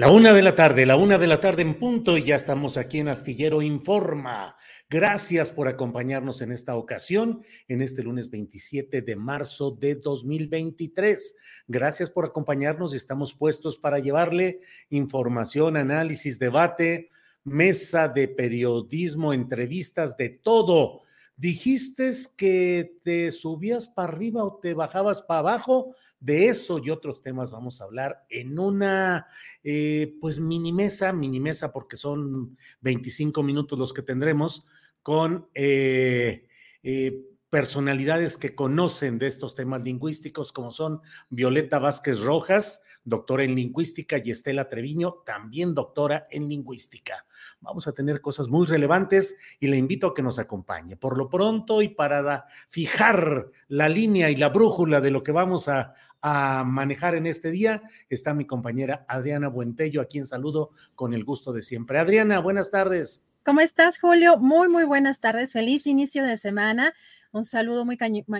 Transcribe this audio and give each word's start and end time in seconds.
La 0.00 0.10
una 0.10 0.32
de 0.32 0.40
la 0.40 0.54
tarde, 0.54 0.86
la 0.86 0.96
una 0.96 1.18
de 1.18 1.26
la 1.26 1.40
tarde 1.40 1.60
en 1.60 1.78
punto 1.78 2.16
y 2.16 2.24
ya 2.24 2.34
estamos 2.34 2.78
aquí 2.78 3.00
en 3.00 3.08
Astillero 3.08 3.60
Informa. 3.60 4.56
Gracias 4.88 5.50
por 5.50 5.68
acompañarnos 5.68 6.40
en 6.40 6.52
esta 6.52 6.74
ocasión, 6.74 7.42
en 7.68 7.82
este 7.82 8.02
lunes 8.02 8.30
27 8.30 9.02
de 9.02 9.16
marzo 9.16 9.72
de 9.72 9.96
2023. 9.96 11.36
Gracias 11.68 12.08
por 12.08 12.24
acompañarnos 12.24 12.94
y 12.94 12.96
estamos 12.96 13.34
puestos 13.34 13.76
para 13.76 13.98
llevarle 13.98 14.60
información, 14.88 15.76
análisis, 15.76 16.38
debate, 16.38 17.10
mesa 17.44 18.08
de 18.08 18.26
periodismo, 18.26 19.34
entrevistas, 19.34 20.16
de 20.16 20.30
todo. 20.30 21.02
Dijiste 21.40 22.10
que 22.36 22.98
te 23.02 23.32
subías 23.32 23.88
para 23.88 24.12
arriba 24.12 24.44
o 24.44 24.58
te 24.60 24.74
bajabas 24.74 25.22
para 25.22 25.40
abajo. 25.40 25.94
De 26.18 26.48
eso 26.48 26.78
y 26.78 26.90
otros 26.90 27.22
temas 27.22 27.50
vamos 27.50 27.80
a 27.80 27.84
hablar 27.84 28.26
en 28.28 28.58
una, 28.58 29.26
eh, 29.64 30.18
pues, 30.20 30.38
mini 30.38 30.70
mesa, 30.70 31.14
mini 31.14 31.40
mesa, 31.40 31.72
porque 31.72 31.96
son 31.96 32.58
25 32.82 33.42
minutos 33.42 33.78
los 33.78 33.94
que 33.94 34.02
tendremos 34.02 34.66
con 35.02 35.48
eh, 35.54 36.46
eh, 36.82 37.24
personalidades 37.48 38.36
que 38.36 38.54
conocen 38.54 39.18
de 39.18 39.28
estos 39.28 39.54
temas 39.54 39.82
lingüísticos, 39.82 40.52
como 40.52 40.70
son 40.70 41.00
Violeta 41.30 41.78
Vázquez 41.78 42.20
Rojas, 42.20 42.82
doctora 43.04 43.44
en 43.44 43.54
lingüística, 43.54 44.16
y 44.22 44.30
Estela 44.30 44.68
Treviño, 44.68 45.22
también 45.24 45.74
doctora 45.74 46.26
en 46.30 46.48
lingüística. 46.48 47.24
Vamos 47.60 47.86
a 47.86 47.92
tener 47.92 48.20
cosas 48.20 48.48
muy 48.48 48.66
relevantes 48.66 49.36
y 49.58 49.68
le 49.68 49.76
invito 49.76 50.08
a 50.08 50.14
que 50.14 50.22
nos 50.22 50.38
acompañe. 50.38 50.96
Por 50.96 51.16
lo 51.16 51.28
pronto 51.28 51.82
y 51.82 51.88
para 51.88 52.44
fijar 52.68 53.50
la 53.68 53.88
línea 53.88 54.30
y 54.30 54.36
la 54.36 54.48
brújula 54.48 55.00
de 55.00 55.10
lo 55.10 55.22
que 55.22 55.32
vamos 55.32 55.68
a, 55.68 55.94
manejar 56.22 57.14
en 57.14 57.24
este 57.24 57.50
día, 57.50 57.82
está 58.10 58.34
mi 58.34 58.44
compañera 58.44 59.06
Adriana 59.08 59.48
Buentello, 59.48 60.02
a 60.02 60.04
quien 60.04 60.26
saludo 60.26 60.68
con 60.94 61.14
el 61.14 61.24
gusto 61.24 61.50
de 61.54 61.62
siempre. 61.62 61.98
Adriana, 61.98 62.40
buenas 62.40 62.70
tardes. 62.70 63.24
¿Cómo 63.42 63.62
estás, 63.62 63.98
Julio? 63.98 64.36
Muy, 64.36 64.68
muy 64.68 64.84
buenas 64.84 65.20
tardes. 65.20 65.54
Feliz 65.54 65.86
inicio 65.86 66.22
de 66.22 66.36
semana. 66.36 66.92
Un 67.32 67.46
saludo 67.46 67.86
muy, 67.86 67.96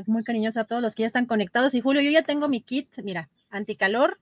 muy 0.07 0.25
cariñoso 0.25 0.61
a 0.61 0.65
todos 0.65 0.83
los 0.83 0.95
que 0.95 1.05
ya 1.05 1.07
están 1.07 1.25
conectados. 1.25 1.75
Y 1.75 1.81
Julio, 1.81 2.03
yo 2.03 2.11
ya 2.11 2.23
tengo 2.23 2.49
mi 2.49 2.61
kit, 2.61 2.89
mira, 3.03 3.31
anticalor, 3.49 4.19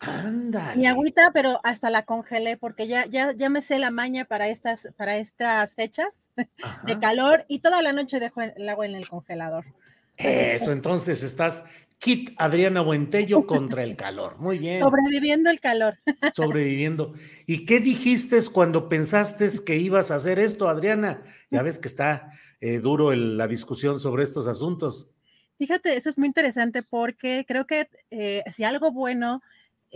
Anda. 0.00 0.74
Mi 0.76 0.86
agüita, 0.86 1.30
pero 1.32 1.60
hasta 1.62 1.90
la 1.90 2.04
congelé 2.04 2.56
porque 2.56 2.86
ya, 2.86 3.06
ya, 3.06 3.32
ya 3.32 3.48
me 3.48 3.62
sé 3.62 3.78
la 3.78 3.90
maña 3.90 4.24
para 4.24 4.48
estas, 4.48 4.88
para 4.96 5.16
estas 5.16 5.74
fechas 5.74 6.28
de 6.86 6.98
calor 6.98 7.44
y 7.48 7.60
toda 7.60 7.80
la 7.82 7.92
noche 7.92 8.20
dejo 8.20 8.42
el 8.42 8.68
agua 8.68 8.86
en 8.86 8.94
el 8.94 9.08
congelador. 9.08 9.64
Eso, 10.16 10.72
entonces 10.72 11.22
estás 11.22 11.64
kit 11.98 12.34
Adriana 12.36 12.82
Buentello 12.82 13.46
contra 13.46 13.82
el 13.82 13.96
calor. 13.96 14.38
Muy 14.38 14.58
bien. 14.58 14.80
Sobreviviendo 14.80 15.50
el 15.50 15.60
calor. 15.60 15.98
Sobreviviendo. 16.34 17.14
¿Y 17.46 17.64
qué 17.64 17.80
dijiste 17.80 18.38
cuando 18.52 18.88
pensaste 18.88 19.48
que 19.64 19.76
ibas 19.76 20.10
a 20.10 20.16
hacer 20.16 20.38
esto, 20.38 20.68
Adriana? 20.68 21.20
Ya 21.50 21.62
ves 21.62 21.78
que 21.78 21.88
está 21.88 22.30
eh, 22.60 22.78
duro 22.78 23.14
la 23.14 23.46
discusión 23.46 23.98
sobre 23.98 24.22
estos 24.22 24.46
asuntos. 24.46 25.10
Fíjate, 25.58 25.96
eso 25.96 26.10
es 26.10 26.18
muy 26.18 26.26
interesante 26.26 26.82
porque 26.82 27.44
creo 27.46 27.66
que 27.66 27.88
eh, 28.10 28.42
si 28.52 28.64
algo 28.64 28.92
bueno 28.92 29.40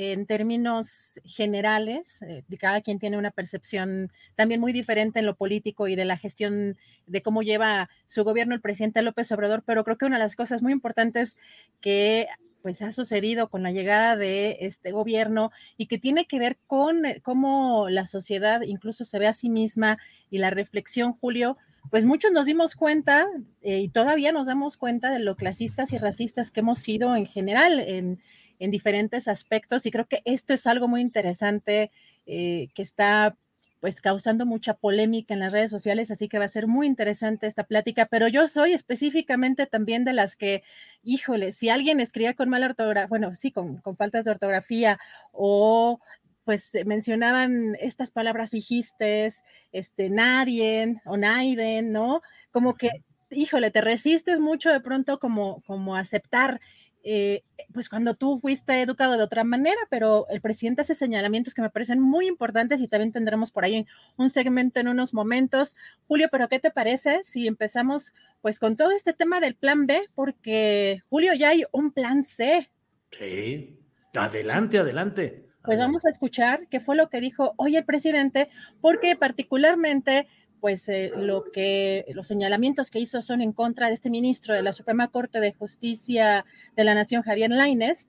en 0.00 0.26
términos 0.26 1.20
generales, 1.24 2.22
eh, 2.22 2.44
cada 2.60 2.82
quien 2.82 3.00
tiene 3.00 3.18
una 3.18 3.32
percepción 3.32 4.12
también 4.36 4.60
muy 4.60 4.72
diferente 4.72 5.18
en 5.18 5.26
lo 5.26 5.34
político 5.34 5.88
y 5.88 5.96
de 5.96 6.04
la 6.04 6.16
gestión 6.16 6.76
de 7.08 7.20
cómo 7.20 7.42
lleva 7.42 7.90
su 8.06 8.22
gobierno 8.22 8.54
el 8.54 8.60
presidente 8.60 9.02
López 9.02 9.32
Obrador, 9.32 9.64
pero 9.66 9.82
creo 9.82 9.98
que 9.98 10.06
una 10.06 10.16
de 10.16 10.22
las 10.22 10.36
cosas 10.36 10.62
muy 10.62 10.70
importantes 10.70 11.36
que 11.80 12.28
pues 12.62 12.80
ha 12.80 12.92
sucedido 12.92 13.48
con 13.48 13.64
la 13.64 13.72
llegada 13.72 14.16
de 14.16 14.58
este 14.60 14.92
gobierno 14.92 15.50
y 15.76 15.86
que 15.86 15.98
tiene 15.98 16.26
que 16.26 16.38
ver 16.38 16.58
con 16.68 17.04
eh, 17.04 17.20
cómo 17.24 17.88
la 17.88 18.06
sociedad 18.06 18.62
incluso 18.62 19.04
se 19.04 19.18
ve 19.18 19.26
a 19.26 19.32
sí 19.32 19.48
misma 19.48 19.98
y 20.30 20.38
la 20.38 20.50
reflexión, 20.50 21.12
Julio, 21.14 21.56
pues 21.90 22.04
muchos 22.04 22.30
nos 22.30 22.46
dimos 22.46 22.76
cuenta 22.76 23.26
eh, 23.62 23.80
y 23.80 23.88
todavía 23.88 24.30
nos 24.30 24.46
damos 24.46 24.76
cuenta 24.76 25.10
de 25.10 25.18
lo 25.18 25.34
clasistas 25.34 25.92
y 25.92 25.98
racistas 25.98 26.52
que 26.52 26.60
hemos 26.60 26.78
sido 26.78 27.16
en 27.16 27.26
general 27.26 27.80
en, 27.80 28.20
en 28.58 28.70
diferentes 28.70 29.28
aspectos 29.28 29.86
y 29.86 29.90
creo 29.90 30.06
que 30.06 30.22
esto 30.24 30.54
es 30.54 30.66
algo 30.66 30.88
muy 30.88 31.00
interesante 31.00 31.90
eh, 32.26 32.68
que 32.74 32.82
está 32.82 33.36
pues 33.80 34.00
causando 34.00 34.44
mucha 34.44 34.74
polémica 34.74 35.34
en 35.34 35.40
las 35.40 35.52
redes 35.52 35.70
sociales, 35.70 36.10
así 36.10 36.28
que 36.28 36.38
va 36.38 36.46
a 36.46 36.48
ser 36.48 36.66
muy 36.66 36.86
interesante 36.86 37.46
esta 37.46 37.64
plática, 37.64 38.06
pero 38.06 38.26
yo 38.26 38.48
soy 38.48 38.72
específicamente 38.72 39.66
también 39.66 40.04
de 40.04 40.12
las 40.12 40.34
que, 40.34 40.62
híjole, 41.04 41.52
si 41.52 41.68
alguien 41.68 42.00
escribía 42.00 42.34
con 42.34 42.48
mala 42.48 42.66
ortografía, 42.66 43.06
bueno, 43.06 43.34
sí, 43.34 43.52
con, 43.52 43.78
con 43.78 43.96
faltas 43.96 44.24
de 44.24 44.32
ortografía 44.32 44.98
o 45.32 46.00
pues 46.48 46.70
mencionaban 46.86 47.76
estas 47.78 48.10
palabras 48.10 48.50
fijistes, 48.52 49.44
este, 49.70 50.08
nadie 50.08 50.98
o 51.04 51.18
naiden, 51.18 51.92
¿no? 51.92 52.22
Como 52.50 52.74
que, 52.74 53.04
híjole, 53.30 53.70
te 53.70 53.82
resistes 53.82 54.40
mucho 54.40 54.70
de 54.70 54.80
pronto 54.80 55.18
como, 55.18 55.62
como 55.66 55.94
aceptar 55.94 56.58
eh, 57.04 57.44
pues 57.72 57.88
cuando 57.88 58.14
tú 58.14 58.38
fuiste 58.38 58.80
educado 58.82 59.16
de 59.16 59.22
otra 59.22 59.44
manera, 59.44 59.80
pero 59.90 60.26
el 60.28 60.40
presidente 60.40 60.82
hace 60.82 60.94
señalamientos 60.94 61.54
que 61.54 61.62
me 61.62 61.70
parecen 61.70 62.00
muy 62.00 62.26
importantes 62.26 62.80
y 62.80 62.88
también 62.88 63.12
tendremos 63.12 63.50
por 63.50 63.64
ahí 63.64 63.86
un 64.16 64.30
segmento 64.30 64.80
en 64.80 64.88
unos 64.88 65.14
momentos. 65.14 65.76
Julio, 66.06 66.28
pero 66.30 66.48
¿qué 66.48 66.58
te 66.58 66.70
parece 66.70 67.22
si 67.24 67.46
empezamos 67.46 68.12
pues 68.40 68.58
con 68.58 68.76
todo 68.76 68.90
este 68.90 69.12
tema 69.12 69.40
del 69.40 69.54
plan 69.54 69.86
B? 69.86 70.08
Porque 70.14 71.02
Julio, 71.08 71.34
ya 71.34 71.50
hay 71.50 71.64
un 71.72 71.92
plan 71.92 72.24
C. 72.24 72.70
Sí, 73.10 73.78
adelante, 74.14 74.78
adelante. 74.78 75.48
Pues 75.62 75.78
vamos 75.78 76.06
a 76.06 76.10
escuchar 76.10 76.66
qué 76.68 76.80
fue 76.80 76.96
lo 76.96 77.10
que 77.10 77.20
dijo 77.20 77.52
hoy 77.56 77.76
el 77.76 77.84
presidente, 77.84 78.48
porque 78.80 79.16
particularmente 79.16 80.26
pues 80.60 80.88
eh, 80.88 81.12
lo 81.16 81.44
que 81.52 82.04
los 82.14 82.26
señalamientos 82.26 82.90
que 82.90 83.00
hizo 83.00 83.20
son 83.20 83.40
en 83.40 83.52
contra 83.52 83.88
de 83.88 83.94
este 83.94 84.10
ministro 84.10 84.54
de 84.54 84.62
la 84.62 84.72
Suprema 84.72 85.08
Corte 85.08 85.40
de 85.40 85.52
Justicia 85.52 86.44
de 86.76 86.84
la 86.84 86.94
Nación, 86.94 87.22
Javier 87.22 87.50
Laines, 87.50 88.08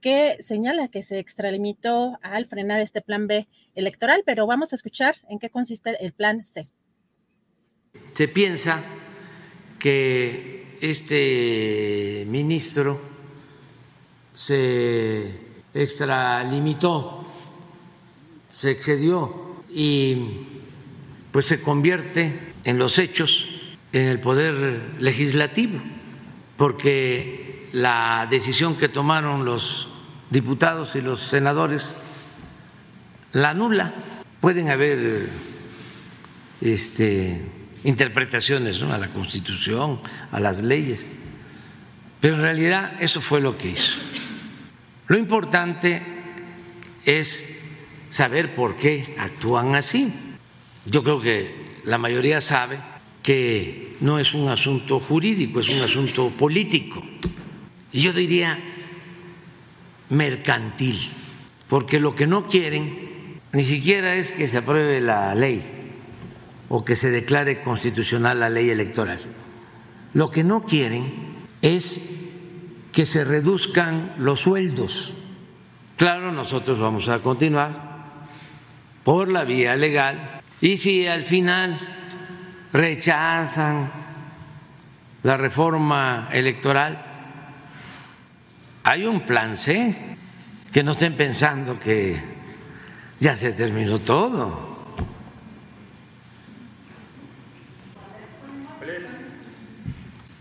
que 0.00 0.36
señala 0.40 0.88
que 0.88 1.02
se 1.02 1.18
extralimitó 1.18 2.18
al 2.22 2.46
frenar 2.46 2.80
este 2.80 3.02
plan 3.02 3.26
B 3.26 3.46
electoral, 3.74 4.22
pero 4.24 4.46
vamos 4.46 4.72
a 4.72 4.76
escuchar 4.76 5.16
en 5.28 5.38
qué 5.38 5.50
consiste 5.50 6.02
el 6.04 6.12
plan 6.12 6.44
C. 6.44 6.68
Se 8.14 8.28
piensa 8.28 8.82
que 9.78 10.76
este 10.80 12.24
ministro 12.26 13.00
se 14.32 15.34
extralimitó, 15.74 17.26
se 18.54 18.70
excedió 18.70 19.56
y 19.68 20.59
pues 21.32 21.46
se 21.46 21.60
convierte 21.60 22.52
en 22.64 22.78
los 22.78 22.98
hechos 22.98 23.46
en 23.92 24.06
el 24.06 24.20
poder 24.20 24.80
legislativo, 24.98 25.80
porque 26.56 27.68
la 27.72 28.26
decisión 28.30 28.76
que 28.76 28.88
tomaron 28.88 29.44
los 29.44 29.88
diputados 30.30 30.94
y 30.96 31.02
los 31.02 31.20
senadores 31.20 31.94
la 33.32 33.50
anula. 33.50 33.92
Pueden 34.40 34.70
haber 34.70 35.28
este, 36.60 37.40
interpretaciones 37.84 38.82
a 38.82 38.98
la 38.98 39.08
Constitución, 39.08 40.00
a 40.32 40.40
las 40.40 40.62
leyes, 40.62 41.10
pero 42.20 42.36
en 42.36 42.42
realidad 42.42 42.92
eso 43.00 43.20
fue 43.20 43.40
lo 43.40 43.58
que 43.58 43.70
hizo. 43.70 43.98
Lo 45.08 45.18
importante 45.18 46.02
es 47.04 47.58
saber 48.10 48.54
por 48.54 48.76
qué 48.76 49.16
actúan 49.18 49.74
así. 49.74 50.29
Yo 50.86 51.02
creo 51.02 51.20
que 51.20 51.80
la 51.84 51.98
mayoría 51.98 52.40
sabe 52.40 52.78
que 53.22 53.96
no 54.00 54.18
es 54.18 54.34
un 54.34 54.48
asunto 54.48 54.98
jurídico, 54.98 55.60
es 55.60 55.68
un 55.68 55.80
asunto 55.80 56.30
político. 56.30 57.02
Y 57.92 58.00
yo 58.00 58.12
diría 58.12 58.58
mercantil, 60.08 60.98
porque 61.68 62.00
lo 62.00 62.14
que 62.14 62.26
no 62.26 62.46
quieren 62.46 63.40
ni 63.52 63.62
siquiera 63.62 64.14
es 64.14 64.32
que 64.32 64.48
se 64.48 64.58
apruebe 64.58 65.00
la 65.00 65.34
ley 65.34 65.62
o 66.68 66.84
que 66.84 66.96
se 66.96 67.10
declare 67.10 67.60
constitucional 67.60 68.40
la 68.40 68.48
ley 68.48 68.70
electoral. 68.70 69.18
Lo 70.14 70.30
que 70.30 70.44
no 70.44 70.62
quieren 70.62 71.12
es 71.62 72.00
que 72.92 73.06
se 73.06 73.24
reduzcan 73.24 74.14
los 74.18 74.40
sueldos. 74.40 75.14
Claro, 75.96 76.32
nosotros 76.32 76.78
vamos 76.78 77.08
a 77.08 77.18
continuar 77.18 78.28
por 79.04 79.28
la 79.28 79.44
vía 79.44 79.76
legal 79.76 80.39
y 80.60 80.76
si 80.76 81.06
al 81.06 81.24
final 81.24 81.78
rechazan 82.72 83.90
la 85.22 85.36
reforma 85.36 86.28
electoral, 86.32 87.06
hay 88.82 89.04
un 89.04 89.20
plan 89.20 89.56
C, 89.56 90.16
que 90.72 90.82
no 90.82 90.92
estén 90.92 91.16
pensando 91.16 91.78
que 91.78 92.20
ya 93.18 93.36
se 93.36 93.52
terminó 93.52 93.98
todo. 93.98 94.70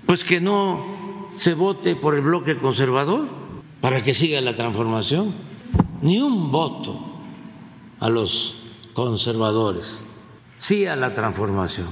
Pues 0.05 0.23
que 0.23 0.41
no 0.41 1.29
se 1.35 1.53
vote 1.53 1.95
por 1.95 2.15
el 2.15 2.21
bloque 2.21 2.57
conservador 2.57 3.27
para 3.81 4.03
que 4.03 4.13
siga 4.13 4.41
la 4.41 4.55
transformación. 4.55 5.33
Ni 6.01 6.21
un 6.21 6.51
voto 6.51 6.99
a 7.99 8.09
los 8.09 8.55
conservadores, 8.93 10.03
sí 10.59 10.85
a 10.85 10.95
la 10.95 11.11
transformación. 11.11 11.87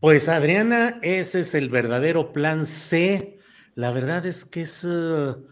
Pues 0.00 0.28
Adriana, 0.28 0.98
ese 1.02 1.40
es 1.40 1.54
el 1.54 1.68
verdadero 1.68 2.32
plan 2.32 2.64
C. 2.64 3.38
La 3.74 3.92
verdad 3.92 4.24
es 4.24 4.46
que 4.46 4.62
es... 4.62 4.82
Uh, 4.82 5.46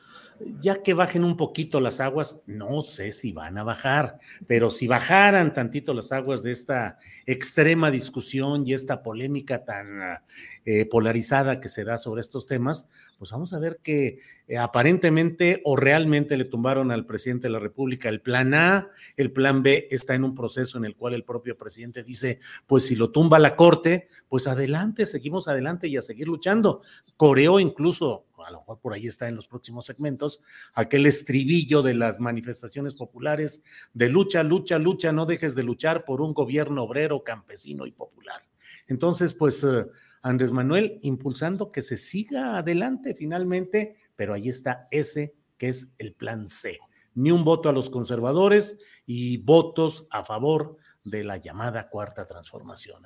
ya 0.60 0.82
que 0.82 0.94
bajen 0.94 1.24
un 1.24 1.36
poquito 1.36 1.80
las 1.80 2.00
aguas, 2.00 2.40
no 2.46 2.82
sé 2.82 3.12
si 3.12 3.32
van 3.32 3.58
a 3.58 3.62
bajar, 3.62 4.18
pero 4.46 4.70
si 4.70 4.86
bajaran 4.86 5.52
tantito 5.52 5.94
las 5.94 6.12
aguas 6.12 6.42
de 6.42 6.52
esta 6.52 6.98
extrema 7.26 7.90
discusión 7.90 8.66
y 8.66 8.74
esta 8.74 9.02
polémica 9.02 9.64
tan 9.64 10.20
eh, 10.64 10.86
polarizada 10.86 11.60
que 11.60 11.68
se 11.68 11.84
da 11.84 11.98
sobre 11.98 12.22
estos 12.22 12.46
temas, 12.46 12.88
pues 13.18 13.30
vamos 13.30 13.52
a 13.52 13.58
ver 13.58 13.80
que 13.82 14.18
eh, 14.48 14.58
aparentemente 14.58 15.60
o 15.64 15.76
realmente 15.76 16.36
le 16.36 16.44
tumbaron 16.44 16.90
al 16.90 17.06
presidente 17.06 17.48
de 17.48 17.52
la 17.52 17.58
República 17.58 18.08
el 18.08 18.20
plan 18.20 18.54
A, 18.54 18.88
el 19.16 19.32
plan 19.32 19.62
B 19.62 19.88
está 19.90 20.14
en 20.14 20.24
un 20.24 20.34
proceso 20.34 20.78
en 20.78 20.84
el 20.84 20.96
cual 20.96 21.14
el 21.14 21.24
propio 21.24 21.56
presidente 21.56 22.02
dice, 22.02 22.38
pues 22.66 22.86
si 22.86 22.96
lo 22.96 23.10
tumba 23.10 23.38
la 23.38 23.56
Corte, 23.56 24.08
pues 24.28 24.46
adelante, 24.46 25.06
seguimos 25.06 25.48
adelante 25.48 25.88
y 25.88 25.96
a 25.96 26.02
seguir 26.02 26.28
luchando. 26.28 26.82
Coreó 27.16 27.60
incluso 27.60 28.24
a 28.50 28.52
lo 28.52 28.58
mejor 28.58 28.80
por 28.80 28.92
ahí 28.92 29.06
está 29.06 29.28
en 29.28 29.36
los 29.36 29.46
próximos 29.46 29.86
segmentos, 29.86 30.40
aquel 30.74 31.06
estribillo 31.06 31.82
de 31.82 31.94
las 31.94 32.20
manifestaciones 32.20 32.94
populares 32.94 33.62
de 33.94 34.08
lucha, 34.08 34.42
lucha, 34.42 34.78
lucha, 34.78 35.12
no 35.12 35.24
dejes 35.24 35.54
de 35.54 35.62
luchar 35.62 36.04
por 36.04 36.20
un 36.20 36.34
gobierno 36.34 36.82
obrero, 36.82 37.24
campesino 37.24 37.86
y 37.86 37.92
popular. 37.92 38.42
Entonces, 38.88 39.34
pues 39.34 39.64
eh, 39.64 39.86
Andrés 40.22 40.50
Manuel 40.50 40.98
impulsando 41.02 41.72
que 41.72 41.82
se 41.82 41.96
siga 41.96 42.58
adelante 42.58 43.14
finalmente, 43.14 43.96
pero 44.16 44.34
ahí 44.34 44.48
está 44.48 44.88
ese 44.90 45.34
que 45.56 45.68
es 45.68 45.92
el 45.98 46.14
plan 46.14 46.48
C. 46.48 46.78
Ni 47.14 47.30
un 47.30 47.44
voto 47.44 47.68
a 47.68 47.72
los 47.72 47.90
conservadores 47.90 48.78
y 49.06 49.38
votos 49.38 50.06
a 50.10 50.24
favor 50.24 50.76
de 51.04 51.24
la 51.24 51.38
llamada 51.38 51.88
cuarta 51.88 52.24
transformación. 52.24 53.02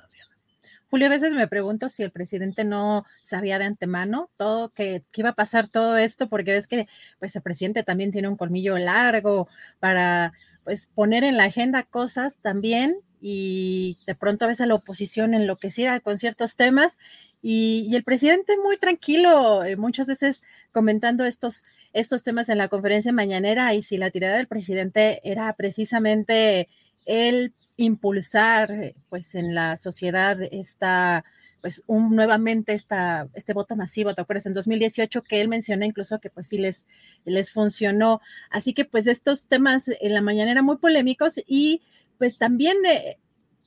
Julio, 0.89 1.07
a 1.07 1.09
veces 1.09 1.33
me 1.33 1.47
pregunto 1.47 1.89
si 1.89 2.03
el 2.03 2.11
presidente 2.11 2.63
no 2.63 3.05
sabía 3.21 3.59
de 3.59 3.65
antemano 3.65 4.29
todo 4.37 4.69
que, 4.69 5.03
iba 5.15 5.29
a 5.29 5.35
pasar 5.35 5.67
todo 5.67 5.97
esto, 5.97 6.29
porque 6.29 6.53
ves 6.53 6.67
que 6.67 6.87
pues 7.19 7.35
el 7.35 7.41
presidente 7.41 7.83
también 7.83 8.11
tiene 8.11 8.27
un 8.27 8.37
colmillo 8.37 8.77
largo 8.77 9.47
para 9.79 10.33
pues 10.63 10.87
poner 10.87 11.23
en 11.23 11.37
la 11.37 11.45
agenda 11.45 11.83
cosas 11.83 12.37
también 12.41 12.97
y 13.21 13.97
de 14.05 14.15
pronto 14.15 14.45
a 14.45 14.47
veces 14.47 14.67
la 14.67 14.75
oposición 14.75 15.33
enloquecida 15.33 15.99
con 15.99 16.17
ciertos 16.17 16.55
temas 16.55 16.99
y, 17.41 17.85
y 17.89 17.95
el 17.95 18.03
presidente 18.03 18.57
muy 18.57 18.77
tranquilo, 18.77 19.63
eh, 19.63 19.75
muchas 19.75 20.07
veces 20.07 20.43
comentando 20.71 21.25
estos, 21.25 21.63
estos 21.93 22.23
temas 22.23 22.49
en 22.49 22.57
la 22.57 22.67
conferencia 22.67 23.11
mañanera 23.11 23.73
y 23.73 23.81
si 23.81 23.97
la 23.97 24.11
tirada 24.11 24.37
del 24.37 24.47
presidente 24.47 25.21
era 25.23 25.51
precisamente 25.53 26.67
el 27.05 27.53
impulsar 27.77 28.71
eh, 28.71 28.95
pues 29.09 29.35
en 29.35 29.53
la 29.55 29.77
sociedad 29.77 30.37
esta 30.51 31.25
pues 31.61 31.83
un, 31.87 32.15
nuevamente 32.15 32.73
esta, 32.73 33.27
este 33.33 33.53
voto 33.53 33.75
masivo, 33.75 34.13
¿te 34.13 34.21
acuerdas? 34.21 34.45
En 34.45 34.53
2018 34.53 35.23
que 35.23 35.41
él 35.41 35.47
mencionó 35.47 35.83
incluso 35.83 36.19
que 36.19 36.29
pues 36.29 36.45
sí 36.45 36.59
les, 36.59 36.85
les 37.25 37.51
funcionó. 37.51 38.21
Así 38.51 38.75
que 38.75 38.85
pues 38.85 39.07
estos 39.07 39.47
temas 39.47 39.89
en 39.99 40.13
la 40.13 40.21
mañana 40.21 40.51
eran 40.51 40.63
muy 40.63 40.77
polémicos 40.77 41.41
y 41.47 41.81
pues 42.19 42.37
también 42.37 42.77
eh, 42.85 43.17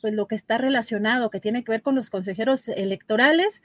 pues 0.01 0.15
lo 0.15 0.29
que 0.29 0.37
está 0.37 0.59
relacionado, 0.59 1.29
que 1.29 1.41
tiene 1.41 1.65
que 1.65 1.73
ver 1.73 1.83
con 1.83 1.97
los 1.97 2.09
consejeros 2.09 2.69
electorales, 2.69 3.63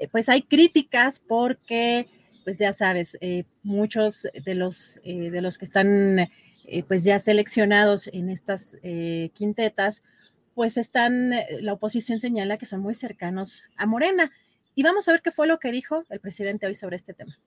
eh, 0.00 0.08
pues 0.10 0.30
hay 0.30 0.40
críticas 0.40 1.20
porque 1.20 2.06
pues 2.42 2.56
ya 2.58 2.72
sabes, 2.72 3.18
muchos 3.62 4.28
de 4.44 4.54
los, 4.54 5.00
de 5.02 5.40
los 5.40 5.56
que 5.56 5.64
están 5.64 6.28
eh, 6.66 6.82
pues 6.82 7.04
ya 7.04 7.18
seleccionados 7.18 8.08
en 8.12 8.30
estas 8.30 8.76
eh, 8.82 9.30
quintetas, 9.34 10.02
pues 10.54 10.76
están, 10.76 11.32
eh, 11.32 11.46
la 11.60 11.74
oposición 11.74 12.20
señala 12.20 12.56
que 12.56 12.66
son 12.66 12.80
muy 12.80 12.94
cercanos 12.94 13.64
a 13.76 13.86
Morena. 13.86 14.32
Y 14.74 14.82
vamos 14.82 15.06
a 15.06 15.12
ver 15.12 15.22
qué 15.22 15.30
fue 15.30 15.46
lo 15.46 15.58
que 15.58 15.70
dijo 15.70 16.04
el 16.08 16.20
presidente 16.20 16.66
hoy 16.66 16.74
sobre 16.74 16.96
este 16.96 17.12
tema. 17.12 17.38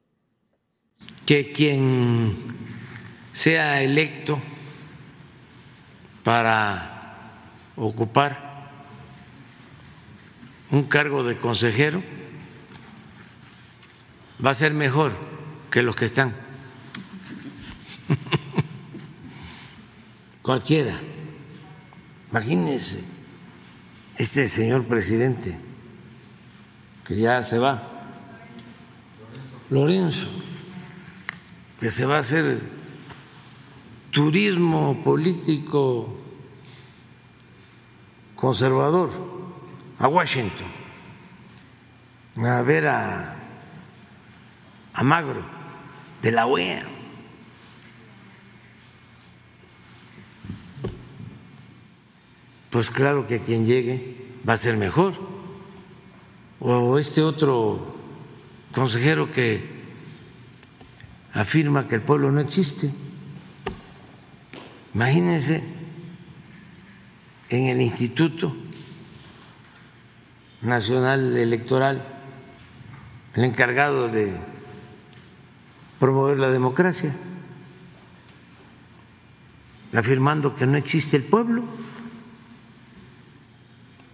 Que 1.25 1.51
quien 1.51 2.36
sea 3.33 3.81
electo 3.81 4.39
para 6.24 7.33
ocupar 7.75 8.71
un 10.71 10.83
cargo 10.83 11.24
de 11.24 11.38
consejero 11.38 12.03
va 14.43 14.51
a 14.51 14.53
ser 14.53 14.74
mejor 14.74 15.13
que 15.71 15.81
los 15.81 15.95
que 15.95 16.05
están 16.05 16.33
cualquiera. 20.48 20.96
Imagínense, 22.32 23.04
este 24.18 24.48
señor 24.48 24.86
presidente, 24.86 25.60
que 27.06 27.18
ya 27.18 27.44
se 27.44 27.60
va, 27.60 27.84
Lorenzo, 29.70 30.30
que 31.82 31.89
se 31.89 32.06
va 32.06 32.16
a 32.16 32.20
hacer 32.20 32.62
turismo 34.12 35.04
político 35.04 36.16
conservador 38.34 39.12
a 40.00 40.08
Washington, 40.08 40.68
a 42.38 42.62
ver 42.62 42.88
a, 42.88 43.36
a 44.94 45.04
Magro 45.04 45.46
de 46.22 46.32
la 46.32 46.46
OEA. 46.46 46.97
Pues 52.77 52.91
claro 52.91 53.25
que 53.25 53.41
quien 53.41 53.65
llegue 53.65 54.15
va 54.48 54.53
a 54.53 54.57
ser 54.57 54.77
mejor. 54.77 55.15
O 56.60 57.00
este 57.00 57.24
otro 57.24 57.96
consejero 58.72 59.31
que 59.31 59.67
afirma 61.34 61.88
que 61.88 61.96
el 61.96 62.03
pueblo 62.03 62.31
no 62.31 62.39
existe. 62.39 62.91
Imagínense 64.93 65.63
en 67.50 67.65
el 67.65 67.81
Instituto 67.81 68.55
Nacional 70.62 71.36
Electoral, 71.36 72.05
el 73.34 73.43
encargado 73.43 74.07
de 74.07 74.39
promover 76.00 76.38
la 76.38 76.51
democracia, 76.51 77.15
afirmando 79.96 80.55
que 80.55 80.67
no 80.67 80.77
existe 80.77 81.17
el 81.17 81.24
pueblo. 81.24 81.87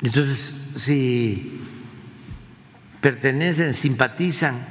Entonces, 0.01 0.71
si 0.75 1.59
pertenecen, 3.01 3.73
simpatizan 3.73 4.65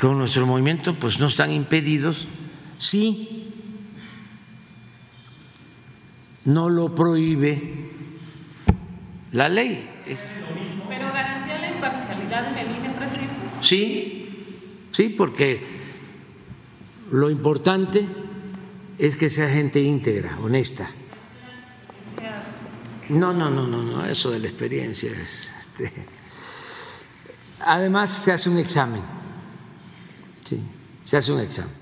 con 0.00 0.18
nuestro 0.18 0.46
movimiento, 0.46 0.98
pues 0.98 1.18
no 1.20 1.26
están 1.26 1.52
impedidos 1.52 2.26
si 2.78 3.52
no 6.44 6.68
lo 6.68 6.94
prohíbe 6.94 7.90
la 9.32 9.48
ley. 9.48 9.88
¿Pero 10.88 11.12
garantía 11.12 11.58
la 11.58 11.70
imparcialidad 11.72 12.48
en 12.48 12.58
el 12.58 12.76
INE, 12.76 12.90
presidente? 12.90 13.34
Sí, 13.60 14.28
sí, 14.90 15.08
porque 15.10 15.64
lo 17.10 17.30
importante 17.30 18.06
es 18.98 19.16
que 19.16 19.28
sea 19.28 19.48
gente 19.48 19.80
íntegra, 19.80 20.38
honesta. 20.40 20.88
No, 23.12 23.34
no, 23.34 23.50
no, 23.50 23.66
no, 23.66 23.82
no, 23.82 24.06
eso 24.06 24.30
de 24.30 24.38
la 24.38 24.48
experiencia 24.48 25.10
es. 25.10 25.50
Este, 25.60 26.06
además, 27.60 28.08
se 28.08 28.32
hace 28.32 28.48
un 28.48 28.56
examen. 28.56 29.02
Sí, 30.42 30.58
se 31.04 31.18
hace 31.18 31.30
un 31.30 31.40
examen. 31.40 31.74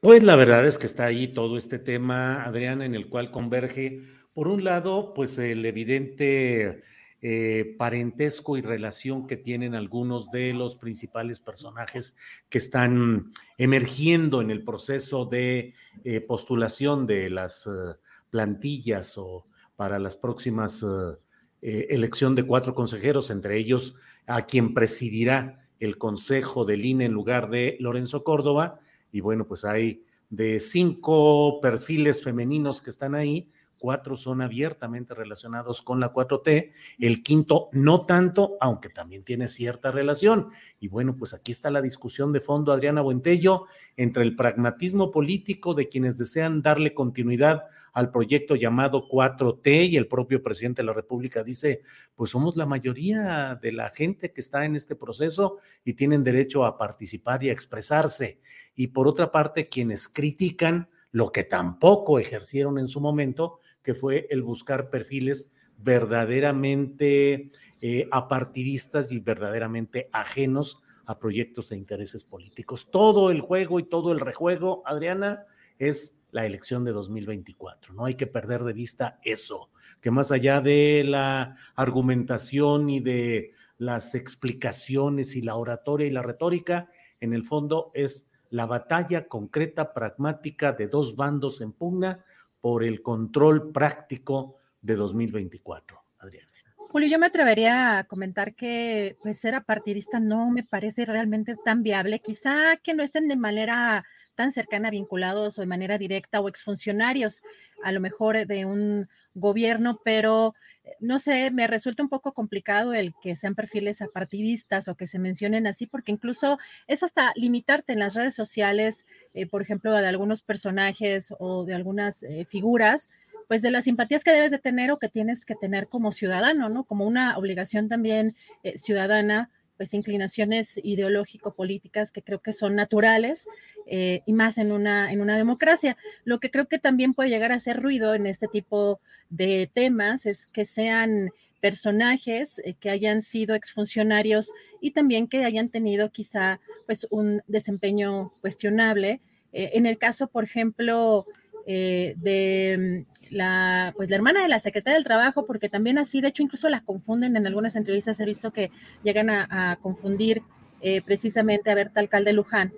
Pues 0.00 0.24
la 0.24 0.34
verdad 0.34 0.66
es 0.66 0.78
que 0.78 0.86
está 0.86 1.04
ahí 1.04 1.28
todo 1.28 1.56
este 1.56 1.78
tema, 1.78 2.42
Adrián, 2.42 2.82
en 2.82 2.96
el 2.96 3.08
cual 3.08 3.30
converge, 3.30 4.02
por 4.34 4.48
un 4.48 4.64
lado, 4.64 5.14
pues 5.14 5.38
el 5.38 5.64
evidente 5.64 6.82
eh, 7.20 7.76
parentesco 7.78 8.56
y 8.56 8.62
relación 8.62 9.28
que 9.28 9.36
tienen 9.36 9.76
algunos 9.76 10.32
de 10.32 10.54
los 10.54 10.74
principales 10.74 11.38
personajes 11.38 12.16
que 12.48 12.58
están 12.58 13.32
emergiendo 13.58 14.40
en 14.40 14.50
el 14.50 14.64
proceso 14.64 15.24
de 15.24 15.72
eh, 16.02 16.20
postulación 16.20 17.06
de 17.06 17.30
las 17.30 17.68
uh, 17.68 17.94
plantillas 18.28 19.16
o 19.18 19.46
para 19.82 19.98
las 19.98 20.14
próximas 20.14 20.80
uh, 20.84 21.18
eh, 21.60 21.88
elección 21.90 22.36
de 22.36 22.44
cuatro 22.44 22.72
consejeros, 22.72 23.30
entre 23.30 23.58
ellos 23.58 23.96
a 24.28 24.46
quien 24.46 24.74
presidirá 24.74 25.66
el 25.80 25.98
consejo 25.98 26.64
del 26.64 26.84
INE 26.84 27.06
en 27.06 27.12
lugar 27.12 27.50
de 27.50 27.76
Lorenzo 27.80 28.22
Córdoba. 28.22 28.78
Y 29.10 29.22
bueno, 29.22 29.44
pues 29.44 29.64
hay 29.64 30.04
de 30.30 30.60
cinco 30.60 31.60
perfiles 31.60 32.22
femeninos 32.22 32.80
que 32.80 32.90
están 32.90 33.16
ahí, 33.16 33.50
cuatro 33.82 34.16
son 34.16 34.42
abiertamente 34.42 35.12
relacionados 35.12 35.82
con 35.82 35.98
la 35.98 36.12
4T, 36.12 36.70
el 37.00 37.24
quinto 37.24 37.68
no 37.72 38.06
tanto, 38.06 38.56
aunque 38.60 38.88
también 38.88 39.24
tiene 39.24 39.48
cierta 39.48 39.90
relación. 39.90 40.50
Y 40.78 40.86
bueno, 40.86 41.16
pues 41.16 41.34
aquí 41.34 41.50
está 41.50 41.68
la 41.68 41.82
discusión 41.82 42.32
de 42.32 42.40
fondo, 42.40 42.70
Adriana 42.70 43.02
Buentello, 43.02 43.64
entre 43.96 44.22
el 44.22 44.36
pragmatismo 44.36 45.10
político 45.10 45.74
de 45.74 45.88
quienes 45.88 46.16
desean 46.16 46.62
darle 46.62 46.94
continuidad 46.94 47.64
al 47.92 48.12
proyecto 48.12 48.54
llamado 48.54 49.08
4T 49.08 49.90
y 49.90 49.96
el 49.96 50.06
propio 50.06 50.44
presidente 50.44 50.82
de 50.82 50.86
la 50.86 50.92
República 50.92 51.42
dice, 51.42 51.82
pues 52.14 52.30
somos 52.30 52.56
la 52.56 52.66
mayoría 52.66 53.58
de 53.60 53.72
la 53.72 53.90
gente 53.90 54.32
que 54.32 54.42
está 54.42 54.64
en 54.64 54.76
este 54.76 54.94
proceso 54.94 55.58
y 55.84 55.94
tienen 55.94 56.22
derecho 56.22 56.64
a 56.64 56.78
participar 56.78 57.42
y 57.42 57.48
a 57.48 57.52
expresarse. 57.52 58.38
Y 58.76 58.86
por 58.86 59.08
otra 59.08 59.32
parte, 59.32 59.68
quienes 59.68 60.08
critican 60.08 60.88
lo 61.12 61.30
que 61.30 61.44
tampoco 61.44 62.18
ejercieron 62.18 62.78
en 62.78 62.88
su 62.88 63.00
momento, 63.00 63.60
que 63.82 63.94
fue 63.94 64.26
el 64.30 64.42
buscar 64.42 64.90
perfiles 64.90 65.52
verdaderamente 65.78 67.50
eh, 67.80 68.08
apartidistas 68.10 69.10
y 69.12 69.20
verdaderamente 69.20 70.08
ajenos 70.12 70.82
a 71.06 71.18
proyectos 71.18 71.72
e 71.72 71.76
intereses 71.76 72.24
políticos. 72.24 72.88
Todo 72.90 73.30
el 73.30 73.40
juego 73.40 73.80
y 73.80 73.82
todo 73.82 74.12
el 74.12 74.20
rejuego, 74.20 74.82
Adriana, 74.86 75.46
es 75.78 76.16
la 76.30 76.46
elección 76.46 76.84
de 76.84 76.92
2024. 76.92 77.94
No 77.94 78.04
hay 78.04 78.14
que 78.14 78.26
perder 78.26 78.62
de 78.62 78.72
vista 78.72 79.18
eso, 79.24 79.70
que 80.00 80.10
más 80.10 80.30
allá 80.30 80.60
de 80.60 81.04
la 81.04 81.56
argumentación 81.74 82.88
y 82.88 83.00
de 83.00 83.52
las 83.78 84.14
explicaciones 84.14 85.34
y 85.34 85.42
la 85.42 85.56
oratoria 85.56 86.06
y 86.06 86.10
la 86.10 86.22
retórica, 86.22 86.88
en 87.20 87.34
el 87.34 87.44
fondo 87.44 87.90
es 87.94 88.28
la 88.50 88.66
batalla 88.66 89.28
concreta, 89.28 89.92
pragmática 89.92 90.72
de 90.72 90.86
dos 90.86 91.16
bandos 91.16 91.60
en 91.60 91.72
pugna 91.72 92.24
por 92.62 92.82
el 92.82 93.02
control 93.02 93.72
práctico 93.72 94.56
de 94.80 94.96
2024. 94.96 96.02
Adrián. 96.20 96.46
Julio, 96.76 97.08
yo 97.08 97.18
me 97.18 97.26
atrevería 97.26 97.98
a 97.98 98.04
comentar 98.04 98.54
que 98.54 99.16
pues, 99.22 99.38
ser 99.38 99.54
apartidista 99.54 100.20
no 100.20 100.50
me 100.50 100.62
parece 100.62 101.04
realmente 101.04 101.56
tan 101.64 101.82
viable. 101.82 102.20
Quizá 102.20 102.76
que 102.76 102.94
no 102.94 103.02
estén 103.02 103.28
de 103.28 103.36
manera 103.36 104.04
tan 104.34 104.52
cercana 104.52 104.90
vinculados 104.90 105.58
o 105.58 105.62
de 105.62 105.66
manera 105.66 105.98
directa 105.98 106.40
o 106.40 106.48
exfuncionarios, 106.48 107.42
a 107.82 107.92
lo 107.92 108.00
mejor 108.00 108.46
de 108.46 108.64
un 108.64 109.08
gobierno, 109.34 110.00
pero 110.04 110.54
eh, 110.84 110.90
no 111.00 111.18
sé, 111.18 111.50
me 111.50 111.66
resulta 111.66 112.02
un 112.02 112.08
poco 112.08 112.32
complicado 112.32 112.94
el 112.94 113.14
que 113.22 113.36
sean 113.36 113.54
perfiles 113.54 114.02
apartidistas 114.02 114.88
o 114.88 114.94
que 114.94 115.06
se 115.06 115.18
mencionen 115.18 115.66
así, 115.66 115.86
porque 115.86 116.12
incluso 116.12 116.58
es 116.86 117.02
hasta 117.02 117.32
limitarte 117.36 117.92
en 117.92 118.00
las 118.00 118.14
redes 118.14 118.34
sociales, 118.34 119.06
eh, 119.34 119.46
por 119.46 119.62
ejemplo, 119.62 119.92
de 119.92 120.06
algunos 120.06 120.42
personajes 120.42 121.32
o 121.38 121.64
de 121.64 121.74
algunas 121.74 122.22
eh, 122.22 122.44
figuras, 122.44 123.08
pues 123.48 123.62
de 123.62 123.70
las 123.70 123.84
simpatías 123.84 124.24
que 124.24 124.32
debes 124.32 124.50
de 124.50 124.58
tener 124.58 124.90
o 124.92 124.98
que 124.98 125.08
tienes 125.08 125.44
que 125.44 125.54
tener 125.54 125.88
como 125.88 126.12
ciudadano, 126.12 126.68
¿no? 126.68 126.84
Como 126.84 127.06
una 127.06 127.36
obligación 127.36 127.88
también 127.88 128.34
ciudadana 128.76 129.50
pues 129.76 129.94
inclinaciones 129.94 130.80
ideológico-políticas 130.82 132.10
que 132.10 132.22
creo 132.22 132.40
que 132.40 132.52
son 132.52 132.74
naturales 132.74 133.46
eh, 133.86 134.22
y 134.26 134.32
más 134.32 134.58
en 134.58 134.72
una, 134.72 135.12
en 135.12 135.20
una 135.20 135.36
democracia. 135.36 135.96
Lo 136.24 136.40
que 136.40 136.50
creo 136.50 136.66
que 136.68 136.78
también 136.78 137.14
puede 137.14 137.30
llegar 137.30 137.52
a 137.52 137.56
hacer 137.56 137.80
ruido 137.80 138.14
en 138.14 138.26
este 138.26 138.48
tipo 138.48 139.00
de 139.30 139.70
temas 139.72 140.26
es 140.26 140.46
que 140.46 140.64
sean 140.64 141.30
personajes 141.60 142.60
eh, 142.64 142.74
que 142.74 142.90
hayan 142.90 143.22
sido 143.22 143.54
exfuncionarios 143.54 144.52
y 144.80 144.90
también 144.90 145.28
que 145.28 145.44
hayan 145.44 145.68
tenido 145.68 146.10
quizá 146.10 146.60
pues 146.86 147.06
un 147.10 147.42
desempeño 147.46 148.32
cuestionable. 148.40 149.20
Eh, 149.52 149.70
en 149.74 149.86
el 149.86 149.96
caso, 149.96 150.26
por 150.26 150.44
ejemplo, 150.44 151.24
eh, 151.66 152.14
de 152.16 153.04
mm, 153.06 153.34
la, 153.34 153.92
pues 153.96 154.10
la 154.10 154.16
hermana 154.16 154.42
de 154.42 154.48
la 154.48 154.58
secretaria 154.58 154.94
del 154.94 155.04
Trabajo, 155.04 155.46
porque 155.46 155.68
también 155.68 155.98
así, 155.98 156.20
de 156.20 156.28
hecho, 156.28 156.42
incluso 156.42 156.68
la 156.68 156.82
confunden 156.82 157.36
en 157.36 157.46
algunas 157.46 157.76
entrevistas, 157.76 158.18
he 158.20 158.24
visto 158.24 158.52
que 158.52 158.70
llegan 159.02 159.30
a, 159.30 159.78
confundir 159.80 160.42
eh, 160.80 161.02
precisamente 161.02 161.70
a 161.70 161.74
Berta 161.74 162.00
Alcalde 162.00 162.32
Luján. 162.32 162.72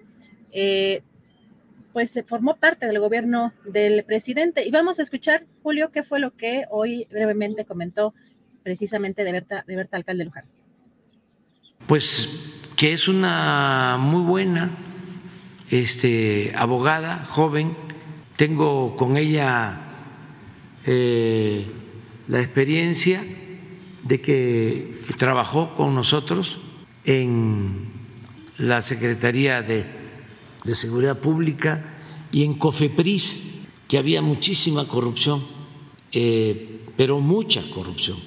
Eh, 0.53 1.03
pues 1.93 2.11
se 2.11 2.25
formó 2.25 2.57
parte 2.57 2.87
del 2.87 2.99
gobierno 2.99 3.53
del 3.65 4.05
presidente. 4.05 4.67
Y 4.67 4.73
vamos 4.73 4.99
a 4.99 5.03
escuchar, 5.03 5.47
Julio, 5.63 5.91
qué 5.93 6.03
fue 6.03 6.19
lo 6.19 6.33
que 6.33 6.65
hoy 6.71 7.07
brevemente 7.11 7.65
comentó 7.65 8.15
precisamente 8.65 9.23
de 9.23 9.31
Berta, 9.31 9.65
de 9.67 9.77
Berta 9.77 9.97
Alcalde 9.97 10.25
Luján. 10.25 10.45
Pues 11.87 12.29
que 12.77 12.93
es 12.93 13.07
una 13.07 13.97
muy 13.99 14.23
buena 14.23 14.77
este, 15.71 16.53
abogada, 16.57 17.25
joven, 17.25 17.77
tengo 18.37 18.97
con 18.97 19.17
ella 19.17 19.81
eh, 20.87 21.67
la 22.27 22.41
experiencia 22.41 23.25
de 24.03 24.21
que 24.21 24.99
trabajó 25.17 25.75
con 25.75 25.95
nosotros 25.95 26.59
en 27.05 27.89
la 28.59 28.83
Secretaría 28.83 29.63
de, 29.63 30.05
Seguridad 30.73 31.19
Pública 31.19 31.85
y 32.33 32.45
en 32.45 32.55
COFEPRIS, 32.55 33.67
que 33.87 33.99
había 33.99 34.23
muchísima 34.23 34.89
corrupción, 34.89 35.47
eh, 36.11 36.81
pero 36.97 37.21
mucha 37.21 37.63
corrupción. 37.71 38.19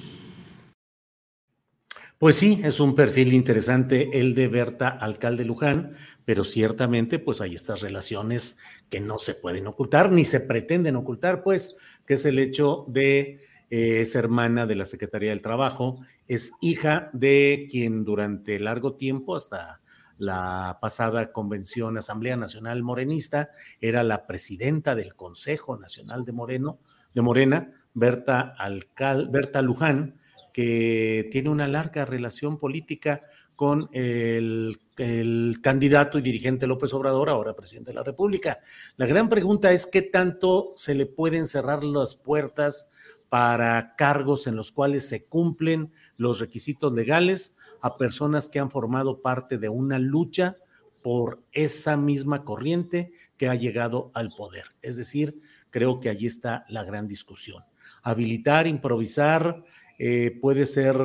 Pues 2.18 2.36
sí, 2.36 2.60
es 2.62 2.78
un 2.78 2.94
perfil 2.94 3.32
interesante 3.32 4.20
el 4.20 4.34
de 4.36 4.48
Berta 4.48 4.88
Alcalde 4.88 5.44
Luján, 5.44 5.94
pero 6.28 6.44
ciertamente 6.44 7.18
pues 7.18 7.40
hay 7.40 7.54
estas 7.54 7.80
relaciones 7.80 8.58
que 8.90 9.00
no 9.00 9.16
se 9.16 9.32
pueden 9.32 9.66
ocultar 9.66 10.12
ni 10.12 10.26
se 10.26 10.40
pretenden 10.40 10.96
ocultar, 10.96 11.42
pues, 11.42 11.74
que 12.04 12.12
es 12.12 12.26
el 12.26 12.38
hecho 12.38 12.84
de 12.86 13.40
eh, 13.70 14.04
ser 14.04 14.24
hermana 14.24 14.66
de 14.66 14.74
la 14.74 14.84
Secretaría 14.84 15.30
del 15.30 15.40
Trabajo, 15.40 16.04
es 16.26 16.52
hija 16.60 17.08
de 17.14 17.66
quien 17.70 18.04
durante 18.04 18.60
largo 18.60 18.92
tiempo, 18.92 19.36
hasta 19.36 19.80
la 20.18 20.76
pasada 20.82 21.32
convención 21.32 21.96
Asamblea 21.96 22.36
Nacional 22.36 22.82
Morenista, 22.82 23.48
era 23.80 24.02
la 24.02 24.26
presidenta 24.26 24.94
del 24.94 25.14
Consejo 25.14 25.78
Nacional 25.78 26.26
de 26.26 26.32
Moreno, 26.32 26.78
de 27.14 27.22
Morena, 27.22 27.72
Berta, 27.94 28.54
Alcal, 28.58 29.30
Berta 29.30 29.62
Luján, 29.62 30.20
que 30.52 31.26
tiene 31.32 31.48
una 31.48 31.68
larga 31.68 32.04
relación 32.04 32.58
política 32.58 33.22
con 33.56 33.88
el 33.92 34.78
el 34.98 35.60
candidato 35.62 36.18
y 36.18 36.22
dirigente 36.22 36.66
López 36.66 36.92
Obrador, 36.92 37.30
ahora 37.30 37.54
presidente 37.54 37.90
de 37.90 37.96
la 37.96 38.02
República. 38.02 38.58
La 38.96 39.06
gran 39.06 39.28
pregunta 39.28 39.72
es 39.72 39.86
qué 39.86 40.02
tanto 40.02 40.72
se 40.76 40.94
le 40.94 41.06
pueden 41.06 41.46
cerrar 41.46 41.82
las 41.84 42.14
puertas 42.14 42.88
para 43.28 43.94
cargos 43.96 44.46
en 44.46 44.56
los 44.56 44.72
cuales 44.72 45.08
se 45.08 45.24
cumplen 45.24 45.92
los 46.16 46.40
requisitos 46.40 46.92
legales 46.92 47.54
a 47.80 47.94
personas 47.96 48.48
que 48.48 48.58
han 48.58 48.70
formado 48.70 49.20
parte 49.20 49.58
de 49.58 49.68
una 49.68 49.98
lucha 49.98 50.56
por 51.02 51.42
esa 51.52 51.96
misma 51.96 52.44
corriente 52.44 53.12
que 53.36 53.48
ha 53.48 53.54
llegado 53.54 54.10
al 54.14 54.30
poder. 54.36 54.64
Es 54.82 54.96
decir, 54.96 55.40
creo 55.70 56.00
que 56.00 56.08
allí 56.08 56.26
está 56.26 56.64
la 56.68 56.84
gran 56.84 57.06
discusión. 57.06 57.62
Habilitar, 58.02 58.66
improvisar 58.66 59.64
eh, 59.98 60.36
puede 60.40 60.66
ser 60.66 60.96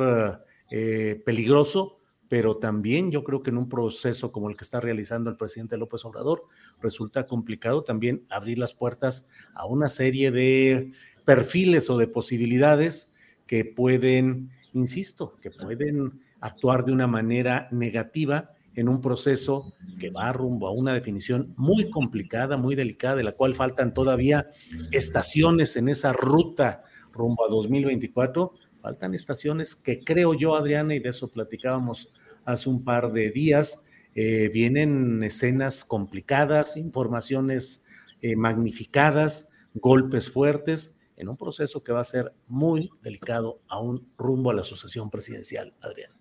eh, 0.70 1.22
peligroso, 1.24 2.00
pero 2.28 2.56
también 2.56 3.10
yo 3.10 3.24
creo 3.24 3.42
que 3.42 3.50
en 3.50 3.58
un 3.58 3.68
proceso 3.68 4.32
como 4.32 4.48
el 4.48 4.56
que 4.56 4.64
está 4.64 4.80
realizando 4.80 5.30
el 5.30 5.36
presidente 5.36 5.76
López 5.76 6.04
Obrador 6.04 6.42
resulta 6.80 7.26
complicado 7.26 7.82
también 7.82 8.24
abrir 8.30 8.58
las 8.58 8.74
puertas 8.74 9.28
a 9.54 9.66
una 9.66 9.88
serie 9.88 10.30
de 10.30 10.92
perfiles 11.24 11.90
o 11.90 11.98
de 11.98 12.06
posibilidades 12.06 13.12
que 13.46 13.64
pueden, 13.64 14.50
insisto, 14.72 15.36
que 15.42 15.50
pueden 15.50 16.20
actuar 16.40 16.84
de 16.84 16.92
una 16.92 17.06
manera 17.06 17.68
negativa 17.70 18.50
en 18.74 18.88
un 18.88 19.00
proceso 19.00 19.72
que 19.98 20.10
va 20.10 20.32
rumbo 20.32 20.66
a 20.66 20.72
una 20.72 20.92
definición 20.94 21.54
muy 21.56 21.90
complicada, 21.90 22.56
muy 22.56 22.74
delicada, 22.74 23.16
de 23.16 23.24
la 23.24 23.32
cual 23.32 23.54
faltan 23.54 23.94
todavía 23.94 24.50
estaciones 24.90 25.76
en 25.76 25.88
esa 25.88 26.12
ruta 26.12 26.82
rumbo 27.12 27.46
a 27.46 27.48
2024. 27.48 28.52
Faltan 28.84 29.14
estaciones 29.14 29.74
que 29.74 30.04
creo 30.04 30.34
yo, 30.34 30.54
Adriana, 30.54 30.94
y 30.94 30.98
de 30.98 31.08
eso 31.08 31.28
platicábamos 31.28 32.12
hace 32.44 32.68
un 32.68 32.84
par 32.84 33.14
de 33.14 33.30
días, 33.30 33.80
eh, 34.14 34.50
vienen 34.52 35.22
escenas 35.24 35.86
complicadas, 35.86 36.76
informaciones 36.76 37.82
eh, 38.20 38.36
magnificadas, 38.36 39.48
golpes 39.72 40.30
fuertes, 40.30 40.94
en 41.16 41.30
un 41.30 41.38
proceso 41.38 41.82
que 41.82 41.92
va 41.92 42.00
a 42.00 42.04
ser 42.04 42.32
muy 42.46 42.90
delicado 43.00 43.62
aún 43.68 44.06
rumbo 44.18 44.50
a 44.50 44.54
la 44.54 44.62
sucesión 44.62 45.08
presidencial, 45.08 45.72
Adriana. 45.80 46.16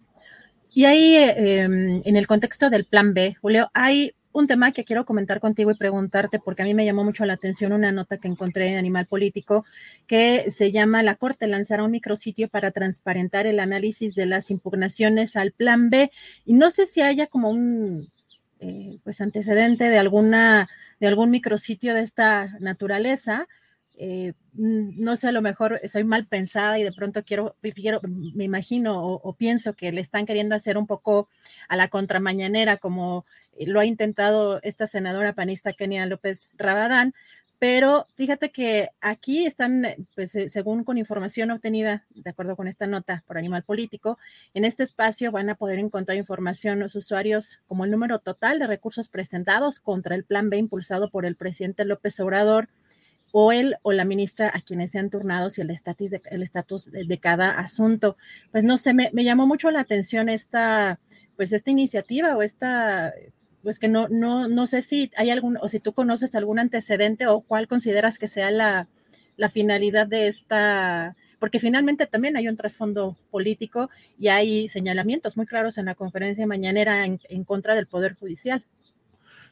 Y 0.73 0.85
ahí, 0.85 1.15
em, 1.17 2.01
en 2.05 2.15
el 2.15 2.27
contexto 2.27 2.69
del 2.69 2.85
plan 2.85 3.13
B, 3.13 3.35
Julio, 3.41 3.69
hay 3.73 4.15
un 4.33 4.47
tema 4.47 4.71
que 4.71 4.83
quiero 4.83 5.05
comentar 5.05 5.39
contigo 5.39 5.71
y 5.71 5.75
preguntarte, 5.75 6.39
porque 6.39 6.63
a 6.63 6.65
mí 6.65 6.73
me 6.73 6.85
llamó 6.85 7.03
mucho 7.03 7.23
la 7.23 7.33
atención 7.33 7.71
una 7.71 7.91
nota 7.91 8.17
que 8.17 8.27
encontré 8.27 8.67
en 8.67 8.77
Animal 8.77 9.05
Político 9.05 9.65
que 10.07 10.49
se 10.51 10.71
llama 10.71 11.03
La 11.03 11.15
Corte 11.15 11.47
lanzará 11.47 11.83
un 11.83 11.91
micrositio 11.91 12.49
para 12.49 12.71
transparentar 12.71 13.45
el 13.45 13.59
análisis 13.59 14.15
de 14.15 14.25
las 14.25 14.51
impugnaciones 14.51 15.35
al 15.35 15.51
plan 15.51 15.89
B. 15.89 16.11
Y 16.45 16.53
no 16.53 16.71
sé 16.71 16.87
si 16.87 17.01
haya 17.01 17.27
como 17.27 17.49
un 17.49 18.09
eh, 18.59 18.97
pues 19.03 19.21
antecedente 19.21 19.89
de 19.89 19.97
alguna 19.99 20.67
de 20.99 21.07
algún 21.07 21.31
micrositio 21.31 21.93
de 21.93 22.01
esta 22.01 22.55
naturaleza, 22.59 23.47
eh, 23.97 24.33
no 24.53 25.15
sé, 25.15 25.27
a 25.27 25.31
lo 25.31 25.41
mejor 25.41 25.79
soy 25.87 26.03
mal 26.03 26.25
pensada 26.25 26.79
y 26.79 26.83
de 26.83 26.91
pronto 26.91 27.23
quiero, 27.23 27.55
quiero 27.75 28.01
me 28.03 28.43
imagino 28.43 29.03
o, 29.03 29.33
pienso 29.33 29.73
que 29.73 29.91
le 29.91 30.01
están 30.01 30.25
queriendo 30.25 30.55
hacer 30.55 30.77
un 30.77 30.87
poco 30.87 31.29
a 31.67 31.75
la 31.75 31.89
contramañanera, 31.89 32.77
como 32.77 33.25
lo 33.59 33.79
ha 33.79 33.85
intentado 33.85 34.59
esta 34.63 34.87
senadora 34.87 35.33
panista 35.33 35.73
Kenia 35.73 36.05
López 36.05 36.49
Rabadán, 36.57 37.13
pero 37.63 38.07
fíjate 38.15 38.51
que 38.51 38.89
aquí 38.99 39.45
están, 39.45 39.87
pues 40.15 40.37
según 40.47 40.83
con 40.83 40.97
información 40.97 41.49
obtenida, 41.49 42.03
de 42.13 42.29
acuerdo 42.29 42.57
con 42.57 42.67
esta 42.67 42.87
nota 42.87 43.23
por 43.25 43.37
Animal 43.37 43.63
Político, 43.63 44.17
en 44.53 44.65
este 44.65 44.83
espacio 44.83 45.31
van 45.31 45.49
a 45.49 45.55
poder 45.55 45.79
encontrar 45.79 46.17
información 46.17 46.81
los 46.81 46.93
usuarios 46.95 47.59
como 47.65 47.85
el 47.85 47.91
número 47.91 48.19
total 48.19 48.59
de 48.59 48.67
recursos 48.67 49.07
presentados 49.07 49.79
contra 49.79 50.15
el 50.15 50.25
Plan 50.25 50.49
B 50.49 50.57
impulsado 50.57 51.09
por 51.09 51.25
el 51.25 51.37
presidente 51.37 51.85
López 51.85 52.19
Obrador, 52.19 52.67
o 53.35 53.51
él 53.51 53.77
o 53.81 53.91
la 53.93 54.05
ministra 54.05 54.51
a 54.53 54.61
quienes 54.61 54.91
sean 54.91 55.09
turnados 55.09 55.57
y 55.57 55.61
el 55.61 55.71
estatus 55.71 56.11
el 56.29 56.43
estatus 56.43 56.91
de, 56.91 57.17
cada 57.17 57.57
asunto. 57.57 58.15
Pues 58.51 58.63
no 58.63 58.77
sé, 58.77 58.93
me, 58.93 59.09
llamó 59.23 59.47
mucho 59.47 59.71
la 59.71 59.79
atención 59.79 60.29
esta, 60.29 60.99
pues 61.35 61.51
esta 61.51 61.71
iniciativa 61.71 62.37
o 62.37 62.43
esta, 62.43 63.11
pues 63.63 63.79
que 63.79 63.87
no, 63.87 64.07
no, 64.07 64.47
no 64.47 64.67
sé 64.67 64.83
si 64.83 65.09
hay 65.17 65.31
algún, 65.31 65.57
o 65.59 65.67
si 65.67 65.79
tú 65.79 65.93
conoces 65.93 66.35
algún 66.35 66.59
antecedente 66.59 67.25
o 67.25 67.41
cuál 67.41 67.67
consideras 67.67 68.19
que 68.19 68.27
sea 68.27 68.51
la, 68.51 68.87
la 69.35 69.49
finalidad 69.49 70.05
de 70.05 70.27
esta, 70.27 71.15
porque 71.39 71.59
finalmente 71.59 72.05
también 72.05 72.37
hay 72.37 72.47
un 72.47 72.55
trasfondo 72.55 73.17
político 73.31 73.89
y 74.19 74.27
hay 74.27 74.67
señalamientos 74.67 75.37
muy 75.37 75.47
claros 75.47 75.79
en 75.79 75.85
la 75.85 75.95
conferencia 75.95 76.45
mañanera 76.45 77.03
en, 77.03 77.19
en 77.29 77.43
contra 77.45 77.73
del 77.73 77.87
Poder 77.87 78.13
Judicial. 78.13 78.63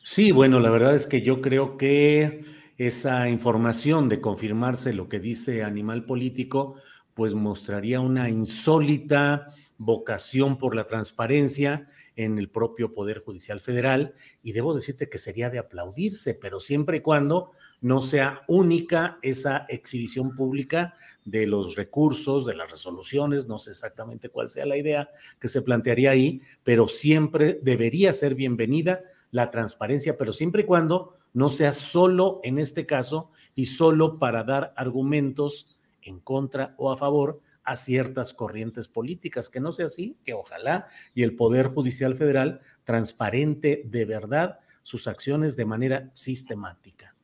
Sí, 0.04 0.32
bueno, 0.32 0.60
la 0.60 0.70
verdad 0.70 0.96
es 0.96 1.08
que 1.08 1.24
yo 1.24 1.42
creo 1.42 1.78
que 1.78 2.61
esa 2.78 3.30
información 3.30 4.10
de 4.10 4.22
confirmarse 4.22 4.94
lo 4.94 5.10
que 5.10 5.20
dice 5.20 5.64
Animal 5.64 6.06
Político, 6.06 6.76
pues 7.14 7.34
mostraría 7.34 8.00
una 8.00 8.30
insólita 8.30 9.48
vocación 9.78 10.60
por 10.60 10.76
la 10.76 10.84
transparencia 10.84 11.88
en 12.16 12.38
el 12.38 12.50
propio 12.50 12.94
Poder 12.94 13.20
Judicial 13.20 13.60
Federal. 13.60 14.14
Y 14.44 14.52
debo 14.52 14.76
decirte 14.76 15.10
que 15.10 15.18
sería 15.18 15.50
de 15.50 15.58
aplaudirse, 15.58 16.36
pero 16.36 16.60
siempre 16.60 16.98
y 16.98 17.02
cuando 17.02 17.52
no 17.82 18.02
sea 18.02 18.44
única 18.48 19.18
esa 19.24 19.66
exhibición 19.70 20.36
pública 20.36 20.94
de 21.26 21.48
los 21.48 21.76
recursos, 21.76 22.46
de 22.46 22.56
las 22.56 22.70
resoluciones, 22.70 23.48
no 23.48 23.58
sé 23.58 23.72
exactamente 23.72 24.30
cuál 24.30 24.50
sea 24.50 24.68
la 24.68 24.78
idea 24.78 25.10
que 25.40 25.48
se 25.48 25.64
plantearía 25.64 26.12
ahí, 26.12 26.42
pero 26.64 26.88
siempre 26.88 27.60
debería 27.64 28.14
ser 28.14 28.36
bienvenida 28.36 29.02
la 29.32 29.50
transparencia, 29.50 30.18
pero 30.18 30.34
siempre 30.34 30.64
y 30.64 30.66
cuando 30.66 31.18
no 31.34 31.50
sea 31.50 31.72
solo 31.72 32.40
en 32.44 32.60
este 32.60 32.86
caso 32.86 33.30
y 33.56 33.66
solo 33.66 34.20
para 34.20 34.44
dar 34.44 34.74
argumentos 34.76 35.78
en 36.02 36.20
contra 36.20 36.76
o 36.78 36.92
a 36.92 36.98
favor 36.98 37.42
a 37.64 37.76
ciertas 37.76 38.34
corrientes 38.34 38.88
políticas, 38.88 39.50
que 39.50 39.60
no 39.60 39.72
sea 39.72 39.86
así, 39.86 40.18
que 40.24 40.34
ojalá 40.34 40.88
y 41.14 41.24
el 41.24 41.36
Poder 41.36 41.68
Judicial 41.68 42.16
Federal 42.16 42.62
transparente 42.84 43.84
de 43.86 44.06
verdad 44.06 44.60
sus 44.84 45.08
acciones 45.08 45.56
de 45.56 45.66
manera 45.66 46.10
sistemática. 46.14 47.16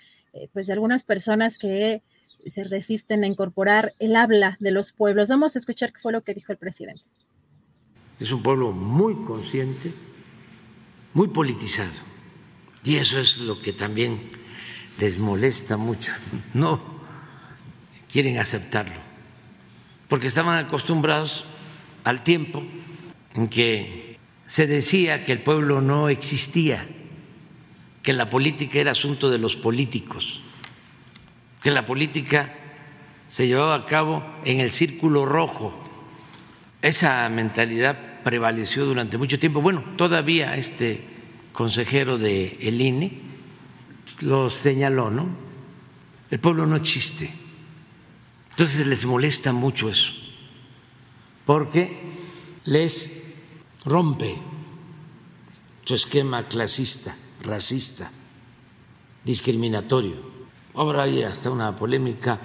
pues 0.53 0.67
de 0.67 0.73
algunas 0.73 1.03
personas 1.05 1.59
que 1.59 2.03
se 2.47 2.65
resisten 2.65 3.23
a 3.23 3.27
incorporar 3.27 3.95
el 3.99 4.17
habla 4.17 4.57
de 4.61 4.71
los 4.71 4.93
pueblos. 4.93 5.29
Vamos 5.29 5.55
a 5.55 5.59
escuchar 5.59 5.93
qué 5.93 6.01
fue 6.01 6.13
lo 6.13 6.23
que 6.23 6.35
dijo 6.35 6.53
el 6.53 6.59
presidente. 6.59 7.03
Es 8.19 8.33
un 8.33 8.43
pueblo 8.43 8.73
muy 8.73 9.15
consciente, 9.25 9.93
muy 11.13 11.29
politizado. 11.29 11.93
Y 12.83 12.97
eso 12.97 13.19
es 13.19 13.39
lo 13.39 13.61
que 13.61 13.73
también 13.73 14.21
les 14.99 15.19
molesta 15.19 15.77
mucho. 15.77 16.13
No 16.55 16.81
quieren 18.11 18.39
aceptarlo, 18.39 19.01
porque 20.09 20.27
estaban 20.27 20.63
acostumbrados 20.63 21.47
al 22.05 22.25
tiempo 22.25 22.63
en 23.35 23.49
que 23.49 24.19
se 24.47 24.67
decía 24.67 25.25
que 25.25 25.33
el 25.33 25.41
pueblo 25.41 25.81
no 25.81 26.09
existía, 26.09 26.87
que 28.03 28.13
la 28.13 28.29
política 28.29 28.79
era 28.79 28.91
asunto 28.91 29.31
de 29.31 29.39
los 29.39 29.57
políticos, 29.57 30.41
que 31.63 31.71
la 31.71 31.87
política 31.87 32.55
se 33.29 33.47
llevaba 33.47 33.75
a 33.75 33.87
cabo 33.87 34.23
en 34.45 34.61
el 34.61 34.71
círculo 34.71 35.25
rojo. 35.25 35.79
Esa 36.83 37.29
mentalidad 37.29 38.23
prevaleció 38.23 38.85
durante 38.85 39.17
mucho 39.17 39.39
tiempo. 39.39 39.63
Bueno, 39.63 39.85
todavía 39.97 40.57
este 40.57 41.03
consejero 41.53 42.19
de 42.19 42.59
el 42.61 42.81
INE 42.81 43.13
lo 44.21 44.51
señaló, 44.51 45.11
¿no? 45.11 45.29
El 46.31 46.41
pueblo 46.41 46.67
no 46.67 46.77
existe. 46.77 47.31
Entonces 48.51 48.87
les 48.87 49.05
molesta 49.05 49.53
mucho 49.53 49.89
eso, 49.89 50.13
porque 51.47 51.97
les 52.65 53.22
rompe 53.85 54.39
su 55.85 55.95
esquema 55.95 56.49
clasista, 56.49 57.17
racista, 57.43 58.11
discriminatorio. 59.25 60.33
Ahora 60.75 61.05
hay 61.05 61.23
hasta 61.23 61.51
una 61.51 61.77
polémica 61.77 62.41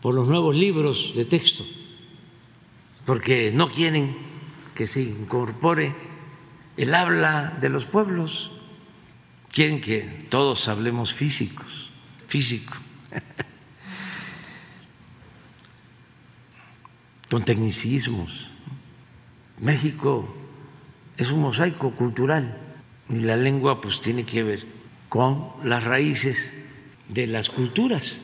por 0.00 0.14
los 0.14 0.28
nuevos 0.28 0.54
libros 0.54 1.12
de 1.14 1.24
texto, 1.24 1.64
porque 3.06 3.52
no 3.54 3.70
quieren 3.70 4.16
que 4.74 4.86
se 4.86 5.02
incorpore 5.02 5.94
el 6.76 6.94
habla 6.94 7.56
de 7.60 7.68
los 7.68 7.86
pueblos, 7.86 8.50
quieren 9.50 9.80
que 9.80 10.26
todos 10.28 10.68
hablemos 10.68 11.12
físicos, 11.12 11.90
físico, 12.26 12.74
con 17.30 17.44
tecnicismos. 17.44 18.50
México 19.60 20.28
es 21.18 21.32
un 21.32 21.40
mosaico 21.40 21.94
cultural 21.94 22.56
y 23.10 23.20
la 23.20 23.36
lengua 23.36 23.80
pues 23.80 24.00
tiene 24.00 24.24
que 24.24 24.44
ver 24.44 24.64
con 25.08 25.52
las 25.64 25.82
raíces 25.82 26.54
de 27.08 27.26
las 27.26 27.50
culturas 27.50 28.22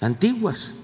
antiguas. 0.00 0.74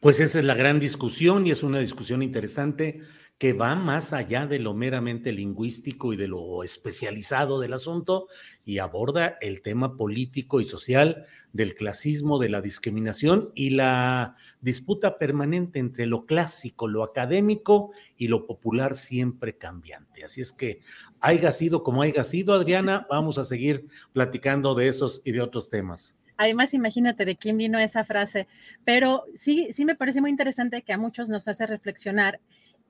Pues 0.00 0.18
esa 0.18 0.40
es 0.40 0.44
la 0.44 0.54
gran 0.54 0.80
discusión 0.80 1.46
y 1.46 1.52
es 1.52 1.62
una 1.62 1.78
discusión 1.78 2.22
interesante 2.22 3.02
que 3.38 3.52
va 3.52 3.74
más 3.74 4.12
allá 4.12 4.46
de 4.46 4.60
lo 4.60 4.74
meramente 4.74 5.32
lingüístico 5.32 6.12
y 6.12 6.16
de 6.16 6.28
lo 6.28 6.62
especializado 6.62 7.58
del 7.58 7.72
asunto 7.72 8.28
y 8.64 8.78
aborda 8.78 9.38
el 9.40 9.60
tema 9.60 9.96
político 9.96 10.60
y 10.60 10.64
social 10.64 11.26
del 11.52 11.74
clasismo, 11.74 12.38
de 12.38 12.48
la 12.48 12.60
discriminación 12.60 13.50
y 13.54 13.70
la 13.70 14.36
disputa 14.60 15.18
permanente 15.18 15.80
entre 15.80 16.06
lo 16.06 16.26
clásico, 16.26 16.86
lo 16.86 17.02
académico 17.02 17.92
y 18.16 18.28
lo 18.28 18.46
popular 18.46 18.94
siempre 18.94 19.58
cambiante. 19.58 20.24
Así 20.24 20.40
es 20.40 20.52
que 20.52 20.80
haya 21.20 21.50
sido 21.50 21.82
como 21.82 22.02
haya 22.02 22.22
sido, 22.22 22.54
Adriana, 22.54 23.06
vamos 23.10 23.38
a 23.38 23.44
seguir 23.44 23.86
platicando 24.12 24.74
de 24.76 24.88
esos 24.88 25.22
y 25.24 25.32
de 25.32 25.40
otros 25.40 25.70
temas. 25.70 26.16
Además, 26.36 26.74
imagínate 26.74 27.24
de 27.24 27.36
quién 27.36 27.56
vino 27.56 27.78
esa 27.78 28.04
frase, 28.04 28.48
pero 28.84 29.24
sí, 29.36 29.68
sí 29.72 29.84
me 29.84 29.94
parece 29.94 30.20
muy 30.20 30.30
interesante 30.30 30.82
que 30.82 30.92
a 30.92 30.98
muchos 30.98 31.28
nos 31.28 31.46
hace 31.46 31.66
reflexionar 31.66 32.40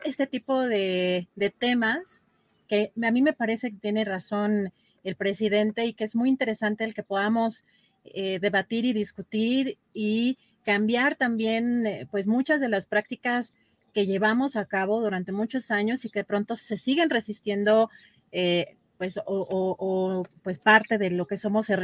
este 0.04 0.26
tipo 0.26 0.62
de, 0.62 1.28
temas 1.58 2.22
que 2.68 2.92
a 3.02 3.10
mí 3.10 3.22
me 3.22 3.32
parece 3.32 3.70
que 3.70 3.78
tiene 3.78 4.04
razón 4.04 4.72
el 5.02 5.16
presidente 5.16 5.84
y 5.84 5.92
que 5.92 6.04
es 6.04 6.16
muy 6.16 6.28
interesante 6.28 6.84
el 6.84 6.94
que 6.94 7.02
podamos 7.02 7.64
eh, 8.04 8.38
debatir 8.40 8.84
y 8.84 8.92
discutir 8.92 9.78
y 9.92 10.38
cambiar 10.64 11.16
también 11.16 11.86
eh, 11.86 12.08
pues 12.10 12.26
muchas 12.26 12.60
de 12.60 12.68
las 12.68 12.86
prácticas 12.86 13.52
que 13.92 14.06
llevamos 14.06 14.56
a 14.56 14.64
cabo 14.64 15.00
durante 15.00 15.30
muchos 15.30 15.70
años 15.70 16.04
y 16.04 16.10
que 16.10 16.20
de 16.20 16.24
pronto 16.24 16.56
se 16.56 16.76
siguen 16.76 17.10
resistiendo 17.10 17.90
eh, 18.32 18.76
pues, 18.98 19.18
o, 19.26 20.26
pues 20.42 20.58
parte 20.58 20.98
de 20.98 21.10
lo 21.10 21.26
que 21.26 21.36
somos 21.36 21.66
se, 21.66 21.76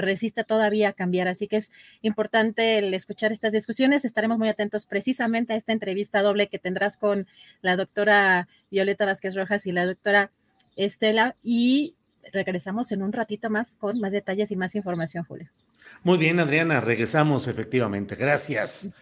resiste 0.00 0.44
todavía 0.44 0.90
a 0.90 0.92
cambiar. 0.92 1.28
Así 1.28 1.48
que 1.48 1.56
es 1.56 1.72
importante 2.02 2.78
el 2.78 2.92
escuchar 2.94 3.32
estas 3.32 3.52
discusiones. 3.52 4.04
Estaremos 4.04 4.38
muy 4.38 4.48
atentos 4.48 4.86
precisamente 4.86 5.52
a 5.52 5.56
esta 5.56 5.72
entrevista 5.72 6.22
doble 6.22 6.48
que 6.48 6.58
tendrás 6.58 6.96
con 6.96 7.26
la 7.62 7.76
doctora 7.76 8.48
Violeta 8.70 9.06
Vázquez 9.06 9.34
Rojas 9.34 9.66
y 9.66 9.72
la 9.72 9.86
doctora 9.86 10.30
Estela. 10.76 11.36
Y 11.42 11.94
regresamos 12.32 12.92
en 12.92 13.02
un 13.02 13.12
ratito 13.12 13.50
más 13.50 13.76
con 13.76 13.98
más 14.00 14.12
detalles 14.12 14.50
y 14.50 14.56
más 14.56 14.74
información, 14.74 15.24
Julio. 15.24 15.50
Muy 16.02 16.18
bien, 16.18 16.40
Adriana, 16.40 16.80
regresamos 16.80 17.48
efectivamente. 17.48 18.16
Gracias. 18.16 18.94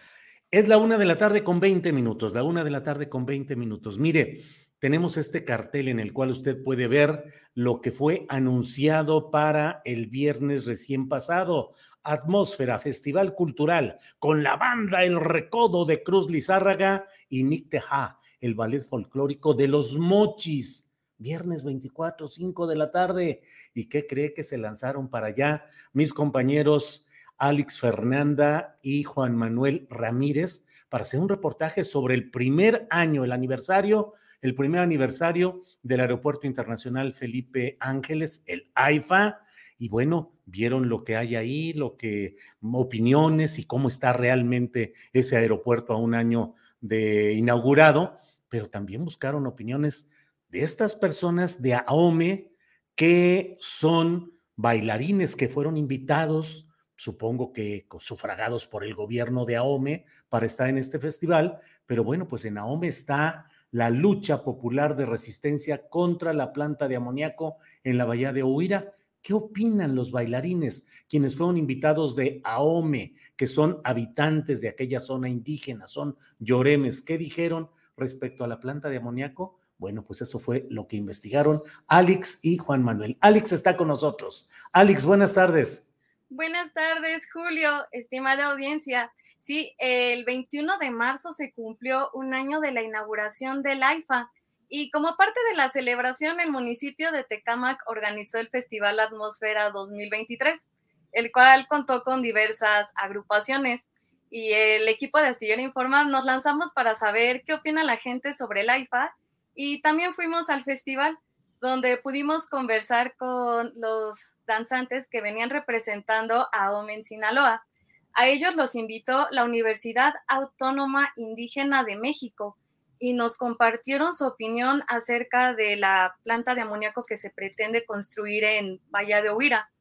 Es 0.51 0.67
la 0.67 0.77
una 0.77 0.97
de 0.97 1.05
la 1.05 1.15
tarde 1.15 1.43
con 1.43 1.59
20 1.59 1.91
minutos, 1.93 2.33
la 2.33 2.43
una 2.43 2.63
de 2.63 2.71
la 2.71 2.83
tarde 2.83 3.07
con 3.07 3.25
20 3.25 3.55
minutos. 3.55 3.99
Mire, 3.99 4.41
tenemos 4.79 5.17
este 5.17 5.43
cartel 5.43 5.89
en 5.89 5.99
el 5.99 6.13
cual 6.13 6.31
usted 6.31 6.63
puede 6.63 6.87
ver 6.87 7.25
lo 7.53 7.81
que 7.81 7.91
fue 7.91 8.25
anunciado 8.29 9.29
para 9.29 9.81
el 9.83 10.07
viernes 10.07 10.65
recién 10.65 11.09
pasado. 11.09 11.73
Atmósfera, 12.01 12.79
Festival 12.79 13.35
Cultural, 13.35 13.97
con 14.19 14.41
la 14.41 14.55
banda 14.55 15.03
El 15.03 15.19
Recodo 15.19 15.85
de 15.85 16.01
Cruz 16.01 16.31
Lizárraga 16.31 17.05
y 17.27 17.43
Nick 17.43 17.69
Teja, 17.69 18.19
el 18.39 18.55
ballet 18.55 18.81
folclórico 18.81 19.53
de 19.53 19.67
los 19.67 19.97
Mochis. 19.97 20.85
Viernes 21.17 21.65
24, 21.65 22.29
5 22.29 22.67
de 22.67 22.75
la 22.77 22.91
tarde. 22.91 23.41
¿Y 23.73 23.89
qué 23.89 24.07
cree 24.07 24.33
que 24.33 24.45
se 24.45 24.57
lanzaron 24.57 25.09
para 25.09 25.27
allá 25.27 25.65
mis 25.91 26.13
compañeros 26.13 27.05
Alex 27.37 27.79
Fernanda 27.79 28.79
y 28.81 29.03
Juan 29.03 29.35
Manuel 29.35 29.85
Ramírez 29.89 30.65
para 30.87 31.03
hacer 31.03 31.19
un 31.19 31.27
reportaje 31.29 31.83
sobre 31.83 32.15
el 32.15 32.31
primer 32.31 32.87
año, 32.89 33.23
el 33.23 33.31
aniversario 33.31 34.13
el 34.41 34.55
primer 34.55 34.81
aniversario 34.81 35.61
del 35.83 35.99
Aeropuerto 36.01 36.47
Internacional 36.47 37.13
Felipe 37.13 37.77
Ángeles, 37.79 38.43
el 38.47 38.71
AIFA, 38.75 39.41
y 39.77 39.89
bueno, 39.89 40.33
vieron 40.45 40.89
lo 40.89 41.03
que 41.03 41.15
hay 41.15 41.35
ahí, 41.35 41.73
lo 41.73 41.95
que 41.95 42.35
opiniones 42.61 43.59
y 43.59 43.65
cómo 43.65 43.87
está 43.87 44.13
realmente 44.13 44.93
ese 45.13 45.37
aeropuerto 45.37 45.93
a 45.93 45.97
un 45.97 46.15
año 46.15 46.55
de 46.81 47.33
inaugurado, 47.33 48.17
pero 48.49 48.69
también 48.69 49.05
buscaron 49.05 49.47
opiniones 49.47 50.09
de 50.49 50.63
estas 50.63 50.95
personas 50.95 51.61
de 51.61 51.75
AOME 51.75 52.51
que 52.95 53.57
son 53.61 54.33
bailarines 54.55 55.37
que 55.37 55.47
fueron 55.47 55.77
invitados, 55.77 56.67
supongo 56.95 57.53
que 57.53 57.87
sufragados 57.99 58.65
por 58.65 58.83
el 58.83 58.93
gobierno 58.93 59.45
de 59.45 59.55
AOME 59.55 60.05
para 60.27 60.45
estar 60.45 60.67
en 60.67 60.77
este 60.77 60.99
festival, 60.99 61.59
pero 61.85 62.03
bueno, 62.03 62.27
pues 62.27 62.43
en 62.43 62.57
AOME 62.57 62.89
está 62.89 63.45
la 63.71 63.89
lucha 63.89 64.43
popular 64.43 64.95
de 64.95 65.05
resistencia 65.05 65.87
contra 65.89 66.33
la 66.33 66.53
planta 66.53 66.87
de 66.87 66.95
amoníaco 66.95 67.57
en 67.83 67.97
la 67.97 68.05
bahía 68.05 68.33
de 68.33 68.43
Huira. 68.43 68.93
¿Qué 69.21 69.33
opinan 69.33 69.95
los 69.95 70.11
bailarines, 70.11 70.85
quienes 71.09 71.35
fueron 71.35 71.57
invitados 71.57 72.15
de 72.15 72.39
AOME, 72.43 73.15
que 73.35 73.47
son 73.47 73.81
habitantes 73.83 74.61
de 74.61 74.69
aquella 74.69 74.99
zona 75.01 75.29
indígena, 75.29 75.87
son 75.87 76.17
lloremes? 76.39 77.01
¿Qué 77.01 77.17
dijeron 77.17 77.69
respecto 77.97 78.43
a 78.43 78.47
la 78.47 78.59
planta 78.59 78.89
de 78.89 78.97
amoníaco? 78.97 79.59
Bueno, 79.77 80.05
pues 80.05 80.21
eso 80.21 80.39
fue 80.39 80.67
lo 80.69 80.87
que 80.87 80.97
investigaron 80.97 81.61
Alex 81.87 82.39
y 82.43 82.57
Juan 82.57 82.83
Manuel. 82.83 83.17
Alex 83.21 83.51
está 83.51 83.75
con 83.75 83.89
nosotros. 83.89 84.49
Alex, 84.71 85.03
buenas 85.05 85.33
tardes. 85.33 85.88
Buenas 86.31 86.73
tardes, 86.73 87.27
Julio, 87.33 87.71
estimada 87.91 88.51
audiencia. 88.51 89.11
Sí, 89.39 89.73
el 89.79 90.25
21 90.25 90.77
de 90.77 90.91
marzo 90.91 91.31
se 91.31 91.51
cumplió 91.51 92.11
un 92.13 92.35
año 92.35 92.59
de 92.59 92.71
la 92.71 92.83
inauguración 92.83 93.63
del 93.63 93.81
AIFA 93.81 94.29
y 94.67 94.91
como 94.91 95.17
parte 95.17 95.39
de 95.49 95.57
la 95.57 95.69
celebración, 95.69 96.39
el 96.39 96.51
municipio 96.51 97.11
de 97.11 97.23
Tecámac 97.23 97.81
organizó 97.87 98.37
el 98.37 98.47
Festival 98.49 98.99
Atmósfera 98.99 99.71
2023, 99.71 100.67
el 101.13 101.31
cual 101.31 101.67
contó 101.67 102.03
con 102.03 102.21
diversas 102.21 102.91
agrupaciones. 102.93 103.89
Y 104.29 104.51
el 104.51 104.87
equipo 104.87 105.17
de 105.17 105.29
Astillero 105.29 105.63
Informa 105.63 106.03
nos 106.03 106.25
lanzamos 106.25 106.73
para 106.73 106.93
saber 106.93 107.41
qué 107.41 107.55
opina 107.55 107.83
la 107.83 107.97
gente 107.97 108.35
sobre 108.35 108.61
el 108.61 108.69
AIFA 108.69 109.15
y 109.55 109.81
también 109.81 110.13
fuimos 110.13 110.51
al 110.51 110.63
festival 110.63 111.17
donde 111.59 111.97
pudimos 111.97 112.45
conversar 112.45 113.15
con 113.15 113.73
los 113.75 114.31
danzantes 114.49 115.07
que 115.07 115.21
venían 115.21 115.49
representando 115.49 116.49
a 116.51 116.73
Omen 116.73 117.05
Sinaloa. 117.05 117.63
A 118.11 118.27
ellos 118.27 118.53
los 118.55 118.75
invitó 118.75 119.29
la 119.31 119.45
Universidad 119.45 120.13
Autónoma 120.27 121.13
Indígena 121.15 121.85
de 121.85 121.95
México 121.95 122.57
y 122.99 123.13
nos 123.13 123.37
compartieron 123.37 124.11
su 124.11 124.25
opinión 124.25 124.83
acerca 124.89 125.53
de 125.53 125.77
la 125.77 126.17
planta 126.23 126.53
de 126.53 126.61
amoníaco 126.61 127.03
que 127.07 127.15
se 127.15 127.29
pretende 127.29 127.85
construir 127.85 128.43
en 128.43 128.81
Valle 128.93 129.21
de 129.21 129.31
Huira. 129.31 129.71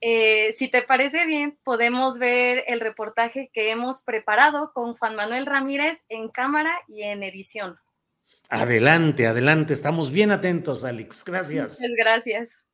Eh, 0.00 0.54
si 0.56 0.68
te 0.68 0.82
parece 0.82 1.26
bien, 1.26 1.58
podemos 1.62 2.18
ver 2.18 2.64
el 2.66 2.80
reportaje 2.80 3.50
que 3.52 3.70
hemos 3.70 4.02
preparado 4.02 4.72
con 4.72 4.96
Juan 4.96 5.16
Manuel 5.16 5.46
Ramírez 5.46 6.04
en 6.08 6.28
cámara 6.28 6.78
y 6.88 7.02
en 7.02 7.22
edición. 7.22 7.76
Adelante, 8.48 9.26
adelante, 9.26 9.74
estamos 9.74 10.10
bien 10.10 10.30
atentos, 10.30 10.84
Alex. 10.84 11.24
Gracias. 11.24 11.80
Muchas 11.80 11.96
gracias. 11.96 12.66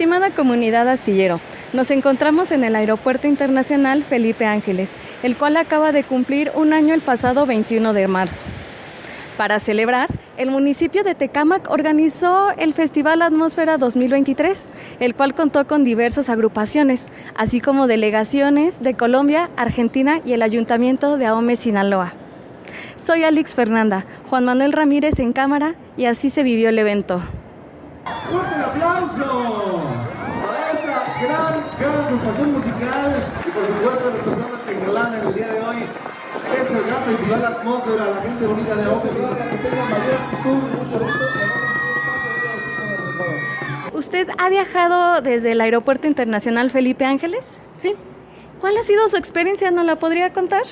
Estimada 0.00 0.30
comunidad 0.30 0.88
astillero, 0.88 1.42
nos 1.74 1.90
encontramos 1.90 2.52
en 2.52 2.64
el 2.64 2.74
Aeropuerto 2.74 3.26
Internacional 3.26 4.02
Felipe 4.02 4.46
Ángeles, 4.46 4.92
el 5.22 5.36
cual 5.36 5.58
acaba 5.58 5.92
de 5.92 6.04
cumplir 6.04 6.50
un 6.54 6.72
año 6.72 6.94
el 6.94 7.02
pasado 7.02 7.44
21 7.44 7.92
de 7.92 8.08
marzo. 8.08 8.40
Para 9.36 9.58
celebrar, 9.58 10.08
el 10.38 10.50
municipio 10.50 11.04
de 11.04 11.14
Tecámac 11.14 11.70
organizó 11.70 12.48
el 12.56 12.72
Festival 12.72 13.20
Atmósfera 13.20 13.76
2023, 13.76 14.68
el 15.00 15.14
cual 15.14 15.34
contó 15.34 15.66
con 15.66 15.84
diversas 15.84 16.30
agrupaciones, 16.30 17.08
así 17.36 17.60
como 17.60 17.86
delegaciones 17.86 18.82
de 18.82 18.94
Colombia, 18.94 19.50
Argentina 19.58 20.22
y 20.24 20.32
el 20.32 20.40
Ayuntamiento 20.40 21.18
de 21.18 21.26
Ahome, 21.26 21.56
Sinaloa. 21.56 22.14
Soy 22.96 23.24
Alex 23.24 23.54
Fernanda, 23.54 24.06
Juan 24.30 24.46
Manuel 24.46 24.72
Ramírez 24.72 25.18
en 25.18 25.34
cámara 25.34 25.74
y 25.98 26.06
así 26.06 26.30
se 26.30 26.42
vivió 26.42 26.70
el 26.70 26.78
evento. 26.78 27.20
¡Fuerte 28.04 28.54
el 28.56 28.64
aplauso! 28.64 29.90
agrupación 32.10 32.52
musical 32.52 33.24
y 33.46 33.50
por 33.50 33.66
supuesto 33.66 34.08
a 34.08 34.10
las 34.10 34.22
personas 34.22 34.60
que 34.66 34.72
engalanan 34.72 35.26
el 35.28 35.34
día 35.34 35.46
de 35.48 35.60
hoy 35.60 35.76
es 36.60 36.70
el 36.70 36.82
gran 36.82 37.02
festival 37.04 37.44
Atmósfera, 37.44 38.10
la 38.10 38.22
gente 38.22 38.46
bonita 38.46 38.74
de 38.74 38.88
Open, 38.88 39.10
que 39.12 39.68
tenga 39.68 39.84
mayor 39.84 40.18
¿Usted 43.92 44.28
ha 44.38 44.48
viajado 44.48 45.20
desde 45.20 45.52
el 45.52 45.60
Aeropuerto 45.60 46.06
Internacional 46.06 46.70
Felipe 46.70 47.04
Ángeles? 47.04 47.46
Sí. 47.76 47.94
¿Cuál 48.60 48.76
ha 48.78 48.82
sido 48.82 49.08
su 49.08 49.16
experiencia? 49.16 49.70
¿No 49.70 49.84
la 49.84 49.96
podría 49.96 50.32
contar? 50.32 50.62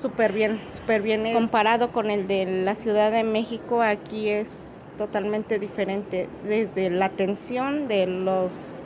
Súper 0.00 0.32
bien, 0.32 0.60
súper 0.72 1.02
bien. 1.02 1.32
Comparado 1.32 1.92
con 1.92 2.10
el 2.10 2.26
de 2.26 2.46
la 2.64 2.74
Ciudad 2.74 3.10
de 3.10 3.24
México, 3.24 3.82
aquí 3.82 4.30
es 4.30 4.77
totalmente 4.98 5.58
diferente, 5.58 6.28
desde 6.46 6.90
la 6.90 7.06
atención 7.06 7.88
de 7.88 8.06
los, 8.06 8.84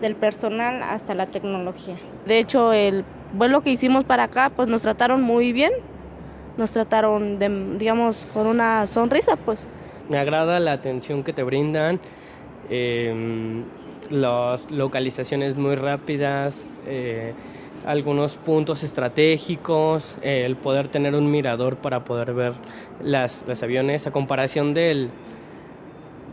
del 0.00 0.14
personal 0.14 0.82
hasta 0.82 1.14
la 1.14 1.26
tecnología. 1.26 1.96
De 2.24 2.38
hecho, 2.38 2.72
el 2.72 3.04
vuelo 3.34 3.60
que 3.60 3.70
hicimos 3.70 4.04
para 4.04 4.24
acá, 4.24 4.50
pues 4.54 4.68
nos 4.68 4.80
trataron 4.80 5.20
muy 5.20 5.52
bien, 5.52 5.72
nos 6.56 6.70
trataron, 6.70 7.38
de, 7.38 7.76
digamos, 7.78 8.24
con 8.32 8.46
una 8.46 8.86
sonrisa, 8.86 9.36
pues. 9.36 9.66
Me 10.08 10.18
agrada 10.18 10.58
la 10.60 10.72
atención 10.72 11.22
que 11.22 11.32
te 11.32 11.42
brindan, 11.42 12.00
eh, 12.70 13.62
las 14.10 14.70
localizaciones 14.70 15.56
muy 15.56 15.76
rápidas, 15.76 16.80
eh, 16.86 17.32
algunos 17.86 18.36
puntos 18.36 18.82
estratégicos, 18.82 20.16
eh, 20.22 20.44
el 20.44 20.56
poder 20.56 20.88
tener 20.88 21.14
un 21.14 21.30
mirador 21.30 21.76
para 21.76 22.04
poder 22.04 22.34
ver 22.34 22.52
las, 23.02 23.44
los 23.46 23.62
aviones 23.62 24.06
a 24.06 24.10
comparación 24.10 24.74
del, 24.74 25.10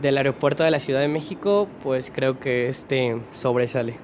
del 0.00 0.16
aeropuerto 0.16 0.64
de 0.64 0.70
la 0.70 0.80
Ciudad 0.80 1.00
de 1.00 1.08
México, 1.08 1.68
pues 1.82 2.12
creo 2.14 2.38
que 2.38 2.68
este 2.68 3.20
sobresale. 3.34 3.96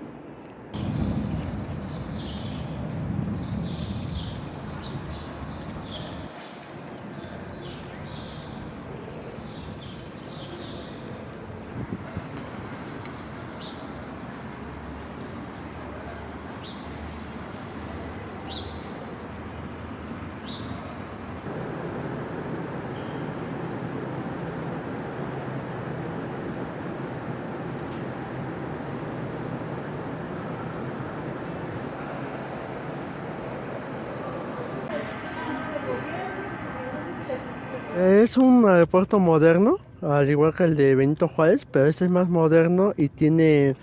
Es 38.35 38.39
un 38.39 38.69
aeropuerto 38.69 39.21
moderno, 39.21 39.79
al 40.03 40.29
igual 40.29 40.53
que 40.53 40.65
el 40.65 40.75
de 40.75 40.97
Benito 40.97 41.29
Juárez, 41.29 41.69
pero 41.71 41.87
este 41.87 42.07
es 42.07 42.11
más 42.11 42.29
moderno 42.29 42.93
y 42.97 43.09
tiene 43.09 43.77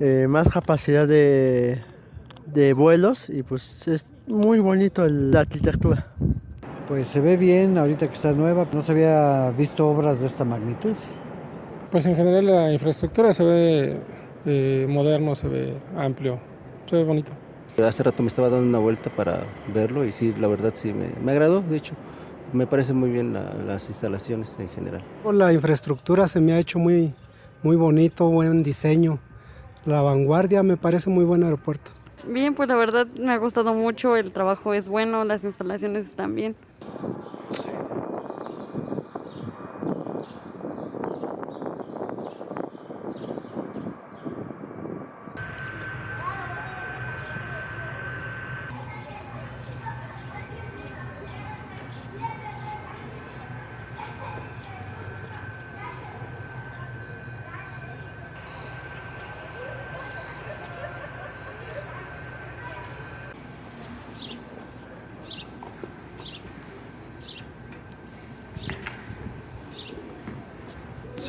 eh, 0.00 0.24
más 0.26 0.48
capacidad 0.48 1.06
de, 1.06 1.82
de, 2.46 2.72
vuelos 2.72 3.28
y 3.28 3.42
pues 3.42 3.86
es 3.86 4.06
muy 4.26 4.58
bonito 4.58 5.04
el, 5.04 5.32
la 5.32 5.40
arquitectura. 5.40 6.06
Pues 6.88 7.08
se 7.08 7.20
ve 7.20 7.36
bien 7.36 7.76
ahorita 7.76 8.08
que 8.08 8.14
está 8.14 8.32
nueva, 8.32 8.66
no 8.72 8.80
se 8.80 8.92
había 8.92 9.50
visto 9.50 9.86
obras 9.86 10.18
de 10.18 10.28
esta 10.28 10.46
magnitud. 10.46 10.94
Pues 11.90 12.06
en 12.06 12.16
general 12.16 12.46
la 12.46 12.72
infraestructura 12.72 13.34
se 13.34 13.44
ve 13.44 13.96
eh, 14.46 14.86
moderno, 14.88 15.34
se 15.34 15.46
ve 15.46 15.74
amplio, 15.94 16.40
se 16.88 16.96
ve 16.96 17.04
bonito. 17.04 17.32
Hace 17.86 18.02
rato 18.02 18.22
me 18.22 18.28
estaba 18.28 18.48
dando 18.48 18.66
una 18.66 18.78
vuelta 18.78 19.10
para 19.10 19.42
verlo 19.74 20.06
y 20.06 20.12
sí, 20.14 20.34
la 20.40 20.48
verdad 20.48 20.72
sí, 20.74 20.94
me, 20.94 21.10
me 21.22 21.32
agradó, 21.32 21.60
de 21.60 21.76
hecho 21.76 21.94
me 22.54 22.66
parece 22.66 22.92
muy 22.92 23.10
bien 23.10 23.34
la, 23.34 23.52
las 23.66 23.88
instalaciones 23.88 24.56
en 24.58 24.68
general. 24.70 25.02
La 25.32 25.52
infraestructura 25.52 26.28
se 26.28 26.40
me 26.40 26.52
ha 26.52 26.58
hecho 26.58 26.78
muy, 26.78 27.12
muy 27.62 27.76
bonito, 27.76 28.28
buen 28.28 28.62
diseño. 28.62 29.18
La 29.84 30.00
vanguardia 30.00 30.62
me 30.62 30.76
parece 30.76 31.10
muy 31.10 31.24
buen 31.24 31.42
aeropuerto. 31.42 31.90
Bien, 32.26 32.54
pues 32.54 32.68
la 32.68 32.76
verdad 32.76 33.06
me 33.18 33.32
ha 33.32 33.36
gustado 33.36 33.74
mucho, 33.74 34.16
el 34.16 34.32
trabajo 34.32 34.72
es 34.72 34.88
bueno, 34.88 35.24
las 35.24 35.44
instalaciones 35.44 36.06
están 36.06 36.34
bien. 36.34 36.56
Sí. 37.50 37.68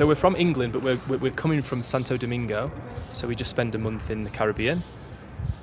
So 0.05 0.09
we're 0.09 0.13
from 0.13 0.35
England, 0.35 0.71
but 0.71 0.83
we're, 0.83 1.17
we're 1.17 1.31
coming 1.31 1.63
from 1.63 1.81
Santo 1.81 2.15
Domingo. 2.15 2.71
So 3.13 3.27
we 3.27 3.33
just 3.33 3.49
spend 3.49 3.73
a 3.73 3.79
month 3.79 4.11
in 4.11 4.23
the 4.23 4.29
Caribbean. 4.29 4.83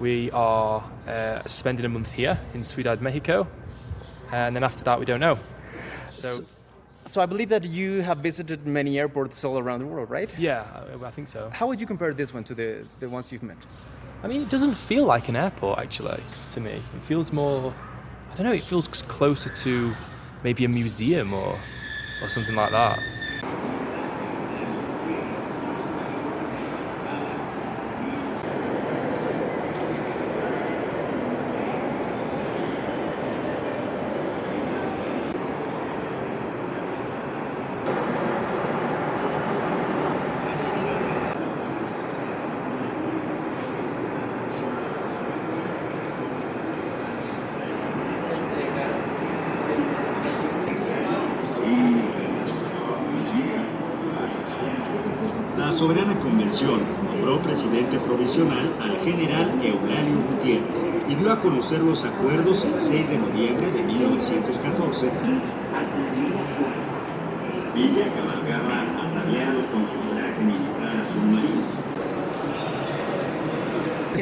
We 0.01 0.33
are 0.33 0.83
uh, 1.07 1.47
spending 1.47 1.87
a 1.87 1.89
month 1.89 2.11
here 2.11 2.41
in 2.53 2.65
Ciudad 2.65 3.01
Mexico, 3.01 3.47
and 4.33 4.57
then 4.57 4.65
after 4.65 4.83
that 4.83 4.99
we 4.99 5.07
don't 5.07 5.21
know. 5.21 5.39
So, 6.11 6.29
so, 6.29 6.45
so 7.07 7.21
I 7.21 7.27
believe 7.27 7.51
that 7.51 7.63
you 7.63 8.03
have 8.03 8.19
visited 8.19 8.67
many 8.67 8.99
airports 8.99 9.45
all 9.45 9.61
around 9.61 9.79
the 9.79 9.87
world, 9.87 10.11
right? 10.11 10.29
Yeah, 10.37 10.67
I, 10.75 11.07
I 11.07 11.13
think 11.13 11.29
so. 11.29 11.49
How 11.51 11.69
would 11.69 11.81
you 11.81 11.87
compare 11.87 12.13
this 12.13 12.35
one 12.35 12.43
to 12.43 12.55
the 12.57 12.85
the 12.99 13.09
ones 13.09 13.31
you've 13.31 13.45
met? 13.45 13.59
I 14.25 14.27
mean, 14.27 14.43
it 14.43 14.51
doesn't 14.51 14.75
feel 14.75 15.07
like 15.07 15.29
an 15.29 15.37
airport 15.37 15.79
actually 15.79 16.21
to 16.55 16.61
me. 16.61 16.83
It 16.97 17.05
feels 17.05 17.31
more, 17.33 17.73
I 18.33 18.35
don't 18.35 18.47
know, 18.47 18.53
it 18.55 18.67
feels 18.67 18.89
closer 18.89 19.51
to 19.51 19.95
maybe 20.43 20.65
a 20.65 20.69
museum 20.69 21.33
or 21.33 21.57
or 22.21 22.29
something 22.29 22.57
like 22.57 22.73
that. 22.73 22.99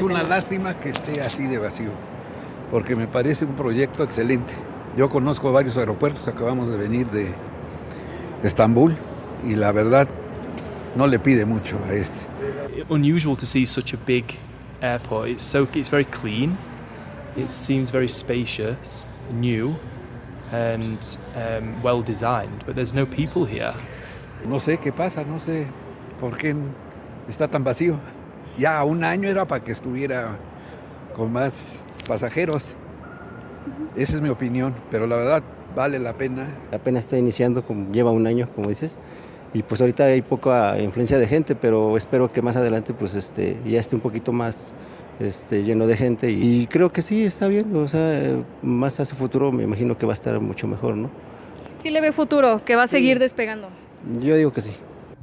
Es 0.00 0.04
una 0.04 0.22
lástima 0.22 0.80
que 0.80 0.88
esté 0.88 1.20
así 1.20 1.46
de 1.46 1.58
vacío, 1.58 1.90
porque 2.70 2.96
me 2.96 3.06
parece 3.06 3.44
un 3.44 3.52
proyecto 3.52 4.02
excelente. 4.02 4.50
Yo 4.96 5.10
conozco 5.10 5.52
varios 5.52 5.76
aeropuertos, 5.76 6.26
acabamos 6.26 6.70
de 6.70 6.78
venir 6.78 7.06
de 7.08 7.34
Estambul 8.42 8.96
y 9.46 9.56
la 9.56 9.72
verdad 9.72 10.08
no 10.96 11.06
le 11.06 11.18
pide 11.18 11.44
mucho 11.44 11.78
a 11.86 11.92
este. 11.92 12.26
Unusual 12.88 13.36
to 13.36 13.44
see 13.44 13.66
such 13.66 13.92
a 13.92 13.98
big 14.06 14.24
airport. 14.80 15.28
It's 15.28 15.42
so 15.42 15.68
it's 15.74 15.90
very 15.90 16.06
clean. 16.06 16.56
It 17.36 17.50
seems 17.50 17.90
very 17.90 18.08
spacious, 18.08 19.04
new, 19.30 19.76
and 20.50 20.98
um, 21.36 21.82
well 21.82 22.02
designed. 22.02 22.64
But 22.64 22.74
there's 22.74 22.94
no 22.94 23.04
people 23.04 23.44
here. 23.44 23.74
No 24.46 24.60
sé 24.60 24.78
qué 24.78 24.92
pasa. 24.92 25.24
No 25.24 25.40
sé 25.40 25.66
por 26.18 26.38
qué 26.38 26.56
está 27.28 27.48
tan 27.48 27.64
vacío. 27.64 28.00
Ya 28.58 28.82
un 28.84 29.04
año 29.04 29.28
era 29.28 29.46
para 29.46 29.64
que 29.64 29.72
estuviera 29.72 30.36
con 31.16 31.32
más 31.32 31.82
pasajeros. 32.06 32.74
Esa 33.96 34.16
es 34.16 34.22
mi 34.22 34.28
opinión. 34.28 34.74
Pero 34.90 35.06
la 35.06 35.16
verdad 35.16 35.42
vale 35.74 35.98
la 35.98 36.14
pena. 36.14 36.48
Apenas 36.72 37.04
está 37.04 37.16
iniciando, 37.18 37.64
como 37.64 37.92
lleva 37.92 38.10
un 38.10 38.26
año, 38.26 38.48
como 38.54 38.68
dices 38.68 38.98
y 39.52 39.62
pues 39.62 39.80
ahorita 39.80 40.04
hay 40.04 40.22
poca 40.22 40.78
influencia 40.80 41.18
de 41.18 41.26
gente, 41.26 41.54
pero 41.54 41.96
espero 41.96 42.32
que 42.32 42.42
más 42.42 42.56
adelante 42.56 42.94
pues 42.94 43.14
este, 43.14 43.56
ya 43.66 43.80
esté 43.80 43.96
un 43.96 44.02
poquito 44.02 44.32
más 44.32 44.72
este, 45.18 45.64
lleno 45.64 45.86
de 45.86 45.96
gente 45.96 46.30
y 46.30 46.66
creo 46.68 46.92
que 46.92 47.02
sí, 47.02 47.24
está 47.24 47.48
bien, 47.48 47.74
o 47.74 47.88
sea, 47.88 48.36
más 48.62 49.00
hacia 49.00 49.16
futuro 49.16 49.50
me 49.50 49.64
imagino 49.64 49.98
que 49.98 50.06
va 50.06 50.12
a 50.12 50.14
estar 50.14 50.38
mucho 50.40 50.66
mejor, 50.66 50.96
¿no? 50.96 51.10
Sí 51.82 51.90
le 51.90 52.00
ve 52.00 52.12
futuro, 52.12 52.62
que 52.64 52.76
va 52.76 52.84
a 52.84 52.86
seguir 52.86 53.18
despegando. 53.18 53.68
Yo 54.22 54.36
digo 54.36 54.52
que 54.52 54.60
sí. 54.60 54.72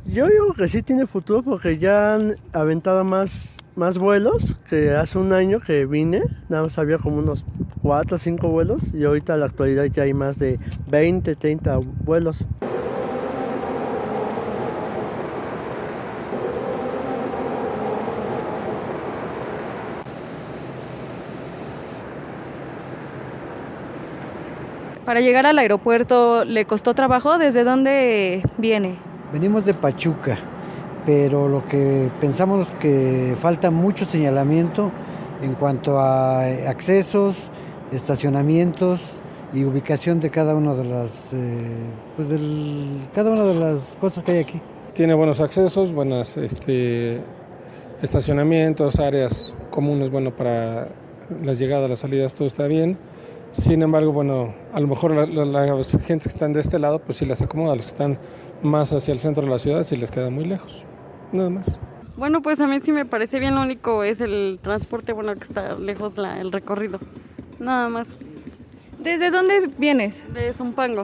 Yo 0.10 0.26
digo 0.28 0.54
que 0.54 0.70
sí 0.70 0.84
tiene 0.84 1.06
futuro 1.06 1.44
porque 1.44 1.78
ya 1.78 2.16
han 2.16 2.38
aventado 2.54 3.04
más, 3.04 3.58
más 3.76 3.98
vuelos 3.98 4.56
que 4.70 4.92
hace 4.92 5.18
un 5.18 5.34
año 5.34 5.60
que 5.60 5.86
vine. 5.86 6.24
Nada 6.48 6.64
más 6.64 6.80
había 6.80 6.98
como 6.98 7.18
unos 7.18 7.44
4 7.82 8.16
o 8.16 8.18
5 8.18 8.48
vuelos 8.48 8.94
y 8.94 9.04
ahorita 9.04 9.34
en 9.34 9.42
la 9.42 9.48
actualidad 9.48 9.84
ya 9.86 10.04
hay 10.04 10.14
más 10.14 10.40
de 10.40 10.60
20, 10.90 11.36
30 11.36 11.78
vuelos. 12.06 12.46
Para 25.04 25.20
llegar 25.20 25.46
al 25.46 25.60
aeropuerto, 25.60 26.46
¿le 26.46 26.64
costó 26.64 26.94
trabajo? 26.94 27.38
¿Desde 27.38 27.66
dónde 27.66 28.42
viene? 28.58 28.98
Venimos 29.34 29.66
de 29.66 29.74
Pachuca, 29.74 30.38
pero 31.06 31.48
lo 31.48 31.66
que 31.68 32.10
pensamos 32.22 32.74
que 32.80 33.36
falta 33.40 33.72
mucho 33.72 34.06
señalamiento 34.06 34.92
en 35.42 35.54
cuanto 35.54 36.00
a 36.00 36.44
accesos, 36.70 37.36
estacionamientos 37.92 39.02
y 39.54 39.64
ubicación 39.64 40.20
de 40.20 40.30
cada 40.30 40.56
una 40.56 40.74
de 40.74 40.84
las, 40.86 41.34
eh, 41.34 41.38
pues 42.16 42.30
del- 42.30 43.08
cada 43.14 43.32
una 43.32 43.44
de 43.44 43.56
las 43.56 43.96
cosas 44.00 44.24
que 44.24 44.32
hay 44.32 44.40
aquí. 44.40 44.62
Tiene 44.94 45.14
buenos 45.14 45.40
accesos, 45.40 45.94
buenos 45.94 46.38
este, 46.38 47.22
estacionamientos, 48.02 49.00
áreas 49.00 49.56
comunes, 49.70 50.10
bueno, 50.12 50.36
para 50.36 50.88
las 51.44 51.60
llegadas, 51.60 51.90
las 51.90 52.00
salidas, 52.00 52.34
todo 52.34 52.48
está 52.48 52.68
bien. 52.68 52.98
Sin 53.54 53.82
embargo, 53.82 54.12
bueno, 54.12 54.54
a 54.74 54.80
lo 54.80 54.88
mejor 54.88 55.12
la- 55.12 55.26
la- 55.46 55.66
las 55.76 55.92
gentes 56.04 56.24
que 56.24 56.36
están 56.36 56.54
de 56.54 56.60
este 56.62 56.80
lado, 56.80 57.00
pues 57.00 57.18
sí 57.20 57.26
las 57.26 57.42
acomoda, 57.42 57.76
los 57.76 57.86
que 57.86 57.92
están 57.92 58.18
más 58.64 58.92
hacia 58.94 59.14
el 59.14 59.20
centro 59.20 59.44
de 59.44 59.50
la 59.50 59.60
ciudad, 59.60 59.84
sí 59.84 59.96
les 59.98 60.12
queda 60.12 60.30
muy 60.30 60.46
lejos, 60.46 60.86
nada 61.32 61.50
más. 61.50 61.80
Bueno, 62.18 62.42
pues 62.42 62.60
a 62.60 62.68
mí 62.68 62.80
sí 62.80 62.92
me 62.92 63.06
parece 63.06 63.40
bien, 63.40 63.54
lo 63.56 63.62
único 63.62 64.04
es 64.04 64.22
el 64.22 64.60
transporte, 64.62 65.14
bueno, 65.14 65.34
que 65.36 65.44
está 65.44 65.76
lejos 65.76 66.18
la- 66.18 66.40
el 66.42 66.52
recorrido. 66.52 67.00
Nada 67.60 67.90
más. 67.90 68.18
¿Desde 69.00 69.30
dónde 69.30 69.70
vienes? 69.78 70.26
De 70.34 70.52
Zumpango. 70.54 71.04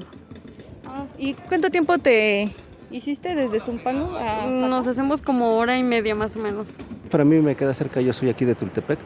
¿Y 1.17 1.33
cuánto 1.33 1.69
tiempo 1.69 1.97
te 1.99 2.51
hiciste 2.91 3.35
desde 3.35 3.59
Zumpango 3.59 4.15
hasta 4.15 4.47
Nos 4.67 4.87
hacemos 4.87 5.21
como 5.21 5.55
hora 5.57 5.77
y 5.77 5.83
media 5.83 6.15
más 6.15 6.35
o 6.35 6.39
menos. 6.39 6.69
Para 7.09 7.23
mí 7.25 7.35
me 7.39 7.55
queda 7.55 7.73
cerca, 7.73 8.01
yo 8.01 8.13
soy 8.13 8.29
aquí 8.29 8.45
de 8.45 8.55
Tultepec 8.55 8.99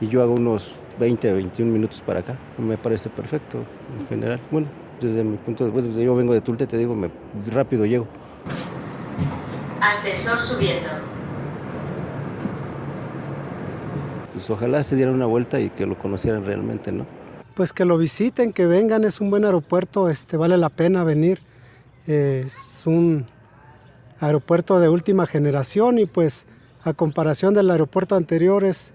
y 0.00 0.08
yo 0.08 0.22
hago 0.22 0.34
unos 0.34 0.72
20, 1.00 1.32
21 1.32 1.72
minutos 1.72 2.02
para 2.04 2.20
acá. 2.20 2.38
Me 2.58 2.76
parece 2.76 3.08
perfecto 3.08 3.58
en 3.98 4.06
general. 4.08 4.40
Bueno, 4.50 4.68
desde 5.00 5.24
mi 5.24 5.36
punto 5.36 5.64
de 5.64 5.70
vista, 5.70 6.00
yo 6.00 6.14
vengo 6.14 6.32
de 6.32 6.40
Tulte, 6.40 6.66
te 6.66 6.76
digo, 6.76 6.94
me, 6.94 7.10
rápido 7.50 7.84
llego. 7.84 8.06
Ascensor 9.80 10.38
subiendo. 10.40 10.88
Pues 14.32 14.50
ojalá 14.50 14.82
se 14.82 14.96
dieran 14.96 15.14
una 15.14 15.26
vuelta 15.26 15.60
y 15.60 15.70
que 15.70 15.86
lo 15.86 15.96
conocieran 15.98 16.44
realmente, 16.44 16.92
¿no? 16.92 17.06
Pues 17.54 17.72
que 17.72 17.84
lo 17.84 17.96
visiten, 17.96 18.52
que 18.52 18.66
vengan, 18.66 19.04
es 19.04 19.20
un 19.20 19.30
buen 19.30 19.44
aeropuerto, 19.44 20.10
este, 20.10 20.36
vale 20.36 20.58
la 20.58 20.68
pena 20.68 21.04
venir. 21.04 21.40
Es 22.06 22.82
un 22.84 23.26
aeropuerto 24.20 24.78
de 24.78 24.88
última 24.88 25.26
generación 25.26 25.98
y 25.98 26.06
pues 26.06 26.46
a 26.84 26.92
comparación 26.92 27.54
del 27.54 27.70
aeropuerto 27.70 28.14
anterior 28.14 28.64
es, 28.64 28.92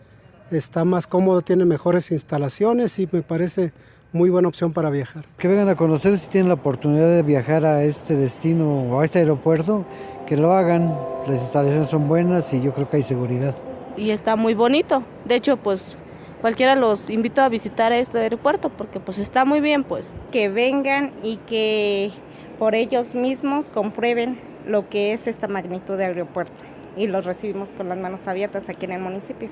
está 0.51 0.85
más 0.85 1.07
cómodo, 1.07 1.41
tiene 1.41 1.65
mejores 1.65 2.11
instalaciones 2.11 2.99
y 2.99 3.07
me 3.11 3.21
parece 3.21 3.73
muy 4.13 4.29
buena 4.29 4.47
opción 4.47 4.73
para 4.73 4.89
viajar. 4.89 5.25
Que 5.37 5.47
vengan 5.47 5.69
a 5.69 5.75
conocer 5.75 6.17
si 6.17 6.29
tienen 6.29 6.47
la 6.49 6.55
oportunidad 6.55 7.07
de 7.07 7.21
viajar 7.21 7.65
a 7.65 7.83
este 7.83 8.15
destino 8.15 8.83
o 8.83 8.99
a 8.99 9.05
este 9.05 9.19
aeropuerto, 9.19 9.85
que 10.25 10.37
lo 10.37 10.53
hagan. 10.53 10.93
Las 11.27 11.41
instalaciones 11.41 11.87
son 11.89 12.07
buenas 12.07 12.53
y 12.53 12.61
yo 12.61 12.73
creo 12.73 12.89
que 12.89 12.97
hay 12.97 13.03
seguridad. 13.03 13.55
y 13.97 14.11
está 14.11 14.35
muy 14.35 14.53
bonito. 14.53 15.03
De 15.25 15.35
hecho, 15.35 15.57
pues 15.57 15.97
cualquiera 16.41 16.75
los 16.75 17.09
invito 17.09 17.41
a 17.41 17.49
visitar 17.49 17.91
este 17.91 18.17
aeropuerto 18.17 18.69
porque 18.69 18.99
pues 18.99 19.17
está 19.17 19.45
muy 19.45 19.59
bien, 19.59 19.83
pues. 19.83 20.09
Que 20.31 20.49
vengan 20.49 21.11
y 21.23 21.37
que 21.37 22.11
por 22.57 22.75
ellos 22.75 23.15
mismos 23.15 23.69
comprueben 23.69 24.39
lo 24.67 24.89
que 24.89 25.13
es 25.13 25.27
esta 25.27 25.47
magnitud 25.47 25.97
de 25.97 26.05
aeropuerto. 26.05 26.53
Y 26.97 27.07
los 27.07 27.25
recibimos 27.25 27.71
con 27.71 27.89
las 27.89 27.97
manos 27.97 28.27
abiertas 28.27 28.69
aquí 28.69 28.85
en 28.85 28.91
el 28.93 29.01
municipio. 29.01 29.49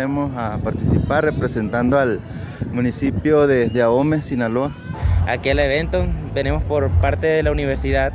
Venimos 0.00 0.34
a 0.34 0.56
participar 0.56 1.24
representando 1.24 1.98
al 1.98 2.20
municipio 2.72 3.46
de, 3.46 3.82
Ahome, 3.82 4.22
Sinaloa. 4.22 4.70
Aquí 5.28 5.50
al 5.50 5.58
evento 5.58 6.06
venimos 6.32 6.62
por 6.62 6.88
parte 6.88 7.26
de 7.26 7.42
la 7.42 7.50
Universidad 7.50 8.10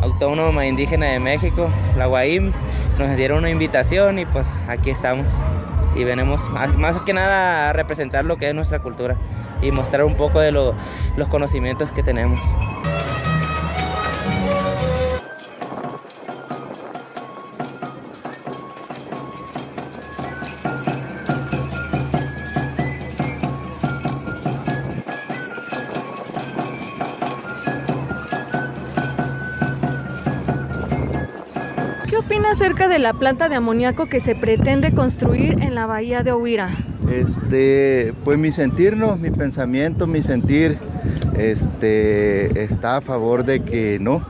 Autónoma 0.00 0.64
Indígena 0.64 1.04
de 1.08 1.20
México, 1.20 1.68
la 1.98 2.08
UAIM. 2.08 2.52
Nos 2.98 3.14
dieron 3.14 3.40
una 3.40 3.50
invitación 3.50 4.20
y 4.20 4.24
pues 4.24 4.46
aquí 4.68 4.88
estamos. 4.88 5.26
Y 5.94 6.04
venimos 6.04 6.48
más, 6.48 7.02
que 7.02 7.12
nada 7.12 7.68
a 7.68 7.72
representar 7.74 8.24
lo 8.24 8.38
que 8.38 8.48
es 8.48 8.54
nuestra 8.54 8.78
cultura 8.78 9.16
y 9.60 9.70
mostrar 9.70 10.04
un 10.04 10.14
poco 10.16 10.40
de 10.40 10.50
lo- 10.50 10.74
los 11.18 11.28
conocimientos 11.28 11.92
que 11.92 12.02
tenemos. 12.02 12.40
Acerca 32.52 32.86
de 32.86 32.98
la 32.98 33.14
planta 33.14 33.48
de 33.48 33.54
amoníaco 33.54 34.06
que 34.10 34.20
se 34.20 34.34
pretende 34.34 34.92
construir 34.92 35.62
en 35.62 35.74
la 35.74 35.86
bahía 35.86 36.22
de 36.22 36.34
Huira? 36.34 36.68
Este, 37.10 38.12
pues 38.24 38.38
mi 38.38 38.50
sentir, 38.50 38.94
¿no? 38.94 39.16
mi 39.16 39.30
pensamiento, 39.30 40.06
mi 40.06 40.20
sentir, 40.20 40.78
este, 41.38 42.62
está 42.62 42.98
a 42.98 43.00
favor 43.00 43.46
de 43.46 43.62
que 43.62 43.98
no, 43.98 44.26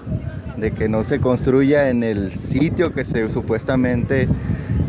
de 0.56 0.70
que 0.70 0.88
no 0.88 1.02
se 1.02 1.18
construya 1.18 1.88
en 1.88 2.04
el 2.04 2.30
sitio 2.30 2.92
que 2.92 3.04
se 3.04 3.28
supuestamente 3.28 4.28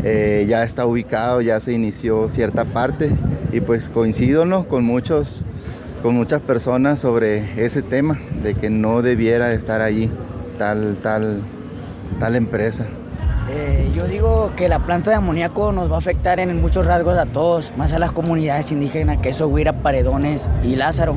eh, 0.04 0.46
ya 0.48 0.64
está 0.64 0.86
ubicado, 0.86 1.42
ya 1.42 1.60
se 1.60 1.74
inició 1.74 2.30
cierta 2.30 2.66
parte 2.66 3.16
y 3.52 3.62
pues 3.62 3.90
coincido 3.90 4.68
con 4.68 4.84
muchos, 4.84 5.42
con 6.04 6.14
muchas 6.14 6.40
personas 6.40 7.00
sobre 7.00 7.66
ese 7.66 7.82
tema 7.82 8.20
de 8.44 8.54
que 8.54 8.70
no 8.70 9.02
debiera 9.02 9.54
estar 9.54 9.82
allí 9.82 10.12
tal, 10.60 10.98
tal, 11.02 11.42
tal 12.20 12.36
empresa. 12.36 12.86
Eh, 13.56 13.92
yo 13.94 14.08
digo 14.08 14.52
que 14.56 14.68
la 14.68 14.80
planta 14.80 15.12
de 15.12 15.18
amoníaco 15.18 15.72
nos 15.72 15.92
va 15.92 15.96
a 15.96 16.00
afectar 16.00 16.40
en 16.40 16.60
muchos 16.60 16.88
rasgos 16.88 17.18
a 17.20 17.28
todos, 17.28 17.72
más 17.78 17.94
a 17.94 18.00
las 18.00 18.12
comunidades 18.12 18.72
indígenas, 18.72 19.18
que 19.18 19.30
eso 19.30 19.48
Huira, 19.48 19.74
Paredones 19.74 20.50
y 20.64 20.76
Lázaro. 20.76 21.16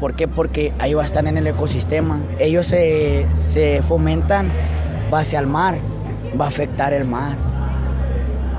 ¿Por 0.00 0.16
qué? 0.16 0.26
Porque 0.26 0.72
ahí 0.78 0.94
va 0.94 1.02
a 1.02 1.04
estar 1.04 1.26
en 1.26 1.36
el 1.36 1.46
ecosistema. 1.46 2.22
Ellos 2.38 2.66
se, 2.66 3.26
se 3.34 3.82
fomentan 3.82 4.50
hacia 5.12 5.38
el 5.38 5.46
mar, 5.46 5.76
va 6.40 6.46
a 6.46 6.48
afectar 6.48 6.94
el 6.94 7.04
mar. 7.04 7.36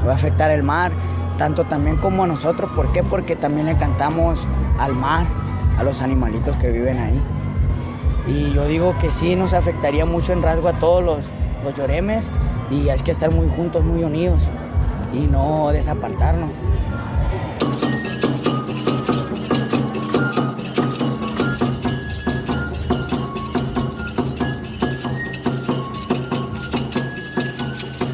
Va 0.07 0.11
a 0.11 0.15
afectar 0.15 0.51
el 0.51 0.61
mar, 0.61 0.91
tanto 1.37 1.63
también 1.63 1.97
como 1.97 2.23
a 2.23 2.27
nosotros. 2.27 2.69
¿Por 2.75 2.91
qué? 2.91 3.03
Porque 3.03 3.35
también 3.35 3.65
le 3.65 3.75
cantamos 3.75 4.47
al 4.77 4.93
mar, 4.93 5.25
a 5.79 5.83
los 5.83 6.01
animalitos 6.01 6.55
que 6.57 6.69
viven 6.69 6.99
ahí. 6.99 7.19
Y 8.27 8.53
yo 8.53 8.67
digo 8.67 8.95
que 8.99 9.09
sí 9.09 9.35
nos 9.35 9.53
afectaría 9.53 10.05
mucho 10.05 10.31
en 10.31 10.43
rasgo 10.43 10.67
a 10.67 10.73
todos 10.79 11.03
los, 11.03 11.25
los 11.65 11.73
lloremes 11.73 12.31
y 12.71 12.87
hay 12.89 12.99
que 12.99 13.11
estar 13.11 13.31
muy 13.31 13.49
juntos, 13.49 13.83
muy 13.83 14.03
unidos 14.03 14.47
y 15.13 15.27
no 15.27 15.69
desapartarnos. 15.71 16.51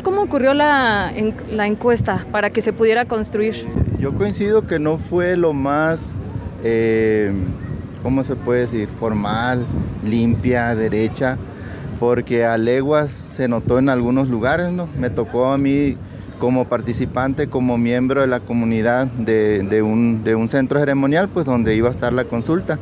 ¿Cómo 0.04 0.24
ocurrió 0.24 0.54
la, 0.54 1.12
en- 1.16 1.36
la 1.50 1.68
encuesta 1.68 2.26
para 2.32 2.50
que 2.50 2.62
se 2.62 2.74
pudiera 2.74 3.06
construir? 3.06 3.68
Yo 4.00 4.14
coincido 4.16 4.66
que 4.66 4.80
no 4.80 4.98
fue 4.98 5.38
lo 5.38 5.54
más, 5.54 6.18
eh, 6.64 7.32
¿cómo 8.02 8.24
se 8.24 8.36
puede 8.36 8.62
decir? 8.62 8.90
Formal, 9.00 9.66
limpia, 10.04 10.74
derecha, 10.76 11.38
porque 12.02 12.46
a 12.46 12.58
leguas 12.58 13.12
se 13.12 13.48
notó 13.48 13.78
en 13.78 13.88
algunos 13.88 14.28
lugares, 14.28 14.72
¿no? 14.72 14.90
Me 14.98 15.12
tocó 15.12 15.52
a 15.52 15.60
mí 15.60 15.98
como 16.40 16.66
participante, 16.66 17.46
como 17.46 17.78
miembro 17.78 18.22
de 18.22 18.28
la 18.28 18.40
comunidad 18.40 19.06
de, 19.06 19.84
un, 19.84 20.24
de 20.24 20.34
un 20.34 20.48
centro 20.48 20.80
ceremonial, 20.80 21.30
pues 21.30 21.46
donde 21.46 21.76
iba 21.76 21.90
a 21.90 21.92
estar 21.92 22.12
la 22.12 22.24
consulta 22.24 22.80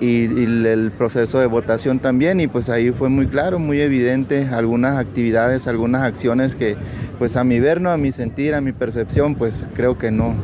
y, 0.00 0.24
el 0.24 0.92
proceso 0.96 1.40
de 1.40 1.46
votación 1.46 1.98
también 1.98 2.40
y 2.40 2.46
pues 2.46 2.70
ahí 2.70 2.90
fue 2.90 3.10
muy 3.10 3.26
claro, 3.26 3.58
muy 3.58 3.82
evidente 3.82 4.48
algunas 4.50 4.96
actividades, 4.96 5.66
algunas 5.66 6.00
acciones 6.00 6.54
que 6.54 6.74
pues 7.18 7.36
a 7.36 7.44
mi 7.44 7.60
ver, 7.60 7.82
¿no? 7.82 7.90
a 7.90 7.98
mi 7.98 8.12
sentir, 8.12 8.54
a 8.54 8.62
mi 8.62 8.72
percepción, 8.72 9.34
pues 9.34 9.68
creo 9.74 9.98
que 9.98 10.10
no, 10.10 10.34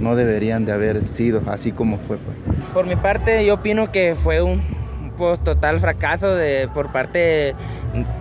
no 0.00 0.14
deberían 0.14 0.64
de 0.64 0.70
haber 0.70 1.08
sido 1.08 1.42
así 1.48 1.72
como 1.72 1.98
fue. 1.98 2.18
Pues. 2.18 2.56
Por 2.72 2.86
mi 2.86 2.94
parte 2.94 3.44
yo 3.44 3.54
opino 3.54 3.90
que 3.90 4.14
fue 4.14 4.42
un 4.42 4.62
pues, 5.16 5.42
total 5.42 5.80
fracaso 5.80 6.34
de, 6.34 6.68
por 6.72 6.92
parte 6.92 7.54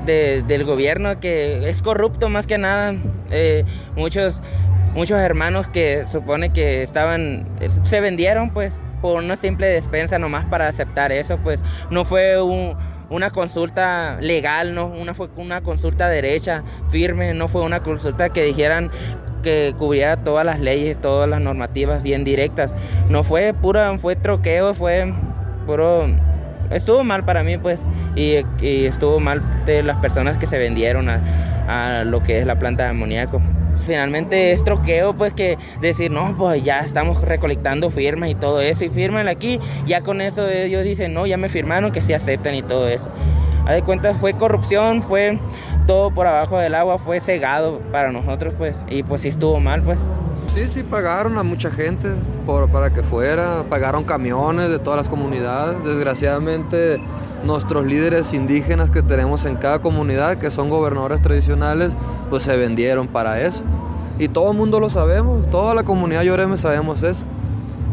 del 0.06 0.64
gobierno 0.66 1.20
que 1.20 1.70
es 1.70 1.82
corrupto 1.82 2.30
más 2.30 2.48
que 2.48 2.58
nada. 2.58 2.96
Eh, 3.32 3.66
muchos, 3.96 4.42
muchos 4.94 5.20
hermanos 5.20 5.68
que 5.68 6.06
supone 6.08 6.52
que 6.52 6.84
estaban, 6.84 7.48
se 7.84 8.02
vendieron 8.02 8.52
pues 8.52 8.80
por 9.02 9.22
una 9.22 9.36
simple 9.36 9.68
despensa 9.68 10.18
nomás 10.18 10.46
para 10.46 10.68
aceptar 10.68 11.12
eso, 11.12 11.38
pues 11.40 11.62
no 11.90 12.06
fue 12.06 12.42
una 13.10 13.32
consulta 13.32 14.18
legal, 14.22 14.74
no 14.74 14.86
una 14.86 15.14
fue 15.14 15.28
una 15.36 15.62
consulta 15.62 16.08
derecha, 16.08 16.64
firme, 16.90 17.34
no 17.34 17.50
fue 17.50 17.64
una 17.64 17.84
consulta 17.84 18.30
que 18.30 18.44
dijeran 18.44 18.92
que 19.44 19.76
cubriera 19.78 20.18
todas 20.24 20.46
las 20.46 20.62
leyes, 20.62 20.98
todas 21.00 21.30
las 21.30 21.42
normativas 21.42 22.02
bien 22.02 22.24
directas. 22.24 22.74
No 23.10 23.24
fue 23.24 23.54
pura, 23.54 23.96
fue 24.00 24.16
troqueo, 24.16 24.74
fue 24.74 25.14
puro 25.68 26.08
estuvo 26.76 27.04
mal 27.04 27.26
para 27.26 27.44
mí 27.44 27.58
pues 27.58 27.86
y, 28.16 28.36
estuvo 28.62 29.20
mal 29.20 29.66
de 29.66 29.84
las 29.84 29.98
personas 29.98 30.38
que 30.38 30.48
se 30.48 30.58
vendieron 30.58 31.10
a, 31.10 32.04
lo 32.06 32.22
que 32.24 32.40
es 32.40 32.46
la 32.46 32.60
planta 32.60 32.84
de 32.84 32.90
amoníaco 32.90 33.42
finalmente 33.86 34.54
es 34.54 34.64
troqueo, 34.64 35.14
pues 35.14 35.34
que 35.34 35.58
decir, 35.82 36.10
no, 36.10 36.36
pues 36.38 36.64
ya 36.64 36.80
estamos 36.80 37.20
recolectando 37.22 37.90
firmas 37.90 38.30
y 38.30 38.36
todo 38.36 38.62
eso, 38.62 38.86
y 38.86 38.90
firman 38.90 39.28
aquí, 39.28 39.60
ya 39.86 40.00
con 40.00 40.22
eso 40.22 40.48
ellos 40.48 40.84
dicen, 40.86 41.14
no, 41.14 41.26
ya 41.26 41.36
me 41.36 41.50
firmaron, 41.50 41.92
que 41.92 42.02
sí 42.02 42.14
aceptan 42.14 42.56
y 42.56 42.62
todo 42.62 42.88
eso. 42.88 43.10
A 43.66 43.74
de 43.74 43.82
cuentas 43.82 44.18
fue 44.18 44.34
corrupción, 44.34 45.02
fue 45.02 45.38
todo 45.86 46.12
por 46.12 46.28
abajo 46.28 46.58
del 46.58 46.76
agua, 46.76 46.98
fue 46.98 47.20
cegado 47.20 47.80
para 47.92 48.12
nosotros, 48.12 48.54
pues, 48.58 48.86
y 48.90 49.04
pues 49.04 49.22
sí 49.22 49.28
estuvo 49.28 49.60
mal, 49.60 49.82
pues. 49.82 50.00
Sí, 50.54 50.68
sí, 50.68 50.84
pagaron 50.84 51.40
a 51.40 51.44
mucha 51.44 51.72
gente 51.72 52.10
por, 52.46 52.70
para 52.70 52.94
que 52.94 53.02
fuera, 53.02 53.64
pagaron 53.68 54.04
camiones 54.04 54.70
de 54.70 54.78
todas 54.78 54.98
las 54.98 55.10
comunidades, 55.10 55.84
desgraciadamente 55.84 57.02
nuestros 57.44 57.84
líderes 57.88 58.36
indígenas 58.36 58.92
que 58.92 59.02
tenemos 59.02 59.46
en 59.46 59.56
cada 59.56 59.80
comunidad, 59.80 60.38
que 60.38 60.52
son 60.52 60.70
gobernadores 60.70 61.24
tradicionales, 61.24 61.94
pues 62.30 62.44
se 62.44 62.56
vendieron 62.56 63.08
para 63.08 63.42
eso. 63.42 63.64
Y 64.20 64.28
todo 64.28 64.52
el 64.52 64.58
mundo 64.58 64.80
lo 64.80 64.92
sabemos, 64.92 65.50
toda 65.50 65.74
la 65.74 65.84
comunidad 65.84 66.22
Lloreme 66.22 66.56
sabemos 66.56 67.02
eso. 67.02 67.26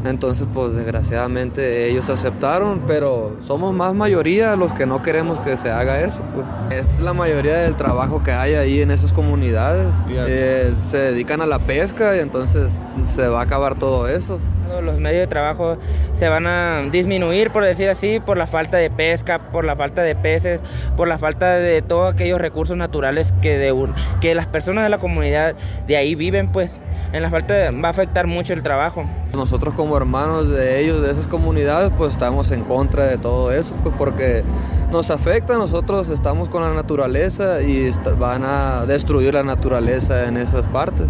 Entonces, 0.05 0.47
pues 0.53 0.75
desgraciadamente 0.75 1.91
ellos 1.91 2.09
aceptaron, 2.09 2.85
pero 2.87 3.37
somos 3.43 3.75
más 3.75 3.95
mayoría 3.95 4.57
los 4.57 4.73
que 4.73 4.87
no 4.87 5.03
queremos 5.03 5.41
que 5.41 5.57
se 5.57 5.71
haga 5.71 6.01
eso. 6.01 6.23
Pues. 6.35 6.81
Es 6.81 7.01
la 7.01 7.13
mayoría 7.13 7.59
del 7.59 7.77
trabajo 7.77 8.23
que 8.23 8.33
hay 8.33 8.55
ahí 8.55 8.81
en 8.81 8.91
esas 8.91 9.13
comunidades. 9.13 9.89
Eh, 10.09 10.73
se 10.83 10.99
dedican 10.99 11.41
a 11.43 11.47
la 11.47 11.59
pesca 11.59 12.17
y 12.17 12.21
entonces 12.21 12.81
se 13.03 13.29
va 13.29 13.41
a 13.41 13.43
acabar 13.43 13.79
todo 13.79 14.09
eso. 14.09 14.41
Los 14.83 14.99
medios 14.99 15.21
de 15.21 15.27
trabajo 15.27 15.79
se 16.13 16.29
van 16.29 16.47
a 16.47 16.83
disminuir, 16.91 17.51
por 17.51 17.65
decir 17.65 17.89
así, 17.89 18.21
por 18.21 18.37
la 18.37 18.47
falta 18.47 18.77
de 18.77 18.91
pesca, 18.91 19.51
por 19.51 19.65
la 19.65 19.77
falta 19.77 20.03
de 20.03 20.15
peces, 20.15 20.61
por 20.97 21.09
la 21.09 21.19
falta 21.19 21.55
de 21.55 21.83
todos 21.83 22.15
aquellos 22.15 22.41
recursos 22.41 22.77
naturales 22.77 23.35
que, 23.43 23.59
de, 23.59 23.75
que 24.21 24.35
las 24.35 24.47
personas 24.47 24.85
de 24.85 24.91
la 24.91 24.99
comunidad 24.99 25.55
de 25.87 25.97
ahí 25.97 26.15
viven, 26.15 26.51
pues 26.51 26.79
en 27.13 27.23
la 27.23 27.31
falta 27.31 27.71
va 27.73 27.89
a 27.89 27.91
afectar 27.91 28.27
mucho 28.27 28.53
el 28.53 28.63
trabajo. 28.63 29.05
Nosotros 29.35 29.75
como 29.75 29.97
hermanos 29.97 30.49
de 30.49 30.81
ellos, 30.81 31.03
de 31.03 31.11
esas 31.11 31.29
comunidades, 31.29 31.91
pues 31.97 32.13
estamos 32.13 32.51
en 32.51 32.63
contra 32.63 33.07
de 33.07 33.19
todo 33.19 33.53
eso, 33.53 33.75
pues 33.83 33.95
porque 33.97 34.43
nos 34.91 35.11
afecta, 35.11 35.57
nosotros 35.57 36.09
estamos 36.09 36.49
con 36.49 36.63
la 36.63 36.75
naturaleza 36.75 37.63
y 37.63 37.91
van 38.19 38.45
a 38.45 38.87
destruir 38.87 39.35
la 39.35 39.43
naturaleza 39.43 40.27
en 40.27 40.37
esas 40.37 40.67
partes. 40.67 41.07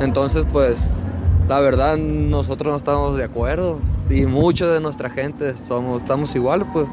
Entonces, 0.00 0.44
pues 0.50 0.94
la 1.48 1.60
verdad 1.60 1.96
nosotros 1.96 2.70
no 2.70 2.76
estamos 2.76 3.16
de 3.16 3.24
acuerdo 3.24 3.80
y 4.10 4.26
mucha 4.26 4.66
de 4.66 4.80
nuestra 4.80 5.08
gente 5.08 5.54
somos, 5.56 6.02
estamos 6.02 6.34
igual, 6.34 6.66
pues 6.72 6.86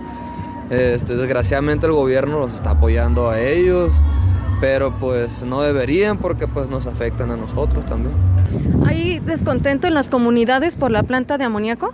este, 0.70 1.16
desgraciadamente 1.16 1.86
el 1.86 1.92
gobierno 1.92 2.40
los 2.40 2.54
está 2.54 2.72
apoyando 2.72 3.30
a 3.30 3.40
ellos, 3.40 3.92
pero 4.62 4.98
pues 4.98 5.44
no 5.44 5.62
deberían 5.62 6.18
porque 6.18 6.48
pues 6.48 6.70
nos 6.70 6.88
afectan 6.88 7.32
a 7.32 7.38
nosotros 7.38 7.86
también. 7.86 8.16
¿Hay 8.86 9.20
descontento 9.20 9.88
en 9.88 9.94
las 9.94 10.10
comunidades 10.10 10.76
por 10.76 10.90
la 10.90 11.04
planta 11.04 11.38
de 11.38 11.44
amoníaco? 11.44 11.92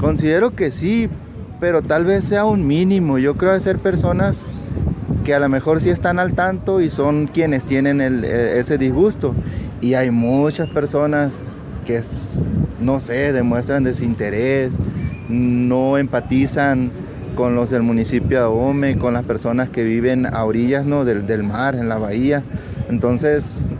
Considero 0.00 0.52
que 0.52 0.70
sí, 0.72 1.08
pero 1.60 1.82
tal 1.82 2.04
vez 2.04 2.24
sea 2.24 2.44
un 2.44 2.66
mínimo. 2.66 3.18
Yo 3.18 3.36
creo 3.36 3.54
que 3.54 3.60
ser 3.60 3.78
personas 3.78 4.50
que 5.24 5.34
a 5.34 5.38
lo 5.38 5.48
mejor 5.48 5.80
sí 5.80 5.90
están 5.90 6.18
al 6.18 6.34
tanto 6.34 6.80
y 6.80 6.90
son 6.90 7.26
quienes 7.26 7.66
tienen 7.66 8.00
e, 8.00 8.58
ese 8.58 8.78
disgusto. 8.78 9.34
Y 9.80 9.94
hay 9.94 10.10
muchas 10.10 10.68
personas 10.68 11.44
que, 11.90 12.00
no 12.80 13.00
sé, 13.00 13.32
demuestran 13.32 13.82
desinterés, 13.82 14.78
no 15.28 15.98
empatizan 15.98 16.90
con 17.34 17.54
los 17.54 17.70
del 17.70 17.82
municipio 17.82 18.38
de 18.38 18.44
Ahome, 18.44 18.98
con 18.98 19.14
las 19.14 19.24
personas 19.24 19.68
que 19.70 19.82
viven 19.82 20.26
a 20.26 20.44
orillas 20.44 20.84
¿no? 20.84 21.04
del, 21.04 21.26
del 21.26 21.42
mar, 21.42 21.74
en 21.74 21.88
la 21.88 21.96
bahía. 21.96 22.42
Entonces, 22.88 23.70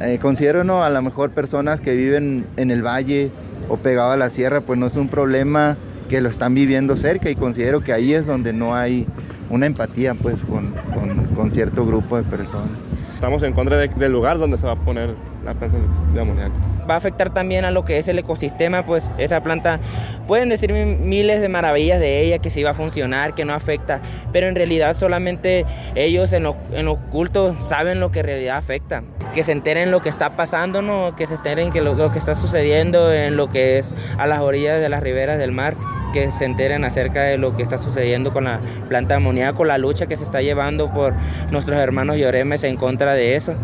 eh, 0.00 0.18
considero 0.20 0.64
¿no? 0.64 0.82
a 0.82 0.90
lo 0.90 1.02
mejor 1.02 1.30
personas 1.30 1.80
que 1.80 1.94
viven 1.94 2.46
en 2.56 2.70
el 2.70 2.82
valle 2.84 3.30
o 3.68 3.76
pegado 3.76 4.12
a 4.12 4.16
la 4.16 4.30
sierra, 4.30 4.62
pues 4.62 4.78
no 4.78 4.86
es 4.86 4.96
un 4.96 5.08
problema 5.08 5.76
que 6.08 6.20
lo 6.20 6.28
están 6.28 6.54
viviendo 6.54 6.96
cerca 6.96 7.30
y 7.30 7.36
considero 7.36 7.82
que 7.82 7.92
ahí 7.92 8.14
es 8.14 8.26
donde 8.26 8.52
no 8.52 8.74
hay 8.74 9.06
una 9.48 9.66
empatía 9.66 10.14
pues 10.14 10.42
con, 10.42 10.72
con, 10.94 11.26
con 11.36 11.52
cierto 11.52 11.86
grupo 11.86 12.16
de 12.16 12.24
personas. 12.24 12.70
Estamos 13.14 13.42
en 13.42 13.52
contra 13.52 13.76
del 13.76 14.12
lugar 14.12 14.38
donde 14.38 14.56
se 14.58 14.66
va 14.66 14.72
a 14.72 14.76
poner 14.76 15.14
la 15.44 15.54
planta 15.54 15.76
de 16.14 16.20
amoníaco. 16.20 16.54
Va 16.90 16.94
a 16.94 16.96
afectar 16.96 17.32
también 17.32 17.64
a 17.64 17.70
lo 17.70 17.84
que 17.84 17.98
es 17.98 18.08
el 18.08 18.18
ecosistema, 18.18 18.84
pues 18.84 19.12
esa 19.16 19.44
planta, 19.44 19.78
pueden 20.26 20.48
decir 20.48 20.72
miles 20.72 21.40
de 21.40 21.48
maravillas 21.48 22.00
de 22.00 22.20
ella, 22.20 22.40
que 22.40 22.50
sí 22.50 22.64
va 22.64 22.70
a 22.70 22.74
funcionar, 22.74 23.36
que 23.36 23.44
no 23.44 23.54
afecta, 23.54 24.00
pero 24.32 24.48
en 24.48 24.56
realidad 24.56 24.96
solamente 24.96 25.66
ellos 25.94 26.32
en, 26.32 26.48
en 26.72 26.88
oculto 26.88 27.54
saben 27.60 28.00
lo 28.00 28.10
que 28.10 28.20
en 28.20 28.26
realidad 28.26 28.56
afecta. 28.56 29.04
Que 29.32 29.44
se 29.44 29.52
enteren 29.52 29.92
lo 29.92 30.02
que 30.02 30.08
está 30.08 30.34
pasando, 30.34 30.82
¿no? 30.82 31.14
que 31.14 31.28
se 31.28 31.34
enteren 31.34 31.70
que 31.70 31.80
lo, 31.80 31.94
lo 31.94 32.10
que 32.10 32.18
está 32.18 32.34
sucediendo 32.34 33.12
en 33.12 33.36
lo 33.36 33.50
que 33.50 33.78
es 33.78 33.94
a 34.18 34.26
las 34.26 34.40
orillas 34.40 34.80
de 34.80 34.88
las 34.88 35.00
riberas 35.00 35.38
del 35.38 35.52
mar, 35.52 35.76
que 36.12 36.32
se 36.32 36.44
enteren 36.44 36.84
acerca 36.84 37.22
de 37.22 37.38
lo 37.38 37.56
que 37.56 37.62
está 37.62 37.78
sucediendo 37.78 38.32
con 38.32 38.42
la 38.42 38.58
planta 38.88 39.14
amoníaco, 39.14 39.64
la 39.64 39.78
lucha 39.78 40.06
que 40.06 40.16
se 40.16 40.24
está 40.24 40.42
llevando 40.42 40.92
por 40.92 41.14
nuestros 41.52 41.78
hermanos 41.78 42.16
lloremes 42.16 42.64
en 42.64 42.74
contra 42.74 43.14
de 43.14 43.36
eso. 43.36 43.54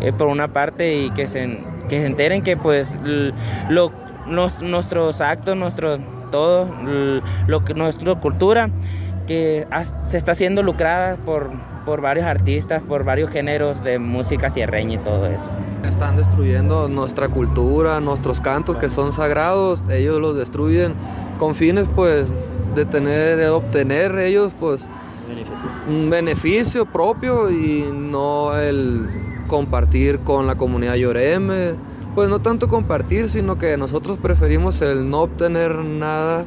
Eh, 0.00 0.12
por 0.12 0.28
una 0.28 0.52
parte 0.52 0.94
y 0.94 1.10
que 1.10 1.26
se, 1.26 1.58
que 1.88 2.00
se 2.00 2.06
enteren 2.06 2.42
que 2.42 2.56
pues 2.56 2.96
lo, 3.68 3.92
nuestros 4.26 5.20
actos, 5.20 5.56
nuestro 5.56 5.98
todo, 6.30 6.70
lo 7.46 7.64
que 7.64 7.74
nuestra 7.74 8.14
cultura 8.16 8.70
que 9.26 9.66
se 10.08 10.16
está 10.16 10.34
siendo 10.34 10.62
lucrada 10.62 11.16
por, 11.16 11.50
por 11.84 12.00
varios 12.00 12.26
artistas, 12.26 12.82
por 12.82 13.04
varios 13.04 13.30
géneros 13.30 13.84
de 13.84 13.98
música 13.98 14.50
sierreña 14.50 14.94
y 14.94 14.98
todo 14.98 15.26
eso. 15.26 15.50
Están 15.84 16.16
destruyendo 16.16 16.88
nuestra 16.88 17.28
cultura, 17.28 18.00
nuestros 18.00 18.40
cantos 18.40 18.76
que 18.76 18.88
son 18.88 19.12
sagrados, 19.12 19.84
ellos 19.90 20.18
los 20.18 20.36
destruyen 20.36 20.94
con 21.38 21.54
fines 21.54 21.86
pues 21.94 22.28
de 22.74 22.84
tener, 22.84 23.36
de 23.36 23.48
obtener 23.48 24.16
ellos 24.18 24.52
pues 24.58 24.88
un 25.86 26.10
beneficio 26.10 26.86
propio 26.86 27.50
y 27.50 27.84
no 27.94 28.58
el 28.58 29.27
compartir 29.48 30.20
con 30.20 30.46
la 30.46 30.56
comunidad 30.56 30.94
Lloreme. 30.94 31.74
Pues 32.14 32.28
no 32.28 32.40
tanto 32.40 32.68
compartir, 32.68 33.28
sino 33.28 33.58
que 33.58 33.76
nosotros 33.76 34.18
preferimos 34.18 34.80
el 34.82 35.10
no 35.10 35.22
obtener 35.22 35.74
nada, 35.76 36.46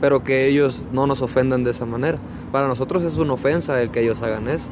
pero 0.00 0.22
que 0.22 0.46
ellos 0.46 0.88
no 0.92 1.06
nos 1.06 1.22
ofendan 1.22 1.64
de 1.64 1.72
esa 1.72 1.86
manera. 1.86 2.18
Para 2.52 2.68
nosotros 2.68 3.02
es 3.02 3.16
una 3.16 3.32
ofensa 3.32 3.80
el 3.82 3.90
que 3.90 4.02
ellos 4.02 4.22
hagan 4.22 4.48
eso. 4.48 4.68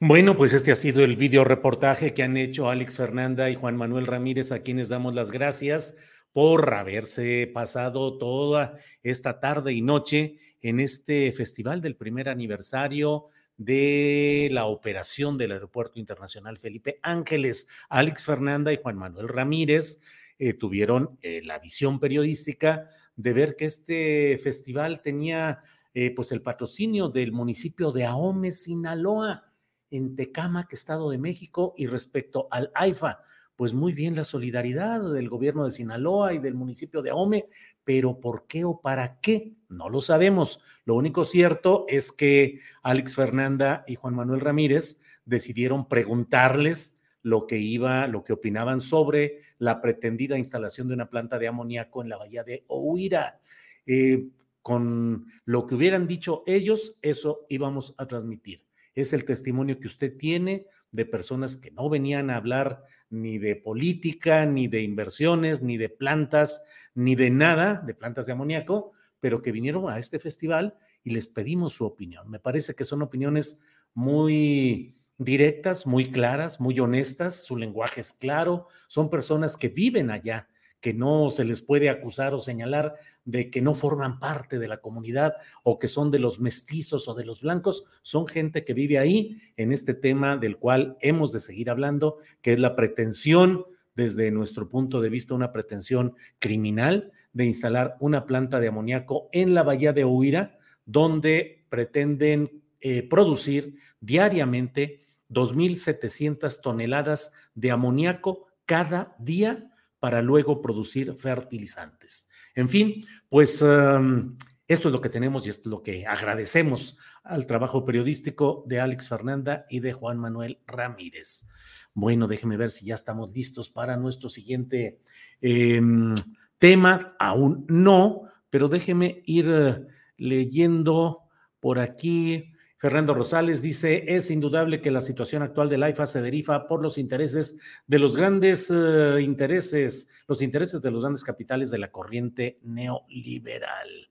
Bueno, 0.00 0.36
pues 0.36 0.52
este 0.52 0.70
ha 0.70 0.76
sido 0.76 1.02
el 1.02 1.16
video 1.16 1.44
reportaje 1.44 2.12
que 2.12 2.22
han 2.22 2.36
hecho 2.36 2.68
Alex 2.68 2.98
Fernanda 2.98 3.48
y 3.48 3.54
Juan 3.54 3.76
Manuel 3.76 4.06
Ramírez, 4.06 4.52
a 4.52 4.60
quienes 4.60 4.90
damos 4.90 5.14
las 5.14 5.30
gracias 5.30 5.96
por 6.34 6.74
haberse 6.74 7.50
pasado 7.52 8.18
toda 8.18 8.76
esta 9.02 9.40
tarde 9.40 9.72
y 9.72 9.80
noche 9.80 10.36
en 10.64 10.80
este 10.80 11.30
festival 11.32 11.82
del 11.82 11.94
primer 11.94 12.30
aniversario 12.30 13.26
de 13.58 14.48
la 14.50 14.64
operación 14.64 15.36
del 15.36 15.52
Aeropuerto 15.52 15.98
Internacional 15.98 16.56
Felipe 16.56 16.98
Ángeles. 17.02 17.68
Alex 17.90 18.24
Fernanda 18.24 18.72
y 18.72 18.78
Juan 18.82 18.96
Manuel 18.96 19.28
Ramírez 19.28 20.00
eh, 20.38 20.54
tuvieron 20.54 21.18
eh, 21.20 21.42
la 21.44 21.58
visión 21.58 22.00
periodística 22.00 22.88
de 23.14 23.32
ver 23.34 23.56
que 23.56 23.66
este 23.66 24.40
festival 24.42 25.02
tenía 25.02 25.62
eh, 25.92 26.14
pues 26.14 26.32
el 26.32 26.40
patrocinio 26.40 27.10
del 27.10 27.30
municipio 27.30 27.92
de 27.92 28.06
Ahome, 28.06 28.50
Sinaloa, 28.50 29.52
en 29.90 30.16
Tecámac, 30.16 30.72
Estado 30.72 31.10
de 31.10 31.18
México, 31.18 31.74
y 31.76 31.86
respecto 31.88 32.48
al 32.50 32.72
AIFA, 32.74 33.20
pues 33.54 33.74
muy 33.74 33.92
bien 33.92 34.16
la 34.16 34.24
solidaridad 34.24 35.12
del 35.12 35.28
gobierno 35.28 35.66
de 35.66 35.70
Sinaloa 35.70 36.32
y 36.32 36.38
del 36.38 36.54
municipio 36.54 37.02
de 37.02 37.10
Ahome, 37.10 37.48
pero 37.84 38.18
¿por 38.18 38.46
qué 38.46 38.64
o 38.64 38.80
para 38.80 39.20
qué? 39.20 39.52
No 39.74 39.88
lo 39.88 40.00
sabemos. 40.00 40.60
Lo 40.84 40.94
único 40.94 41.24
cierto 41.24 41.84
es 41.88 42.12
que 42.12 42.60
Alex 42.82 43.14
Fernanda 43.14 43.84
y 43.86 43.96
Juan 43.96 44.14
Manuel 44.14 44.40
Ramírez 44.40 45.00
decidieron 45.24 45.88
preguntarles 45.88 47.00
lo 47.22 47.46
que 47.46 47.58
iba, 47.58 48.06
lo 48.06 48.22
que 48.22 48.34
opinaban 48.34 48.80
sobre 48.80 49.40
la 49.58 49.80
pretendida 49.80 50.38
instalación 50.38 50.88
de 50.88 50.94
una 50.94 51.08
planta 51.08 51.38
de 51.38 51.48
amoníaco 51.48 52.02
en 52.02 52.10
la 52.10 52.18
bahía 52.18 52.44
de 52.44 52.64
Ohuira. 52.68 53.40
Eh, 53.86 54.28
con 54.62 55.26
lo 55.44 55.66
que 55.66 55.74
hubieran 55.74 56.06
dicho 56.06 56.42
ellos, 56.46 56.96
eso 57.02 57.46
íbamos 57.48 57.94
a 57.98 58.06
transmitir. 58.06 58.64
Es 58.94 59.12
el 59.12 59.24
testimonio 59.24 59.80
que 59.80 59.88
usted 59.88 60.16
tiene 60.16 60.66
de 60.92 61.04
personas 61.04 61.56
que 61.56 61.70
no 61.70 61.88
venían 61.90 62.30
a 62.30 62.36
hablar 62.36 62.84
ni 63.10 63.38
de 63.38 63.56
política, 63.56 64.46
ni 64.46 64.68
de 64.68 64.82
inversiones, 64.82 65.62
ni 65.62 65.76
de 65.76 65.88
plantas, 65.88 66.62
ni 66.94 67.14
de 67.14 67.30
nada, 67.30 67.82
de 67.84 67.94
plantas 67.94 68.26
de 68.26 68.32
amoníaco, 68.32 68.92
pero 69.24 69.40
que 69.40 69.52
vinieron 69.52 69.88
a 69.88 69.98
este 69.98 70.18
festival 70.18 70.76
y 71.02 71.14
les 71.14 71.28
pedimos 71.28 71.72
su 71.72 71.86
opinión. 71.86 72.30
Me 72.30 72.40
parece 72.40 72.74
que 72.74 72.84
son 72.84 73.00
opiniones 73.00 73.58
muy 73.94 74.94
directas, 75.16 75.86
muy 75.86 76.10
claras, 76.10 76.60
muy 76.60 76.78
honestas, 76.78 77.42
su 77.42 77.56
lenguaje 77.56 78.02
es 78.02 78.12
claro, 78.12 78.68
son 78.86 79.08
personas 79.08 79.56
que 79.56 79.70
viven 79.70 80.10
allá, 80.10 80.50
que 80.78 80.92
no 80.92 81.30
se 81.30 81.46
les 81.46 81.62
puede 81.62 81.88
acusar 81.88 82.34
o 82.34 82.42
señalar 82.42 82.96
de 83.24 83.48
que 83.48 83.62
no 83.62 83.72
forman 83.72 84.18
parte 84.18 84.58
de 84.58 84.68
la 84.68 84.82
comunidad 84.82 85.36
o 85.62 85.78
que 85.78 85.88
son 85.88 86.10
de 86.10 86.18
los 86.18 86.38
mestizos 86.38 87.08
o 87.08 87.14
de 87.14 87.24
los 87.24 87.40
blancos, 87.40 87.86
son 88.02 88.26
gente 88.26 88.62
que 88.62 88.74
vive 88.74 88.98
ahí 88.98 89.40
en 89.56 89.72
este 89.72 89.94
tema 89.94 90.36
del 90.36 90.58
cual 90.58 90.98
hemos 91.00 91.32
de 91.32 91.40
seguir 91.40 91.70
hablando, 91.70 92.18
que 92.42 92.52
es 92.52 92.60
la 92.60 92.76
pretensión, 92.76 93.64
desde 93.94 94.30
nuestro 94.30 94.68
punto 94.68 95.00
de 95.00 95.08
vista, 95.08 95.32
una 95.32 95.50
pretensión 95.50 96.14
criminal 96.40 97.12
de 97.34 97.44
instalar 97.44 97.96
una 98.00 98.24
planta 98.24 98.60
de 98.60 98.68
amoníaco 98.68 99.28
en 99.32 99.52
la 99.52 99.62
bahía 99.62 99.92
de 99.92 100.06
Huira, 100.06 100.58
donde 100.86 101.66
pretenden 101.68 102.62
eh, 102.80 103.06
producir 103.06 103.76
diariamente 104.00 105.02
2.700 105.30 106.60
toneladas 106.62 107.32
de 107.54 107.70
amoníaco 107.70 108.46
cada 108.64 109.14
día 109.18 109.70
para 109.98 110.22
luego 110.22 110.62
producir 110.62 111.14
fertilizantes. 111.14 112.28
En 112.54 112.68
fin, 112.68 113.04
pues 113.28 113.54
esto 113.54 114.88
es 114.88 114.92
lo 114.92 115.00
que 115.00 115.08
tenemos 115.08 115.46
y 115.46 115.50
esto 115.50 115.68
es 115.68 115.70
lo 115.70 115.82
que 115.82 116.06
agradecemos 116.06 116.96
al 117.22 117.46
trabajo 117.46 117.84
periodístico 117.84 118.64
de 118.66 118.80
Alex 118.80 119.08
Fernanda 119.08 119.66
y 119.68 119.80
de 119.80 119.92
Juan 119.92 120.18
Manuel 120.18 120.60
Ramírez. 120.66 121.48
Bueno, 121.94 122.28
déjeme 122.28 122.56
ver 122.56 122.70
si 122.70 122.86
ya 122.86 122.94
estamos 122.94 123.32
listos 123.32 123.70
para 123.70 123.96
nuestro 123.96 124.28
siguiente 124.28 125.00
em, 125.40 126.14
tema. 126.58 127.16
Aún 127.18 127.64
no, 127.68 128.22
pero 128.50 128.68
déjeme 128.68 129.22
ir 129.26 129.50
eh, 129.50 129.86
leyendo 130.16 131.22
por 131.60 131.78
aquí 131.78 132.54
Fernando 132.84 133.14
Rosales 133.14 133.62
dice, 133.62 134.04
es 134.08 134.30
indudable 134.30 134.82
que 134.82 134.90
la 134.90 135.00
situación 135.00 135.40
actual 135.42 135.70
del 135.70 135.82
AIFA 135.84 136.04
se 136.04 136.20
deriva 136.20 136.66
por 136.66 136.82
los 136.82 136.98
intereses 136.98 137.56
de 137.86 137.98
los 137.98 138.14
grandes 138.14 138.70
eh, 138.70 139.22
intereses, 139.22 140.10
los 140.28 140.42
intereses 140.42 140.82
de 140.82 140.90
los 140.90 141.00
grandes 141.00 141.24
capitales 141.24 141.70
de 141.70 141.78
la 141.78 141.90
corriente 141.90 142.58
neoliberal. 142.60 144.10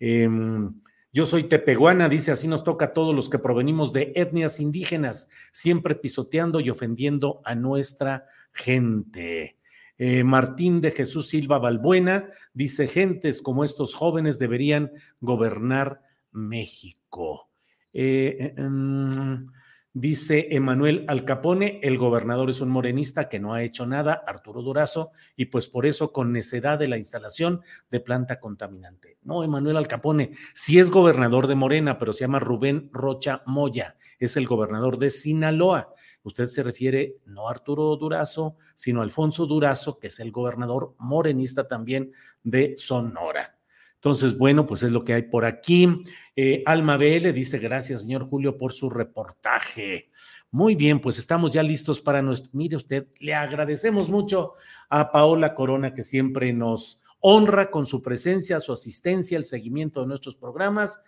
Em, 0.00 0.80
yo 1.12 1.26
soy 1.26 1.44
tepehuana, 1.44 2.08
dice, 2.08 2.30
así 2.30 2.48
nos 2.48 2.64
toca 2.64 2.86
a 2.86 2.92
todos 2.94 3.14
los 3.14 3.28
que 3.28 3.38
provenimos 3.38 3.92
de 3.92 4.14
etnias 4.16 4.60
indígenas, 4.60 5.28
siempre 5.52 5.94
pisoteando 5.94 6.60
y 6.60 6.70
ofendiendo 6.70 7.42
a 7.44 7.54
nuestra 7.54 8.24
gente. 8.50 9.55
Eh, 9.98 10.24
Martín 10.24 10.80
de 10.80 10.90
Jesús 10.90 11.28
Silva 11.28 11.58
Balbuena 11.58 12.28
dice, 12.52 12.86
gentes 12.86 13.40
como 13.40 13.64
estos 13.64 13.94
jóvenes 13.94 14.38
deberían 14.38 14.92
gobernar 15.20 16.02
México. 16.32 17.50
Eh, 17.92 18.36
eh, 18.38 18.54
em, 18.58 19.46
dice 19.94 20.48
Emanuel 20.50 21.06
Alcapone, 21.08 21.80
el 21.82 21.96
gobernador 21.96 22.50
es 22.50 22.60
un 22.60 22.68
morenista 22.68 23.30
que 23.30 23.40
no 23.40 23.54
ha 23.54 23.62
hecho 23.62 23.86
nada, 23.86 24.22
Arturo 24.26 24.60
Durazo, 24.60 25.12
y 25.34 25.46
pues 25.46 25.66
por 25.66 25.86
eso 25.86 26.12
con 26.12 26.32
necedad 26.32 26.78
de 26.78 26.88
la 26.88 26.98
instalación 26.98 27.62
de 27.90 28.00
planta 28.00 28.38
contaminante. 28.38 29.16
No, 29.22 29.42
Emanuel 29.42 29.78
Alcapone, 29.78 30.32
sí 30.54 30.78
es 30.78 30.90
gobernador 30.90 31.46
de 31.46 31.54
Morena, 31.54 31.98
pero 31.98 32.12
se 32.12 32.24
llama 32.24 32.38
Rubén 32.38 32.90
Rocha 32.92 33.42
Moya, 33.46 33.96
es 34.18 34.36
el 34.36 34.46
gobernador 34.46 34.98
de 34.98 35.10
Sinaloa. 35.10 35.94
Usted 36.26 36.48
se 36.48 36.64
refiere 36.64 37.18
no 37.24 37.46
a 37.46 37.52
Arturo 37.52 37.94
Durazo, 37.94 38.56
sino 38.74 39.00
a 39.00 39.04
Alfonso 39.04 39.46
Durazo, 39.46 40.00
que 40.00 40.08
es 40.08 40.18
el 40.18 40.32
gobernador 40.32 40.96
morenista 40.98 41.68
también 41.68 42.10
de 42.42 42.74
Sonora. 42.78 43.56
Entonces, 43.94 44.36
bueno, 44.36 44.66
pues 44.66 44.82
es 44.82 44.90
lo 44.90 45.04
que 45.04 45.14
hay 45.14 45.22
por 45.22 45.44
aquí. 45.44 46.02
Eh, 46.34 46.64
Alma 46.66 46.96
BL 46.96 47.32
dice, 47.32 47.58
gracias, 47.58 48.02
señor 48.02 48.28
Julio, 48.28 48.58
por 48.58 48.72
su 48.72 48.90
reportaje. 48.90 50.10
Muy 50.50 50.74
bien, 50.74 51.00
pues 51.00 51.16
estamos 51.18 51.52
ya 51.52 51.62
listos 51.62 52.00
para 52.00 52.22
nuestro. 52.22 52.50
Mire 52.54 52.74
usted, 52.74 53.06
le 53.20 53.32
agradecemos 53.32 54.08
mucho 54.08 54.54
a 54.90 55.12
Paola 55.12 55.54
Corona, 55.54 55.94
que 55.94 56.02
siempre 56.02 56.52
nos 56.52 57.02
honra 57.20 57.70
con 57.70 57.86
su 57.86 58.02
presencia, 58.02 58.58
su 58.58 58.72
asistencia, 58.72 59.38
el 59.38 59.44
seguimiento 59.44 60.00
de 60.00 60.08
nuestros 60.08 60.34
programas 60.34 61.00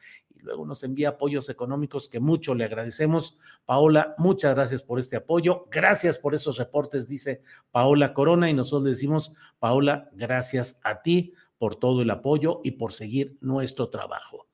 luego 0.49 0.65
nos 0.65 0.83
envía 0.83 1.11
apoyos 1.11 1.51
económicos 1.51 2.09
que 2.09 2.21
mucho 2.21 2.55
le 2.55 2.65
agradecemos. 2.65 3.39
Paola, 3.67 4.15
muchas 4.17 4.55
gracias 4.55 4.83
por 4.83 4.99
este 4.99 5.17
apoyo. 5.17 5.67
Gracias 5.71 6.19
por 6.19 6.35
esos 6.35 6.57
reportes, 6.57 7.07
dice 7.07 7.43
Paola 7.71 8.15
Corona, 8.15 8.49
y 8.49 8.55
nosotros 8.55 8.85
le 8.85 8.91
decimos, 8.91 9.35
Paola, 9.59 10.09
gracias 10.15 10.81
a 10.85 11.03
ti 11.03 11.35
por 11.59 11.77
todo 11.77 12.01
el 12.01 12.11
apoyo 12.11 12.61
y 12.65 12.73
por 12.73 12.95
seguir 12.95 13.37
nuestro 13.41 13.91
trabajo. 13.91 14.47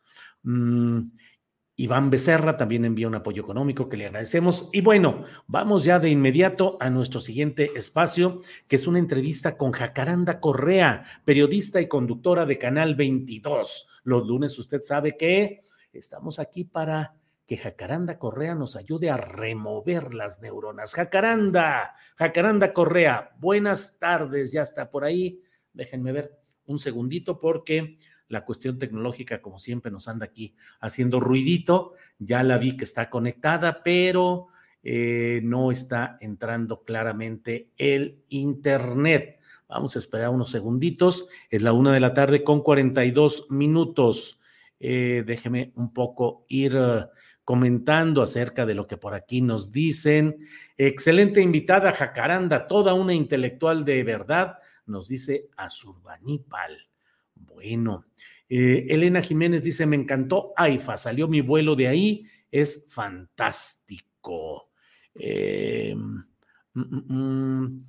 Mm, 0.42 1.02
Iván 1.76 2.08
Becerra 2.08 2.56
también 2.56 2.84
envía 2.84 3.08
un 3.08 3.16
apoyo 3.16 3.42
económico 3.42 3.88
que 3.88 3.96
le 3.96 4.06
agradecemos. 4.06 4.68
Y 4.72 4.80
bueno, 4.80 5.22
vamos 5.46 5.84
ya 5.84 5.98
de 5.98 6.08
inmediato 6.08 6.76
a 6.80 6.88
nuestro 6.88 7.20
siguiente 7.20 7.72
espacio, 7.74 8.40
que 8.68 8.76
es 8.76 8.86
una 8.86 9.00
entrevista 9.00 9.56
con 9.56 9.72
Jacaranda 9.72 10.40
Correa, 10.40 11.04
periodista 11.24 11.80
y 11.80 11.88
conductora 11.88 12.46
de 12.46 12.58
Canal 12.58 12.94
22. 12.94 13.88
Los 14.04 14.26
lunes 14.26 14.56
usted 14.58 14.82
sabe 14.82 15.16
que 15.16 15.63
estamos 15.98 16.38
aquí 16.38 16.64
para 16.64 17.14
que 17.46 17.56
Jacaranda 17.56 18.18
Correa 18.18 18.54
nos 18.54 18.76
ayude 18.76 19.10
a 19.10 19.16
remover 19.16 20.14
las 20.14 20.40
neuronas. 20.40 20.94
Jacaranda, 20.94 21.94
Jacaranda 22.16 22.72
Correa, 22.72 23.34
buenas 23.38 23.98
tardes, 23.98 24.52
ya 24.52 24.62
está 24.62 24.90
por 24.90 25.04
ahí. 25.04 25.42
Déjenme 25.72 26.12
ver 26.12 26.38
un 26.66 26.78
segundito 26.78 27.38
porque 27.38 27.98
la 28.28 28.44
cuestión 28.44 28.78
tecnológica, 28.78 29.42
como 29.42 29.58
siempre, 29.58 29.92
nos 29.92 30.08
anda 30.08 30.26
aquí 30.26 30.54
haciendo 30.80 31.20
ruidito. 31.20 31.92
Ya 32.18 32.42
la 32.42 32.58
vi 32.58 32.76
que 32.76 32.84
está 32.84 33.10
conectada, 33.10 33.82
pero 33.82 34.48
eh, 34.82 35.40
no 35.44 35.70
está 35.70 36.16
entrando 36.20 36.82
claramente 36.82 37.70
el 37.76 38.24
Internet. 38.30 39.40
Vamos 39.68 39.96
a 39.96 39.98
esperar 39.98 40.30
unos 40.30 40.50
segunditos. 40.50 41.28
Es 41.50 41.62
la 41.62 41.72
una 41.72 41.92
de 41.92 42.00
la 42.00 42.14
tarde 42.14 42.42
con 42.42 42.62
42 42.62 43.50
minutos. 43.50 44.40
Eh, 44.80 45.22
déjeme 45.26 45.72
un 45.76 45.92
poco 45.92 46.44
ir 46.48 46.76
eh, 46.76 47.06
comentando 47.44 48.22
acerca 48.22 48.66
de 48.66 48.74
lo 48.74 48.86
que 48.86 48.96
por 48.96 49.14
aquí 49.14 49.40
nos 49.40 49.72
dicen. 49.72 50.36
Excelente 50.76 51.40
invitada, 51.40 51.92
Jacaranda, 51.92 52.66
toda 52.66 52.94
una 52.94 53.14
intelectual 53.14 53.84
de 53.84 54.02
verdad 54.02 54.58
nos 54.86 55.08
dice 55.08 55.48
Azurbanipal. 55.56 56.76
Bueno, 57.34 58.06
eh, 58.48 58.86
Elena 58.88 59.22
Jiménez 59.22 59.62
dice, 59.62 59.86
me 59.86 59.96
encantó 59.96 60.52
AIFA, 60.56 60.96
salió 60.96 61.28
mi 61.28 61.40
vuelo 61.40 61.76
de 61.76 61.88
ahí, 61.88 62.26
es 62.50 62.86
fantástico. 62.88 64.70
Mm, 65.14 66.18
mm, 66.74 67.14
mm. 67.14 67.86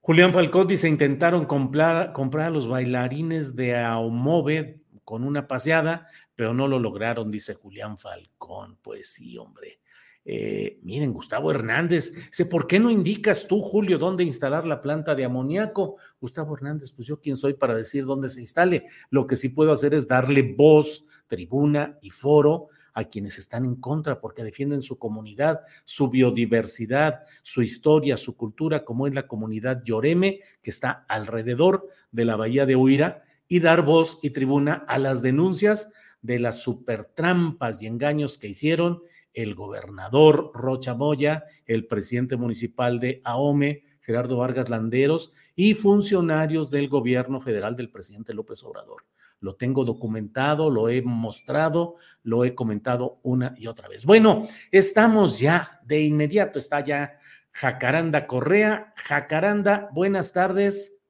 Julián 0.00 0.32
Falcón 0.32 0.66
dice, 0.66 0.88
intentaron 0.88 1.46
comprar, 1.46 2.12
comprar 2.12 2.48
a 2.48 2.50
los 2.50 2.66
bailarines 2.66 3.54
de 3.54 3.76
Aomove 3.76 4.81
con 5.04 5.24
una 5.24 5.46
paseada, 5.46 6.06
pero 6.34 6.54
no 6.54 6.68
lo 6.68 6.78
lograron, 6.78 7.30
dice 7.30 7.54
Julián 7.54 7.98
Falcón. 7.98 8.78
Pues 8.82 9.12
sí, 9.12 9.36
hombre. 9.38 9.80
Eh, 10.24 10.78
miren, 10.82 11.12
Gustavo 11.12 11.50
Hernández 11.50 12.12
dice, 12.14 12.46
¿por 12.46 12.68
qué 12.68 12.78
no 12.78 12.90
indicas 12.90 13.48
tú, 13.48 13.60
Julio, 13.60 13.98
dónde 13.98 14.22
instalar 14.22 14.64
la 14.66 14.80
planta 14.80 15.14
de 15.14 15.24
amoníaco? 15.24 15.96
Gustavo 16.20 16.54
Hernández, 16.54 16.92
pues 16.92 17.08
yo 17.08 17.20
quién 17.20 17.36
soy 17.36 17.54
para 17.54 17.74
decir 17.74 18.04
dónde 18.04 18.30
se 18.30 18.40
instale. 18.40 18.86
Lo 19.10 19.26
que 19.26 19.34
sí 19.34 19.48
puedo 19.48 19.72
hacer 19.72 19.94
es 19.94 20.06
darle 20.06 20.54
voz, 20.56 21.06
tribuna 21.26 21.98
y 22.02 22.10
foro 22.10 22.68
a 22.94 23.04
quienes 23.04 23.38
están 23.38 23.64
en 23.64 23.76
contra 23.76 24.20
porque 24.20 24.44
defienden 24.44 24.82
su 24.82 24.98
comunidad, 24.98 25.60
su 25.84 26.08
biodiversidad, 26.08 27.22
su 27.42 27.62
historia, 27.62 28.16
su 28.16 28.36
cultura, 28.36 28.84
como 28.84 29.06
es 29.06 29.14
la 29.14 29.26
comunidad 29.26 29.82
Lloreme, 29.82 30.40
que 30.62 30.70
está 30.70 31.04
alrededor 31.08 31.88
de 32.12 32.24
la 32.24 32.36
bahía 32.36 32.66
de 32.66 32.76
Huira, 32.76 33.22
y 33.48 33.60
dar 33.60 33.82
voz 33.82 34.18
y 34.22 34.30
tribuna 34.30 34.84
a 34.88 34.98
las 34.98 35.22
denuncias 35.22 35.92
de 36.22 36.38
las 36.38 36.62
supertrampas 36.62 37.82
y 37.82 37.86
engaños 37.86 38.38
que 38.38 38.48
hicieron 38.48 39.02
el 39.34 39.54
gobernador 39.54 40.50
Rocha 40.54 40.94
Moya, 40.94 41.44
el 41.66 41.86
presidente 41.86 42.36
municipal 42.36 43.00
de 43.00 43.20
Ahome, 43.24 43.84
Gerardo 44.00 44.36
Vargas 44.36 44.68
Landeros, 44.68 45.32
y 45.54 45.74
funcionarios 45.74 46.70
del 46.70 46.88
gobierno 46.88 47.40
federal 47.40 47.76
del 47.76 47.90
presidente 47.90 48.34
López 48.34 48.62
Obrador. 48.64 49.04
Lo 49.40 49.56
tengo 49.56 49.84
documentado, 49.84 50.70
lo 50.70 50.88
he 50.88 51.02
mostrado, 51.02 51.96
lo 52.22 52.44
he 52.44 52.54
comentado 52.54 53.18
una 53.22 53.54
y 53.56 53.66
otra 53.66 53.88
vez. 53.88 54.04
Bueno, 54.04 54.46
estamos 54.70 55.40
ya, 55.40 55.80
de 55.84 56.02
inmediato 56.02 56.58
está 56.58 56.84
ya 56.84 57.18
Jacaranda 57.50 58.26
Correa. 58.26 58.94
Jacaranda, 58.96 59.88
buenas 59.92 60.32
tardes. 60.32 61.01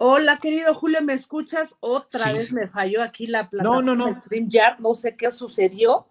Hola, 0.00 0.38
querido 0.38 0.74
Julio, 0.74 1.02
¿me 1.02 1.12
escuchas? 1.12 1.76
Otra 1.80 2.32
vez 2.32 2.52
me 2.52 2.68
falló 2.68 3.02
aquí 3.02 3.26
la 3.26 3.50
plataforma 3.50 3.82
no, 3.82 3.96
no, 3.96 4.06
no. 4.06 4.14
StreamYard, 4.14 4.78
no 4.78 4.94
sé 4.94 5.16
qué 5.16 5.32
sucedió. 5.32 6.06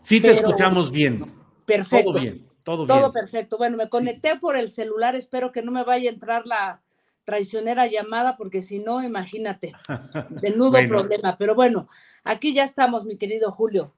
Sí 0.00 0.20
te 0.20 0.30
escuchamos 0.30 0.92
bien. 0.92 1.18
Perfecto. 1.66 2.12
Todo 2.12 2.20
bien, 2.20 2.48
todo 2.62 2.86
bien. 2.86 2.88
Todo 2.88 3.12
perfecto. 3.12 3.58
Bueno, 3.58 3.76
me 3.76 3.88
conecté 3.88 4.36
por 4.36 4.56
el 4.56 4.70
celular, 4.70 5.16
espero 5.16 5.50
que 5.50 5.62
no 5.62 5.72
me 5.72 5.82
vaya 5.82 6.10
a 6.10 6.12
entrar 6.12 6.46
la 6.46 6.80
traicionera 7.24 7.88
llamada, 7.88 8.36
porque 8.36 8.62
si 8.62 8.78
no, 8.78 9.02
imagínate, 9.02 9.72
nudo 10.56 10.78
problema. 10.86 11.36
Pero 11.36 11.56
bueno, 11.56 11.88
aquí 12.22 12.54
ya 12.54 12.62
estamos, 12.62 13.04
mi 13.04 13.18
querido 13.18 13.50
Julio. 13.50 13.92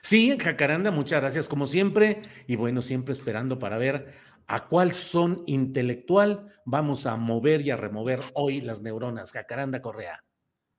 Sí, 0.00 0.34
Jacaranda, 0.38 0.90
muchas 0.90 1.20
gracias 1.20 1.46
como 1.46 1.66
siempre. 1.66 2.22
Y 2.46 2.56
bueno, 2.56 2.80
siempre 2.80 3.12
esperando 3.12 3.58
para 3.58 3.76
ver 3.76 4.14
a 4.46 4.66
cuál 4.68 4.92
son 4.92 5.42
intelectual 5.46 6.54
vamos 6.64 7.06
a 7.06 7.16
mover 7.16 7.60
y 7.62 7.70
a 7.70 7.76
remover 7.76 8.20
hoy 8.34 8.60
las 8.60 8.82
neuronas. 8.82 9.32
Jacaranda 9.32 9.80
Correa. 9.80 10.24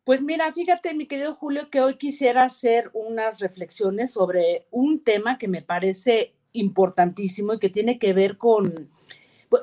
Pues 0.04 0.22
mira, 0.22 0.52
fíjate, 0.52 0.94
mi 0.94 1.08
querido 1.08 1.34
Julio, 1.36 1.70
que 1.72 1.82
hoy 1.82 1.96
quisiera 1.96 2.44
hacer 2.44 2.92
unas 2.94 3.40
reflexiones 3.40 4.12
sobre 4.12 4.68
un 4.70 5.04
tema 5.04 5.38
que 5.38 5.48
me 5.48 5.64
parece 5.64 6.36
importantísimo 6.52 7.54
y 7.54 7.60
que 7.60 7.70
tiene 7.70 7.98
que 7.98 8.14
ver 8.14 8.38
con, 8.38 8.92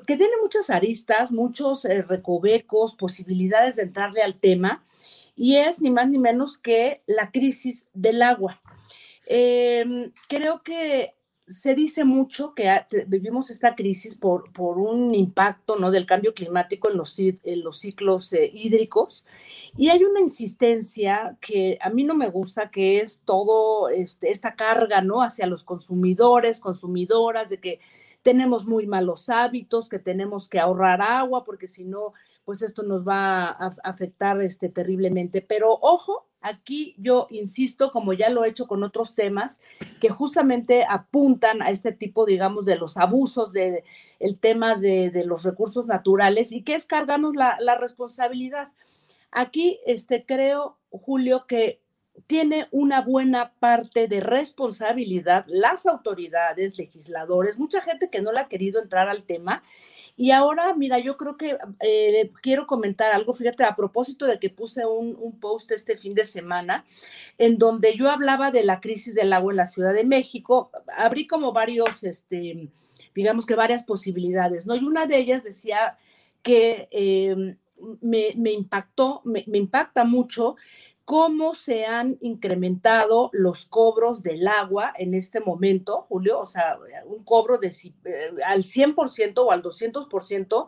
que 0.07 0.17
tiene 0.17 0.33
muchas 0.43 0.69
aristas, 0.69 1.31
muchos 1.31 1.85
eh, 1.85 2.03
recovecos, 2.03 2.97
posibilidades 2.97 3.77
de 3.77 3.85
entrarle 3.85 4.23
al 4.23 4.35
tema, 4.35 4.85
y 5.37 5.57
es 5.57 5.81
ni 5.81 5.91
más 5.91 6.09
ni 6.09 6.19
menos 6.19 6.59
que 6.59 7.03
la 7.07 7.31
crisis 7.31 7.89
del 7.95 8.23
agua. 8.23 8.61
Em, 9.29 10.13
creo 10.29 10.63
que 10.65 11.15
se 11.47 11.75
dice 11.75 12.05
mucho 12.05 12.55
que 12.55 12.71
vivimos 13.07 13.51
esta 13.51 13.75
crisis 13.75 14.15
por, 14.15 14.53
por 14.53 14.79
un 14.79 15.15
impacto 15.15 15.77
¿no? 15.77 15.91
del 15.91 16.07
cambio 16.07 16.35
climático 16.35 16.89
en 16.91 16.97
los, 16.97 17.19
en 17.19 17.65
los 17.65 17.79
ciclos 17.79 18.33
eh, 18.33 18.51
hídricos 18.53 19.25
y 19.77 19.89
hay 19.89 20.05
una 20.05 20.21
insistencia 20.21 21.37
que 21.41 21.79
a 21.81 21.91
mí 21.91 22.05
no 22.05 22.15
me 22.15 22.29
gusta, 22.29 22.71
que 22.71 22.99
es 22.99 23.23
todo 23.25 23.89
este, 23.89 24.31
esta 24.31 24.55
carga 24.55 25.01
¿no? 25.01 25.23
hacia 25.23 25.47
los 25.47 25.65
consumidores, 25.65 26.61
consumidoras, 26.61 27.51
de 27.51 27.59
que 27.59 27.81
tenemos 28.23 28.67
muy 28.67 28.87
malos 28.87 29.29
hábitos, 29.29 29.89
que 29.89 29.99
tenemos 29.99 30.49
que 30.49 30.61
ahorrar 30.61 31.03
agua, 31.03 31.43
porque 31.43 31.69
si 31.69 31.85
no, 31.85 32.13
pues 32.45 32.63
esto 32.63 32.83
nos 32.83 33.07
va 33.07 33.49
a 33.49 33.71
afectar 33.83 34.41
este, 34.43 34.69
terriblemente. 34.69 35.43
Pero 35.43 35.77
ojo, 35.81 36.29
aquí 36.43 36.95
yo 36.99 37.27
insisto, 37.31 37.93
como 37.93 38.13
ya 38.13 38.31
lo 38.31 38.45
he 38.45 38.49
hecho 38.49 38.67
con 38.67 38.83
otros 38.83 39.15
temas, 39.15 39.61
que 40.01 40.09
justamente 40.09 40.85
apuntan 40.89 41.63
a 41.63 41.71
este 41.71 41.93
tipo, 41.93 42.27
digamos, 42.27 42.65
de 42.65 42.77
los 42.77 42.97
abusos 42.97 43.53
de 43.53 43.85
el 44.21 44.39
tema 44.39 44.77
de, 44.77 45.25
los 45.27 45.43
recursos 45.43 45.87
naturales 45.87 46.53
y 46.53 46.63
que 46.63 46.75
es 46.75 46.87
cargarnos 46.87 47.35
la, 47.35 47.57
la 47.61 47.77
responsabilidad. 47.77 48.69
Aquí 49.33 49.81
este, 49.85 50.25
creo, 50.25 50.79
Julio, 50.91 51.47
que 51.47 51.81
tiene 52.27 52.69
una 52.71 53.01
buena 53.01 53.55
parte 53.59 54.07
de 54.07 54.21
responsabilidad 54.21 55.45
las 55.49 55.87
autoridades, 55.87 56.79
legisladores, 56.79 57.59
mucha 57.59 57.81
gente 57.81 58.11
que 58.11 58.23
no 58.23 58.33
le 58.33 58.41
ha 58.41 58.49
querido 58.49 58.81
entrar 58.81 59.09
al 59.09 59.25
tema. 59.25 59.63
Y 60.17 60.31
ahora, 60.31 60.75
mira, 60.75 60.99
yo 60.99 61.17
creo 61.17 61.37
que 61.37 61.57
eh, 61.81 62.31
quiero 62.43 62.67
comentar 62.67 63.13
algo, 63.13 63.33
fíjate, 63.33 63.65
a 63.65 63.75
propósito 63.75 64.27
de 64.27 64.39
que 64.39 64.51
puse 64.51 64.85
un, 64.85 65.39
post 65.41 65.73
este 65.73 65.97
fin 65.97 66.15
de 66.15 66.25
semana, 66.25 66.85
en 67.39 67.59
donde 67.59 67.97
yo 67.97 68.11
hablaba 68.11 68.51
de 68.51 68.65
la 68.65 68.81
crisis 68.81 69.15
del 69.15 69.33
agua 69.33 69.53
en 69.53 69.57
la 69.57 69.67
Ciudad 69.67 69.95
de 69.95 70.05
México, 70.05 70.71
abrí 70.97 71.27
como 71.27 71.53
varios, 71.53 72.05
este, 72.05 72.69
digamos 73.15 73.47
que 73.47 73.55
varias 73.55 73.85
posibilidades, 73.85 74.67
¿no? 74.67 74.77
Y 74.77 74.85
una 74.85 75.07
de 75.07 75.17
ellas 75.17 75.45
decía 75.45 75.97
que 76.43 76.89
eh, 76.91 77.57
me, 78.01 78.53
impactó, 78.53 79.23
me 79.25 79.45
impacta 79.53 80.05
mucho 80.05 80.57
cómo 81.05 81.55
se 81.55 81.85
han 81.85 82.17
incrementado 82.21 83.31
los 83.33 83.67
cobros 83.67 84.23
del 84.23 84.47
agua 84.47 84.93
en 84.97 85.15
este 85.15 85.41
momento, 85.41 86.01
Julio, 86.01 86.41
o 86.41 86.47
sea, 86.47 86.79
un 87.07 87.25
cobro 87.25 87.59
de, 87.59 87.69
eh, 87.69 88.31
al 88.47 88.65
100% 88.65 89.45
o 89.45 89.51
al 89.51 89.63
200% 89.63 90.67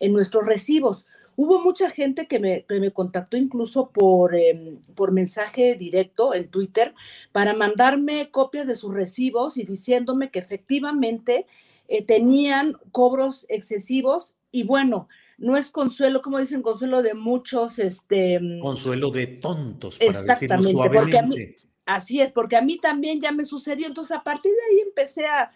en 0.00 0.12
nuestros 0.12 0.44
recibos. 0.44 1.06
Hubo 1.36 1.60
mucha 1.60 1.90
gente 1.90 2.26
que 2.26 2.38
me, 2.38 2.64
que 2.64 2.80
me 2.80 2.92
contactó 2.92 3.36
incluso 3.36 3.90
por, 3.90 4.34
em, 4.34 4.78
por 4.94 5.12
mensaje 5.12 5.74
directo 5.74 6.34
en 6.34 6.48
Twitter 6.48 6.94
para 7.32 7.54
mandarme 7.54 8.30
copias 8.30 8.66
de 8.66 8.74
sus 8.74 8.92
recibos 8.94 9.58
y 9.58 9.64
diciéndome 9.64 10.30
que 10.30 10.38
efectivamente 10.38 11.46
eh, 11.88 12.04
tenían 12.04 12.78
cobros 12.90 13.46
excesivos 13.48 14.34
y 14.50 14.62
bueno, 14.62 15.08
no 15.38 15.56
es 15.56 15.70
consuelo, 15.70 16.22
como 16.22 16.38
dicen, 16.38 16.62
consuelo 16.62 17.02
de 17.02 17.14
muchos, 17.14 17.78
este... 17.78 18.40
Mm, 18.40 18.60
consuelo 18.60 19.10
de 19.10 19.26
tontos, 19.26 19.98
para 19.98 20.10
exactamente, 20.10 20.90
porque 20.90 21.18
a 21.18 21.22
mí, 21.22 21.36
así 21.84 22.20
es, 22.20 22.32
porque 22.32 22.56
a 22.56 22.62
mí 22.62 22.78
también 22.78 23.20
ya 23.20 23.32
me 23.32 23.44
sucedió, 23.44 23.86
entonces 23.86 24.16
a 24.16 24.22
partir 24.22 24.52
de 24.52 24.58
ahí 24.70 24.80
empecé 24.86 25.26
a, 25.26 25.50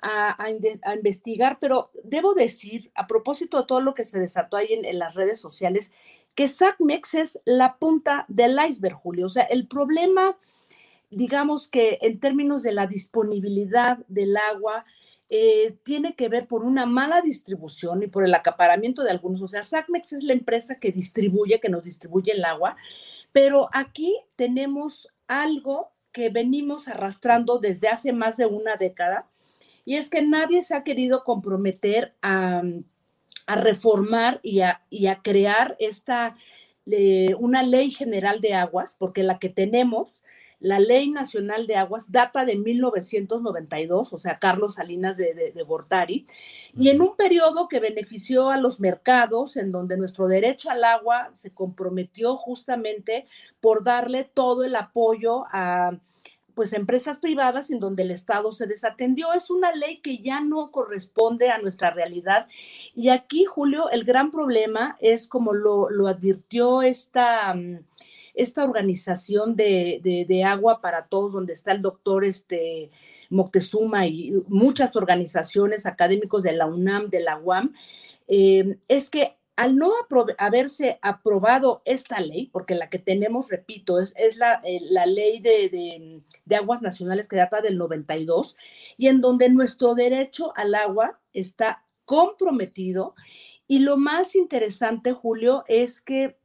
a, 0.00 0.94
investigar, 0.94 1.58
pero 1.60 1.90
debo 2.04 2.34
decir, 2.34 2.90
a 2.94 3.06
propósito 3.06 3.58
de 3.58 3.66
todo 3.66 3.80
lo 3.80 3.94
que 3.94 4.04
se 4.04 4.20
desató 4.20 4.56
ahí 4.56 4.72
en, 4.72 4.84
en 4.84 4.98
las 4.98 5.14
redes 5.14 5.40
sociales, 5.40 5.92
que 6.34 6.48
SACMEX 6.48 7.14
es 7.14 7.40
la 7.44 7.76
punta 7.78 8.24
del 8.28 8.58
iceberg, 8.68 8.94
Julio, 8.94 9.26
o 9.26 9.30
sea, 9.30 9.44
el 9.44 9.66
problema 9.66 10.36
digamos 11.16 11.68
que 11.68 11.98
en 12.02 12.20
términos 12.20 12.62
de 12.62 12.72
la 12.72 12.86
disponibilidad 12.86 13.98
del 14.08 14.36
agua, 14.36 14.84
eh, 15.30 15.76
tiene 15.84 16.14
que 16.14 16.28
ver 16.28 16.46
por 16.46 16.64
una 16.64 16.86
mala 16.86 17.20
distribución 17.20 18.02
y 18.02 18.06
por 18.06 18.24
el 18.24 18.34
acaparamiento 18.34 19.02
de 19.02 19.10
algunos. 19.10 19.42
O 19.42 19.48
sea, 19.48 19.62
SACMEX 19.62 20.12
es 20.12 20.24
la 20.24 20.32
empresa 20.32 20.78
que 20.78 20.92
distribuye, 20.92 21.60
que 21.60 21.68
nos 21.68 21.82
distribuye 21.82 22.32
el 22.32 22.44
agua, 22.44 22.76
pero 23.32 23.68
aquí 23.72 24.16
tenemos 24.36 25.08
algo 25.26 25.90
que 26.12 26.28
venimos 26.28 26.86
arrastrando 26.88 27.58
desde 27.58 27.88
hace 27.88 28.12
más 28.12 28.36
de 28.36 28.46
una 28.46 28.76
década 28.76 29.28
y 29.84 29.96
es 29.96 30.08
que 30.08 30.22
nadie 30.22 30.62
se 30.62 30.74
ha 30.74 30.84
querido 30.84 31.24
comprometer 31.24 32.14
a, 32.22 32.62
reformar 33.46 34.40
y 34.42 34.60
a, 34.60 34.80
crear 35.22 35.76
esta, 35.78 36.34
eh, 36.86 37.34
una 37.38 37.62
ley 37.62 37.90
general 37.90 38.40
de 38.40 38.54
aguas, 38.54 38.96
porque 38.98 39.22
la 39.22 39.38
que 39.38 39.50
tenemos 39.50 40.22
la 40.60 40.78
Ley 40.78 41.10
Nacional 41.10 41.66
de 41.66 41.76
Aguas 41.76 42.10
data 42.10 42.44
de 42.44 42.56
1992, 42.56 44.12
o 44.12 44.18
sea, 44.18 44.38
Carlos 44.38 44.74
Salinas 44.74 45.16
de, 45.16 45.52
de, 45.54 45.62
Gortari, 45.62 46.26
y 46.76 46.88
en 46.88 47.02
un 47.02 47.16
periodo 47.16 47.68
que 47.68 47.80
benefició 47.80 48.50
a 48.50 48.56
los 48.56 48.80
mercados, 48.80 49.56
en 49.56 49.72
donde 49.72 49.96
nuestro 49.96 50.26
derecho 50.26 50.70
al 50.70 50.84
agua 50.84 51.28
se 51.32 51.52
comprometió 51.52 52.36
justamente 52.36 53.26
por 53.60 53.84
darle 53.84 54.24
todo 54.24 54.64
el 54.64 54.76
apoyo 54.76 55.44
a 55.52 55.98
pues 56.54 56.72
empresas 56.72 57.18
privadas 57.18 57.70
en 57.70 57.80
donde 57.80 58.04
el 58.04 58.10
Estado 58.10 58.52
se 58.52 58.66
desatendió. 58.66 59.32
Es 59.32 59.50
una 59.50 59.74
ley 59.74 59.98
que 59.98 60.18
ya 60.18 60.40
no 60.40 60.70
corresponde 60.70 61.50
a 61.50 61.58
nuestra 61.58 61.90
realidad. 61.90 62.46
Y 62.94 63.08
aquí, 63.08 63.44
Julio, 63.44 63.90
el 63.90 64.04
gran 64.04 64.30
problema 64.30 64.96
es 65.00 65.28
como 65.28 65.52
lo, 65.52 65.90
lo 65.90 66.06
advirtió 66.06 66.82
esta 66.82 67.54
mm, 67.54 67.80
esta 68.34 68.64
organización 68.64 69.56
de, 69.56 70.44
agua 70.46 70.80
para 70.80 71.06
todos, 71.06 71.32
donde 71.32 71.52
está 71.52 71.72
el 71.72 71.82
doctor 71.82 72.24
este, 72.24 72.90
Moctezuma 73.30 74.06
y 74.06 74.32
muchas 74.48 74.96
organizaciones 74.96 75.86
académicos 75.86 76.42
de 76.42 76.52
la 76.52 76.66
UNAM, 76.66 77.08
de 77.08 77.20
la 77.20 77.38
UAM, 77.38 77.72
eh, 78.26 78.78
es 78.88 79.08
que 79.10 79.36
al 79.56 79.76
no 79.76 79.92
haberse 80.38 80.98
aprobado 81.00 81.82
esta 81.84 82.18
ley, 82.20 82.48
porque 82.52 82.74
la 82.74 82.90
que 82.90 82.98
tenemos, 82.98 83.48
repito, 83.48 84.00
es, 84.00 84.12
es 84.16 84.36
la, 84.36 84.60
eh, 84.64 84.80
la, 84.82 85.06
ley 85.06 85.40
de, 85.40 86.22
de, 86.44 86.56
aguas 86.56 86.82
nacionales 86.82 87.28
que 87.28 87.36
data 87.36 87.60
del 87.60 87.78
92, 87.78 88.56
y 88.96 89.06
en 89.06 89.20
donde 89.20 89.48
nuestro 89.50 89.94
derecho 89.94 90.52
al 90.56 90.74
agua 90.74 91.20
está 91.32 91.84
comprometido. 92.04 93.14
Y 93.68 93.78
lo 93.78 93.96
más 93.96 94.34
interesante, 94.34 95.12
Julio, 95.12 95.64
es 95.68 96.00
que 96.02 96.36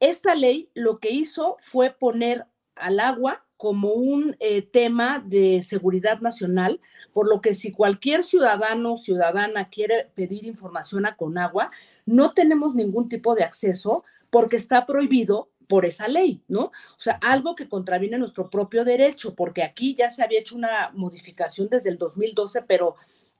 esta 0.00 0.34
ley 0.34 0.70
lo 0.74 0.98
que 0.98 1.10
hizo 1.10 1.56
fue 1.58 1.90
poner 1.90 2.46
al 2.74 3.00
agua 3.00 3.44
como 3.56 3.92
un 3.92 4.36
eh, 4.38 4.62
tema 4.62 5.22
de 5.26 5.62
seguridad 5.62 6.20
nacional, 6.20 6.80
por 7.12 7.28
lo 7.28 7.40
que 7.40 7.54
si 7.54 7.72
cualquier 7.72 8.22
ciudadano 8.22 8.92
o 8.92 8.96
ciudadana 8.96 9.68
quiere 9.68 10.10
pedir 10.14 10.46
información 10.46 11.06
a 11.06 11.16
Conagua, 11.16 11.72
no 12.06 12.32
tenemos 12.32 12.76
ningún 12.76 13.08
tipo 13.08 13.34
de 13.34 13.42
acceso 13.42 14.04
porque 14.30 14.56
está 14.56 14.86
prohibido 14.86 15.50
por 15.66 15.84
esa 15.84 16.06
ley, 16.06 16.40
¿no? 16.46 16.66
O 16.66 16.98
sea, 16.98 17.18
algo 17.20 17.56
que 17.56 17.68
contraviene 17.68 18.16
nuestro 18.16 18.48
propio 18.48 18.84
derecho, 18.84 19.34
porque 19.34 19.64
aquí 19.64 19.94
ya 19.94 20.08
se 20.08 20.22
había 20.22 20.40
hecho 20.40 20.56
una 20.56 20.90
modificación 20.94 21.68
desde 21.68 21.90
el 21.90 21.98
2012, 21.98 22.62
pero 22.62 22.94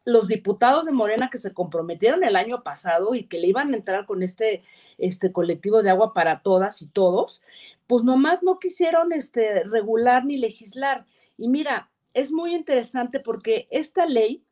los 0.09 0.27
diputados 0.27 0.87
de 0.87 0.93
Morena 0.93 1.29
que 1.29 1.37
se 1.37 1.53
comprometieron 1.53 2.25
el 2.25 2.35
año 2.35 2.63
pasado 2.63 3.15
y 3.15 3.25
que 3.25 3.39
le 3.39 3.49
iban 3.49 3.75
a 3.75 3.77
entrar 3.77 4.07
con 4.07 4.23
este, 4.23 4.63
este 4.97 5.33
colectivo 5.33 5.83
de 5.83 5.91
agua 5.91 6.15
para 6.15 6.41
todas 6.41 6.81
y 6.81 6.87
todos, 6.87 7.43
pues 7.87 8.05
nomás 8.05 8.43
no 8.43 8.59
quisieron 8.59 9.13
este, 9.13 9.65
regular 9.65 10.25
ni 10.25 10.39
legislar. 10.39 11.05
Y 11.37 11.49
mira, 11.49 11.91
es 12.15 12.33
muy 12.33 12.55
interesante 12.55 13.21
porque 13.21 13.67
esta 13.71 14.07
ley 14.07 14.47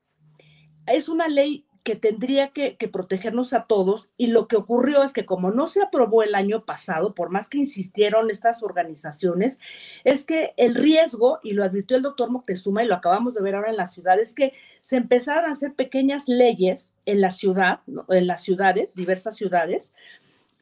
es 0.86 1.08
una 1.08 1.26
ley 1.26 1.65
que 1.86 1.94
tendría 1.94 2.48
que, 2.48 2.76
protegernos 2.92 3.52
a 3.52 3.66
todos 3.66 4.10
y 4.16 4.26
lo 4.26 4.48
que 4.48 4.56
ocurrió 4.56 5.04
es 5.04 5.12
que 5.12 5.24
como 5.24 5.52
no 5.52 5.68
se 5.68 5.80
aprobó 5.80 6.24
el 6.24 6.34
año 6.34 6.64
pasado, 6.64 7.14
por 7.14 7.30
más 7.30 7.48
que 7.48 7.58
insistieron 7.58 8.28
estas 8.28 8.64
organizaciones, 8.64 9.60
es 10.02 10.24
que 10.24 10.52
el 10.56 10.74
riesgo, 10.74 11.38
y 11.44 11.52
lo 11.52 11.62
advirtió 11.62 11.96
el 11.96 12.02
doctor 12.02 12.28
Moctezuma 12.28 12.82
y 12.82 12.88
lo 12.88 12.96
acabamos 12.96 13.34
de 13.34 13.42
ver 13.42 13.54
ahora 13.54 13.70
en 13.70 13.76
la 13.76 13.86
ciudad, 13.86 14.18
es 14.18 14.34
que 14.34 14.52
se 14.80 14.96
empezaron 14.96 15.44
a 15.44 15.52
hacer 15.52 15.74
pequeñas 15.74 16.26
leyes 16.26 16.92
en 17.04 17.20
la 17.20 17.30
ciudad, 17.30 17.78
en 18.08 18.26
las 18.26 18.42
ciudades, 18.42 18.96
diversas 18.96 19.36
ciudades, 19.36 19.94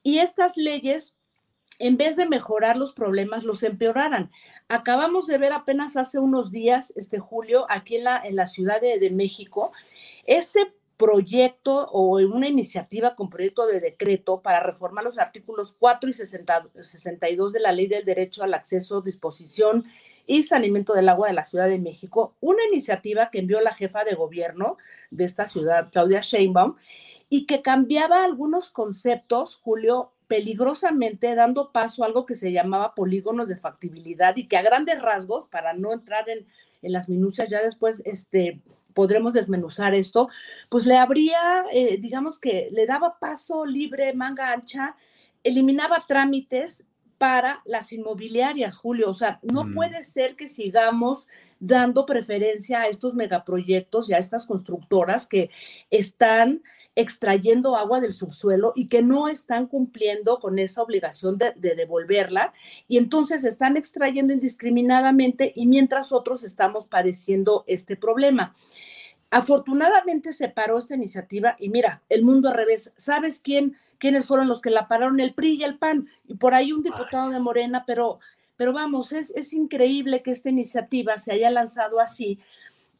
y 0.03 0.19
estas 0.19 0.59
leyes 0.59 1.17
en 1.79 1.97
vez 1.97 2.17
de 2.17 2.29
mejorar 2.29 2.77
los 2.77 2.93
problemas, 2.93 3.45
los 3.45 3.63
empeoraran. 3.63 4.31
Acabamos 4.69 5.27
de 5.27 5.39
ver 5.39 5.55
apenas 5.55 5.97
hace 5.97 6.19
unos 6.19 6.51
días, 6.51 6.93
este 6.97 7.19
julio, 7.19 7.65
aquí 7.71 7.97
en 7.97 8.05
la, 8.05 8.21
en 8.23 8.37
la 8.37 8.47
Ciudad 8.47 8.79
de, 8.83 8.99
de 8.99 9.11
México, 9.11 9.73
este 10.27 10.73
proyecto 10.97 11.87
o 11.87 12.19
una 12.19 12.49
iniciativa 12.49 13.15
con 13.17 13.29
proyecto 13.29 13.67
de 13.67 13.81
decreto 13.81 14.41
para 14.43 14.61
reformar 14.61 15.05
los 15.05 15.19
artículos 15.19 15.75
4 15.79 16.09
y 16.09 16.13
62 16.13 17.53
de 17.53 17.61
la 17.61 17.73
Ley 17.73 17.87
del 17.87 18.05
Derecho 18.05 18.45
al 18.45 18.55
Acceso, 18.55 19.01
Disposición 19.01 19.85
y 20.27 20.45
Saneamiento 20.45 20.95
del 20.95 21.09
Agua 21.09 21.29
de 21.29 21.35
la 21.35 21.45
Ciudad 21.45 21.69
de 21.69 21.79
México, 21.79 22.37
una 22.41 22.65
iniciativa 22.65 23.31
que 23.31 23.41
envió 23.41 23.61
la 23.61 23.73
jefa 23.73 24.05
de 24.05 24.15
gobierno 24.15 24.79
de 25.11 25.25
esta 25.25 25.47
ciudad, 25.47 25.91
Claudia 25.91 26.21
Sheinbaum, 26.21 26.77
y 27.29 27.47
que 27.47 27.61
cambiaba 27.61 28.25
algunos 28.25 28.71
conceptos, 28.71 29.57
Julio, 29.57 30.13
peligrosamente 30.29 31.35
dando 31.35 31.73
paso 31.73 32.03
a 32.03 32.07
algo 32.07 32.25
que 32.25 32.35
se 32.35 32.53
llamaba 32.53 32.95
polígonos 32.95 33.49
de 33.49 33.57
factibilidad 33.57 34.37
y 34.37 34.47
que 34.47 34.57
a 34.57 34.63
grandes 34.63 35.03
rasgos, 35.03 35.47
para 35.49 35.75
no 35.75 35.93
entrar 35.93 36.29
en, 36.29 36.47
en 36.81 36.93
las 36.93 37.09
minucias 37.09 37.49
ya 37.49 37.61
después, 37.61 38.01
este, 38.07 38.63
podremos 38.95 39.35
desmenuzar 39.35 39.95
esto, 39.95 40.29
pues 40.69 40.87
le 40.87 40.97
habría, 40.97 41.65
eh, 41.73 41.99
digamos 42.01 42.39
que 42.39 42.69
le 42.73 42.87
daba 42.87 43.19
paso 43.19 43.67
libre, 43.67 44.15
manga 44.15 44.53
ancha, 44.53 44.97
eliminaba 45.43 46.05
trámites 46.09 46.87
para 47.19 47.61
las 47.65 47.93
inmobiliarias, 47.93 48.77
Julio. 48.77 49.11
O 49.11 49.15
sea, 49.15 49.39
no 49.43 49.65
mm. 49.65 49.73
puede 49.73 50.03
ser 50.05 50.37
que 50.37 50.49
sigamos 50.49 51.27
dando 51.61 52.07
preferencia 52.07 52.81
a 52.81 52.87
estos 52.87 53.15
megaproyectos 53.15 54.11
y 54.11 54.15
a 54.15 54.19
estas 54.19 54.47
constructoras 54.47 55.27
que 55.27 55.51
están 55.91 56.63
extrayendo 56.97 57.77
agua 57.77 58.01
del 58.01 58.13
subsuelo 58.13 58.73
y 58.77 58.89
que 58.89 59.03
no 59.03 59.29
están 59.29 59.67
cumpliendo 59.67 60.39
con 60.39 60.59
esa 60.59 60.83
obligación 60.83 61.39
de, 61.39 61.53
de, 61.57 61.75
devolverla 61.75 62.53
y 62.87 62.99
entonces 62.99 63.45
están 63.45 63.77
extrayendo 63.77 64.33
indiscriminadamente 64.33 65.53
y 65.57 65.67
mientras 65.67 66.13
otros 66.13 66.45
estamos 66.45 66.87
padeciendo 66.87 67.65
este 67.67 67.97
problema. 67.97 68.55
Afortunadamente 69.31 70.33
se 70.33 70.49
paró 70.49 70.79
esta 70.79 70.95
iniciativa 70.95 71.57
y 71.59 71.69
mira, 71.69 72.03
el 72.09 72.23
mundo 72.23 72.49
al 72.49 72.55
revés. 72.55 72.95
¿Sabes 72.97 73.41
quién, 73.43 73.77
quiénes 73.99 74.27
fueron 74.27 74.47
los 74.47 74.63
que 74.63 74.71
la 74.71 74.87
pararon? 74.87 75.19
El 75.19 75.35
PRI 75.35 75.55
y 75.55 75.65
el 75.65 75.77
PAN 75.77 76.09
y 76.29 76.35
por 76.35 76.55
ahí 76.55 76.73
un 76.73 76.85
diputado 76.85 77.31
de 77.31 77.41
Morena, 77.41 77.83
pero, 77.85 78.21
pero 78.55 78.73
vamos, 78.73 79.13
es, 79.13 79.33
es 79.35 79.53
increíble 79.53 80.23
que 80.23 80.31
esta 80.31 80.51
iniciativa 80.51 81.19
se 81.19 81.33
haya 81.33 81.51
lanzado 81.51 81.99
así 81.99 82.39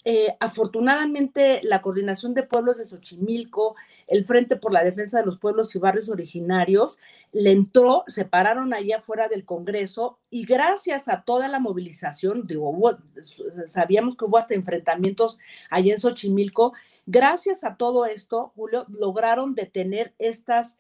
eh, 0.07 0.37
afortunadamente, 0.39 1.61
la 1.63 1.81
Coordinación 1.81 2.35
de 2.35 2.43
Pueblos 2.43 2.77
de 2.77 2.85
Xochimilco, 2.85 3.75
el 4.07 4.25
Frente 4.25 4.57
por 4.57 4.71
la 4.71 4.85
Defensa 4.85 5.19
de 5.19 5.25
los 5.25 5.39
Pueblos 5.39 5.75
y 5.75 5.79
Barrios 5.79 6.11
Originarios, 6.11 6.99
le 7.33 7.53
entró, 7.53 8.05
se 8.07 8.27
pararon 8.27 8.75
allá 8.75 8.99
afuera 8.99 9.29
del 9.29 9.47
Congreso 9.47 10.19
y 10.29 10.45
gracias 10.45 11.09
a 11.09 11.23
toda 11.23 11.49
la 11.49 11.59
movilización, 11.59 12.47
digo, 12.47 12.99
sabíamos 13.65 14.15
que 14.15 14.27
hubo 14.27 14.37
hasta 14.37 14.55
enfrentamientos 14.55 15.39
allá 15.71 15.95
en 15.95 15.99
Xochimilco, 15.99 16.75
gracias 17.07 17.65
a 17.65 17.77
todo 17.77 18.05
esto, 18.05 18.53
Julio, 18.57 18.85
lograron 18.91 19.55
detener 19.55 20.13
estas 20.19 20.77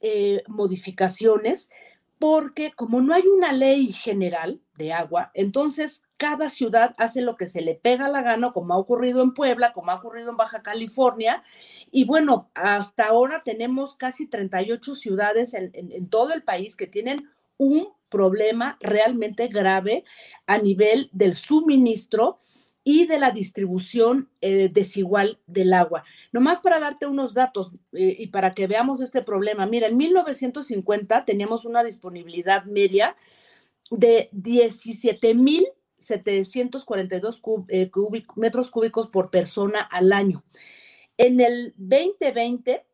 eh, 0.00 0.44
modificaciones 0.48 1.70
porque 2.18 2.72
como 2.72 3.02
no 3.02 3.12
hay 3.12 3.26
una 3.26 3.52
ley 3.52 3.92
general 3.92 4.60
de 4.76 4.94
agua, 4.94 5.30
entonces 5.34 6.04
cada 6.22 6.50
ciudad 6.50 6.94
hace 6.98 7.20
lo 7.20 7.34
que 7.36 7.48
se 7.48 7.62
le 7.62 7.74
pega 7.74 8.06
la 8.06 8.22
gana, 8.22 8.52
como 8.52 8.74
ha 8.74 8.78
ocurrido 8.78 9.24
en 9.24 9.34
Puebla, 9.34 9.72
como 9.72 9.90
ha 9.90 9.96
ocurrido 9.96 10.30
en 10.30 10.36
Baja 10.36 10.62
California. 10.62 11.42
Y 11.90 12.04
bueno, 12.04 12.48
hasta 12.54 13.06
ahora 13.06 13.42
tenemos 13.44 13.96
casi 13.96 14.28
38 14.28 14.94
ciudades 14.94 15.52
en, 15.52 15.72
en 15.74 16.08
todo 16.08 16.32
el 16.32 16.44
país 16.44 16.76
que 16.76 16.86
tienen 16.86 17.28
un 17.56 17.88
problema 18.08 18.78
realmente 18.78 19.48
grave 19.48 20.04
a 20.46 20.58
nivel 20.58 21.10
del 21.12 21.34
suministro 21.34 22.38
y 22.84 23.06
de 23.06 23.18
la 23.18 23.32
distribución 23.32 24.30
eh, 24.42 24.70
desigual 24.72 25.40
del 25.48 25.72
agua. 25.72 26.04
Nomás 26.30 26.60
para 26.60 26.78
darte 26.78 27.06
unos 27.06 27.34
datos 27.34 27.72
eh, 27.94 28.14
y 28.16 28.28
para 28.28 28.52
que 28.52 28.68
veamos 28.68 29.00
este 29.00 29.22
problema. 29.22 29.66
Mira, 29.66 29.88
en 29.88 29.96
1950 29.96 31.24
teníamos 31.24 31.64
una 31.64 31.82
disponibilidad 31.82 32.64
media 32.66 33.16
de 33.90 34.28
17.742 36.02 37.64
eh, 37.68 37.90
metros 38.36 38.70
cúbicos 38.70 39.08
por 39.08 39.30
persona 39.30 39.80
al 39.80 40.12
año. 40.12 40.44
En 41.16 41.40
el 41.40 41.74
2020 41.76 42.84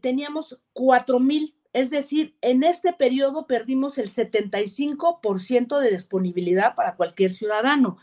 teníamos 0.00 0.58
4.000 0.74 1.54
es 1.72 1.90
decir, 1.90 2.34
en 2.40 2.64
este 2.64 2.92
periodo 2.92 3.46
perdimos 3.46 3.98
el 3.98 4.10
75% 4.10 5.78
de 5.78 5.90
disponibilidad 5.90 6.74
para 6.74 6.96
cualquier 6.96 7.32
ciudadano. 7.32 7.98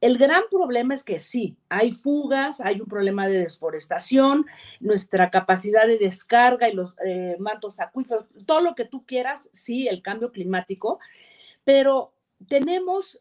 El 0.00 0.18
gran 0.18 0.42
problema 0.50 0.94
es 0.94 1.04
que 1.04 1.18
sí, 1.18 1.56
hay 1.68 1.92
fugas, 1.92 2.60
hay 2.60 2.80
un 2.80 2.88
problema 2.88 3.28
de 3.28 3.38
desforestación, 3.38 4.46
nuestra 4.80 5.30
capacidad 5.30 5.86
de 5.86 5.96
descarga 5.96 6.68
y 6.68 6.74
los 6.74 6.96
eh, 7.06 7.36
mantos 7.38 7.80
acuíferos, 7.80 8.26
todo 8.44 8.60
lo 8.60 8.74
que 8.74 8.84
tú 8.84 9.06
quieras, 9.06 9.48
sí, 9.52 9.86
el 9.88 10.02
cambio 10.02 10.32
climático, 10.32 10.98
pero 11.62 12.12
tenemos 12.48 13.20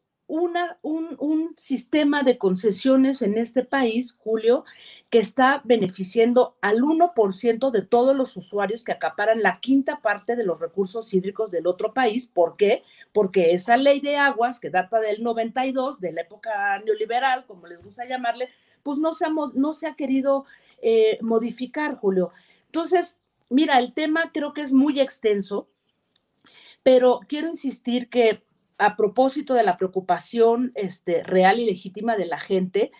un, 0.81 1.53
sistema 1.57 2.23
de 2.23 2.37
concesiones 2.37 3.21
en 3.21 3.37
este 3.37 3.63
país, 3.63 4.17
Julio, 4.17 4.65
que 5.09 5.19
está 5.19 5.61
beneficiando 5.63 6.57
al 6.61 6.81
1% 6.81 7.69
de 7.69 7.81
todos 7.83 8.15
los 8.15 8.35
usuarios 8.35 8.83
que 8.83 8.91
acaparan 8.91 9.43
la 9.43 9.59
quinta 9.59 10.01
parte 10.01 10.35
de 10.35 10.43
los 10.43 10.59
recursos 10.59 11.13
hídricos 11.13 11.51
del 11.51 11.67
otro 11.67 11.93
país. 11.93 12.25
¿Por 12.25 12.57
qué? 12.57 12.83
Porque 13.11 13.53
esa 13.53 13.77
ley 13.77 13.99
de 13.99 14.17
aguas, 14.17 14.59
que 14.59 14.71
data 14.71 14.99
del 14.99 15.21
92, 15.21 15.99
de 15.99 16.13
la 16.13 16.21
época 16.21 16.79
neoliberal, 16.79 17.45
como 17.45 17.67
les 17.67 17.81
gusta 17.83 18.05
llamarle, 18.05 18.49
pues 18.81 18.97
no 18.97 19.13
se 19.13 19.25
ha, 19.25 19.29
no 19.53 19.73
se 19.73 19.87
ha 19.87 19.95
querido 19.95 20.45
eh, 20.81 21.19
modificar, 21.21 21.93
Julio. 21.93 22.31
Entonces, 22.65 23.21
mira, 23.49 23.77
el 23.77 23.93
tema 23.93 24.31
creo 24.33 24.53
que 24.53 24.61
es 24.61 24.71
muy 24.71 24.99
extenso, 24.99 25.69
pero 26.81 27.19
quiero 27.27 27.47
insistir 27.47 28.09
que 28.09 28.41
a 28.85 28.95
propósito 28.97 29.53
de 29.53 29.63
la 29.63 29.77
preocupación 29.77 30.71
este, 30.75 31.23
real 31.23 31.59
y 31.59 31.65
legítima 31.65 32.17
de 32.17 32.25
la 32.25 32.37
gente, 32.37 32.91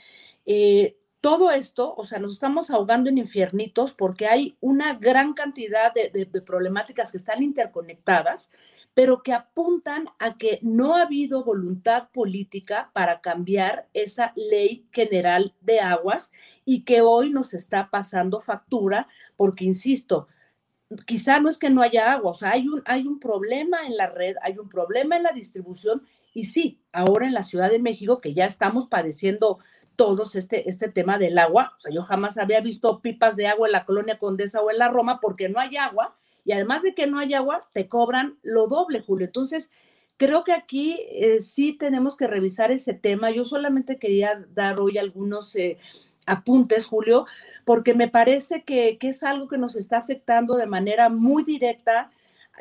eh, 0.46 0.98
todo 1.20 1.52
esto, 1.52 1.94
o 1.96 2.04
sea, 2.04 2.20
nos 2.20 2.34
estamos 2.34 2.70
ahogando 2.70 3.10
en 3.10 3.18
infiernitos 3.18 3.94
porque 3.94 4.28
hay 4.28 4.58
una 4.60 4.96
gran 4.96 5.34
cantidad 5.34 5.94
de, 5.94 6.26
problemáticas 6.46 7.12
que 7.12 7.18
están 7.18 7.42
interconectadas, 7.42 8.52
pero 8.94 9.24
que 9.24 9.32
apuntan 9.32 10.10
a 10.20 10.38
que 10.38 10.60
no 10.62 10.96
ha 10.96 11.04
habido 11.04 11.46
voluntad 11.46 12.10
política 12.12 12.92
para 12.94 13.22
cambiar 13.22 13.88
esa 13.94 14.34
ley 14.36 14.86
general 14.92 15.54
de 15.62 15.80
aguas 15.80 16.34
y 16.66 16.84
que 16.84 17.02
hoy 17.02 17.30
nos 17.30 17.54
está 17.54 17.90
pasando 17.90 18.42
factura 18.42 19.08
porque, 19.38 19.64
insisto, 19.64 20.28
quizá 21.06 21.40
no 21.40 21.50
es 21.50 21.58
que 21.58 21.70
no 21.70 21.82
haya 21.82 22.14
agua, 22.14 22.32
o 22.32 22.34
sea, 22.34 22.52
hay 22.52 22.68
un, 22.68 22.82
hay 22.86 23.08
un 23.08 23.20
problema 23.20 23.86
en 23.86 23.98
la 23.98 24.08
red, 24.08 24.36
hay 24.42 24.58
un 24.58 24.70
problema 24.70 25.18
en 25.18 25.24
la 25.24 25.32
distribución 25.32 26.04
y 26.34 26.46
sí, 26.46 26.82
ahora 26.92 27.28
en 27.28 27.34
la 27.34 27.44
Ciudad 27.44 27.70
de 27.70 27.80
México, 27.80 28.20
que 28.20 28.34
ya 28.34 28.46
estamos 28.46 28.88
padeciendo 28.88 29.60
todos 29.96 30.36
este, 30.36 30.70
este 30.70 30.90
tema 30.90 31.18
del 31.18 31.38
agua. 31.38 31.74
O 31.78 31.80
sea, 31.80 31.94
yo 31.94 32.02
jamás 32.02 32.38
había 32.38 32.62
visto 32.62 33.02
pipas 33.02 33.36
de 33.36 33.48
agua 33.48 33.68
en 33.68 33.74
la 33.74 33.86
colonia 33.86 34.18
Condesa 34.18 34.62
o 34.62 34.72
en 34.72 34.80
la 34.80 34.90
Roma 34.90 35.20
porque 35.22 35.50
no 35.50 35.60
hay 35.60 35.78
agua. 35.78 36.16
Y 36.46 36.52
además 36.52 36.84
de 36.84 36.94
que 36.94 37.08
no 37.08 37.20
hay 37.20 37.34
agua, 37.34 37.70
te 37.74 37.88
cobran 37.88 38.40
lo 38.42 38.68
doble, 38.68 39.00
Julio. 39.02 39.28
Entonces, 39.28 39.72
creo 40.18 40.44
que 40.44 40.54
aquí 40.54 41.00
eh, 41.12 41.40
sí 41.40 41.74
tenemos 41.74 42.18
que 42.18 42.28
revisar 42.28 42.72
ese 42.72 42.94
tema. 42.94 43.32
Yo 43.32 43.46
solamente 43.46 43.98
quería 43.98 44.44
dar 44.50 44.80
hoy 44.80 44.98
algunos 44.98 45.56
eh, 45.56 45.78
apuntes, 46.26 46.86
Julio, 46.86 47.26
porque 47.66 47.94
me 47.94 48.08
parece 48.08 48.64
que, 48.64 48.98
que, 48.98 49.10
es 49.10 49.24
algo 49.24 49.48
que 49.48 49.58
nos 49.58 49.76
está 49.76 49.98
afectando 49.98 50.56
de 50.56 50.66
manera 50.66 51.10
muy 51.10 51.44
directa 51.44 52.10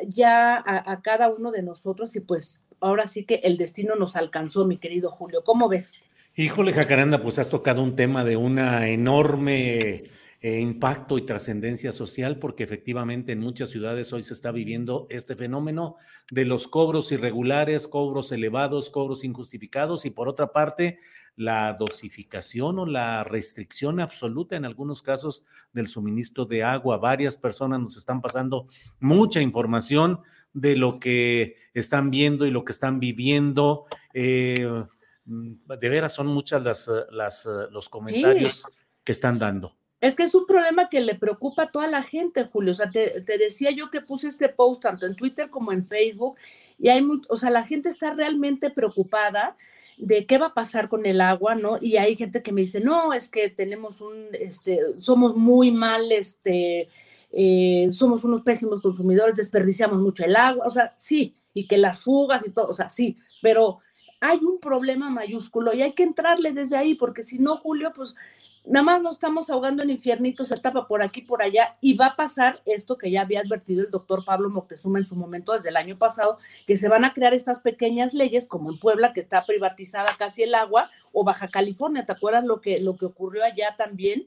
ya 0.06 0.56
a, 0.56 0.92
a 0.92 1.02
cada 1.02 1.28
uno 1.28 1.50
de 1.50 1.62
nosotros 1.62 2.14
y 2.16 2.20
pues 2.20 2.64
ahora 2.80 3.06
sí 3.06 3.24
que 3.24 3.36
el 3.44 3.56
destino 3.56 3.94
nos 3.94 4.16
alcanzó, 4.16 4.64
mi 4.64 4.78
querido 4.78 5.10
Julio. 5.10 5.42
¿Cómo 5.44 5.68
ves? 5.68 6.02
Híjole, 6.34 6.72
Jacaranda, 6.72 7.22
pues 7.22 7.38
has 7.38 7.50
tocado 7.50 7.82
un 7.82 7.94
tema 7.94 8.24
de 8.24 8.36
una 8.36 8.88
enorme 8.88 10.04
eh, 10.45 10.59
impacto 10.59 11.18
y 11.18 11.22
trascendencia 11.22 11.93
social, 11.93 12.40
porque 12.40 12.64
efectivamente 12.64 13.30
en 13.30 13.38
muchas 13.38 13.70
ciudades 13.70 14.12
hoy 14.12 14.22
se 14.22 14.34
está 14.34 14.51
viviendo 14.51 15.07
este 15.09 15.36
fenómeno 15.36 15.95
de 16.32 16.45
los 16.45 16.66
cobros 16.66 17.12
irregulares, 17.12 17.86
cobros 17.86 18.32
elevados, 18.32 18.90
cobros 18.90 19.22
injustificados 19.22 20.05
y 20.05 20.11
por 20.11 20.28
otra 20.28 20.51
parte 20.51 20.99
la 21.36 21.74
dosificación 21.74 22.80
o 22.80 22.86
la 22.86 23.22
restricción 23.22 24.01
absoluta 24.01 24.57
en 24.57 24.64
algunos 24.64 25.01
casos 25.01 25.45
del 25.72 25.86
suministro 25.86 26.45
de 26.45 26.64
agua. 26.64 26.99
Varias 26.99 27.36
personas 27.36 27.78
nos 27.78 27.97
están 27.97 28.20
pasando 28.20 28.66
mucha 28.99 29.40
información 29.40 30.22
de 30.53 30.74
lo 30.74 30.97
que 30.97 31.55
están 31.72 32.11
viendo 32.11 32.47
y 32.47 32.51
lo 32.51 32.64
que 32.64 32.72
están 32.72 32.99
viviendo. 32.99 33.86
Eh, 34.12 34.68
de 35.24 35.88
veras 35.88 36.14
son 36.14 36.26
muchas 36.26 36.64
las, 36.64 36.90
las 37.12 37.49
los 37.70 37.88
comentarios 37.88 38.64
que 39.05 39.12
están 39.12 39.38
dando. 39.38 39.76
Es 40.03 40.16
que 40.16 40.24
es 40.24 40.34
un 40.34 40.46
problema 40.46 40.88
que 40.88 41.00
le 41.00 41.14
preocupa 41.14 41.62
a 41.62 41.70
toda 41.70 41.86
la 41.86 42.03
gente, 42.03 42.42
Julio. 42.42 42.72
O 42.72 42.74
sea, 42.74 42.90
te, 42.90 43.22
decía 43.38 43.70
yo 43.70 43.88
que 43.88 44.00
puse 44.00 44.26
este 44.26 44.48
post 44.48 44.82
tanto 44.82 45.07
en 45.07 45.14
Twitter 45.14 45.48
como 45.48 45.70
en 45.70 45.84
Facebook 45.84 46.36
y 46.76 46.88
hay, 46.88 47.07
o 47.28 47.36
sea, 47.36 47.50
la 47.50 47.62
gente 47.62 47.88
está 47.88 48.12
realmente 48.12 48.70
preocupada 48.70 49.57
de 49.96 50.26
qué 50.26 50.38
va 50.38 50.46
a 50.46 50.55
pasar 50.55 50.88
con 50.88 51.07
el 51.07 51.20
agua, 51.20 51.55
¿no? 51.55 51.78
Y 51.80 51.98
hay 51.98 52.16
gente 52.16 52.42
que 52.42 52.50
me 52.50 52.62
dice, 52.62 52.80
no, 52.80 53.12
es 53.12 53.28
que 53.28 53.48
tenemos 53.48 54.00
un, 54.00 54.26
este, 54.32 54.80
somos 54.98 55.36
muy 55.36 55.70
mal, 55.70 56.11
este, 56.11 56.88
eh, 57.30 57.88
somos 57.92 58.24
unos 58.24 58.40
pésimos 58.40 58.82
consumidores, 58.82 59.36
desperdiciamos 59.36 60.00
mucho 60.00 60.24
el 60.24 60.34
agua, 60.34 60.66
o 60.66 60.70
sea, 60.70 60.92
sí, 60.96 61.36
y 61.55 61.68
que 61.68 61.78
las 61.78 62.00
fugas 62.00 62.44
y 62.44 62.50
todo, 62.50 62.66
o 62.66 62.72
sea, 62.72 62.88
sí, 62.88 63.18
pero 63.40 63.78
hay 64.20 64.38
un 64.38 64.59
problema 64.59 65.11
mayúsculo 65.11 65.72
y 65.72 65.82
hay 65.82 65.92
que 65.92 66.03
entrarle 66.03 66.53
desde 66.53 66.76
ahí, 66.76 66.96
porque 66.96 67.22
si 67.22 67.38
no, 67.38 67.57
Julio, 67.59 67.92
pues 67.94 68.16
nada 68.64 68.84
más 68.84 69.02
nos 69.02 69.14
estamos 69.16 69.50
ahogando 69.50 69.82
en 69.82 69.90
infiernitos, 69.90 70.48
se 70.48 70.56
tapa 70.56 70.86
por 70.86 71.02
aquí, 71.02 71.22
por 71.22 71.42
allá, 71.42 71.76
y 71.80 71.94
va 71.94 72.06
a 72.06 72.16
pasar 72.16 72.60
esto 72.64 72.96
que 72.96 73.10
ya 73.10 73.22
había 73.22 73.40
advertido 73.40 73.82
el 73.82 73.90
doctor 73.90 74.24
Pablo 74.24 74.50
Moctezuma 74.50 74.98
en 74.98 75.06
su 75.06 75.16
momento 75.16 75.52
desde 75.52 75.70
el 75.70 75.76
año 75.76 75.98
pasado, 75.98 76.38
que 76.66 76.76
se 76.76 76.88
van 76.88 77.04
a 77.04 77.12
crear 77.12 77.34
estas 77.34 77.60
pequeñas 77.60 78.14
leyes, 78.14 78.46
como 78.46 78.70
en 78.70 78.78
Puebla, 78.78 79.12
que 79.12 79.20
está 79.20 79.44
privatizada 79.44 80.16
casi 80.16 80.44
el 80.44 80.54
agua, 80.54 80.90
o 81.12 81.24
Baja 81.24 81.48
California, 81.48 82.06
¿te 82.06 82.12
acuerdas 82.12 82.44
lo 82.44 82.60
que, 82.60 82.80
lo 82.80 82.96
que 82.96 83.06
ocurrió 83.06 83.44
allá 83.44 83.74
también 83.76 84.26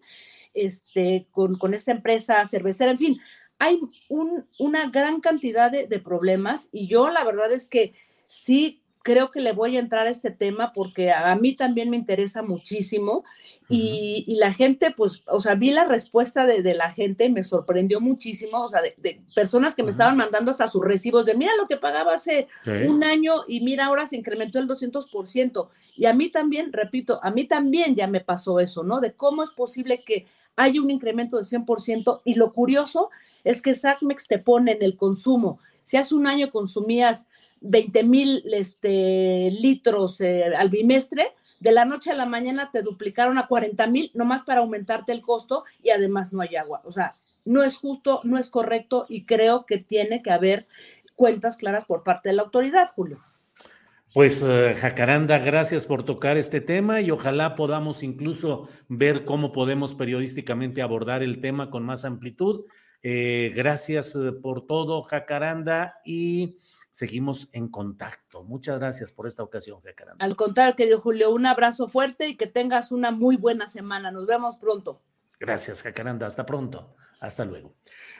este, 0.53 1.27
con, 1.31 1.57
con 1.57 1.73
esta 1.73 1.91
empresa 1.91 2.45
cervecera? 2.45 2.91
En 2.91 2.97
fin, 2.97 3.21
hay 3.57 3.79
un, 4.09 4.45
una 4.59 4.89
gran 4.89 5.21
cantidad 5.21 5.71
de, 5.71 5.88
de 5.88 5.99
problemas, 5.99 6.69
y 6.71 6.88
yo 6.88 7.09
la 7.09 7.23
verdad 7.23 7.51
es 7.51 7.69
que 7.69 7.93
sí 8.27 8.81
creo 9.05 9.29
que 9.29 9.39
le 9.39 9.51
voy 9.51 9.77
a 9.77 9.81
entrar 9.81 10.07
a 10.07 10.09
este 10.09 10.31
tema 10.31 10.73
porque 10.73 11.11
a 11.11 11.35
mí 11.35 11.53
también 11.55 11.91
me 11.91 11.95
interesa 11.95 12.41
muchísimo 12.41 13.23
y, 13.69 14.35
la 14.39 14.51
gente, 14.51 14.93
pues, 14.95 15.21
o 15.27 15.39
sea, 15.39 15.53
vi 15.53 15.69
la 15.69 15.85
respuesta 15.85 16.47
de, 16.47 16.73
la 16.73 16.89
gente, 16.89 17.29
me 17.29 17.43
sorprendió 17.43 18.01
muchísimo, 18.01 18.63
o 18.63 18.69
sea, 18.69 18.81
de, 18.81 19.21
personas 19.35 19.75
que 19.75 19.83
me 19.83 19.91
estaban 19.91 20.17
mandando 20.17 20.49
hasta 20.49 20.65
sus 20.65 20.83
recibos 20.83 21.23
de, 21.25 21.35
mira 21.35 21.51
lo 21.55 21.67
que 21.67 21.77
pagaba 21.77 22.15
hace 22.15 22.47
un 22.65 23.03
año 23.03 23.43
y 23.47 23.61
mira, 23.61 23.85
ahora 23.85 24.07
se 24.07 24.17
incrementó 24.17 24.57
el 24.57 24.67
200%. 24.67 25.69
Y 25.97 26.05
a 26.05 26.13
mí 26.13 26.29
también, 26.29 26.73
repito, 26.73 27.19
a 27.21 27.29
mí 27.29 27.45
también 27.45 27.95
ya 27.95 28.07
me 28.07 28.21
pasó 28.21 28.59
eso, 28.59 28.83
¿no? 28.83 29.01
De 29.01 29.13
cómo 29.13 29.43
es 29.43 29.51
posible 29.51 30.03
que 30.03 30.25
haya 30.55 30.81
un 30.81 30.89
incremento 30.89 31.37
del 31.37 31.45
100% 31.45 32.21
y 32.23 32.35
lo 32.35 32.51
curioso 32.53 33.11
es 33.43 33.61
que 33.61 33.75
SACMEX 33.75 34.27
te 34.27 34.39
pone 34.39 34.71
en 34.71 34.81
el 34.81 34.97
consumo. 34.97 35.59
Si 35.83 35.97
hace 35.97 36.15
un 36.15 36.25
año 36.25 36.49
consumías 36.49 37.27
20 37.61 38.03
mil 38.03 38.43
este, 38.53 39.51
litros 39.51 40.21
eh, 40.21 40.45
al 40.55 40.69
bimestre, 40.69 41.33
de 41.59 41.71
la 41.71 41.85
noche 41.85 42.11
a 42.11 42.15
la 42.15 42.25
mañana 42.25 42.69
te 42.71 42.81
duplicaron 42.81 43.37
a 43.37 43.47
40 43.47 43.87
mil, 43.87 44.11
nomás 44.13 44.43
para 44.43 44.59
aumentarte 44.59 45.11
el 45.11 45.21
costo 45.21 45.63
y 45.81 45.89
además 45.89 46.33
no 46.33 46.41
hay 46.41 46.55
agua. 46.55 46.81
O 46.85 46.91
sea, 46.91 47.15
no 47.43 47.63
es 47.63 47.77
justo, 47.77 48.21
no 48.23 48.37
es 48.37 48.49
correcto 48.49 49.05
y 49.09 49.25
creo 49.25 49.65
que 49.65 49.77
tiene 49.77 50.21
que 50.21 50.31
haber 50.31 50.67
cuentas 51.15 51.57
claras 51.57 51.85
por 51.85 52.03
parte 52.03 52.29
de 52.29 52.35
la 52.35 52.43
autoridad, 52.43 52.89
Julio. 52.93 53.19
Pues 54.13 54.41
eh, 54.41 54.75
Jacaranda, 54.79 55.39
gracias 55.39 55.85
por 55.85 56.03
tocar 56.03 56.37
este 56.37 56.61
tema 56.61 57.01
y 57.01 57.11
ojalá 57.11 57.53
podamos 57.55 58.01
incluso 58.01 58.69
ver 58.87 59.25
cómo 59.25 59.51
podemos 59.51 59.93
periodísticamente 59.93 60.81
abordar 60.81 61.21
el 61.21 61.41
tema 61.41 61.69
con 61.69 61.83
más 61.83 62.05
amplitud. 62.05 62.65
Eh, 63.03 63.51
gracias 63.55 64.17
por 64.41 64.65
todo, 64.67 65.03
Jacaranda, 65.03 65.95
y 66.05 66.59
seguimos 66.95 67.49
en 67.51 67.67
contacto. 67.67 68.45
Muchas 68.45 68.79
gracias 68.79 69.11
por 69.11 69.27
esta 69.27 69.43
ocasión, 69.43 69.81
Jacaranda. 69.81 70.23
Al 70.23 70.37
contrario, 70.37 70.77
querido 70.77 71.01
Julio, 71.01 71.33
un 71.33 71.45
abrazo 71.45 71.89
fuerte 71.89 72.29
y 72.29 72.37
que 72.37 72.47
tengas 72.47 72.93
una 72.93 73.11
muy 73.11 73.35
buena 73.35 73.67
semana. 73.67 74.11
Nos 74.11 74.25
vemos 74.25 74.55
pronto. 74.55 75.01
Gracias, 75.37 75.83
Jacaranda. 75.83 76.25
Hasta 76.25 76.45
pronto. 76.45 76.95
Hasta 77.19 77.43
luego. 77.43 77.75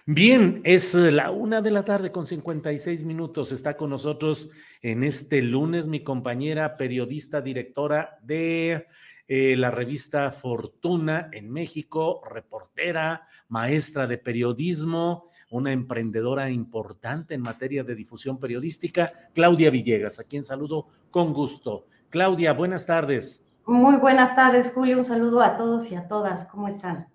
Bien, 0.06 0.60
es 0.66 0.94
la 0.94 1.32
una 1.32 1.62
de 1.62 1.72
la 1.72 1.84
tarde 1.84 2.12
con 2.12 2.26
56 2.26 3.06
minutos. 3.06 3.54
Está 3.54 3.78
con 3.78 3.92
nosotros 3.92 4.50
en 4.82 5.06
este 5.06 5.42
lunes 5.42 5.88
mi 5.88 6.04
compañera 6.04 6.76
periodista, 6.76 7.40
directora 7.40 8.20
de 8.24 8.88
eh, 9.30 9.56
la 9.56 9.72
revista 9.72 10.32
Fortuna 10.32 11.30
en 11.32 11.50
México, 11.50 12.22
reportera, 12.30 13.26
maestra 13.48 14.06
de 14.06 14.18
periodismo 14.18 15.30
una 15.50 15.72
emprendedora 15.72 16.50
importante 16.50 17.34
en 17.34 17.42
materia 17.42 17.84
de 17.84 17.96
difusión 17.96 18.40
periodística, 18.40 19.12
Claudia 19.34 19.70
Villegas, 19.70 20.20
a 20.20 20.24
quien 20.24 20.44
saludo 20.44 20.88
con 21.12 21.34
gusto. 21.34 21.88
Claudia, 22.10 22.54
buenas 22.54 22.86
tardes. 22.86 23.46
Muy 23.66 23.96
buenas 23.98 24.36
tardes, 24.36 24.72
Julio. 24.74 24.98
Un 25.00 25.06
saludo 25.06 25.42
a 25.42 25.58
todos 25.58 25.92
y 25.92 25.96
a 25.96 26.08
todas. 26.08 26.46
¿Cómo 26.46 26.68
están? 26.68 27.08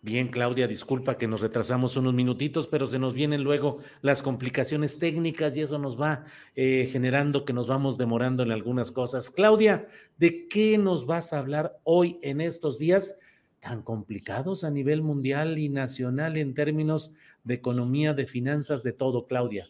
Bien, 0.00 0.28
Claudia, 0.28 0.68
disculpa 0.68 1.18
que 1.18 1.26
nos 1.26 1.40
retrasamos 1.40 1.96
unos 1.96 2.14
minutitos, 2.14 2.68
pero 2.68 2.86
se 2.86 3.00
nos 3.00 3.14
vienen 3.14 3.42
luego 3.42 3.78
las 4.00 4.22
complicaciones 4.22 4.98
técnicas 4.98 5.56
y 5.56 5.62
eso 5.62 5.76
nos 5.78 6.00
va 6.00 6.24
eh, 6.54 6.88
generando 6.90 7.44
que 7.44 7.52
nos 7.52 7.66
vamos 7.66 7.98
demorando 7.98 8.44
en 8.44 8.52
algunas 8.52 8.92
cosas. 8.92 9.30
Claudia, 9.30 9.86
¿de 10.16 10.46
qué 10.46 10.78
nos 10.78 11.04
vas 11.04 11.32
a 11.32 11.40
hablar 11.40 11.80
hoy 11.82 12.20
en 12.22 12.40
estos 12.40 12.78
días 12.78 13.18
tan 13.60 13.82
complicados 13.82 14.64
a 14.64 14.70
nivel 14.70 15.02
mundial 15.02 15.58
y 15.58 15.68
nacional 15.68 16.36
en 16.36 16.54
términos 16.54 17.14
de 17.44 17.54
economía, 17.54 18.14
de 18.14 18.26
finanzas, 18.26 18.82
de 18.82 18.92
todo, 18.92 19.26
Claudia. 19.26 19.68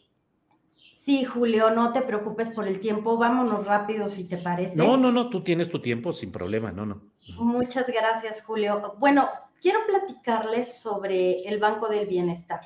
Sí, 1.04 1.24
Julio, 1.24 1.70
no 1.70 1.92
te 1.92 2.02
preocupes 2.02 2.50
por 2.50 2.68
el 2.68 2.80
tiempo, 2.80 3.16
vámonos 3.16 3.64
rápido 3.64 4.08
si 4.08 4.24
te 4.24 4.36
parece. 4.36 4.76
No, 4.76 4.98
no, 4.98 5.10
no, 5.10 5.30
tú 5.30 5.42
tienes 5.42 5.70
tu 5.70 5.80
tiempo 5.80 6.12
sin 6.12 6.30
problema, 6.30 6.70
no, 6.70 6.84
no. 6.84 7.00
Muchas 7.38 7.86
gracias, 7.86 8.42
Julio. 8.42 8.94
Bueno, 8.98 9.28
quiero 9.62 9.78
platicarles 9.86 10.74
sobre 10.74 11.48
el 11.48 11.58
Banco 11.58 11.88
del 11.88 12.06
Bienestar. 12.06 12.60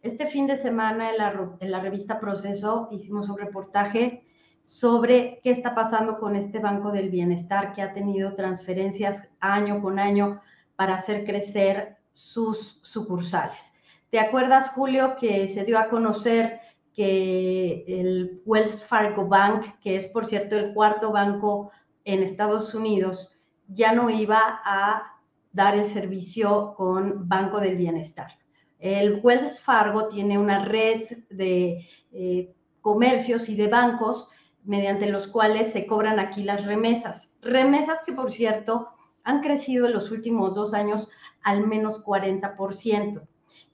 Este 0.00 0.26
fin 0.26 0.46
de 0.46 0.56
semana 0.56 1.10
en 1.10 1.18
la, 1.18 1.56
en 1.60 1.70
la 1.70 1.80
revista 1.80 2.18
Proceso 2.18 2.88
hicimos 2.92 3.28
un 3.28 3.36
reportaje 3.36 4.26
sobre 4.66 5.38
qué 5.44 5.52
está 5.52 5.76
pasando 5.76 6.18
con 6.18 6.34
este 6.34 6.58
Banco 6.58 6.90
del 6.90 7.08
Bienestar 7.08 7.72
que 7.72 7.82
ha 7.82 7.94
tenido 7.94 8.34
transferencias 8.34 9.22
año 9.38 9.80
con 9.80 10.00
año 10.00 10.40
para 10.74 10.96
hacer 10.96 11.24
crecer 11.24 11.98
sus 12.12 12.80
sucursales. 12.82 13.72
¿Te 14.10 14.18
acuerdas, 14.18 14.70
Julio, 14.70 15.14
que 15.20 15.46
se 15.46 15.64
dio 15.64 15.78
a 15.78 15.88
conocer 15.88 16.58
que 16.92 17.84
el 17.86 18.42
Wells 18.44 18.84
Fargo 18.84 19.28
Bank, 19.28 19.78
que 19.80 19.94
es 19.94 20.08
por 20.08 20.26
cierto 20.26 20.56
el 20.56 20.74
cuarto 20.74 21.12
banco 21.12 21.70
en 22.04 22.24
Estados 22.24 22.74
Unidos, 22.74 23.30
ya 23.68 23.92
no 23.92 24.10
iba 24.10 24.60
a 24.64 25.20
dar 25.52 25.76
el 25.76 25.86
servicio 25.86 26.74
con 26.76 27.28
Banco 27.28 27.60
del 27.60 27.76
Bienestar? 27.76 28.32
El 28.80 29.20
Wells 29.22 29.60
Fargo 29.60 30.08
tiene 30.08 30.36
una 30.36 30.64
red 30.64 31.06
de 31.30 31.86
eh, 32.10 32.52
comercios 32.80 33.48
y 33.48 33.54
de 33.54 33.68
bancos 33.68 34.28
mediante 34.66 35.10
los 35.10 35.28
cuales 35.28 35.72
se 35.72 35.86
cobran 35.86 36.18
aquí 36.18 36.42
las 36.42 36.64
remesas. 36.66 37.32
Remesas 37.40 38.00
que, 38.04 38.12
por 38.12 38.32
cierto, 38.32 38.88
han 39.24 39.40
crecido 39.40 39.86
en 39.86 39.94
los 39.94 40.10
últimos 40.10 40.54
dos 40.54 40.74
años 40.74 41.08
al 41.42 41.66
menos 41.66 42.04
40%. 42.04 43.22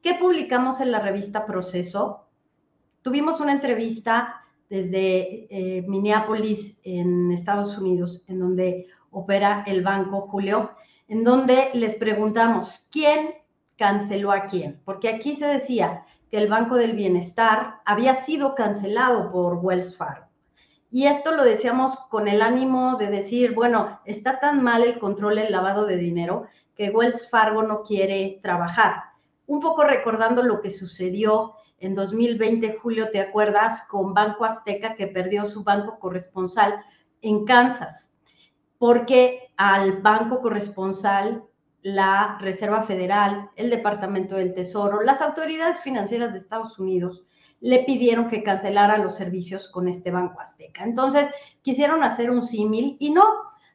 ¿Qué 0.03 0.15
publicamos 0.15 0.81
en 0.81 0.93
la 0.93 1.01
revista 1.01 1.47
Proceso? 1.47 2.27
Tuvimos 3.03 3.41
una 3.41 3.53
entrevista 3.53 4.43
desde 4.69 5.47
eh, 5.51 5.83
Minneapolis, 5.87 6.79
en 6.83 7.31
Estados 7.33 7.77
Unidos, 7.77 8.25
en 8.27 8.39
donde 8.39 8.87
opera 9.11 9.65
el 9.67 9.83
banco 9.83 10.23
Julio, 10.23 10.71
en 11.09 11.25
donde 11.25 11.71
les 11.75 11.97
preguntamos, 11.97 12.87
¿quién 12.91 13.35
canceló 13.77 14.33
a 14.33 14.47
quién? 14.47 14.81
Porque 14.85 15.09
aquí 15.09 15.37
se 15.37 15.47
decía 15.47 16.05
que 16.31 16.39
el 16.39 16.49
Banco 16.49 16.77
del 16.77 16.95
Bienestar 16.95 17.81
había 17.85 18.15
sido 18.25 18.55
cancelado 18.55 19.31
por 19.31 19.57
Wells 19.57 19.95
Fargo. 19.95 20.32
Y 20.95 21.07
esto 21.07 21.33
lo 21.33 21.43
decíamos 21.43 21.97
con 22.11 22.29
el 22.29 22.43
ánimo 22.43 22.97
de 22.97 23.07
decir, 23.07 23.55
bueno, 23.55 24.01
está 24.05 24.39
tan 24.41 24.63
mal 24.63 24.83
el 24.83 24.99
control 24.99 25.37
del 25.37 25.51
lavado 25.51 25.87
de 25.87 25.97
dinero 25.97 26.45
que 26.77 26.91
Wells 26.91 27.31
Fargo 27.31 27.63
no 27.63 27.83
quiere 27.83 28.41
trabajar. 28.43 28.97
Un 29.47 29.61
poco 29.61 29.85
recordando 29.85 30.43
lo 30.43 30.61
que 30.61 30.71
sucedió 30.71 31.55
en 31.79 31.95
2020, 31.95 32.79
Julio, 32.79 33.11
¿te 33.11 33.23
acuerdas? 33.23 33.85
Con 33.89 34.13
Banco 34.13 34.45
Azteca 34.45 34.95
que 34.95 35.07
perdió 35.07 35.49
su 35.49 35.65
banco 35.65 35.99
corresponsal 35.99 36.85
en 37.23 37.47
Kansas, 37.47 38.13
porque 38.77 39.51
al 39.57 40.03
banco 40.03 40.43
corresponsal 40.43 41.43
la 41.81 42.37
Reserva 42.39 42.83
Federal, 42.83 43.51
el 43.57 43.71
Departamento 43.71 44.37
del 44.37 44.53
Tesoro, 44.53 45.01
las 45.01 45.23
autoridades 45.23 45.79
financieras 45.79 46.33
de 46.33 46.39
Estados 46.39 46.79
Unidos 46.79 47.25
le 47.63 47.85
pidieron 47.85 48.29
que 48.29 48.43
cancelara 48.43 48.99
los 48.99 49.15
servicios 49.15 49.69
con 49.69 49.89
este 49.89 50.11
Banco 50.11 50.41
Azteca. 50.41 50.83
Entonces, 50.83 51.31
quisieron 51.63 52.03
hacer 52.03 52.29
un 52.31 52.47
símil 52.47 52.97
y 52.99 53.11
no. 53.11 53.25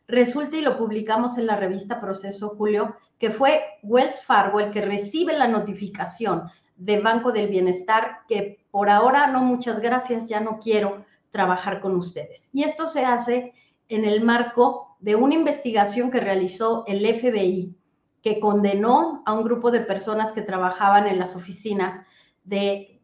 Resulta, 0.10 0.58
y 0.58 0.62
lo 0.62 0.78
publicamos 0.78 1.38
en 1.38 1.48
la 1.48 1.56
revista 1.56 2.02
Proceso 2.02 2.50
Julio, 2.50 2.96
que 3.18 3.32
fue 3.32 3.64
Wells 3.84 4.22
Fargo 4.24 4.60
el 4.60 4.72
que 4.72 4.82
recibe 4.82 5.38
la 5.38 5.48
notificación 5.48 6.44
de 6.76 7.00
Banco 7.00 7.32
del 7.32 7.48
Bienestar 7.48 8.20
que 8.28 8.60
por 8.72 8.90
ahora 8.90 9.28
no, 9.28 9.40
muchas 9.40 9.80
gracias, 9.80 10.26
ya 10.26 10.42
no 10.42 10.60
quiero 10.60 11.06
trabajar 11.32 11.80
con 11.80 11.96
ustedes. 11.96 12.50
Y 12.52 12.64
esto 12.64 12.90
se 12.90 13.06
hace 13.06 13.54
en 13.88 14.04
el 14.04 14.22
marco 14.22 14.98
de 15.00 15.16
una 15.16 15.34
investigación 15.34 16.12
que 16.12 16.20
realizó 16.20 16.84
el 16.88 17.06
FBI 17.06 17.74
que 18.22 18.40
condenó 18.42 19.24
a 19.26 19.34
un 19.34 19.46
grupo 19.46 19.72
de 19.72 19.80
personas 19.80 20.34
que 20.34 20.42
trabajaban 20.42 21.08
en 21.08 21.20
las 21.20 21.38
oficinas 21.38 22.06
de 22.44 22.97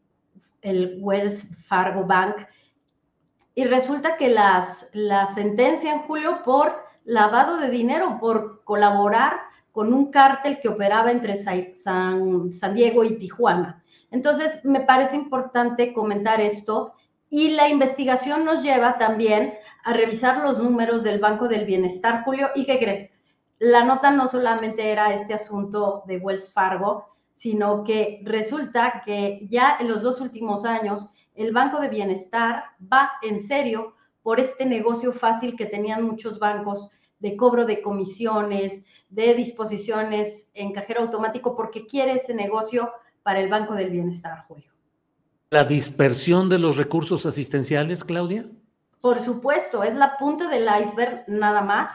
el 0.64 0.98
Wells 1.00 1.46
Fargo 1.66 2.04
Bank. 2.04 2.36
Y 3.54 3.64
resulta 3.64 4.16
que 4.16 4.28
las, 4.28 4.88
la 4.92 5.32
sentencian, 5.34 6.00
Julio, 6.00 6.42
por 6.44 6.84
lavado 7.04 7.58
de 7.58 7.70
dinero, 7.70 8.18
por 8.20 8.64
colaborar 8.64 9.42
con 9.70 9.94
un 9.94 10.10
cártel 10.10 10.58
que 10.60 10.68
operaba 10.68 11.12
entre 11.12 11.36
San, 11.36 12.52
San 12.52 12.74
Diego 12.74 13.04
y 13.04 13.18
Tijuana. 13.18 13.84
Entonces, 14.10 14.64
me 14.64 14.80
parece 14.80 15.14
importante 15.14 15.92
comentar 15.92 16.40
esto 16.40 16.94
y 17.30 17.50
la 17.50 17.68
investigación 17.68 18.44
nos 18.44 18.62
lleva 18.64 18.98
también 18.98 19.54
a 19.84 19.92
revisar 19.92 20.42
los 20.42 20.58
números 20.58 21.04
del 21.04 21.20
Banco 21.20 21.46
del 21.46 21.64
Bienestar, 21.64 22.24
Julio. 22.24 22.50
¿Y 22.56 22.66
qué 22.66 22.78
crees? 22.78 23.14
la 23.58 23.84
nota 23.84 24.10
no 24.10 24.28
solamente 24.28 24.90
era 24.90 25.14
este 25.14 25.34
asunto 25.34 26.02
de 26.06 26.18
Wells 26.18 26.52
Fargo, 26.52 27.13
sino 27.36 27.84
que 27.84 28.20
resulta 28.24 29.02
que 29.04 29.46
ya 29.50 29.76
en 29.80 29.88
los 29.88 30.02
dos 30.02 30.20
últimos 30.20 30.64
años 30.64 31.06
el 31.34 31.52
Banco 31.52 31.80
de 31.80 31.88
Bienestar 31.88 32.64
va 32.92 33.12
en 33.22 33.46
serio 33.46 33.94
por 34.22 34.40
este 34.40 34.64
negocio 34.66 35.12
fácil 35.12 35.56
que 35.56 35.66
tenían 35.66 36.04
muchos 36.04 36.38
bancos 36.38 36.90
de 37.18 37.36
cobro 37.36 37.66
de 37.66 37.82
comisiones, 37.82 38.84
de 39.08 39.34
disposiciones 39.34 40.50
en 40.54 40.72
cajero 40.72 41.02
automático, 41.02 41.56
porque 41.56 41.86
quiere 41.86 42.14
ese 42.14 42.34
negocio 42.34 42.92
para 43.22 43.40
el 43.40 43.48
Banco 43.48 43.74
del 43.74 43.90
Bienestar, 43.90 44.44
Julio. 44.46 44.70
¿La 45.50 45.64
dispersión 45.64 46.48
de 46.48 46.58
los 46.58 46.76
recursos 46.76 47.26
asistenciales, 47.26 48.04
Claudia? 48.04 48.46
Por 49.00 49.20
supuesto, 49.20 49.82
es 49.82 49.94
la 49.94 50.16
punta 50.18 50.48
del 50.48 50.66
iceberg 50.66 51.24
nada 51.28 51.62
más 51.62 51.90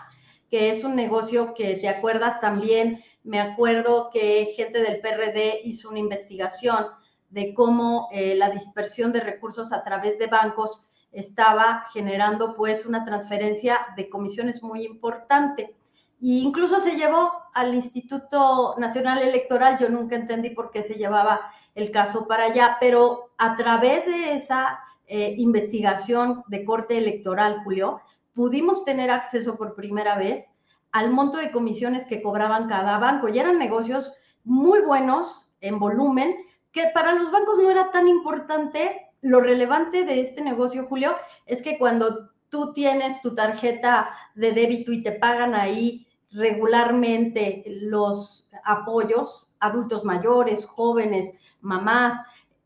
que 0.50 0.72
es 0.72 0.84
un 0.84 0.96
negocio 0.96 1.54
que 1.54 1.76
te 1.76 1.88
acuerdas 1.88 2.40
también, 2.40 3.04
me 3.24 3.40
acuerdo 3.40 4.10
que 4.12 4.54
gente 4.56 4.82
del 4.82 5.02
PRD 5.02 5.62
hizo 5.64 5.90
una 5.90 6.00
investigación 6.00 6.88
de 7.30 7.54
cómo 7.54 8.10
eh, 8.12 8.36
la 8.36 8.50
dispersión 8.50 9.12
de 9.12 9.20
recursos 9.20 9.72
a 9.72 9.84
través 9.84 10.18
de 10.18 10.28
bancos 10.28 10.82
estaba 11.12 11.86
generando 11.94 12.56
pues 12.56 12.86
una 12.86 13.04
transferencia 13.04 13.80
de 13.96 14.10
comisiones 14.10 14.62
muy 14.64 14.86
importante. 14.86 15.76
E 16.22 16.44
incluso 16.44 16.82
se 16.82 16.96
llevó 16.96 17.32
al 17.54 17.74
Instituto 17.74 18.76
Nacional 18.78 19.20
Electoral, 19.20 19.78
yo 19.80 19.90
nunca 19.90 20.16
entendí 20.16 20.52
por 20.52 20.72
qué 20.72 20.84
se 20.84 20.96
llevaba 20.96 21.52
el 21.76 21.92
caso 21.92 22.28
para 22.28 22.46
allá, 22.46 22.78
pero 22.80 23.32
a 23.38 23.56
través 23.56 24.06
de 24.06 24.34
esa 24.36 24.80
eh, 25.08 25.36
investigación 25.38 26.44
de 26.48 26.66
corte 26.66 26.98
electoral, 26.98 27.62
Julio, 27.64 28.02
pudimos 28.34 28.84
tener 28.84 29.10
acceso 29.12 29.56
por 29.58 29.76
primera 29.76 30.16
vez 30.16 30.46
al 30.92 31.12
monto 31.12 31.38
de 31.38 31.52
comisiones 31.52 32.06
que 32.06 32.22
cobraban 32.22 32.68
cada 32.68 32.98
banco. 32.98 33.30
Y 33.30 33.40
eran 33.40 33.60
negocios 33.60 34.14
muy 34.44 34.82
buenos 34.82 35.52
en 35.62 35.80
volumen, 35.80 36.36
que 36.72 36.90
para 36.94 37.14
los 37.14 37.32
bancos 37.32 37.58
no 37.58 37.70
era 37.70 37.92
tan 37.92 38.08
importante. 38.08 39.08
Lo 39.22 39.42
relevante 39.42 40.06
de 40.06 40.22
este 40.22 40.42
negocio, 40.42 40.88
Julio, 40.88 41.16
es 41.46 41.62
que 41.62 41.78
cuando 41.78 42.30
tú 42.50 42.74
tienes 42.74 43.22
tu 43.22 43.36
tarjeta 43.36 44.10
de 44.36 44.52
débito 44.52 44.92
y 44.92 45.04
te 45.04 45.12
pagan 45.12 45.56
ahí 45.56 46.08
regularmente 46.32 47.64
los 47.68 48.50
apoyos, 48.64 49.48
adultos 49.60 50.06
mayores, 50.06 50.66
jóvenes, 50.66 51.32
mamás, 51.62 52.20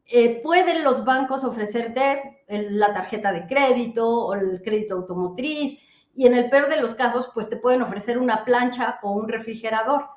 eh, 0.06 0.42
pueden 0.44 0.84
los 0.84 1.06
bancos 1.06 1.44
ofrecerte 1.44 2.44
la 2.48 2.94
tarjeta 2.94 3.32
de 3.32 3.48
crédito 3.48 4.28
o 4.28 4.34
el 4.34 4.62
crédito 4.62 4.96
automotriz 4.96 5.80
y 6.16 6.28
en 6.28 6.36
el 6.36 6.49
peor 6.49 6.70
de 6.70 6.82
los 6.82 6.95
casos, 6.95 7.32
pues 7.34 7.49
te 7.49 7.57
pueden 7.57 7.82
ofrecer 7.82 8.18
una 8.18 8.45
plancha 8.45 8.99
o 9.01 9.11
un 9.11 9.28
refrigerador. 9.28 10.07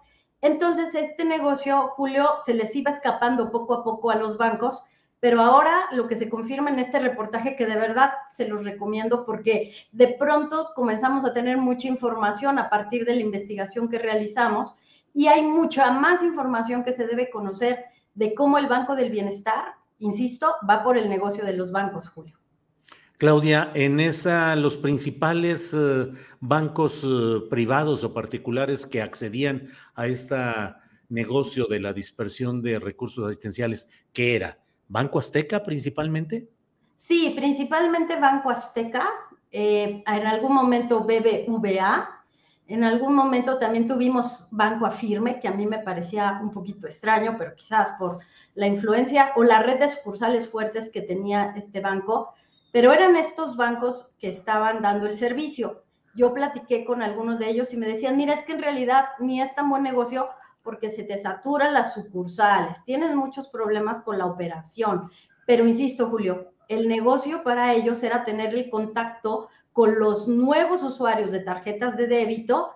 Entonces, 0.43 0.95
este 0.95 1.25
negocio, 1.25 1.89
Julio, 1.97 2.37
se 2.45 2.55
les 2.55 2.75
iba 2.77 2.91
escapando 2.91 3.51
poco 3.51 3.75
a 3.75 3.85
poco 3.85 4.11
a 4.11 4.17
los 4.17 4.37
bancos, 4.37 4.85
pero 5.19 5.41
ahora 5.41 5.89
lo 5.93 6.07
que 6.07 6.17
se 6.17 6.29
confirma 6.29 6.71
en 6.71 6.79
este 6.79 6.99
reportaje, 6.99 7.57
que 7.57 7.67
de 7.67 7.77
verdad 7.77 8.13
se 8.37 8.47
los 8.47 8.65
recomiendo 8.65 9.25
porque 9.25 9.75
de 9.93 10.09
pronto 10.09 10.73
comenzamos 10.75 11.25
a 11.25 11.33
tener 11.33 11.57
mucha 11.57 11.89
información 11.89 12.59
a 12.59 12.69
partir 12.69 13.07
de 13.07 13.15
la 13.15 13.23
investigación 13.23 13.89
que 13.89 13.99
realizamos 13.99 14.75
y 15.15 15.29
hay 15.29 15.43
mucha 15.43 15.91
más 15.91 16.23
información 16.23 16.85
que 16.85 16.93
se 16.93 17.07
debe 17.07 17.31
conocer 17.31 17.87
de 18.15 18.35
cómo 18.35 18.59
el 18.59 18.67
Banco 18.67 18.95
del 18.95 19.11
Bienestar, 19.11 19.75
insisto, 19.99 20.55
va 20.69 20.85
por 20.85 20.99
el 20.99 21.09
negocio 21.09 21.45
de 21.45 21.55
los 21.55 21.73
bancos, 21.73 22.11
Julio. 22.11 22.37
Claudia, 23.19 23.71
en 23.75 23.99
esa, 23.99 24.55
los 24.57 24.77
principales 24.77 25.73
eh, 25.73 26.13
bancos 26.41 27.03
eh, 27.03 27.41
privados 27.49 28.05
o 28.05 28.13
particulares 28.13 28.85
que 28.85 29.01
accedían 29.01 29.69
a 29.95 30.07
este 30.07 30.37
negocio 31.09 31.67
de 31.67 31.81
la 31.81 31.95
dispersión 31.95 32.61
de 32.61 32.79
recursos 32.79 33.27
asistenciales, 33.27 33.89
¿qué 34.13 34.37
era? 34.37 34.59
¿Banco 34.89 35.19
Azteca 35.19 35.63
principalmente? 35.63 36.49
Sí, 36.97 37.33
principalmente 37.35 38.21
Banco 38.21 38.51
Azteca, 38.51 39.09
eh, 39.51 40.03
en 40.07 40.27
algún 40.27 40.53
momento 40.53 41.05
BBVA, 41.05 42.17
en 42.69 42.85
algún 42.85 43.15
momento 43.15 43.59
también 43.59 43.87
tuvimos 43.87 44.47
Banco 44.51 44.85
Afirme, 44.85 45.39
que 45.41 45.49
a 45.49 45.53
mí 45.53 45.67
me 45.67 45.79
parecía 45.79 46.41
un 46.43 46.51
poquito 46.51 46.87
extraño, 46.87 47.37
pero 47.39 47.55
quizás 47.55 47.91
por 47.99 48.19
la 48.57 48.67
influencia 48.67 49.33
o 49.37 49.45
la 49.45 49.63
red 49.63 49.79
de 49.79 49.89
sucursales 49.89 50.49
fuertes 50.49 50.91
que 50.91 51.01
tenía 51.01 51.55
este 51.57 51.81
banco, 51.81 52.35
pero 52.77 52.93
eran 52.93 53.17
estos 53.17 53.57
bancos 53.57 54.11
que 54.19 54.29
estaban 54.29 54.83
dando 54.83 55.07
el 55.07 55.17
servicio. 55.17 55.85
Yo 56.15 56.35
platiqué 56.35 56.85
con 56.85 57.01
algunos 57.03 57.39
de 57.39 57.49
ellos 57.49 57.73
y 57.73 57.79
me 57.79 57.87
decían, 57.87 58.19
mira, 58.19 58.35
es 58.35 58.43
que 58.43 58.53
en 58.53 58.61
realidad 58.61 59.07
ni 59.19 59.41
es 59.41 59.55
tan 59.55 59.71
buen 59.71 59.83
negocio 59.83 60.29
porque 60.63 60.91
se 60.91 61.03
te 61.03 61.17
saturan 61.17 61.73
las 61.73 61.95
sucursales, 61.95 62.85
tienes 62.85 63.17
muchos 63.17 63.49
problemas 63.49 64.03
con 64.03 64.19
la 64.19 64.27
operación, 64.27 65.11
pero 65.47 65.67
insisto, 65.67 66.11
Julio, 66.11 66.53
el 66.69 66.87
negocio 66.87 67.43
para 67.43 67.73
ellos 67.73 68.03
era 68.03 68.27
tener 68.27 68.55
el 68.55 68.69
contacto 68.69 69.49
con 69.73 69.99
los 69.99 70.29
nuevos 70.29 70.83
usuarios 70.83 71.33
de 71.33 71.41
tarjetas 71.41 71.97
de 71.97 72.09
débito 72.09 72.73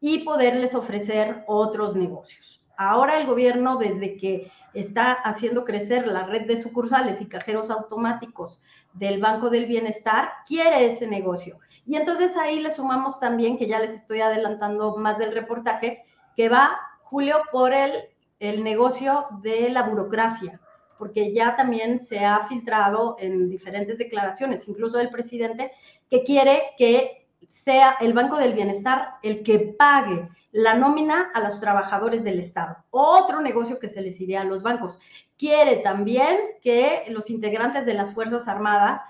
y 0.00 0.20
poderles 0.20 0.74
ofrecer 0.74 1.44
otros 1.46 1.94
negocios. 1.94 2.64
Ahora 2.78 3.20
el 3.20 3.26
gobierno, 3.26 3.76
desde 3.76 4.16
que 4.16 4.50
está 4.74 5.12
haciendo 5.12 5.64
crecer 5.64 6.06
la 6.06 6.24
red 6.24 6.46
de 6.46 6.60
sucursales 6.60 7.20
y 7.20 7.28
cajeros 7.28 7.70
automáticos 7.70 8.60
del 8.92 9.20
Banco 9.20 9.50
del 9.50 9.66
Bienestar, 9.66 10.30
quiere 10.46 10.86
ese 10.86 11.06
negocio. 11.06 11.58
Y 11.86 11.96
entonces 11.96 12.36
ahí 12.36 12.60
le 12.60 12.72
sumamos 12.72 13.20
también, 13.20 13.58
que 13.58 13.66
ya 13.66 13.80
les 13.80 13.90
estoy 13.90 14.20
adelantando 14.20 14.96
más 14.96 15.18
del 15.18 15.32
reportaje, 15.32 16.02
que 16.36 16.48
va, 16.48 16.78
Julio, 17.02 17.36
por 17.50 17.72
el, 17.72 17.92
el 18.40 18.62
negocio 18.64 19.26
de 19.42 19.70
la 19.70 19.82
burocracia 19.82 20.60
porque 21.02 21.34
ya 21.34 21.56
también 21.56 22.00
se 22.00 22.24
ha 22.24 22.44
filtrado 22.44 23.16
en 23.18 23.50
diferentes 23.50 23.98
declaraciones, 23.98 24.68
incluso 24.68 24.98
del 24.98 25.10
presidente, 25.10 25.72
que 26.08 26.22
quiere 26.22 26.62
que 26.78 27.21
sea 27.52 27.96
el 28.00 28.14
Banco 28.14 28.38
del 28.38 28.54
Bienestar 28.54 29.16
el 29.22 29.42
que 29.42 29.74
pague 29.78 30.28
la 30.52 30.74
nómina 30.74 31.30
a 31.34 31.40
los 31.40 31.60
trabajadores 31.60 32.24
del 32.24 32.38
Estado. 32.38 32.78
Otro 32.90 33.40
negocio 33.40 33.78
que 33.78 33.90
se 33.90 34.00
les 34.00 34.18
iría 34.20 34.40
a 34.40 34.44
los 34.44 34.62
bancos. 34.62 34.98
Quiere 35.38 35.76
también 35.76 36.38
que 36.62 37.04
los 37.08 37.28
integrantes 37.28 37.84
de 37.84 37.94
las 37.94 38.14
Fuerzas 38.14 38.48
Armadas 38.48 39.02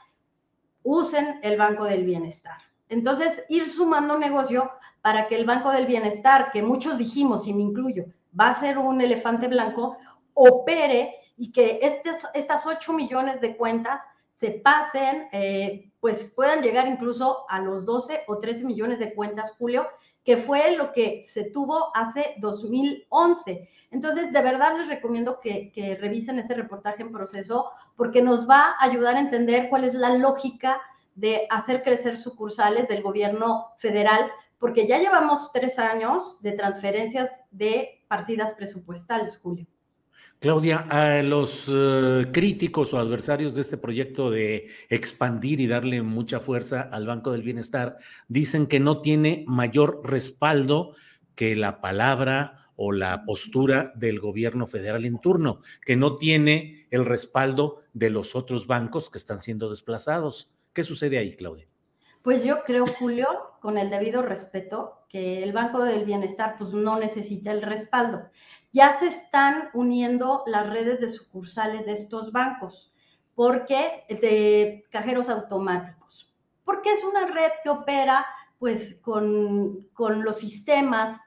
usen 0.83 1.39
el 1.43 1.57
Banco 1.57 1.85
del 1.85 2.05
Bienestar. 2.05 2.59
Entonces, 2.89 3.45
ir 3.49 3.71
sumando 3.71 4.19
negocio 4.19 4.73
para 5.03 5.29
que 5.29 5.37
el 5.37 5.47
Banco 5.47 5.71
del 5.71 5.87
Bienestar, 5.87 6.51
que 6.51 6.63
muchos 6.63 6.99
dijimos, 6.99 7.47
y 7.47 7.55
me 7.55 7.63
incluyo, 7.63 8.07
va 8.39 8.49
a 8.49 8.61
ser 8.61 8.77
un 8.77 9.01
elefante 9.01 9.47
blanco, 9.47 9.97
opere 10.35 11.15
y 11.37 11.53
que 11.53 11.79
estas 12.33 12.67
8 12.67 12.93
millones 12.93 13.41
de 13.41 13.57
cuentas 13.57 14.01
se 14.43 14.51
pasen, 14.51 15.29
eh, 15.31 15.93
pues 16.01 16.33
puedan 16.35 16.63
llegar 16.63 16.89
incluso 16.89 17.45
a 17.49 17.61
los 17.61 17.87
12 17.87 18.25
o 18.27 18.41
13 18.41 18.65
millones 18.65 18.99
de 18.99 19.15
cuentas, 19.15 19.55
Julio, 19.57 19.87
que 20.25 20.37
fue 20.37 20.77
lo 20.77 20.93
que 20.93 21.23
se 21.23 21.45
tuvo 21.45 21.97
hace 21.97 22.35
2011. 22.39 23.69
Entonces, 23.93 24.33
de 24.33 24.43
verdad 24.43 24.77
les 24.77 24.89
recomiendo 24.89 25.39
que, 25.39 25.71
que 25.71 25.95
revisen 25.95 26.41
este 26.41 26.55
reportaje 26.55 27.03
en 27.03 27.13
proceso 27.13 27.71
porque 27.95 28.21
nos 28.21 28.49
va 28.51 28.75
a 28.81 28.85
ayudar 28.85 29.15
a 29.15 29.21
entender 29.21 29.69
cuál 29.69 29.85
es 29.85 29.95
la 29.95 30.17
lógica 30.17 30.83
de 31.15 31.47
hacer 31.49 31.85
crecer 31.85 32.19
sucursales 32.19 32.89
del 32.89 33.01
gobierno 33.01 33.69
federal, 33.79 34.29
porque 34.59 34.89
ya 34.89 34.99
llevamos 34.99 35.53
tres 35.53 35.79
años 35.79 36.43
de 36.43 36.51
transferencias 36.51 37.31
de 37.53 38.03
partidas 38.09 38.55
presupuestales, 38.55 39.39
Julio. 39.39 39.69
Claudia, 40.43 40.87
a 40.91 41.23
los 41.23 41.71
eh, 41.73 42.27
críticos 42.33 42.93
o 42.93 42.99
adversarios 42.99 43.55
de 43.55 43.61
este 43.61 43.77
proyecto 43.77 44.29
de 44.29 44.69
expandir 44.89 45.61
y 45.61 45.69
darle 45.69 46.03
mucha 46.03 46.41
fuerza 46.41 46.81
al 46.81 47.07
Banco 47.07 47.31
del 47.31 47.43
Bienestar 47.43 47.99
dicen 48.27 48.67
que 48.67 48.81
no 48.81 49.01
tiene 49.03 49.45
mayor 49.47 50.01
respaldo 50.03 50.97
que 51.37 51.55
la 51.55 51.81
palabra 51.81 52.59
o 52.75 52.91
la 52.91 53.25
postura 53.25 53.93
del 53.95 54.19
gobierno 54.19 54.67
federal 54.67 55.05
en 55.05 55.21
turno, 55.21 55.61
que 55.87 55.97
no 55.97 56.17
tiene 56.17 56.89
el 56.91 57.05
respaldo 57.05 57.83
de 57.93 58.11
los 58.11 58.35
otros 58.35 58.67
bancos 58.67 59.11
que 59.11 59.19
están 59.19 59.39
siendo 59.39 59.71
desplazados. 59.71 60.51
¿Qué 60.73 60.83
sucede 60.83 61.19
ahí, 61.19 61.37
Claudia? 61.37 61.69
Pues 62.23 62.43
yo 62.43 62.65
creo, 62.65 62.87
Julio, 62.87 63.29
con 63.61 63.79
el 63.79 63.91
debido 63.91 64.23
respeto, 64.23 65.07
que 65.09 65.43
el 65.45 65.53
Banco 65.53 65.85
del 65.85 66.05
Bienestar 66.05 66.57
pues 66.59 66.73
no 66.73 66.99
necesita 66.99 67.53
el 67.53 67.63
respaldo 67.63 68.31
ya 68.73 68.99
se 68.99 69.09
están 69.09 69.69
uniendo 69.75 70.43
las 70.47 70.69
redes 70.71 71.01
de 71.01 71.11
sucursales 71.11 71.85
de 71.85 71.93
estos 71.93 72.33
bancos, 72.33 72.93
porque 73.35 74.05
de 74.09 74.85
cajeros 74.91 75.29
automáticos, 75.29 76.33
porque 76.65 76.93
es 76.93 77.05
una 77.05 77.27
red 77.27 77.51
que 77.63 77.71
opera 77.71 78.27
pues 78.59 78.97
con, 79.03 79.89
los 79.99 80.39
sistemas 80.39 81.21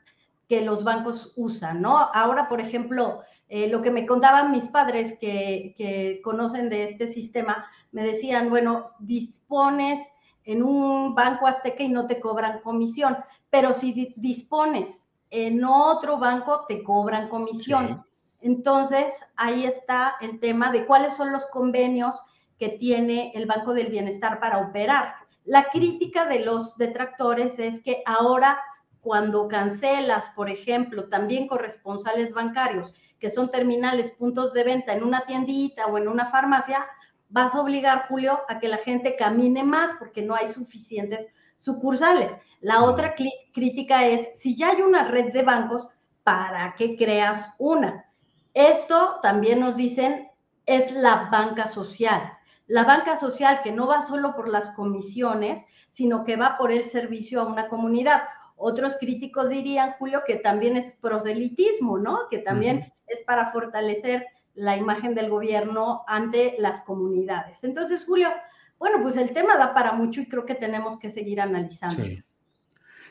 que 0.47 0.61
los 0.61 0.83
bancos 0.83 1.33
usan, 1.35 1.81
¿no? 1.81 1.97
Ahora, 1.97 2.47
por 2.47 2.61
ejemplo, 2.61 3.21
eh, 3.49 3.67
lo 3.67 3.81
que 3.81 3.91
me 3.91 4.05
contaban 4.05 4.51
mis 4.51 4.65
padres 4.69 5.17
que, 5.19 5.75
que, 5.77 6.21
conocen 6.23 6.69
de 6.69 6.83
este 6.83 7.07
sistema, 7.07 7.67
me 7.91 8.03
decían, 8.03 8.49
bueno, 8.49 8.85
dispones 8.99 9.99
en 10.45 10.63
un 10.63 11.13
banco 11.13 11.47
azteca 11.47 11.83
y 11.83 11.89
no 11.89 12.07
te 12.07 12.19
cobran 12.19 12.61
comisión, 12.61 13.17
pero 13.49 13.73
si 13.73 14.13
dispones 14.15 15.04
en 15.35 15.65
otro 15.65 16.17
banco 16.17 16.65
te 16.67 16.81
cobran 16.81 17.27
comisión. 17.27 18.05
Entonces, 18.39 19.13
ahí 19.35 19.65
está 19.65 20.15
el 20.21 20.39
tema 20.39 20.71
de 20.71 20.85
cuáles 20.85 21.13
son 21.15 21.33
los 21.33 21.45
convenios 21.47 22.15
que 22.57 22.69
tiene 22.69 23.33
el 23.35 23.45
Banco 23.45 23.73
del 23.73 23.87
Bienestar 23.87 24.39
para 24.39 24.59
operar. 24.59 25.15
La 25.43 25.65
crítica 25.65 26.25
de 26.25 26.39
los 26.39 26.77
detractores 26.77 27.59
es 27.59 27.81
que 27.83 28.01
ahora 28.05 28.61
cuando 29.01 29.47
cancelas, 29.49 30.29
por 30.29 30.49
ejemplo, 30.49 31.09
también 31.09 31.47
corresponsales 31.47 32.33
bancarios, 32.33 32.93
que 33.19 33.29
son 33.29 33.51
terminales, 33.51 34.11
puntos 34.11 34.53
de 34.53 34.63
venta 34.63 34.93
en 34.93 35.03
una 35.03 35.21
tiendita 35.21 35.85
o 35.87 35.97
en 35.97 36.07
una 36.07 36.27
farmacia, 36.27 36.87
vas 37.27 37.53
a 37.53 37.61
obligar, 37.61 38.07
Julio, 38.07 38.39
a 38.47 38.59
que 38.59 38.69
la 38.69 38.77
gente 38.77 39.17
camine 39.17 39.63
más 39.63 39.93
porque 39.99 40.21
no 40.21 40.33
hay 40.33 40.47
suficientes 40.47 41.27
sucursales. 41.57 42.31
La 42.61 42.83
otra 42.83 43.15
crítica 43.15 44.07
es, 44.07 44.29
si 44.37 44.55
ya 44.55 44.69
hay 44.69 44.81
una 44.81 45.07
red 45.07 45.31
de 45.31 45.43
bancos, 45.43 45.87
¿para 46.23 46.75
qué 46.75 46.97
creas 46.97 47.53
una? 47.57 48.05
Esto 48.53 49.19
también 49.21 49.59
nos 49.59 49.75
dicen 49.75 50.29
es 50.65 50.91
la 50.91 51.29
banca 51.31 51.67
social. 51.67 52.33
La 52.67 52.83
banca 52.83 53.17
social 53.17 53.61
que 53.63 53.71
no 53.71 53.85
va 53.85 54.01
solo 54.01 54.35
por 54.35 54.49
las 54.49 54.71
comisiones, 54.71 55.63
sino 55.91 56.23
que 56.23 56.35
va 56.35 56.57
por 56.57 56.71
el 56.71 56.85
servicio 56.85 57.41
a 57.41 57.47
una 57.47 57.67
comunidad. 57.67 58.23
Otros 58.55 58.95
críticos 58.99 59.49
dirían, 59.49 59.93
Julio, 59.99 60.23
que 60.25 60.37
también 60.37 60.77
es 60.77 60.95
proselitismo, 60.95 61.97
¿no? 61.97 62.27
Que 62.29 62.39
también 62.39 62.91
es 63.07 63.21
para 63.21 63.51
fortalecer 63.51 64.25
la 64.55 64.77
imagen 64.77 65.13
del 65.13 65.29
gobierno 65.29 66.03
ante 66.07 66.55
las 66.57 66.81
comunidades. 66.81 67.63
Entonces, 67.63 68.05
Julio, 68.05 68.29
bueno, 68.77 68.99
pues 69.01 69.17
el 69.17 69.33
tema 69.33 69.57
da 69.57 69.73
para 69.73 69.93
mucho 69.93 70.21
y 70.21 70.27
creo 70.27 70.45
que 70.45 70.55
tenemos 70.55 70.99
que 70.99 71.09
seguir 71.09 71.41
analizando. 71.41 72.03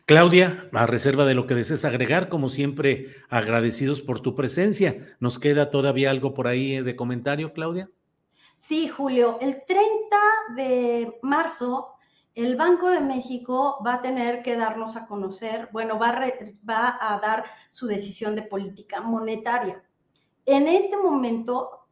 Claudia, 0.07 0.69
a 0.73 0.87
reserva 0.87 1.25
de 1.25 1.35
lo 1.35 1.47
que 1.47 1.55
desees 1.55 1.85
agregar, 1.85 2.29
como 2.29 2.51
siempre, 2.51 3.15
agradecidos 3.31 4.03
por 4.03 4.21
tu 4.21 4.35
presencia. 4.35 4.99
¿Nos 5.19 5.39
queda 5.39 5.71
todavía 5.71 6.11
algo 6.11 6.35
por 6.35 6.47
ahí 6.47 6.83
de 6.83 6.95
comentario, 6.95 7.55
Claudia? 7.55 7.89
Sí, 8.69 8.89
Julio, 8.89 9.39
el 9.41 9.63
30 9.67 10.17
de 10.57 11.19
marzo 11.23 11.95
el 12.35 12.57
Banco 12.57 12.91
de 12.91 13.01
México 13.01 13.79
va 13.87 13.95
a 13.95 14.03
tener 14.03 14.43
que 14.43 14.57
darnos 14.57 14.97
a 14.97 15.07
conocer, 15.07 15.69
bueno, 15.73 15.99
va 15.99 16.09
a, 16.09 16.33
va 16.69 16.99
a 17.01 17.19
dar 17.21 17.45
su 17.71 17.87
decisión 17.87 18.35
de 18.35 18.43
política 18.43 19.01
monetaria. 19.01 19.83
En 20.45 20.67
este 20.67 20.97
momento, 20.97 21.84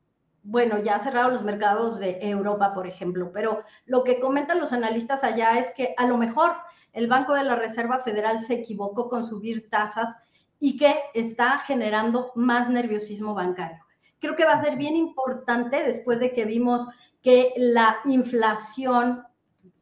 bueno, 0.45 0.82
ya 0.82 0.99
cerraron 0.99 1.34
los 1.34 1.45
mercados 1.45 1.99
de 2.01 2.18
Europa, 2.20 2.74
por 2.74 2.86
ejemplo, 2.86 3.30
pero 3.32 3.62
lo 3.86 4.03
que 4.03 4.18
comentan 4.18 4.59
los 4.59 4.72
analistas 4.72 5.22
allá 5.22 5.59
es 5.59 5.70
que 5.76 5.95
a 5.97 6.07
lo 6.07 6.18
mejor 6.18 6.53
el 6.93 7.07
Banco 7.07 7.34
de 7.34 7.45
la 7.45 7.57
Reserva 7.57 8.01
Federal 8.01 8.40
se 8.40 8.55
equivocó 8.55 9.09
con 9.09 9.24
subir 9.24 9.70
tasas 9.70 10.16
y 10.59 10.76
que 10.76 10.97
está 11.14 11.59
generando 11.61 12.32
más 12.34 12.68
nerviosismo 12.68 13.34
bancario. 13.34 13.84
Creo 14.18 14.36
que 14.36 14.45
va 14.45 14.53
a 14.53 14.64
ser 14.64 14.76
bien 14.76 14.97
importante 14.97 15.82
después 15.84 16.20
de 16.20 16.32
que 16.32 16.45
vimos 16.45 16.88
que 17.22 17.53
la 17.57 17.99
inflación 18.05 19.24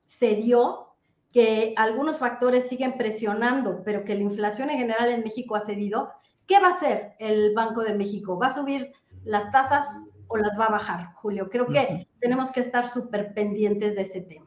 se 0.07 0.35
dio, 0.35 0.95
que 1.33 1.75
algunos 1.77 2.19
factores 2.19 2.69
siguen 2.69 2.97
presionando, 2.97 3.83
pero 3.85 4.05
que 4.05 4.15
la 4.15 4.23
inflación 4.23 4.71
en 4.71 4.79
general 4.79 5.11
en 5.11 5.23
México 5.23 5.57
ha 5.57 5.65
cedido. 5.65 6.13
¿Qué 6.47 6.59
va 6.61 6.69
a 6.69 6.75
hacer 6.75 7.15
el 7.19 7.55
Banco 7.55 7.83
de 7.83 7.95
México? 7.95 8.39
¿Va 8.39 8.49
a 8.49 8.55
subir 8.55 8.93
las 9.25 9.51
tasas 9.51 10.01
o 10.31 10.37
las 10.39 10.59
va 10.59 10.67
a 10.67 10.71
bajar, 10.71 11.13
Julio? 11.17 11.51
Creo 11.51 11.67
que 11.67 12.09
tenemos 12.21 12.51
que 12.53 12.61
estar 12.61 12.89
súper 12.89 13.35
pendientes 13.35 13.95
de 13.95 14.03
ese 14.03 14.21
tema. 14.21 14.47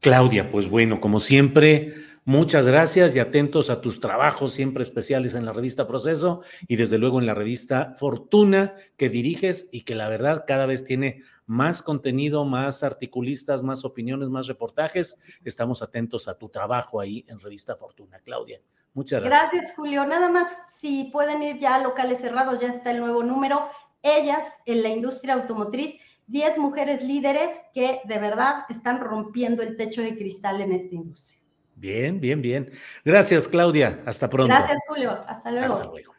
Claudia, 0.00 0.50
pues 0.50 0.68
bueno, 0.68 1.00
como 1.00 1.20
siempre, 1.20 1.94
muchas 2.24 2.66
gracias 2.66 3.16
y 3.16 3.20
atentos 3.20 3.70
a 3.70 3.80
tus 3.80 3.98
trabajos 3.98 4.52
siempre 4.52 4.82
especiales 4.82 5.34
en 5.34 5.46
la 5.46 5.52
revista 5.52 5.86
Proceso 5.86 6.42
y 6.68 6.76
desde 6.76 6.98
luego 6.98 7.18
en 7.18 7.26
la 7.26 7.34
revista 7.34 7.94
Fortuna 7.96 8.74
que 8.96 9.08
diriges 9.08 9.68
y 9.72 9.82
que 9.82 9.94
la 9.94 10.08
verdad 10.08 10.44
cada 10.46 10.66
vez 10.66 10.84
tiene 10.84 11.22
más 11.46 11.82
contenido, 11.82 12.44
más 12.44 12.82
articulistas, 12.82 13.62
más 13.62 13.84
opiniones, 13.84 14.28
más 14.28 14.46
reportajes. 14.48 15.18
Estamos 15.44 15.82
atentos 15.82 16.28
a 16.28 16.36
tu 16.36 16.48
trabajo 16.48 17.00
ahí 17.00 17.24
en 17.28 17.38
revista 17.40 17.76
Fortuna. 17.76 18.18
Claudia, 18.24 18.60
muchas 18.94 19.22
gracias. 19.22 19.50
Gracias, 19.52 19.76
Julio. 19.76 20.04
Nada 20.04 20.28
más, 20.28 20.48
si 20.80 21.04
pueden 21.12 21.42
ir 21.42 21.58
ya 21.58 21.76
a 21.76 21.78
locales 21.80 22.18
cerrados, 22.20 22.60
ya 22.60 22.68
está 22.68 22.90
el 22.90 23.00
nuevo 23.00 23.22
número. 23.22 23.68
Ellas 24.02 24.44
en 24.66 24.82
la 24.82 24.88
industria 24.88 25.34
automotriz 25.34 26.00
10 26.26 26.58
mujeres 26.58 27.02
líderes 27.02 27.50
que 27.74 28.00
de 28.04 28.18
verdad 28.18 28.64
están 28.68 29.00
rompiendo 29.00 29.62
el 29.62 29.76
techo 29.76 30.02
de 30.02 30.16
cristal 30.16 30.60
en 30.60 30.72
esta 30.72 30.94
industria. 30.94 31.40
Bien, 31.76 32.20
bien, 32.20 32.40
bien. 32.40 32.70
Gracias, 33.04 33.48
Claudia. 33.48 34.02
Hasta 34.06 34.28
pronto. 34.28 34.54
Gracias, 34.54 34.82
Julio. 34.86 35.10
Hasta 35.26 35.50
luego. 35.50 35.74
Hasta 35.74 35.84
luego. 35.86 36.12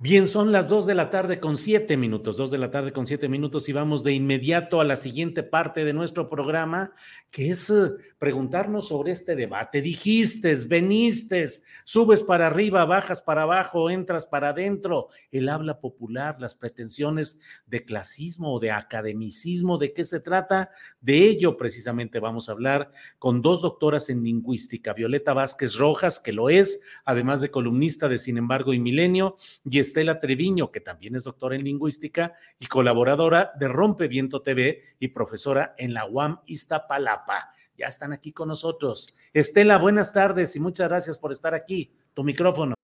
Bien, 0.00 0.28
son 0.28 0.52
las 0.52 0.68
dos 0.68 0.86
de 0.86 0.94
la 0.94 1.10
tarde 1.10 1.40
con 1.40 1.56
siete 1.56 1.96
minutos, 1.96 2.36
dos 2.36 2.52
de 2.52 2.58
la 2.58 2.70
tarde 2.70 2.92
con 2.92 3.04
siete 3.04 3.28
minutos 3.28 3.68
y 3.68 3.72
vamos 3.72 4.04
de 4.04 4.12
inmediato 4.12 4.80
a 4.80 4.84
la 4.84 4.96
siguiente 4.96 5.42
parte 5.42 5.84
de 5.84 5.92
nuestro 5.92 6.30
programa, 6.30 6.92
que 7.32 7.50
es 7.50 7.68
eh, 7.68 7.90
preguntarnos 8.16 8.86
sobre 8.86 9.10
este 9.10 9.34
debate. 9.34 9.82
Dijiste, 9.82 10.54
veniste, 10.68 11.48
subes 11.82 12.22
para 12.22 12.46
arriba, 12.46 12.84
bajas 12.84 13.22
para 13.22 13.42
abajo, 13.42 13.90
entras 13.90 14.24
para 14.24 14.50
adentro. 14.50 15.08
El 15.32 15.48
habla 15.48 15.80
popular, 15.80 16.36
las 16.38 16.54
pretensiones 16.54 17.40
de 17.66 17.84
clasismo 17.84 18.54
o 18.54 18.60
de 18.60 18.70
academicismo, 18.70 19.78
¿de 19.78 19.92
qué 19.94 20.04
se 20.04 20.20
trata? 20.20 20.70
De 21.00 21.24
ello 21.24 21.56
precisamente 21.56 22.20
vamos 22.20 22.48
a 22.48 22.52
hablar 22.52 22.92
con 23.18 23.42
dos 23.42 23.62
doctoras 23.62 24.10
en 24.10 24.22
lingüística, 24.22 24.92
Violeta 24.92 25.34
Vázquez 25.34 25.74
Rojas, 25.74 26.20
que 26.20 26.32
lo 26.32 26.50
es, 26.50 26.80
además 27.04 27.40
de 27.40 27.50
columnista 27.50 28.08
de 28.08 28.18
Sin 28.18 28.38
embargo 28.38 28.72
y 28.72 28.78
Milenio, 28.78 29.36
y 29.68 29.87
Estela 29.88 30.20
Treviño, 30.20 30.70
que 30.70 30.80
también 30.80 31.16
es 31.16 31.24
doctora 31.24 31.56
en 31.56 31.64
lingüística 31.64 32.34
y 32.58 32.66
colaboradora 32.66 33.52
de 33.58 33.68
Rompeviento 33.68 34.42
TV 34.42 34.82
y 34.98 35.08
profesora 35.08 35.74
en 35.78 35.94
la 35.94 36.06
UAM 36.06 36.40
Iztapalapa. 36.46 37.48
Ya 37.76 37.86
están 37.86 38.12
aquí 38.12 38.32
con 38.32 38.48
nosotros. 38.48 39.14
Estela, 39.32 39.78
buenas 39.78 40.12
tardes 40.12 40.54
y 40.56 40.60
muchas 40.60 40.88
gracias 40.88 41.16
por 41.16 41.32
estar 41.32 41.54
aquí. 41.54 41.90
Tu 42.12 42.22
micrófono. 42.22 42.74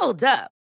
Hold 0.00 0.24
up. 0.24 0.61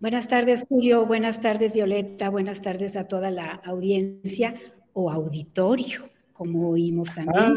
Buenas 0.00 0.28
tardes, 0.28 0.64
Julio. 0.68 1.06
Buenas 1.06 1.40
tardes, 1.40 1.72
Violeta. 1.72 2.28
Buenas 2.30 2.62
tardes 2.62 2.96
a 2.96 3.08
toda 3.08 3.30
la 3.30 3.50
audiencia 3.64 4.54
o 4.92 5.10
auditorio, 5.10 6.08
como 6.32 6.70
oímos 6.70 7.12
también. 7.14 7.54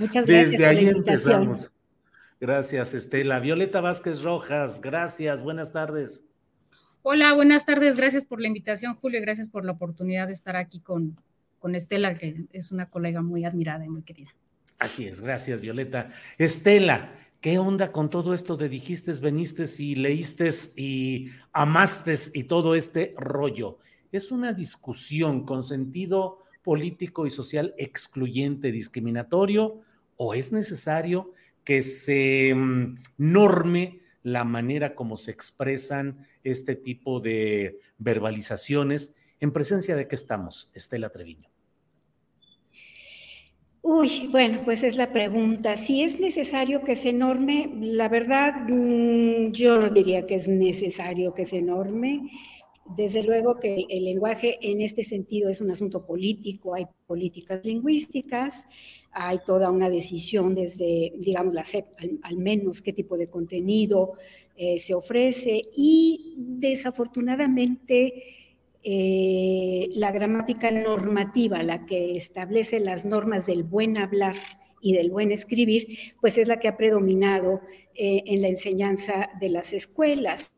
Muchas 0.00 0.26
gracias 0.26 0.50
Desde 0.50 0.56
por 0.56 0.66
ahí 0.66 0.84
la 0.84 0.90
invitación. 0.90 1.42
empezamos. 1.42 1.72
Gracias, 2.40 2.94
Estela. 2.94 3.38
Violeta 3.38 3.80
Vázquez 3.80 4.22
Rojas, 4.22 4.80
gracias. 4.80 5.42
Buenas 5.42 5.70
tardes. 5.70 6.24
Hola, 7.02 7.32
buenas 7.34 7.64
tardes. 7.64 7.96
Gracias 7.96 8.24
por 8.24 8.40
la 8.40 8.48
invitación, 8.48 8.96
Julio, 8.96 9.20
y 9.20 9.22
gracias 9.22 9.48
por 9.48 9.64
la 9.64 9.72
oportunidad 9.72 10.26
de 10.26 10.32
estar 10.32 10.56
aquí 10.56 10.80
con, 10.80 11.16
con 11.60 11.74
Estela, 11.76 12.14
que 12.14 12.46
es 12.52 12.72
una 12.72 12.86
colega 12.90 13.22
muy 13.22 13.44
admirada 13.44 13.84
y 13.84 13.88
muy 13.88 14.02
querida. 14.02 14.34
Así 14.78 15.06
es, 15.06 15.20
gracias, 15.20 15.60
Violeta. 15.60 16.08
Estela, 16.36 17.12
¿qué 17.44 17.58
onda 17.58 17.92
con 17.92 18.08
todo 18.08 18.32
esto 18.32 18.56
de 18.56 18.70
dijiste, 18.70 19.12
veniste 19.20 19.66
y 19.78 19.96
leíste 19.96 20.48
y 20.76 21.28
amaste 21.52 22.14
y 22.32 22.44
todo 22.44 22.74
este 22.74 23.14
rollo? 23.18 23.80
¿Es 24.12 24.32
una 24.32 24.54
discusión 24.54 25.44
con 25.44 25.62
sentido 25.62 26.38
político 26.62 27.26
y 27.26 27.30
social 27.30 27.74
excluyente, 27.76 28.72
discriminatorio, 28.72 29.82
o 30.16 30.32
es 30.32 30.52
necesario 30.52 31.34
que 31.64 31.82
se 31.82 32.54
mm, 32.54 33.02
norme 33.18 34.00
la 34.22 34.44
manera 34.44 34.94
como 34.94 35.18
se 35.18 35.30
expresan 35.30 36.26
este 36.44 36.76
tipo 36.76 37.20
de 37.20 37.78
verbalizaciones? 37.98 39.16
¿En 39.38 39.52
presencia 39.52 39.96
de 39.96 40.08
qué 40.08 40.14
estamos, 40.14 40.70
Estela 40.72 41.10
Treviño? 41.10 41.53
Uy, 43.86 44.28
bueno, 44.32 44.62
pues 44.64 44.82
es 44.82 44.96
la 44.96 45.12
pregunta. 45.12 45.76
Si 45.76 46.02
es 46.02 46.18
necesario 46.18 46.82
que 46.82 46.96
se 46.96 47.12
norme, 47.12 47.70
la 47.82 48.08
verdad, 48.08 48.54
mm, 48.66 49.52
yo 49.52 49.78
no 49.78 49.90
diría 49.90 50.26
que 50.26 50.36
es 50.36 50.48
necesario 50.48 51.34
que 51.34 51.44
se 51.44 51.60
norme. 51.60 52.30
Desde 52.96 53.22
luego 53.22 53.60
que 53.60 53.84
el, 53.90 54.06
lenguaje 54.06 54.56
en 54.62 54.80
este 54.80 55.04
sentido 55.04 55.50
es 55.50 55.60
un 55.60 55.70
asunto 55.70 56.06
político, 56.06 56.74
hay 56.74 56.86
políticas 57.06 57.62
lingüísticas, 57.62 58.66
hay 59.12 59.40
toda 59.44 59.70
una 59.70 59.90
decisión 59.90 60.54
desde, 60.54 61.12
digamos, 61.18 61.52
la 61.52 61.64
al, 61.98 62.18
al 62.22 62.38
menos 62.38 62.80
qué 62.80 62.94
tipo 62.94 63.18
de 63.18 63.26
contenido 63.26 64.14
eh, 64.56 64.78
se 64.78 64.94
ofrece 64.94 65.60
y 65.76 66.36
desafortunadamente 66.38 68.14
eh, 68.86 69.88
la 69.94 70.12
gramática 70.12 70.70
normativa, 70.70 71.62
la 71.62 71.86
que 71.86 72.16
establece 72.16 72.80
las 72.80 73.06
normas 73.06 73.46
del 73.46 73.62
buen 73.62 73.96
hablar 73.96 74.36
y 74.82 74.92
del 74.92 75.10
buen 75.10 75.32
escribir, 75.32 75.88
pues 76.20 76.36
es 76.36 76.48
la 76.48 76.58
que 76.58 76.68
ha 76.68 76.76
predominado 76.76 77.62
eh, 77.94 78.22
en 78.26 78.42
la 78.42 78.48
enseñanza 78.48 79.30
de 79.40 79.48
las 79.48 79.72
escuelas. 79.72 80.52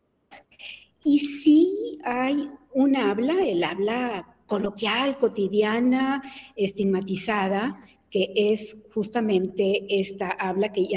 Y 1.04 1.20
sí 1.20 2.00
hay 2.02 2.50
un 2.74 2.96
habla, 2.96 3.46
el 3.46 3.62
habla 3.62 4.36
coloquial, 4.46 5.18
cotidiana, 5.18 6.20
estigmatizada, 6.56 7.80
que 8.10 8.32
es 8.34 8.76
justamente 8.92 9.86
esta 9.88 10.30
habla 10.30 10.72
que 10.72 10.88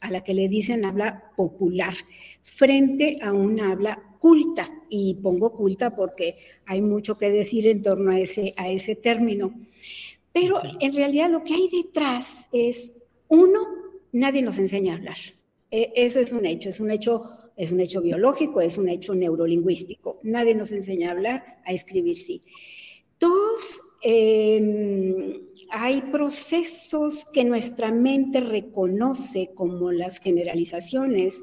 a 0.00 0.10
la 0.10 0.22
que 0.22 0.34
le 0.34 0.48
dicen 0.48 0.84
habla 0.84 1.32
popular, 1.36 1.94
frente 2.42 3.16
a 3.22 3.32
un 3.32 3.60
habla 3.60 4.09
culta, 4.20 4.70
y 4.90 5.14
pongo 5.14 5.52
culta 5.52 5.96
porque 5.96 6.36
hay 6.66 6.82
mucho 6.82 7.16
que 7.16 7.30
decir 7.30 7.66
en 7.66 7.82
torno 7.82 8.12
a 8.12 8.20
ese, 8.20 8.52
a 8.56 8.68
ese 8.68 8.94
término. 8.94 9.54
Pero 10.32 10.60
en 10.78 10.94
realidad 10.94 11.30
lo 11.30 11.42
que 11.42 11.54
hay 11.54 11.68
detrás 11.68 12.48
es, 12.52 12.92
uno, 13.28 13.66
nadie 14.12 14.42
nos 14.42 14.58
enseña 14.58 14.92
a 14.92 14.96
hablar. 14.96 15.16
Eh, 15.70 15.90
eso 15.96 16.20
es 16.20 16.32
un 16.32 16.44
hecho, 16.44 16.68
es 16.68 16.80
un 16.80 16.90
hecho, 16.90 17.30
es 17.56 17.72
un 17.72 17.80
hecho 17.80 18.02
biológico, 18.02 18.60
es 18.60 18.76
un 18.76 18.90
hecho 18.90 19.14
neurolingüístico. 19.14 20.20
Nadie 20.22 20.54
nos 20.54 20.70
enseña 20.70 21.08
a 21.08 21.12
hablar, 21.12 21.60
a 21.64 21.72
escribir 21.72 22.18
sí. 22.18 22.42
Dos, 23.18 23.80
eh, 24.02 25.40
hay 25.70 26.02
procesos 26.02 27.24
que 27.32 27.44
nuestra 27.44 27.90
mente 27.90 28.40
reconoce 28.40 29.50
como 29.54 29.92
las 29.92 30.20
generalizaciones 30.20 31.42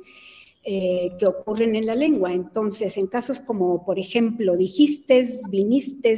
eh, 0.69 1.13
que 1.17 1.25
ocurren 1.25 1.75
en 1.77 1.85
la 1.85 1.95
lengua. 1.95 2.33
Entonces, 2.33 2.97
en 2.97 3.07
casos 3.07 3.39
como, 3.39 3.85
por 3.85 3.97
ejemplo, 3.97 4.57
dijiste, 4.57 5.23
viniste 5.49 6.13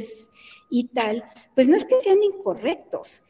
y 0.68 0.88
tal, 0.88 1.22
pues 1.54 1.68
no 1.68 1.76
es 1.76 1.84
que 1.84 2.00
sean 2.00 2.20
incorrectos. 2.20 3.22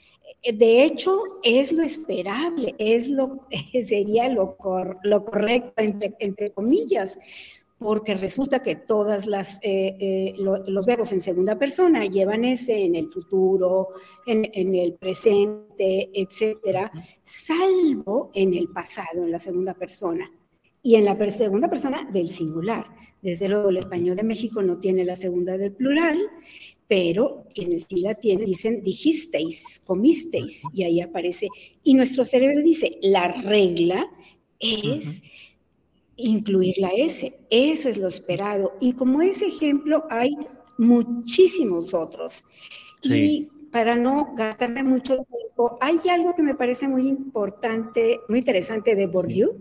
Eh, 0.42 0.55
De 0.55 0.82
hecho, 0.82 1.20
es 1.42 1.72
lo 1.72 1.82
esperable, 1.82 2.74
es 2.78 3.10
lo, 3.10 3.47
sería 3.82 4.30
lo, 4.30 4.56
cor, 4.56 4.97
lo 5.02 5.26
correcto, 5.26 5.82
entre, 5.82 6.14
entre 6.20 6.52
comillas, 6.52 7.18
porque 7.78 8.14
resulta 8.14 8.62
que 8.62 8.76
todas 8.76 9.26
las 9.26 9.59
eh, 9.62 9.97
eh, 10.01 10.34
lo, 10.38 10.56
los 10.68 10.86
verbos 10.86 11.12
en 11.12 11.20
segunda 11.20 11.59
persona 11.59 12.06
llevan 12.06 12.47
ese 12.47 12.82
en 12.82 12.97
el 12.97 13.10
futuro, 13.10 13.88
en, 14.26 14.51
en, 14.55 14.74
el 14.74 14.94
presente, 14.94 16.09
etcétera, 16.14 16.90
salvo 17.22 18.30
en 18.32 18.55
el 18.55 18.68
pasado, 18.68 19.24
en 19.24 19.32
la 19.32 19.38
segunda 19.38 19.74
persona 19.74 20.30
y 20.82 20.94
en 20.94 21.05
la 21.05 21.16
per 21.16 21.31
segunda 21.31 21.69
persona 21.69 22.09
del 22.12 22.28
singular. 22.28 22.86
Desde 23.23 23.48
luego, 23.48 23.69
el 23.69 23.77
español 23.77 24.16
de 24.16 24.23
México 24.23 24.62
no 24.62 24.78
tiene 24.78 25.05
la 25.05 25.16
segunda 25.16 25.59
del 25.59 25.73
plural, 25.73 26.19
pero 26.89 27.44
quienes 27.55 27.86
sí 27.89 28.01
la 28.01 28.15
tienen 28.15 28.47
dicen 28.47 28.82
dijisteis, 28.82 29.81
comisteis, 29.86 30.62
y 30.73 30.85
ahí 30.85 31.01
aparece. 31.01 31.48
Y 31.85 31.94
nuestro 31.94 32.24
cerebro 32.24 32.62
dice, 32.62 32.98
la 33.02 33.28
regla 33.28 34.11
es. 34.59 35.20
Uh 35.20 35.24
-huh 35.24 35.51
incluir 36.20 36.78
la 36.78 36.90
S. 36.90 37.32
Eso 37.51 37.89
es 37.89 37.98
lo 37.98 38.09
esperado. 38.09 38.73
Y 38.81 38.93
como 38.93 39.23
ese 39.23 39.47
ejemplo 39.47 40.05
hay 40.11 40.36
muchísimos 40.78 41.94
otros. 41.94 42.44
Sí. 43.02 43.15
Y 43.15 43.69
para 43.70 43.97
no 43.97 44.35
gastarme 44.35 44.82
mucho 44.82 45.16
tiempo, 45.24 45.78
hay 45.81 45.98
algo 46.11 46.35
que 46.35 46.43
me 46.43 46.55
parece 46.55 46.89
muy 46.89 47.09
importante, 47.09 48.20
muy 48.28 48.40
interesante 48.40 48.94
de 48.94 49.07
Bourdieu, 49.07 49.55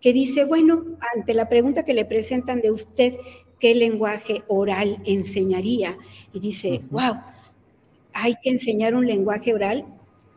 que 0.00 0.12
dice, 0.12 0.44
bueno, 0.44 0.84
ante 1.14 1.34
la 1.34 1.48
pregunta 1.48 1.84
que 1.84 1.94
le 1.94 2.04
presentan 2.04 2.60
de 2.60 2.70
usted, 2.70 3.14
¿qué 3.58 3.74
lenguaje 3.74 4.42
oral 4.48 4.98
enseñaría? 5.04 5.96
Y 6.32 6.40
dice, 6.40 6.68
uh 6.68 6.72
-huh. 6.72 6.88
wow, 6.90 7.16
hay 8.12 8.34
que 8.42 8.50
enseñar 8.50 8.94
un 8.94 9.06
lenguaje 9.06 9.54
oral. 9.54 9.84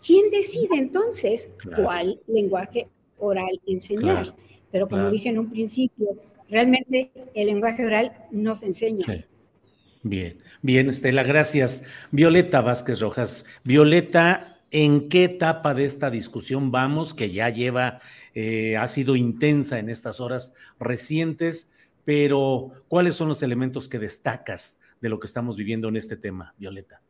¿Quién 0.05 0.29
decide 0.29 0.75
entonces 0.77 1.49
claro. 1.57 1.83
cuál 1.83 2.19
lenguaje 2.27 2.87
oral 3.17 3.59
enseñar? 3.65 4.23
Claro. 4.23 4.35
Pero 4.71 4.87
como 4.87 5.01
claro. 5.01 5.11
dije 5.11 5.29
en 5.29 5.39
un 5.39 5.49
principio, 5.49 6.07
realmente 6.49 7.11
el 7.33 7.47
lenguaje 7.47 7.85
oral 7.85 8.13
no 8.31 8.55
se 8.55 8.67
enseña. 8.67 9.05
Sí. 9.05 9.25
Bien, 10.01 10.37
bien, 10.61 10.89
Estela, 10.89 11.23
gracias. 11.23 11.83
Violeta 12.11 12.61
Vázquez 12.61 13.01
Rojas. 13.01 13.45
Violeta, 13.65 14.57
¿en 14.71 15.09
qué 15.09 15.25
etapa 15.25 15.73
de 15.73 15.85
esta 15.85 16.09
discusión 16.09 16.71
vamos? 16.71 17.13
Que 17.13 17.31
ya 17.31 17.49
lleva, 17.49 17.99
eh, 18.33 18.77
ha 18.77 18.87
sido 18.87 19.15
intensa 19.15 19.79
en 19.79 19.89
estas 19.89 20.19
horas 20.19 20.53
recientes, 20.79 21.71
pero 22.05 22.71
¿cuáles 22.87 23.15
son 23.15 23.27
los 23.27 23.43
elementos 23.43 23.87
que 23.87 23.99
destacas 23.99 24.79
de 25.01 25.09
lo 25.09 25.19
que 25.19 25.27
estamos 25.27 25.57
viviendo 25.57 25.89
en 25.89 25.95
este 25.95 26.17
tema, 26.17 26.53
Violeta? 26.57 27.01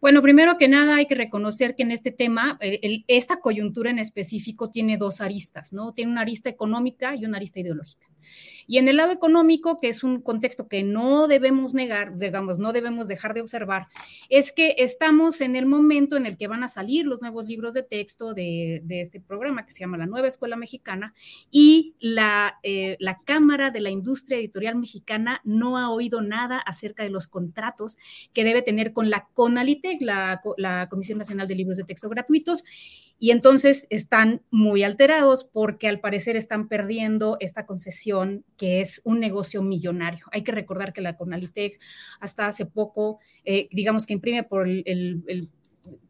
Bueno, 0.00 0.20
primero 0.20 0.58
que 0.58 0.68
nada 0.68 0.96
hay 0.96 1.06
que 1.06 1.14
reconocer 1.14 1.74
que 1.74 1.82
en 1.82 1.90
este 1.90 2.10
tema, 2.10 2.58
esta 2.60 3.40
coyuntura 3.40 3.90
en 3.90 3.98
específico 3.98 4.68
tiene 4.68 4.98
dos 4.98 5.22
aristas, 5.22 5.72
¿no? 5.72 5.94
Tiene 5.94 6.12
una 6.12 6.20
arista 6.20 6.50
económica 6.50 7.16
y 7.16 7.24
una 7.24 7.38
arista 7.38 7.60
ideológica. 7.60 8.06
Y 8.66 8.78
en 8.78 8.88
el 8.88 8.96
lado 8.96 9.12
económico, 9.12 9.78
que 9.80 9.88
es 9.88 10.04
un 10.04 10.20
contexto 10.20 10.68
que 10.68 10.82
no 10.82 11.28
debemos 11.28 11.74
negar, 11.74 12.18
digamos, 12.18 12.58
no 12.58 12.72
debemos 12.72 13.08
dejar 13.08 13.34
de 13.34 13.40
observar, 13.40 13.88
es 14.28 14.52
que 14.52 14.74
estamos 14.78 15.40
en 15.40 15.56
el 15.56 15.66
momento 15.66 16.16
en 16.16 16.26
el 16.26 16.36
que 16.36 16.48
van 16.48 16.64
a 16.64 16.68
salir 16.68 17.06
los 17.06 17.20
nuevos 17.20 17.46
libros 17.46 17.74
de 17.74 17.82
texto 17.82 18.34
de, 18.34 18.82
este 18.88 19.20
programa 19.20 19.64
que 19.64 19.72
se 19.72 19.80
llama 19.80 19.98
La 19.98 20.06
Nueva 20.06 20.28
Escuela 20.28 20.56
Mexicana 20.56 21.14
y 21.50 21.94
la, 22.00 22.58
eh, 22.62 22.96
la 23.00 23.20
Cámara 23.24 23.70
de 23.70 23.80
la 23.80 23.90
Industria 23.90 24.38
Editorial 24.38 24.76
Mexicana 24.76 25.40
no 25.44 25.78
ha 25.78 25.90
oído 25.90 26.20
nada 26.20 26.58
acerca 26.58 27.02
de 27.02 27.10
los 27.10 27.26
contratos 27.26 27.96
que 28.32 28.44
debe 28.44 28.62
tener 28.62 28.92
con 28.92 29.10
la 29.10 29.28
CONALITEC, 29.34 30.00
la 30.00 30.88
Comisión 30.90 31.18
Nacional 31.18 31.48
de 31.48 31.54
Libros 31.54 31.76
de 31.76 31.84
Texto 31.84 32.08
Gratuitos 32.08 32.64
y 33.18 33.30
entonces 33.30 33.86
están 33.90 34.42
muy 34.50 34.82
alterados 34.82 35.44
porque 35.44 35.88
al 35.88 36.00
parecer 36.00 36.36
están 36.36 36.68
perdiendo 36.68 37.36
esta 37.40 37.64
concesión 37.66 38.44
que 38.56 38.80
es 38.80 39.00
un 39.04 39.20
negocio 39.20 39.62
millonario. 39.62 40.26
Hay 40.32 40.42
que 40.42 40.52
recordar 40.52 40.92
que 40.92 41.00
la 41.00 41.16
Conalitec 41.16 41.80
hasta 42.20 42.46
hace 42.46 42.66
poco, 42.66 43.20
eh, 43.44 43.68
digamos 43.70 44.06
que 44.06 44.14
imprime 44.14 44.42
por 44.42 44.68
el, 44.68 45.48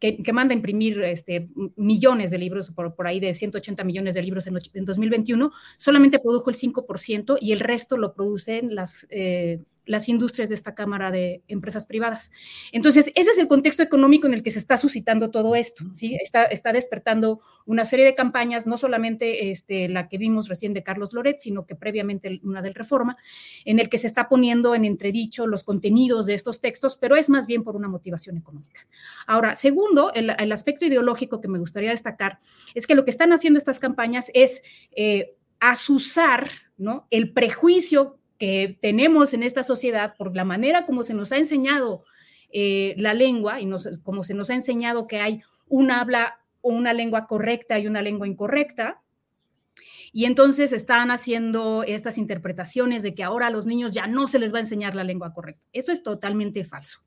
que, 0.01 0.33
manda 0.33 0.55
a 0.55 0.57
imprimir 0.57 1.03
este, 1.03 1.49
millones 1.77 2.31
de 2.31 2.39
libros, 2.39 2.71
por, 2.71 3.07
ahí 3.07 3.21
de 3.21 3.35
180 3.35 3.85
millones 3.85 4.15
de 4.15 4.23
libros 4.23 4.47
en, 4.47 4.57
en 4.73 4.85
2021, 4.85 5.53
solamente 5.77 6.19
produjo 6.19 6.51
el 6.51 6.57
5% 6.57 7.37
y 7.41 7.53
el 7.53 7.61
resto 7.61 7.97
lo 7.97 8.15
producen 8.15 8.75
las, 8.75 9.07
eh, 9.11 9.61
las 9.87 10.09
industrias 10.09 10.49
de 10.49 10.55
esta 10.55 10.75
Cámara 10.75 11.11
de 11.11 11.43
Empresas 11.49 11.87
Privadas. 11.87 12.31
Entonces, 12.73 13.13
ese 13.15 13.31
es 13.31 13.39
el 13.39 13.49
contexto 13.49 13.83
económico 13.83 14.27
en 14.27 14.35
el 14.35 14.43
que 14.43 14.51
se 14.51 14.59
está 14.59 14.77
suscitando 14.77 15.31
todo 15.31 15.55
esto, 15.55 15.85
¿sí? 15.93 16.17
Está, 16.23 16.45
está 16.45 16.73
despertando 16.73 17.41
una 17.67 17.85
serie 17.85 18.05
de 18.05 18.15
campañas, 18.15 18.67
no 18.67 18.77
solamente 18.77 19.51
este, 19.51 19.89
la 19.89 20.09
que 20.09 20.19
vimos 20.19 20.49
recién 20.49 20.73
de 20.73 20.83
Carlos 20.83 21.13
Loret, 21.13 21.39
sino 21.39 21.67
que 21.67 21.75
previamente 21.75 22.41
una 22.43 22.63
del 22.63 22.75
Reforma, 22.75 23.17
en 23.65 23.79
el 23.79 23.89
que 23.89 23.99
se 23.99 24.07
está 24.07 24.29
poniendo 24.29 24.75
en 24.75 24.85
entredicho 24.85 25.47
los 25.47 25.65
contenidos 25.65 26.27
de 26.27 26.35
estos 26.35 26.61
textos, 26.61 26.97
pero 26.97 27.17
es 27.17 27.29
más 27.29 27.47
bien 27.47 27.63
por 27.63 27.77
una 27.77 27.89
motivación 27.89 28.37
económica. 28.37 28.87
Ahora, 29.27 29.55
segundo, 29.55 30.13
el, 30.13 30.53
aspecto 30.53 30.85
ideológico 30.85 31.41
que 31.41 31.49
me 31.49 31.59
gustaría 31.59 31.91
destacar 31.91 32.39
es 32.75 32.87
que 32.87 32.95
lo 32.95 33.05
que 33.05 33.11
están 33.11 33.33
haciendo 33.33 33.59
estas 33.59 33.81
campañas 33.81 34.31
es 34.35 34.63
eh, 34.93 35.35
asusar 35.59 36.49
¿no? 36.77 37.07
el 37.11 37.33
prejuicio 37.33 38.19
que 38.39 38.79
tenemos 38.81 39.35
en 39.35 39.43
esta 39.43 39.63
sociedad 39.63 40.15
por 40.17 40.35
la 40.35 40.45
manera 40.45 40.87
como 40.87 41.05
se 41.05 41.15
nos 41.15 41.33
ha 41.33 41.37
enseñado 41.37 42.05
eh, 42.53 42.95
la 42.99 43.15
lengua 43.15 43.61
y 43.61 43.69
como 44.03 44.23
se 44.23 44.35
nos 44.35 44.51
ha 44.51 44.55
enseñado 44.55 45.07
que 45.07 45.21
hay 45.21 45.43
una 45.69 46.01
habla 46.01 46.41
o 46.61 46.71
una 46.71 46.93
lengua 46.93 47.27
correcta 47.27 47.79
y 47.79 47.87
una 47.87 48.03
lengua 48.03 48.27
incorrecta. 48.27 49.03
Y 50.13 50.27
entonces 50.27 50.73
están 50.73 51.11
haciendo 51.11 51.83
estas 51.83 52.19
interpretaciones 52.19 53.03
de 53.03 53.15
que 53.15 53.25
ahora 53.25 53.49
a 53.49 53.51
los 53.51 53.67
niños 53.67 53.93
ya 53.93 54.07
no 54.07 54.29
se 54.29 54.39
les 54.39 54.53
va 54.55 54.59
a 54.59 54.61
enseñar 54.61 54.95
la 54.95 55.03
lengua 55.03 55.33
correcta. 55.33 55.63
Eso 55.73 55.91
es 55.91 56.05
totalmente 56.05 56.63
falso. 56.63 57.01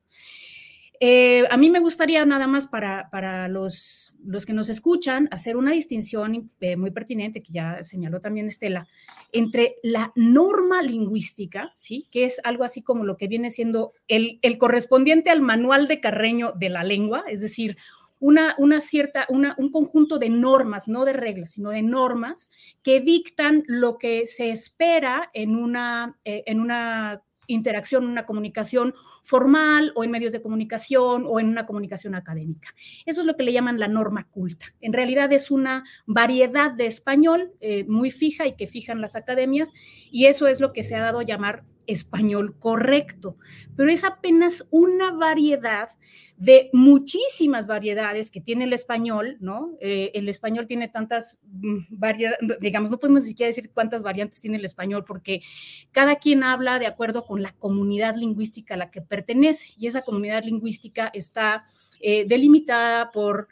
Eh, 1.00 1.44
a 1.48 1.56
mí 1.56 1.70
me 1.70 1.78
gustaría 1.78 2.24
nada 2.26 2.48
más 2.48 2.66
para, 2.66 3.08
para 3.10 3.46
los, 3.46 4.14
los, 4.24 4.44
que 4.44 4.52
nos 4.52 4.68
escuchan 4.68 5.28
hacer 5.30 5.56
una 5.56 5.72
distinción 5.72 6.50
eh, 6.60 6.76
muy 6.76 6.90
pertinente 6.90 7.40
que 7.40 7.52
ya 7.52 7.82
señaló 7.82 8.20
también 8.20 8.48
Estela 8.48 8.88
entre 9.32 9.76
la 9.82 10.12
norma 10.16 10.82
lingüística, 10.82 11.70
¿sí? 11.76 12.08
que 12.10 12.24
es 12.24 12.40
algo 12.42 12.64
así 12.64 12.82
como 12.82 13.04
lo 13.04 13.16
que 13.16 13.28
viene 13.28 13.50
siendo 13.50 13.92
el, 14.08 14.40
el 14.42 14.58
correspondiente 14.58 15.30
al 15.30 15.40
manual 15.40 15.86
de 15.86 16.00
Carreño 16.00 16.52
de 16.52 16.68
la 16.68 16.82
lengua, 16.82 17.24
es 17.28 17.42
decir, 17.42 17.76
una, 18.20 18.54
una 18.58 18.80
cierta, 18.80 19.26
una, 19.28 19.54
un 19.58 19.70
conjunto 19.70 20.18
de 20.18 20.28
normas, 20.28 20.88
no 20.88 21.04
de 21.04 21.12
reglas, 21.12 21.52
sino 21.52 21.70
de 21.70 21.82
normas 21.82 22.50
que 22.82 23.00
dictan 23.00 23.62
lo 23.66 23.98
que 23.98 24.26
se 24.26 24.50
espera 24.50 25.30
en 25.32 25.54
una, 25.54 26.18
eh, 26.24 26.42
en 26.46 26.60
una 26.60 27.22
interacción, 27.48 28.06
una 28.06 28.24
comunicación 28.24 28.94
formal 29.24 29.92
o 29.96 30.04
en 30.04 30.12
medios 30.12 30.32
de 30.32 30.40
comunicación 30.40 31.24
o 31.26 31.40
en 31.40 31.48
una 31.48 31.66
comunicación 31.66 32.14
académica. 32.14 32.74
Eso 33.04 33.20
es 33.22 33.26
lo 33.26 33.36
que 33.36 33.42
le 33.42 33.52
llaman 33.52 33.80
la 33.80 33.88
norma 33.88 34.28
culta. 34.30 34.66
En 34.80 34.92
realidad 34.92 35.32
es 35.32 35.50
una 35.50 35.82
variedad 36.06 36.70
de 36.70 36.86
español 36.86 37.52
eh, 37.60 37.84
muy 37.84 38.12
fija 38.12 38.46
y 38.46 38.54
que 38.54 38.66
fijan 38.66 39.00
las 39.00 39.16
academias 39.16 39.72
y 40.12 40.26
eso 40.26 40.46
es 40.46 40.60
lo 40.60 40.72
que 40.72 40.82
se 40.82 40.94
ha 40.94 41.00
dado 41.00 41.18
a 41.18 41.24
llamar 41.24 41.64
español 41.88 42.56
correcto, 42.58 43.36
pero 43.74 43.90
es 43.90 44.04
apenas 44.04 44.68
una 44.70 45.10
variedad 45.10 45.88
de 46.36 46.70
muchísimas 46.72 47.66
variedades 47.66 48.30
que 48.30 48.40
tiene 48.40 48.64
el 48.64 48.72
español, 48.72 49.38
¿no? 49.40 49.76
Eh, 49.80 50.12
el 50.14 50.28
español 50.28 50.68
tiene 50.68 50.86
tantas 50.86 51.40
mm, 51.44 51.78
variedades, 51.88 52.38
digamos, 52.60 52.90
no 52.90 52.98
podemos 53.00 53.22
ni 53.22 53.28
siquiera 53.30 53.48
decir 53.48 53.70
cuántas 53.72 54.04
variantes 54.04 54.40
tiene 54.40 54.58
el 54.58 54.64
español, 54.64 55.04
porque 55.04 55.42
cada 55.90 56.16
quien 56.16 56.44
habla 56.44 56.78
de 56.78 56.86
acuerdo 56.86 57.24
con 57.24 57.42
la 57.42 57.52
comunidad 57.52 58.14
lingüística 58.14 58.74
a 58.74 58.76
la 58.76 58.90
que 58.90 59.00
pertenece, 59.00 59.72
y 59.76 59.88
esa 59.88 60.02
comunidad 60.02 60.44
lingüística 60.44 61.10
está 61.12 61.66
eh, 62.00 62.24
delimitada 62.28 63.10
por 63.10 63.48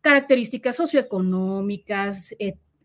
características 0.00 0.74
socioeconómicas, 0.74 2.34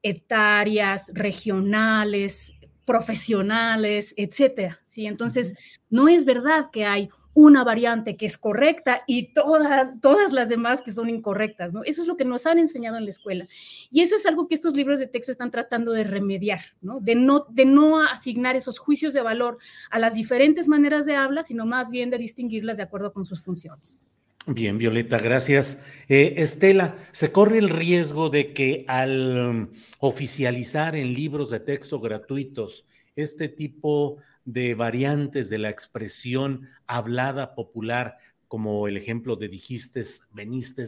etarias, 0.01 1.11
regionales, 1.15 2.58
profesionales, 2.89 4.15
etcétera. 4.17 4.81
¿sí? 4.83 5.05
Entonces, 5.05 5.55
no 5.91 6.07
es 6.07 6.25
verdad 6.25 6.71
que 6.71 6.85
hay 6.85 7.07
una 7.35 7.63
variante 7.63 8.17
que 8.17 8.25
es 8.25 8.35
correcta 8.35 9.03
y 9.05 9.31
todas 9.31 10.31
las 10.31 10.49
demás 10.49 10.81
que 10.81 10.91
son 10.91 11.07
incorrectas, 11.07 11.71
¿no? 11.71 11.83
Eso 11.83 12.01
es 12.01 12.07
lo 12.07 12.17
que 12.17 12.25
nos 12.25 12.47
han 12.47 12.57
enseñado 12.57 12.97
en 12.97 13.03
la 13.03 13.11
escuela. 13.11 13.47
Y 13.91 14.01
eso 14.01 14.15
es 14.15 14.25
algo 14.25 14.47
que 14.47 14.55
estos 14.55 14.75
libros 14.75 14.97
de 14.97 15.05
texto 15.05 15.31
están 15.31 15.51
tratando 15.51 15.91
de 15.91 16.03
remediar, 16.03 16.61
¿no? 16.81 16.99
De 16.99 17.13
no, 17.13 17.45
de 17.51 17.65
no 17.65 18.01
asignar 18.01 18.55
esos 18.55 18.79
juicios 18.79 19.13
de 19.13 19.21
valor 19.21 19.59
a 19.91 19.99
las 19.99 20.15
diferentes 20.15 20.67
maneras 20.67 21.05
de 21.05 21.15
habla, 21.15 21.43
sino 21.43 21.67
más 21.67 21.91
bien 21.91 22.09
de 22.09 22.17
distinguirlas 22.17 22.77
de 22.77 22.83
acuerdo 22.83 23.13
con 23.13 23.23
sus 23.23 23.39
funciones. 23.39 24.03
Bien, 24.47 24.77
Violeta, 24.77 25.19
gracias. 25.19 25.83
Eh, 26.07 26.35
Estela, 26.37 26.95
¿se 27.11 27.31
corre 27.31 27.59
el 27.59 27.69
riesgo 27.69 28.29
de 28.29 28.53
que 28.53 28.85
al 28.87 29.37
um, 29.37 29.67
oficializar 29.99 30.95
en 30.95 31.13
libros 31.13 31.49
de 31.49 31.59
texto 31.59 31.99
gratuitos 31.99 32.85
este 33.15 33.49
tipo 33.49 34.17
de 34.45 34.73
variantes 34.75 35.49
de 35.49 35.59
la 35.59 35.69
expresión 35.69 36.67
hablada 36.87 37.53
popular, 37.53 38.17
como 38.47 38.87
el 38.87 38.97
ejemplo 38.97 39.35
de 39.35 39.49
dijiste, 39.49 40.03
veniste, 40.31 40.85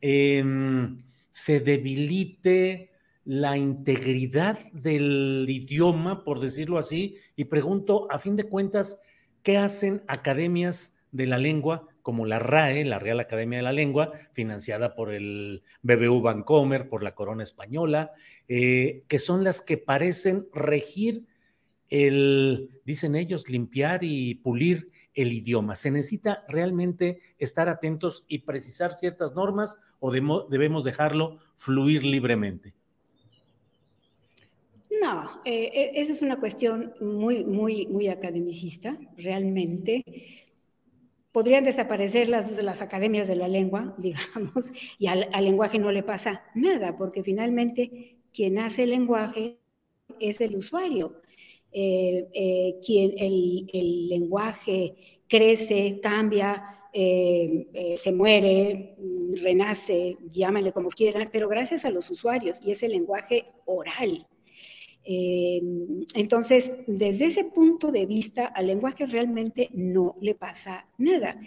em, 0.00 1.04
se 1.30 1.60
debilite 1.60 2.90
la 3.24 3.56
integridad 3.56 4.58
del 4.72 5.44
idioma, 5.46 6.24
por 6.24 6.40
decirlo 6.40 6.78
así? 6.78 7.16
Y 7.36 7.44
pregunto, 7.44 8.08
a 8.10 8.18
fin 8.18 8.34
de 8.34 8.44
cuentas, 8.44 9.00
¿qué 9.42 9.58
hacen 9.58 10.02
academias 10.08 10.96
de 11.12 11.26
la 11.26 11.38
lengua 11.38 11.86
como 12.08 12.24
la 12.24 12.38
RAE, 12.38 12.86
la 12.86 12.98
Real 12.98 13.20
Academia 13.20 13.58
de 13.58 13.64
la 13.64 13.74
Lengua, 13.74 14.12
financiada 14.32 14.94
por 14.94 15.12
el 15.12 15.62
BBU 15.82 16.22
Bancomer, 16.22 16.88
por 16.88 17.02
la 17.02 17.14
Corona 17.14 17.42
Española, 17.42 18.12
eh, 18.48 19.02
que 19.08 19.18
son 19.18 19.44
las 19.44 19.60
que 19.60 19.76
parecen 19.76 20.48
regir 20.54 21.26
el, 21.90 22.80
dicen 22.86 23.14
ellos, 23.14 23.50
limpiar 23.50 24.04
y 24.04 24.36
pulir 24.36 24.90
el 25.12 25.34
idioma. 25.34 25.76
¿Se 25.76 25.90
necesita 25.90 26.46
realmente 26.48 27.20
estar 27.36 27.68
atentos 27.68 28.24
y 28.26 28.38
precisar 28.38 28.94
ciertas 28.94 29.34
normas 29.34 29.76
o 30.00 30.10
debemos 30.10 30.84
dejarlo 30.84 31.36
fluir 31.56 32.06
libremente? 32.06 32.72
No, 35.02 35.42
eh, 35.44 35.70
e, 35.74 36.00
esa 36.00 36.12
es 36.12 36.22
una 36.22 36.40
cuestión 36.40 36.94
muy, 37.02 37.44
muy, 37.44 37.86
muy 37.86 38.08
academicista, 38.08 38.98
realmente 39.18 40.04
podrían 41.32 41.64
desaparecer 41.64 42.28
las, 42.28 42.62
las 42.62 42.82
academias 42.82 43.28
de 43.28 43.36
la 43.36 43.48
lengua, 43.48 43.94
digamos, 43.98 44.72
y 44.98 45.06
al, 45.06 45.28
lenguaje 45.40 45.78
no 45.78 45.92
le 45.92 46.02
pasa 46.02 46.42
nada, 46.54 46.96
porque 46.96 47.22
finalmente 47.22 48.18
quien 48.32 48.58
hace 48.58 48.84
el 48.84 48.90
lenguaje 48.90 49.58
es 50.20 50.40
el 50.40 50.56
usuario. 50.56 51.20
Eh, 51.70 52.26
eh, 52.32 52.80
quien 52.84 53.12
el, 53.18 54.08
lenguaje 54.08 54.96
crece, 55.28 56.00
cambia, 56.02 56.88
eh, 56.92 57.94
se 57.96 58.10
muere, 58.10 58.96
renace, 59.42 60.16
llámenle 60.30 60.72
como 60.72 60.88
quieran, 60.88 61.28
pero 61.30 61.46
gracias 61.46 61.84
a 61.84 61.90
los 61.90 62.10
usuarios 62.10 62.62
y 62.64 62.70
es 62.70 62.82
el 62.82 62.92
lenguaje 62.92 63.44
oral. 63.66 64.26
Eh, 65.10 65.62
entonces, 66.12 66.70
desde 66.86 67.24
ese 67.24 67.44
punto 67.44 67.90
de 67.90 68.04
vista, 68.04 68.44
al 68.44 68.66
lenguaje 68.66 69.06
realmente 69.06 69.70
no 69.72 70.16
le 70.20 70.34
pasa 70.34 70.86
nada. 70.98 71.40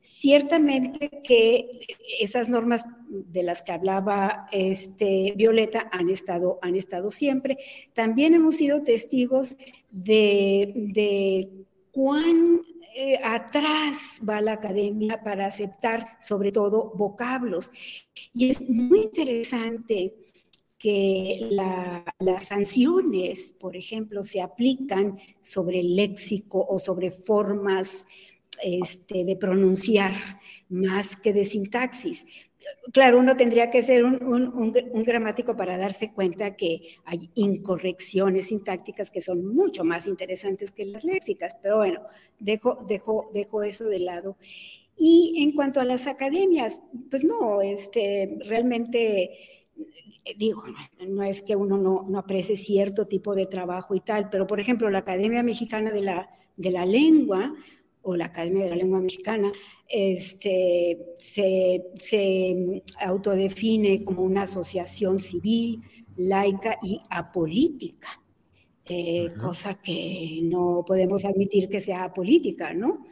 Ciertamente 0.00 1.22
que 1.22 1.78
esas 2.18 2.48
normas 2.48 2.84
de 3.08 3.44
las 3.44 3.62
que 3.62 3.70
hablaba 3.70 4.48
este, 4.50 5.32
Violeta 5.36 5.88
han 5.92 6.10
estado, 6.10 6.58
han 6.60 6.74
estado 6.74 7.12
siempre. 7.12 7.56
También 7.92 8.34
hemos 8.34 8.56
sido 8.56 8.82
testigos 8.82 9.56
de, 9.92 11.48
cuán 11.92 12.62
eh, 12.96 13.20
atrás 13.22 14.20
va 14.28 14.40
la 14.40 14.54
academia 14.54 15.22
para 15.22 15.46
aceptar 15.46 16.18
sobre 16.20 16.50
todo 16.50 16.90
vocablos. 16.96 17.70
Y 18.34 18.50
es 18.50 18.60
muy 18.68 19.02
interesante 19.02 20.14
que 20.84 21.48
las 22.18 22.44
sanciones, 22.44 23.54
por 23.58 23.74
ejemplo, 23.74 24.22
se 24.22 24.42
aplican 24.42 25.18
sobre 25.40 25.80
el 25.80 25.96
léxico 25.96 26.62
o 26.68 26.78
sobre 26.78 27.10
formas 27.10 28.06
este, 28.62 29.24
de 29.24 29.34
pronunciar 29.34 30.12
más 30.68 31.16
que 31.16 31.32
de 31.32 31.46
sintaxis. 31.46 32.26
Claro, 32.92 33.18
uno 33.18 33.34
tendría 33.34 33.70
que 33.70 33.80
ser 33.80 34.04
un, 34.04 34.72
gramático 35.06 35.56
para 35.56 35.78
darse 35.78 36.12
cuenta 36.12 36.54
que 36.54 36.98
hay 37.06 37.30
incorrecciones 37.34 38.48
sintácticas 38.48 39.10
que 39.10 39.22
son 39.22 39.54
mucho 39.54 39.84
más 39.84 40.06
interesantes 40.06 40.70
que 40.70 40.84
las 40.84 41.02
léxicas, 41.02 41.56
pero 41.62 41.78
bueno, 41.78 42.02
dejo, 42.38 42.86
eso 43.64 43.86
de 43.86 44.00
lado. 44.00 44.36
Y 44.98 45.42
en 45.42 45.52
cuanto 45.52 45.80
a 45.80 45.86
las 45.86 46.06
academias, 46.06 46.82
pues 47.10 47.24
no, 47.24 47.62
este, 47.62 48.36
realmente 48.44 49.63
digo, 50.36 50.62
no 51.06 51.22
es 51.22 51.42
que 51.42 51.56
uno 51.56 51.76
no, 51.76 52.06
no, 52.08 52.18
aprecie 52.18 52.56
cierto 52.56 53.06
tipo 53.06 53.34
de 53.34 53.46
trabajo 53.46 53.94
y 53.94 54.00
tal, 54.00 54.30
pero 54.30 54.46
por 54.46 54.60
ejemplo, 54.60 54.90
la 54.90 55.00
Academia 55.00 55.42
Mexicana 55.42 55.90
de 55.90 56.00
la, 56.00 56.30
de 56.56 56.70
la 56.70 56.86
Lengua 56.86 57.54
o 58.02 58.16
la 58.16 58.26
Academia 58.26 58.64
de 58.64 58.70
la 58.70 58.76
Lengua 58.76 59.00
Mexicana 59.00 59.52
este, 59.88 60.98
se, 61.18 61.84
se 61.94 62.82
autodefine 63.00 64.04
como 64.04 64.22
una 64.22 64.42
asociación 64.42 65.18
civil, 65.18 65.82
laica 66.16 66.78
y 66.82 67.00
apolítica, 67.10 68.22
eh, 68.84 69.28
cosa 69.40 69.80
que 69.80 70.40
no 70.42 70.84
podemos 70.86 71.24
admitir 71.24 71.68
que 71.68 71.80
sea 71.80 72.04
apolítica, 72.04 72.74
¿no? 72.74 73.04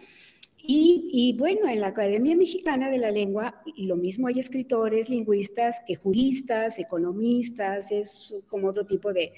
Y, 0.64 1.34
bueno, 1.38 1.68
en 1.68 1.80
la 1.80 1.88
Academia 1.88 2.36
Mexicana 2.36 2.88
de 2.88 2.98
la 2.98 3.10
Lengua, 3.10 3.62
lo 3.76 3.96
mismo 3.96 4.28
hay 4.28 4.38
escritores, 4.38 5.10
lingüistas, 5.10 5.82
que 5.86 5.96
juristas, 5.96 6.78
economistas, 6.78 7.90
es 7.90 8.36
como 8.46 8.68
otro 8.68 8.86
tipo 8.86 9.12
de, 9.12 9.32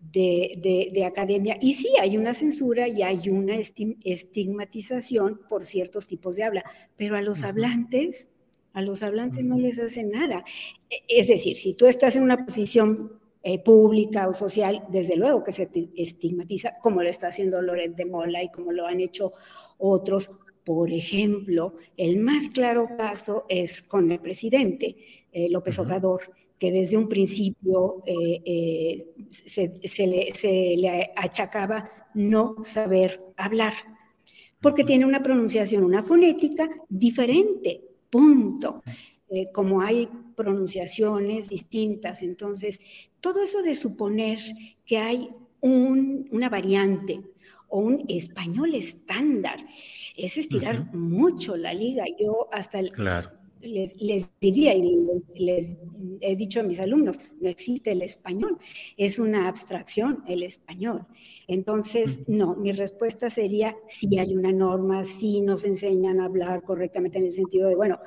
de, 0.00 1.04
academia. 1.04 1.58
Y 1.60 1.74
sí, 1.74 1.88
hay 2.00 2.16
una 2.16 2.32
censura 2.32 2.88
y 2.88 3.02
hay 3.02 3.28
una 3.28 3.56
estigmatización 3.56 5.40
por 5.48 5.64
ciertos 5.64 6.06
tipos 6.06 6.36
de 6.36 6.44
habla, 6.44 6.64
pero 6.96 7.16
a 7.16 7.22
los 7.22 7.44
hablantes, 7.44 8.28
a 8.72 8.80
los 8.80 9.02
hablantes 9.02 9.44
no 9.44 9.58
les 9.58 9.78
hace 9.78 10.04
nada. 10.04 10.42
E, 10.88 11.02
es 11.06 11.28
decir, 11.28 11.56
si 11.56 11.74
tú 11.74 11.86
estás 11.86 12.16
en 12.16 12.22
una 12.22 12.46
posición 12.46 13.20
eh, 13.42 13.58
pública 13.58 14.26
o 14.26 14.32
social, 14.32 14.84
desde 14.88 15.16
luego 15.16 15.44
que 15.44 15.52
se 15.52 15.68
estigmatiza, 15.96 16.72
como 16.80 17.02
lo 17.02 17.10
está 17.10 17.28
haciendo 17.28 17.60
Loret 17.60 17.94
de 17.94 18.06
Mola 18.06 18.42
y 18.42 18.50
como 18.50 18.72
lo 18.72 18.86
han 18.86 19.00
hecho 19.00 19.32
otros, 19.78 20.30
por 20.64 20.92
ejemplo, 20.92 21.74
el 21.96 22.18
más 22.18 22.48
claro 22.48 22.88
caso 22.96 23.44
es 23.48 23.82
con 23.82 24.10
el 24.12 24.20
presidente 24.20 24.96
eh, 25.32 25.48
López 25.50 25.78
Obrador, 25.78 26.20
que 26.58 26.70
desde 26.70 26.96
un 26.96 27.08
principio 27.08 28.02
eh, 28.06 28.40
eh, 28.44 29.14
se, 29.30 30.06
le, 30.06 31.10
achacaba 31.16 31.90
no 32.14 32.62
saber 32.62 33.20
hablar, 33.36 33.72
porque 34.60 34.84
tiene 34.84 35.04
una 35.04 35.22
pronunciación, 35.22 35.82
una 35.82 36.02
fonética 36.02 36.68
diferente, 36.88 37.80
punto. 38.08 38.82
como 39.52 39.80
hay 39.80 40.06
pronunciaciones 40.36 41.48
distintas, 41.48 42.22
entonces 42.22 42.78
todo 43.20 43.42
eso 43.42 43.62
de 43.62 43.74
suponer 43.74 44.38
que 44.84 44.98
hay 44.98 45.30
una 45.62 46.48
variante 46.50 47.22
o 47.72 47.78
un 47.78 48.04
español 48.08 48.74
estándar. 48.74 49.58
Es 50.16 50.36
estirar 50.36 50.94
mucho 50.94 51.56
la 51.56 51.72
liga. 51.72 52.04
Yo 52.18 52.48
hasta 52.52 52.78
el, 52.78 52.92
claro 52.92 53.42
les, 53.62 54.28
diría 54.40 54.74
y 54.74 55.06
les, 55.34 55.76
he 56.20 56.36
dicho 56.36 56.60
a 56.60 56.62
mis 56.62 56.80
alumnos, 56.80 57.18
no 57.40 57.48
existe 57.48 57.92
el 57.92 58.02
español, 58.02 58.58
es 58.96 59.18
una 59.18 59.48
abstracción 59.48 60.22
el 60.26 60.42
español. 60.42 61.06
Entonces, 61.46 62.20
no, 62.26 62.56
mi 62.56 62.72
respuesta 62.72 63.30
sería, 63.30 63.76
si 63.88 64.18
hay 64.18 64.36
una 64.36 64.52
norma, 64.52 65.04
si 65.04 65.40
nos 65.40 65.64
enseñan 65.64 66.20
a 66.20 66.26
hablar 66.26 66.62
correctamente 66.62 67.18
en 67.18 67.26
el 67.26 67.32
sentido 67.32 67.68
de, 67.68 67.76
bueno, 67.76 67.98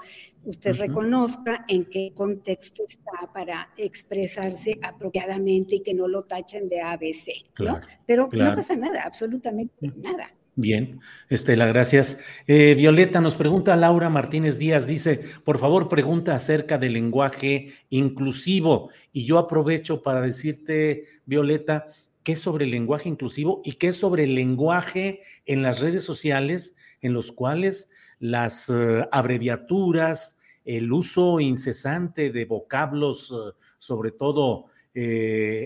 usted 0.45 0.75
reconozca 0.77 1.65
en 1.67 1.85
qué 1.85 2.13
contexto 2.15 2.83
está 2.87 3.31
para 3.33 3.69
expresarse 3.77 4.79
apropiadamente 4.81 5.75
y 5.75 5.81
que 5.81 5.93
no 5.93 6.07
lo 6.07 6.23
tachen 6.23 6.69
de 6.69 6.81
ABC, 6.81 7.45
¿no? 7.59 7.79
Pero 8.05 8.29
no 8.31 8.55
pasa 8.55 8.75
nada, 8.75 9.03
absolutamente 9.03 9.91
nada. 9.97 10.31
Bien, 10.57 11.01
Estela, 11.29 11.65
gracias. 11.65 12.19
Eh, 12.47 12.75
Violeta 12.75 13.19
nos 13.19 13.35
pregunta, 13.35 13.75
Laura 13.75 14.09
Martínez 14.09 14.57
Díaz 14.57 14.87
dice, 14.87 15.19
por 15.43 15.57
favor, 15.57 15.89
pregunta 15.89 16.33
acerca 16.33 16.77
del 16.77 16.93
lenguaje 16.93 17.73
inclusivo. 17.89 18.89
Y 19.11 19.25
yo 19.25 19.37
aprovecho 19.37 20.01
para 20.01 20.21
decirte, 20.21 21.07
Violeta, 21.25 21.87
qué 22.23 22.31
es 22.33 22.39
sobre 22.39 22.63
el 22.65 22.71
lenguaje 22.71 23.09
inclusivo 23.09 23.61
y 23.65 23.73
qué 23.73 23.87
es 23.87 23.97
sobre 23.97 24.23
el 24.23 24.35
lenguaje 24.35 25.23
en 25.45 25.61
las 25.61 25.81
redes 25.81 26.05
sociales 26.05 26.77
en 27.01 27.11
los 27.11 27.33
cuales 27.33 27.89
las 28.19 28.69
eh, 28.69 29.07
abreviaturas, 29.11 30.37
el 30.63 30.91
uso 30.91 31.39
incesante 31.39 32.31
de 32.31 32.45
vocablos, 32.45 33.31
eh, 33.31 33.53
sobre 33.77 34.11
todo 34.11 34.67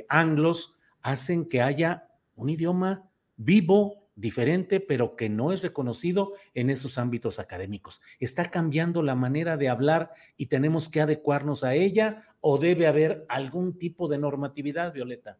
anglos, 0.08 0.74
hacen 1.04 1.46
que 1.46 1.62
haya 1.62 2.10
un 2.36 2.50
idioma 2.50 3.08
vivo, 3.38 4.10
diferente, 4.20 4.80
pero 4.80 5.16
que 5.16 5.30
no 5.30 5.54
es 5.54 5.62
reconocido 5.62 6.34
en 6.54 6.70
esos 6.70 6.98
ámbitos 6.98 7.40
académicos. 7.40 8.02
¿Está 8.20 8.52
cambiando 8.52 9.02
la 9.02 9.16
manera 9.16 9.56
de 9.56 9.70
hablar 9.70 10.12
y 10.36 10.48
tenemos 10.48 10.90
que 10.90 11.02
adecuarnos 11.02 11.64
a 11.64 11.74
ella 11.76 12.22
o 12.42 12.58
debe 12.58 12.88
haber 12.88 13.26
algún 13.30 13.78
tipo 13.78 14.08
de 14.08 14.18
normatividad, 14.18 14.94
Violeta? 14.94 15.38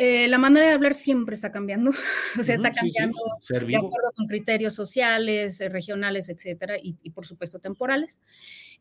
Eh, 0.00 0.28
la 0.28 0.38
manera 0.38 0.68
de 0.68 0.74
hablar 0.74 0.94
siempre 0.94 1.34
está 1.34 1.50
cambiando, 1.50 1.90
o 2.38 2.42
sea, 2.44 2.54
está 2.54 2.70
cambiando 2.70 3.18
de 3.48 3.76
acuerdo 3.76 4.12
con 4.14 4.28
criterios 4.28 4.72
sociales, 4.72 5.60
eh, 5.60 5.68
regionales, 5.68 6.28
etcétera, 6.28 6.76
y, 6.80 6.94
por 7.10 7.26
supuesto 7.26 7.58
temporales. 7.58 8.20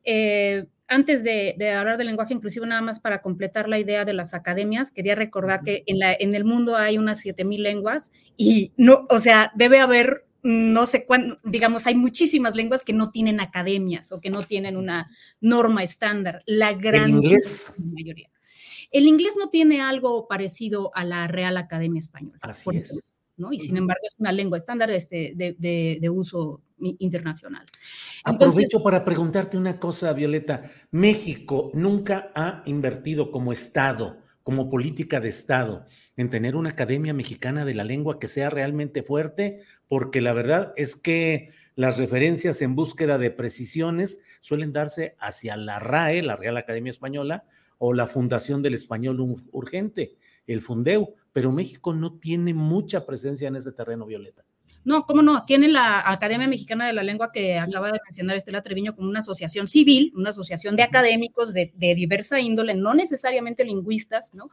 Eh, 0.03 0.68
antes 0.88 1.23
de, 1.23 1.56
hablar 1.76 1.98
del 1.98 2.06
lenguaje 2.06 2.35
inclusivo, 2.35 2.68
nada 2.68 2.81
más 2.81 2.99
para 2.99 3.23
completar 3.23 3.68
la 3.68 3.80
idea 3.80 4.06
de 4.06 4.14
las 4.14 4.35
academias, 4.35 4.91
quería 4.91 5.15
recordar 5.15 5.61
que 5.64 5.81
en, 5.88 5.98
la, 5.98 6.14
en 6.14 6.35
el 6.35 6.45
mundo 6.45 6.77
hay 6.77 6.99
unas 6.99 7.19
7000 7.22 7.64
lenguas 7.64 8.11
y 8.38 8.73
no, 8.77 9.07
o 9.10 9.19
sea, 9.19 9.52
debe 9.56 9.80
haber 9.80 10.27
no 10.44 10.85
sé 10.85 11.07
cuánto, 11.07 11.39
digamos, 11.44 11.88
hay 11.88 11.95
muchísimas 11.95 12.53
lenguas 12.53 12.84
que 12.84 12.94
no 12.94 13.10
tienen 13.10 13.39
academias 13.39 14.11
o 14.11 14.22
que 14.22 14.30
no 14.30 14.44
tienen 14.44 14.77
una 14.77 15.10
norma 15.41 15.84
estándar. 15.84 16.44
La 16.45 16.73
gran 16.73 17.10
inglés? 17.10 17.73
mayoría. 17.80 18.30
El 18.91 19.07
inglés 19.07 19.35
no 19.38 19.49
tiene 19.49 19.81
algo 19.81 20.27
parecido 20.27 20.91
a 20.95 21.03
la 21.03 21.27
Real 21.27 21.57
Academia 21.57 21.99
Española. 21.99 22.39
Así 22.41 22.69
es. 22.73 22.99
¿no? 23.38 23.53
Y 23.53 23.59
sin 23.59 23.77
embargo 23.77 24.01
es 24.05 24.15
una 24.18 24.31
lengua 24.31 24.57
estándar 24.57 24.89
este, 24.91 25.34
de, 25.35 26.09
uso 26.09 26.61
internacional. 26.80 27.65
Aprovecho 28.23 28.84
para 28.84 29.05
preguntarte 29.05 29.57
una 29.57 29.80
cosa, 29.80 30.11
Violeta. 30.14 30.64
México 30.91 31.72
nunca 31.73 32.31
ha 32.35 32.64
invertido 32.65 33.31
como 33.31 33.53
Estado, 33.53 34.18
como 34.43 34.69
política 34.69 35.19
de 35.19 35.30
Estado, 35.30 35.85
en 36.15 36.30
tener 36.30 36.55
una 36.55 36.69
Academia 36.69 37.14
Mexicana 37.14 37.64
de 37.65 37.73
la 37.73 37.84
Lengua 37.84 38.19
que 38.19 38.27
sea 38.27 38.49
realmente 38.49 39.03
fuerte, 39.03 39.61
porque 39.88 40.22
la 40.22 40.34
verdad 40.34 40.73
es 40.76 40.95
que 40.95 41.51
las 41.76 41.97
referencias 41.97 42.61
en 42.61 42.76
búsqueda 42.76 43.18
de 43.18 43.30
precisiones 43.30 44.19
suelen 44.39 44.73
darse 44.73 45.15
hacia 45.19 45.55
la 45.57 45.77
RAE, 45.77 46.23
la 46.23 46.35
Real 46.35 46.57
Academia 46.57 46.89
Española, 46.89 47.43
o 47.77 47.93
la 47.93 48.07
Fundación 48.07 48.61
del 48.61 48.73
Español 48.73 49.19
Urgente, 49.51 50.15
el 50.45 50.61
Fundeu, 50.61 51.13
pero 51.33 51.51
México 51.51 51.93
no 51.93 52.17
tiene 52.17 52.53
mucha 52.53 53.05
presencia 53.05 53.47
en 53.47 53.55
ese 53.55 53.71
terreno, 53.71 54.05
Violeta. 54.05 54.43
No, 54.87 55.05
¿cómo 55.05 55.21
no? 55.21 55.43
Tiene 55.43 55.67
la 55.67 56.09
Academia 56.09 56.47
Mexicana 56.47 56.87
de 56.87 56.93
la 56.93 57.03
Lengua 57.03 57.29
que 57.33 57.59
acaba 57.59 57.87
de 57.87 57.99
mencionar 58.05 58.37
Estela 58.37 58.63
Treviño 58.63 58.95
como 58.95 59.09
una 59.09 59.19
asociación 59.19 59.67
civil, 59.67 60.13
una 60.15 60.29
asociación 60.29 60.77
de 60.77 60.83
académicos 60.83 61.53
de, 61.53 61.73
diversa 61.75 62.39
índole, 62.39 62.73
no 62.73 62.93
necesariamente 62.93 63.65
lingüistas, 63.65 64.33
¿no? 64.33 64.49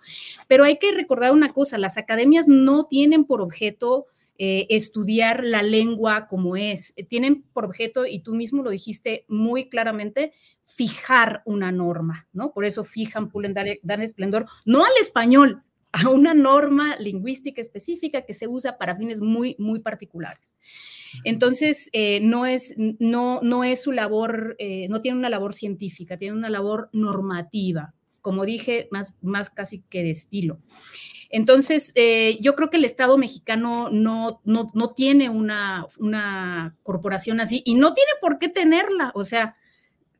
Pero 0.49 0.65
hay 0.65 0.79
que 0.79 0.91
recordar 0.91 1.31
una 1.31 1.53
cosa, 1.53 1.79
las 1.79 1.99
academias 1.99 2.49
no 2.49 2.87
tienen 2.87 3.27
por 3.27 3.41
objeto 3.41 4.07
eh, 4.37 4.67
estudiar 4.71 5.45
la 5.45 5.63
lengua 5.63 6.27
como 6.27 6.57
es, 6.57 6.95
tienen 7.09 7.45
por 7.53 7.65
objeto, 7.65 8.05
y 8.05 8.19
tú 8.19 8.35
mismo 8.35 8.65
lo 8.65 8.71
dijiste 8.71 9.27
muy 9.29 9.69
claramente, 9.69 10.33
fijar 10.65 11.43
una 11.45 11.71
norma, 11.71 12.27
¿no? 12.33 12.53
Por 12.53 12.65
eso 12.65 12.85
fijan, 12.85 13.29
pulen, 13.29 13.55
dan, 13.55 14.03
esplendor, 14.03 14.47
no 14.65 14.85
al 14.85 14.93
español, 15.01 15.63
a 15.93 16.09
una 16.09 16.35
norma 16.35 16.97
lingüística 16.97 17.61
específica 17.61 18.23
que 18.23 18.33
se 18.33 18.49
usa 18.49 18.79
para 18.79 18.97
fines 18.97 19.21
muy, 19.21 19.55
muy 19.61 19.79
particulares. 19.79 20.57
Entonces, 21.23 21.89
eh, 21.93 22.19
no, 22.21 22.47
es, 22.47 22.75
no, 22.77 23.41
no 23.43 23.63
es 23.63 23.83
su 23.83 23.93
labor, 23.93 24.57
eh, 24.59 24.89
no 24.89 25.01
tiene 25.01 25.19
una 25.19 25.29
labor 25.29 25.55
científica, 25.55 26.17
tiene 26.17 26.37
una 26.37 26.51
labor 26.51 26.89
normativa, 26.93 27.95
como 28.23 28.45
dije, 28.45 28.89
más, 28.91 29.15
más 29.23 29.51
casi 29.51 29.83
que 29.83 30.03
de 30.03 30.11
estilo. 30.11 30.59
Entonces, 31.31 31.93
eh, 31.95 32.39
yo 32.41 32.55
creo 32.55 32.71
que 32.71 32.77
el 32.77 32.85
Estado 32.85 33.17
mexicano 33.19 33.89
no, 33.91 34.41
no, 34.45 34.71
no 34.75 34.95
tiene 34.95 35.31
una, 35.31 35.87
una 35.99 36.77
corporación 36.83 37.41
así 37.41 37.63
y 37.65 37.75
no 37.75 37.95
tiene 37.95 38.11
por 38.21 38.39
qué 38.39 38.49
tenerla. 38.49 39.13
O 39.15 39.25
sea, 39.25 39.57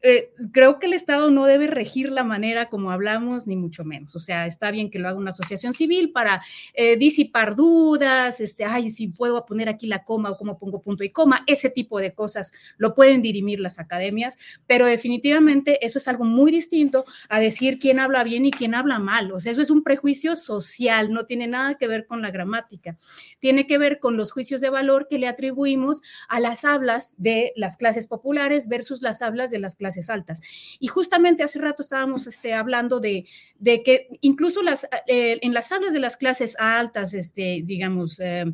eh, 0.07 0.35
creo 0.53 0.79
que 0.79 0.85
el 0.85 0.93
Estado 0.93 1.31
no 1.31 1.47
debe 1.47 1.67
regir 1.67 2.13
la 2.13 2.25
manera 2.25 2.69
como 2.69 2.91
hablamos, 2.91 3.47
ni 3.47 3.57
mucho 3.57 3.87
menos. 3.87 4.15
O 4.15 4.21
sea, 4.21 4.47
está 4.47 4.71
bien 4.71 4.91
que 4.91 4.99
lo 4.99 5.09
haga 5.09 5.17
una 5.17 5.31
asociación 5.31 5.73
civil 5.73 6.13
para 6.13 6.43
eh, 6.75 6.99
disipar 6.99 7.57
dudas, 7.57 8.39
este, 8.39 8.67
ay, 8.67 8.91
si 8.91 9.09
puedo 9.09 9.47
poner 9.47 9.71
aquí 9.71 9.87
la 9.87 10.05
coma 10.05 10.31
o 10.31 10.37
cómo 10.37 10.59
pongo 10.59 10.83
punto 10.83 11.05
y 11.05 11.09
coma, 11.09 11.43
ese 11.47 11.71
tipo 11.71 12.01
de 12.01 12.13
cosas 12.13 12.53
lo 12.77 12.93
pueden 12.93 13.23
dirimir 13.23 13.61
las 13.61 13.79
academias, 13.79 14.37
pero 14.67 14.85
definitivamente 14.85 15.83
eso 15.87 15.97
es 15.97 16.07
algo 16.07 16.25
muy 16.25 16.53
distinto 16.53 17.07
a 17.31 17.41
decir 17.41 17.79
quién 17.79 17.99
habla 17.99 18.25
bien 18.25 18.45
y 18.45 18.51
quién 18.51 18.75
habla 18.75 18.99
mal. 18.99 19.33
O 19.33 19.41
sea, 19.41 19.53
eso 19.53 19.63
es 19.63 19.71
un 19.71 19.83
prejuicio 19.83 20.37
social, 20.37 21.13
no 21.13 21.25
tiene 21.25 21.47
nada 21.47 21.79
que 21.79 21.89
ver 21.89 22.07
con 22.07 22.21
la 22.21 22.31
gramática, 22.31 22.99
tiene 23.39 23.67
que 23.67 23.79
ver 23.79 24.01
con 24.01 24.19
los 24.19 24.33
juicios 24.33 24.61
de 24.61 24.69
valor 24.69 25.07
que 25.09 25.19
le 25.19 25.29
atribuimos 25.29 26.03
a 26.29 26.41
las 26.41 26.67
hablas 26.67 27.15
de 27.17 27.55
las 27.57 27.79
clases 27.79 28.07
populares 28.07 28.69
versus 28.69 29.01
las 29.01 29.23
hablas 29.23 29.51
de 29.51 29.61
las 29.61 29.77
clases 29.77 29.94
altas. 30.11 30.41
Y 30.79 30.89
justamente 30.89 31.43
hace 31.43 31.59
rato 31.59 31.83
estábamos 31.83 32.27
este, 32.27 32.55
hablando 32.55 33.01
de, 33.01 33.27
de 33.59 33.83
que 33.83 34.09
incluso 34.21 34.63
las, 34.63 34.85
eh, 35.07 35.39
en 35.43 35.55
las 35.55 35.73
aulas 35.73 35.93
de 35.93 36.01
las 36.01 36.17
clases 36.17 36.57
altas, 36.59 37.15
este, 37.15 37.63
digamos, 37.65 38.21
eh, 38.21 38.45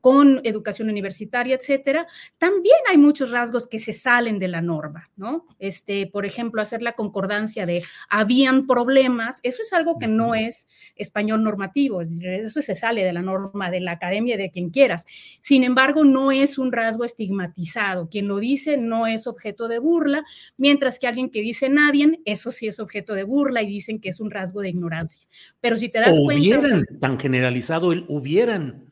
con 0.00 0.40
educación 0.44 0.88
universitaria, 0.88 1.56
etcétera, 1.56 2.06
también 2.38 2.76
hay 2.88 2.98
muchos 2.98 3.30
rasgos 3.30 3.66
que 3.66 3.78
se 3.78 3.92
salen 3.92 4.38
de 4.38 4.48
la 4.48 4.60
norma, 4.60 5.10
¿no? 5.16 5.46
Este, 5.58 6.06
por 6.06 6.24
ejemplo, 6.24 6.62
hacer 6.62 6.82
la 6.82 6.92
concordancia 6.92 7.66
de 7.66 7.82
habían 8.08 8.66
problemas, 8.66 9.40
eso 9.42 9.62
es 9.62 9.72
algo 9.72 9.98
que 9.98 10.06
no 10.06 10.34
es 10.34 10.68
español 10.96 11.42
normativo, 11.42 12.00
eso 12.00 12.62
se 12.62 12.74
sale 12.74 13.04
de 13.04 13.12
la 13.12 13.22
norma 13.22 13.70
de 13.70 13.80
la 13.80 13.92
academia 13.92 14.36
de 14.36 14.50
quien 14.50 14.70
quieras. 14.70 15.06
Sin 15.40 15.64
embargo, 15.64 16.04
no 16.04 16.32
es 16.32 16.58
un 16.58 16.72
rasgo 16.72 17.04
estigmatizado. 17.04 18.08
Quien 18.08 18.28
lo 18.28 18.38
dice 18.38 18.76
no 18.76 19.06
es 19.06 19.26
objeto 19.26 19.68
de 19.68 19.78
burla, 19.78 20.24
mientras 20.56 20.98
que 20.98 21.06
alguien 21.06 21.30
que 21.30 21.40
dice 21.40 21.68
nadie, 21.68 22.20
eso 22.24 22.50
sí 22.50 22.66
es 22.66 22.80
objeto 22.80 23.14
de 23.14 23.24
burla 23.24 23.62
y 23.62 23.66
dicen 23.66 24.00
que 24.00 24.08
es 24.08 24.20
un 24.20 24.30
rasgo 24.30 24.60
de 24.60 24.70
ignorancia. 24.70 25.26
Pero 25.60 25.76
si 25.76 25.88
te 25.88 26.00
das 26.00 26.12
o 26.12 26.24
cuenta. 26.24 26.42
Hubieran, 26.42 26.86
tan 27.00 27.18
generalizado 27.18 27.92
el 27.92 28.04
hubieran 28.08 28.87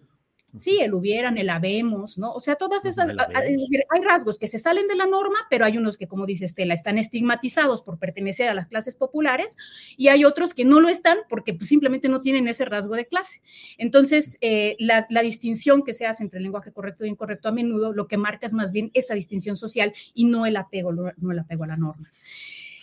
Sí, 0.54 0.78
el 0.80 0.94
hubieran, 0.94 1.36
el 1.38 1.50
habemos, 1.50 2.16
¿no? 2.18 2.32
O 2.32 2.40
sea, 2.40 2.54
todas 2.54 2.86
esas, 2.86 3.10
es 3.10 3.16
decir, 3.58 3.82
hay 3.90 4.00
rasgos 4.02 4.38
que 4.38 4.46
se 4.46 4.58
salen 4.58 4.86
de 4.86 4.94
la 4.94 5.06
norma, 5.06 5.38
pero 5.50 5.64
hay 5.64 5.76
unos 5.76 5.98
que, 5.98 6.06
como 6.06 6.24
dice 6.24 6.44
Estela, 6.44 6.72
están 6.72 6.98
estigmatizados 6.98 7.82
por 7.82 7.98
pertenecer 7.98 8.48
a 8.48 8.54
las 8.54 8.68
clases 8.68 8.94
populares 8.94 9.56
y 9.96 10.08
hay 10.08 10.24
otros 10.24 10.54
que 10.54 10.64
no 10.64 10.80
lo 10.80 10.88
están 10.88 11.18
porque 11.28 11.52
pues, 11.52 11.68
simplemente 11.68 12.08
no 12.08 12.20
tienen 12.20 12.48
ese 12.48 12.64
rasgo 12.64 12.94
de 12.94 13.06
clase. 13.06 13.42
Entonces, 13.76 14.38
eh, 14.40 14.76
la, 14.78 15.06
distinción 15.22 15.82
que 15.82 15.92
se 15.92 16.06
hace 16.06 16.22
entre 16.22 16.38
el 16.38 16.44
lenguaje 16.44 16.72
correcto 16.72 17.04
e 17.04 17.08
incorrecto 17.08 17.48
a 17.48 17.52
menudo 17.52 17.92
lo 17.92 18.06
que 18.06 18.16
marca 18.16 18.46
es 18.46 18.54
más 18.54 18.70
bien 18.70 18.90
esa 18.94 19.14
distinción 19.14 19.56
social 19.56 19.92
y 20.14 20.24
no 20.24 20.46
el 20.46 20.56
apego, 20.56 20.92
no 20.92 21.32
el 21.32 21.38
apego 21.38 21.64
a 21.64 21.66
la 21.66 21.76
norma. 21.76 22.10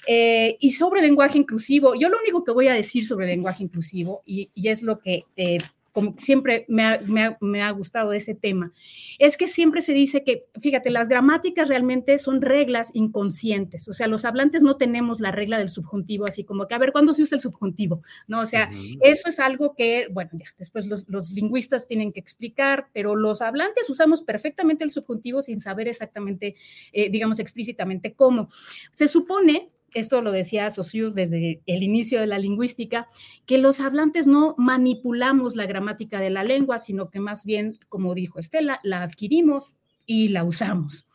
Eh, 0.05 0.57
y 0.59 0.71
sobre 0.71 1.01
lenguaje 1.01 1.37
inclusivo, 1.37 1.95
yo 1.95 2.09
lo 2.09 2.19
único 2.19 2.43
que 2.43 2.51
voy 2.51 2.67
a 2.67 2.73
decir 2.73 3.05
sobre 3.05 3.27
lenguaje 3.27 3.63
inclusivo, 3.63 4.21
y, 4.25 4.49
es 4.55 4.83
lo 4.83 4.99
que 4.99 5.25
eh, 5.37 5.59
como 5.93 6.15
siempre 6.17 6.65
me 6.67 7.61
ha, 7.61 7.71
gustado 7.71 8.13
ese 8.13 8.33
tema, 8.33 8.73
es 9.19 9.37
que 9.37 9.47
siempre 9.47 9.81
se 9.81 9.93
dice 9.93 10.23
que, 10.23 10.45
fíjate, 10.59 10.89
las 10.89 11.07
gramáticas 11.07 11.69
realmente 11.69 12.17
son 12.17 12.41
reglas 12.41 12.89
inconscientes, 12.93 13.87
o 13.87 13.93
sea, 13.93 14.07
los 14.07 14.25
hablantes 14.25 14.63
no 14.63 14.75
tenemos 14.75 15.19
la 15.19 15.31
regla 15.31 15.59
del 15.59 15.69
subjuntivo, 15.69 16.25
así 16.25 16.43
como 16.43 16.67
que, 16.67 16.73
a 16.73 16.79
ver, 16.79 16.91
¿cuándo 16.91 17.13
se 17.13 17.21
usa 17.21 17.35
el 17.35 17.41
subjuntivo? 17.41 18.01
¿No? 18.27 18.41
O 18.41 18.45
sea, 18.45 18.71
eso 19.01 19.29
es 19.29 19.39
algo 19.39 19.75
que, 19.75 20.07
bueno, 20.11 20.31
ya, 20.33 20.47
después 20.57 20.87
los, 20.87 21.31
lingüistas 21.31 21.87
tienen 21.87 22.11
que 22.11 22.19
explicar, 22.19 22.87
pero 22.91 23.15
los 23.15 23.41
hablantes 23.41 23.89
usamos 23.89 24.23
perfectamente 24.23 24.83
el 24.83 24.89
subjuntivo 24.89 25.41
sin 25.41 25.59
saber 25.59 25.87
exactamente, 25.87 26.55
eh, 26.91 27.09
digamos, 27.09 27.39
explícitamente 27.39 28.13
cómo. 28.13 28.49
Se 28.91 29.07
supone 29.07 29.69
esto 29.93 30.21
lo 30.21 30.31
decía 30.31 30.69
Saussure 30.69 31.13
desde 31.13 31.61
el 31.65 31.83
inicio 31.83 32.19
de 32.19 32.27
la 32.27 32.39
lingüística, 32.39 33.07
que 33.45 33.57
los 33.57 33.79
hablantes 33.79 34.27
no 34.27 34.55
manipulamos 34.57 35.55
la 35.55 35.65
gramática 35.65 36.19
de 36.19 36.29
la 36.29 36.43
lengua, 36.43 36.79
sino 36.79 37.09
que 37.09 37.19
más 37.19 37.45
bien, 37.45 37.79
como 37.89 38.13
dijo 38.15 38.39
Estela, 38.39 38.79
la 38.83 39.03
adquirimos 39.03 39.77
y 40.05 40.29
la 40.29 40.43
usamos. 40.43 41.07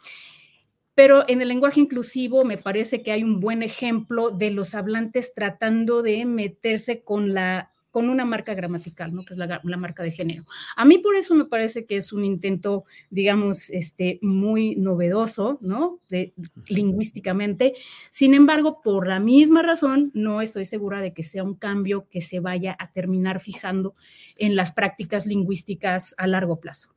Pero 0.94 1.28
en 1.28 1.40
el 1.40 1.48
lenguaje 1.48 1.80
inclusivo 1.80 2.44
me 2.44 2.58
parece 2.58 3.02
que 3.02 3.12
hay 3.12 3.22
un 3.22 3.38
buen 3.38 3.62
ejemplo 3.62 4.30
de 4.30 4.50
los 4.50 4.74
hablantes 4.74 5.32
tratando 5.32 6.02
de 6.02 6.24
meterse 6.24 7.04
con 7.04 7.34
la 7.34 7.68
con 7.90 8.08
una 8.08 8.24
marca 8.24 8.54
gramatical, 8.54 9.14
¿no? 9.14 9.24
que 9.24 9.34
es 9.34 9.38
la, 9.38 9.60
marca 9.76 10.02
de 10.02 10.10
género. 10.10 10.44
A 10.76 10.84
mí 10.84 10.98
por 10.98 11.16
eso 11.16 11.34
me 11.34 11.46
parece 11.46 11.86
que 11.86 11.96
es 11.96 12.12
un 12.12 12.24
intento, 12.24 12.84
digamos, 13.10 13.70
este, 13.70 14.18
muy 14.22 14.76
novedoso, 14.76 15.58
¿no? 15.62 16.00
De, 16.10 16.34
lingüísticamente. 16.66 17.74
Sin 18.10 18.34
embargo, 18.34 18.80
por 18.82 19.06
la 19.06 19.20
misma 19.20 19.62
razón, 19.62 20.10
no 20.14 20.42
estoy 20.42 20.64
segura 20.64 21.00
de 21.00 21.12
que 21.12 21.22
sea 21.22 21.44
un 21.44 21.54
cambio 21.54 22.06
que 22.10 22.20
se 22.20 22.40
vaya 22.40 22.76
a 22.78 22.92
terminar 22.92 23.40
fijando 23.40 23.94
en 24.36 24.54
las 24.54 24.72
prácticas 24.72 25.26
lingüísticas 25.26 26.14
a 26.18 26.26
largo 26.26 26.60
plazo. 26.60 26.94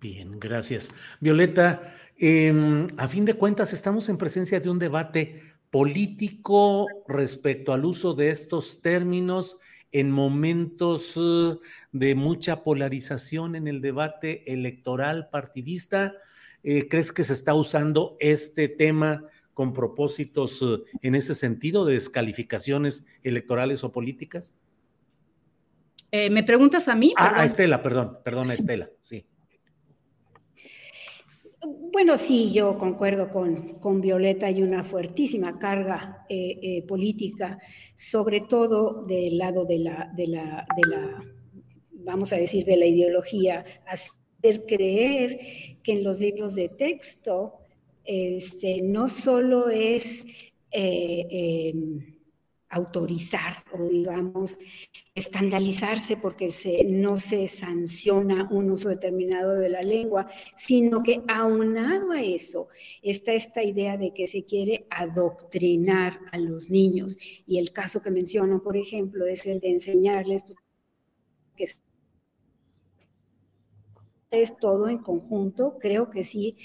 Bien, 0.00 0.38
gracias. 0.38 0.92
Violeta, 1.20 1.92
em, 2.16 2.86
a 2.96 3.08
fin 3.08 3.24
de 3.24 3.34
cuentas, 3.34 3.72
estamos 3.72 4.08
en 4.08 4.16
presencia 4.16 4.60
de 4.60 4.70
un 4.70 4.78
debate 4.78 5.42
político 5.70 6.86
respecto 7.06 7.72
al 7.72 7.84
uso 7.84 8.14
de 8.14 8.30
estos 8.30 8.80
términos 8.80 9.58
en 9.92 10.10
momentos 10.10 11.16
uh, 11.16 11.60
de 11.92 12.14
mucha 12.14 12.62
polarización 12.62 13.56
en 13.56 13.68
el 13.68 13.80
debate 13.80 14.52
electoral 14.52 15.28
partidista? 15.30 16.14
Eh, 16.62 16.88
¿Crees 16.88 17.12
que 17.12 17.24
se 17.24 17.32
está 17.32 17.54
usando 17.54 18.16
este 18.20 18.68
tema 18.68 19.24
con 19.54 19.72
propósitos 19.72 20.60
uh, 20.62 20.84
en 21.02 21.14
ese 21.14 21.34
sentido 21.34 21.84
de 21.84 21.94
descalificaciones 21.94 23.06
electorales 23.22 23.84
o 23.84 23.92
políticas? 23.92 24.54
Eh, 26.10 26.30
¿Me 26.30 26.42
preguntas 26.42 26.88
a 26.88 26.94
mí? 26.94 27.12
Ah, 27.16 27.40
a 27.40 27.44
Estela, 27.44 27.82
perdón, 27.82 28.18
perdón, 28.24 28.50
a 28.50 28.54
Estela, 28.54 28.90
sí. 29.00 29.26
Bueno, 31.90 32.18
sí, 32.18 32.50
yo 32.52 32.76
concuerdo 32.78 33.30
con, 33.30 34.00
Violeta, 34.00 34.46
hay 34.46 34.62
una 34.62 34.84
fuertísima 34.84 35.58
carga 35.58 36.26
eh, 36.28 36.58
eh, 36.62 36.82
política, 36.82 37.58
sobre 37.96 38.40
todo 38.40 39.04
del 39.04 39.38
lado 39.38 39.64
de 39.64 39.78
la, 39.78 40.12
de 40.14 40.26
la, 40.26 40.66
vamos 41.92 42.32
a 42.32 42.36
decir, 42.36 42.64
de 42.64 42.76
la 42.76 42.86
ideología, 42.86 43.64
hacer 43.86 44.66
creer 44.66 45.38
que 45.82 45.92
en 45.92 46.04
los 46.04 46.20
libros 46.20 46.54
de 46.54 46.68
texto 46.68 47.54
este, 48.04 48.82
no 48.82 49.08
solo 49.08 49.70
es... 49.70 50.26
Eh, 50.70 52.14
autorizar 52.70 53.64
o 53.72 53.84
digamos 53.84 54.58
escandalizarse 55.14 56.16
porque 56.16 56.52
se, 56.52 56.84
no 56.84 57.18
se 57.18 57.48
sanciona 57.48 58.48
un 58.50 58.70
uso 58.70 58.88
determinado 58.88 59.54
de 59.54 59.68
la 59.68 59.82
lengua, 59.82 60.28
sino 60.56 61.02
que 61.02 61.22
aunado 61.28 62.12
a 62.12 62.22
eso 62.22 62.68
está 63.02 63.32
esta 63.32 63.62
idea 63.62 63.96
de 63.96 64.12
que 64.12 64.26
se 64.26 64.44
quiere 64.44 64.86
adoctrinar 64.90 66.20
a 66.30 66.38
los 66.38 66.70
niños. 66.70 67.16
Y 67.46 67.58
el 67.58 67.72
caso 67.72 68.02
que 68.02 68.10
menciono, 68.10 68.62
por 68.62 68.76
ejemplo, 68.76 69.26
es 69.26 69.46
el 69.46 69.60
de 69.60 69.70
enseñarles 69.70 70.44
que 71.56 71.66
es 74.30 74.58
todo 74.58 74.88
en 74.88 74.98
conjunto. 74.98 75.78
Creo 75.80 76.10
que 76.10 76.24
sí 76.24 76.56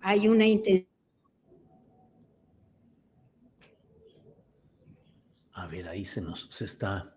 hay 0.00 0.28
una 0.28 0.46
intención 0.46 0.89
A 5.60 5.66
ver, 5.66 5.88
ahí 5.88 6.06
se 6.06 6.22
nos, 6.22 6.46
se 6.50 6.64
está, 6.64 7.14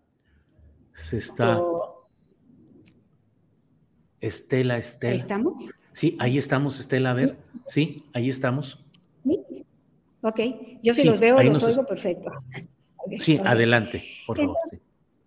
se 0.94 1.18
está. 1.18 1.62
Estela, 4.20 4.78
Estela. 4.78 5.14
¿Ahí 5.14 5.20
estamos? 5.20 5.82
Sí, 5.94 6.18
ahí 6.20 6.38
estamos, 6.38 6.78
Estela. 6.78 7.12
A 7.12 7.14
ver, 7.14 7.38
sí, 7.66 8.04
ahí 8.12 8.28
estamos. 8.28 8.84
¿Sí? 9.24 9.40
Ok, 10.22 10.40
yo 10.82 10.94
sí, 10.94 11.08
los 11.08 11.22
veo, 11.22 11.42
los 11.42 11.64
oigo 11.64 11.86
perfecto. 11.86 12.32
sí, 13.18 13.40
adelante, 13.46 14.04
por 14.28 14.36
favor. 14.36 14.58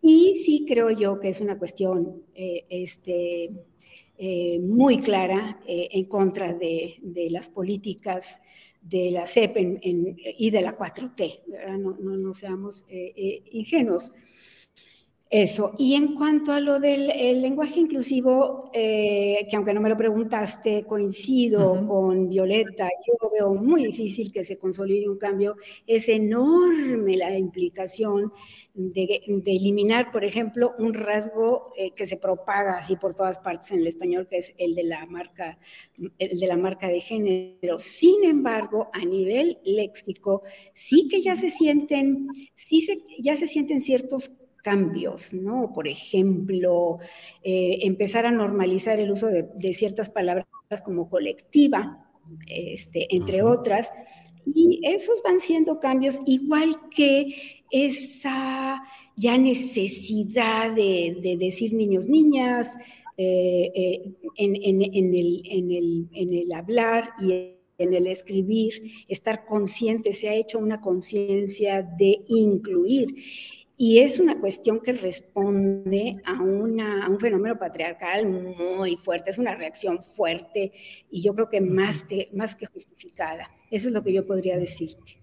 sí. 0.03 0.35
sí, 0.35 0.67
creo 0.69 0.91
yo 0.91 1.19
que 1.19 1.31
es 1.31 1.41
una 1.41 1.57
cuestión 1.57 2.23
eh, 2.35 2.67
este, 2.69 3.51
eh, 4.19 4.59
muy 4.61 5.01
clara 5.01 5.57
eh, 5.67 5.89
en 5.93 6.05
contra 6.05 6.53
de, 6.53 6.97
de, 7.01 7.31
las 7.31 7.49
políticas 7.49 8.43
de 8.89 9.11
la 9.11 9.27
CEP 9.27 9.57
y 9.83 10.51
de 10.51 10.63
la 10.63 10.77
4T, 10.77 11.41
No, 11.79 11.97
no, 11.99 12.35
seamos 12.35 12.85
eh, 12.89 13.13
eh, 13.17 13.43
ingenuos. 13.53 14.13
Eso. 15.29 15.75
Y 15.77 15.95
en 15.95 16.15
cuanto 16.15 16.53
a 16.53 16.61
lo 16.61 16.79
del 16.79 17.09
lenguaje 17.43 17.81
inclusivo, 17.81 18.71
eh, 18.73 19.45
que 19.51 19.57
aunque 19.57 19.75
no 19.75 19.81
me 19.81 19.89
lo 19.89 19.97
preguntaste, 19.97 20.85
coincido 20.85 21.85
con 21.89 22.29
Violeta, 22.29 22.89
yo 23.05 23.31
veo 23.31 23.55
muy 23.55 23.87
difícil 23.87 24.31
que 24.33 24.45
se 24.45 24.57
consolide 24.57 25.09
un 25.09 25.19
cambio. 25.19 25.57
Es 25.85 26.09
enorme 26.09 27.17
la 27.17 27.37
implicación 27.37 28.33
de, 28.73 29.23
eliminar, 29.47 30.13
por 30.13 30.23
ejemplo, 30.25 30.75
un 30.79 30.95
rasgo 30.95 31.73
eh, 31.77 31.91
que 31.91 32.07
se 32.07 32.19
propaga 32.19 32.75
así 32.75 32.95
por 32.95 33.15
todas 33.15 33.41
partes 33.41 33.73
en 33.73 33.81
el 33.81 33.89
español, 33.89 34.29
que 34.29 34.39
es 34.39 34.55
el 34.59 34.77
de 34.77 34.85
la 34.85 35.07
marca, 35.07 35.59
el 36.19 36.39
de 36.39 36.47
la 36.47 36.57
marca 36.57 36.87
de 36.87 37.01
género. 37.01 37.81
Sin 37.81 38.23
embargo, 38.23 38.91
a 38.93 39.05
nivel 39.05 39.59
léxico, 39.65 40.43
sí 40.73 41.09
que 41.11 41.21
ya 41.21 41.35
se 41.35 41.51
sienten, 41.51 42.29
sí 42.55 42.81
se, 42.83 43.03
ya 43.19 43.35
se 43.35 43.49
sienten 43.49 43.81
ciertos 43.81 44.31
cambios, 44.67 45.33
¿no? 45.33 45.73
Por 45.73 45.87
ejemplo, 45.87 46.99
eh, 47.45 47.79
empezar 47.83 48.27
a 48.27 48.33
normalizar 48.33 48.99
el 48.99 49.13
uso 49.13 49.29
de, 49.29 49.73
ciertas 49.73 50.11
palabras 50.11 50.49
como 50.85 51.09
colectiva, 51.09 52.05
este, 52.49 53.07
entre 53.15 53.45
otras, 53.45 53.91
y 54.45 54.81
esos 54.83 55.23
van 55.23 55.39
siendo 55.39 55.79
cambios, 55.79 56.19
igual 56.27 56.75
que 56.91 57.63
esa 57.71 58.83
ya 59.15 59.39
necesidad 59.39 60.73
de, 60.73 61.37
decir 61.39 61.73
niños, 61.73 62.09
niñas, 62.09 62.77
eh, 63.17 63.71
eh, 63.73 64.13
en, 64.35 65.15
el, 65.15 66.09
en 66.13 66.35
el 66.35 66.53
hablar 66.53 67.11
y 67.21 67.55
en 67.79 67.95
el 67.95 68.09
escribir, 68.09 68.73
estar 69.07 69.45
consciente, 69.45 70.13
se 70.13 70.29
ha 70.29 70.35
hecho 70.35 70.59
una 70.59 70.81
conciencia 70.81 71.83
de 71.83 72.25
incluir. 72.27 73.15
Y 73.79 73.99
es 73.99 74.19
una 74.19 74.41
cuestión 74.41 74.81
que 74.81 74.93
responde 74.93 76.13
a, 76.25 76.41
una, 76.41 77.09
un 77.11 77.21
fenómeno 77.21 77.59
patriarcal 77.59 78.27
muy 78.27 78.97
fuerte, 78.97 79.31
es 79.31 79.39
una 79.39 79.55
reacción 79.55 80.03
fuerte 80.03 80.73
y 81.11 81.23
yo 81.23 81.35
creo 81.35 81.51
que 81.51 81.61
más 81.61 82.03
que, 82.03 82.31
más 82.33 82.55
que 82.55 82.67
justificada. 82.67 83.51
Eso 83.71 83.89
es 83.89 83.95
lo 83.95 84.03
que 84.03 84.15
yo 84.15 84.27
podría 84.27 84.57
decirte. 84.57 85.19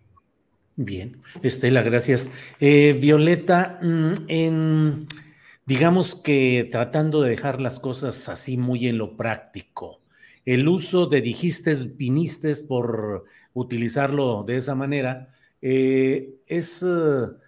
Bien, 0.76 1.18
Estela, 1.42 1.82
gracias. 1.82 2.30
Eh, 2.60 2.98
Violeta, 3.00 3.80
mm, 3.82 4.14
en, 4.28 5.08
digamos 5.66 6.16
que 6.16 6.68
tratando 6.72 7.22
de 7.22 7.32
dejar 7.32 7.60
las 7.60 7.80
cosas 7.80 8.30
así 8.30 8.58
muy 8.58 8.88
en 8.88 9.00
lo 9.00 9.18
práctico, 9.18 10.00
el 10.46 10.68
uso 10.68 11.08
de 11.08 11.22
dijiste, 11.22 11.74
viniste 11.96 12.54
por 12.68 13.26
utilizarlo 13.54 14.44
de 14.44 14.58
esa 14.58 14.76
manera, 14.76 15.34
eh, 15.60 16.36
es... 16.46 16.84
Eh, 16.84 17.42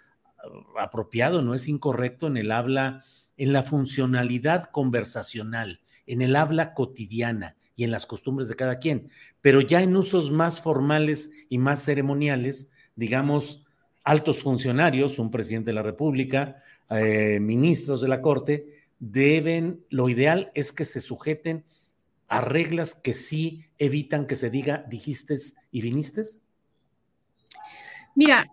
apropiado, 0.79 1.41
no 1.41 1.53
es 1.53 1.67
incorrecto 1.67 2.27
en 2.27 2.37
el 2.37 2.51
habla, 2.51 3.03
en 3.37 3.53
la 3.53 3.63
funcionalidad 3.63 4.65
conversacional, 4.65 5.81
en 6.07 6.21
el 6.21 6.35
habla 6.35 6.73
cotidiana 6.73 7.55
y 7.75 7.83
en 7.83 7.91
las 7.91 8.05
costumbres 8.05 8.47
de 8.47 8.55
cada 8.55 8.79
quien, 8.79 9.09
pero 9.41 9.61
ya 9.61 9.81
en 9.81 9.95
usos 9.95 10.31
más 10.31 10.61
formales 10.61 11.31
y 11.49 11.57
más 11.57 11.83
ceremoniales, 11.83 12.69
digamos, 12.95 13.65
altos 14.03 14.41
funcionarios, 14.41 15.19
un 15.19 15.31
presidente 15.31 15.71
de 15.71 15.75
la 15.75 15.83
República, 15.83 16.63
eh, 16.89 17.39
ministros 17.41 18.01
de 18.01 18.07
la 18.07 18.21
Corte, 18.21 18.83
deben, 18.99 19.83
lo 19.89 20.09
ideal 20.09 20.51
es 20.53 20.71
que 20.71 20.85
se 20.85 21.01
sujeten 21.01 21.65
a 22.27 22.41
reglas 22.41 22.95
que 22.95 23.13
sí 23.13 23.65
evitan 23.77 24.25
que 24.25 24.35
se 24.35 24.49
diga 24.49 24.85
dijiste 24.89 25.37
y 25.71 25.81
viniste? 25.81 26.23
Mira, 28.15 28.49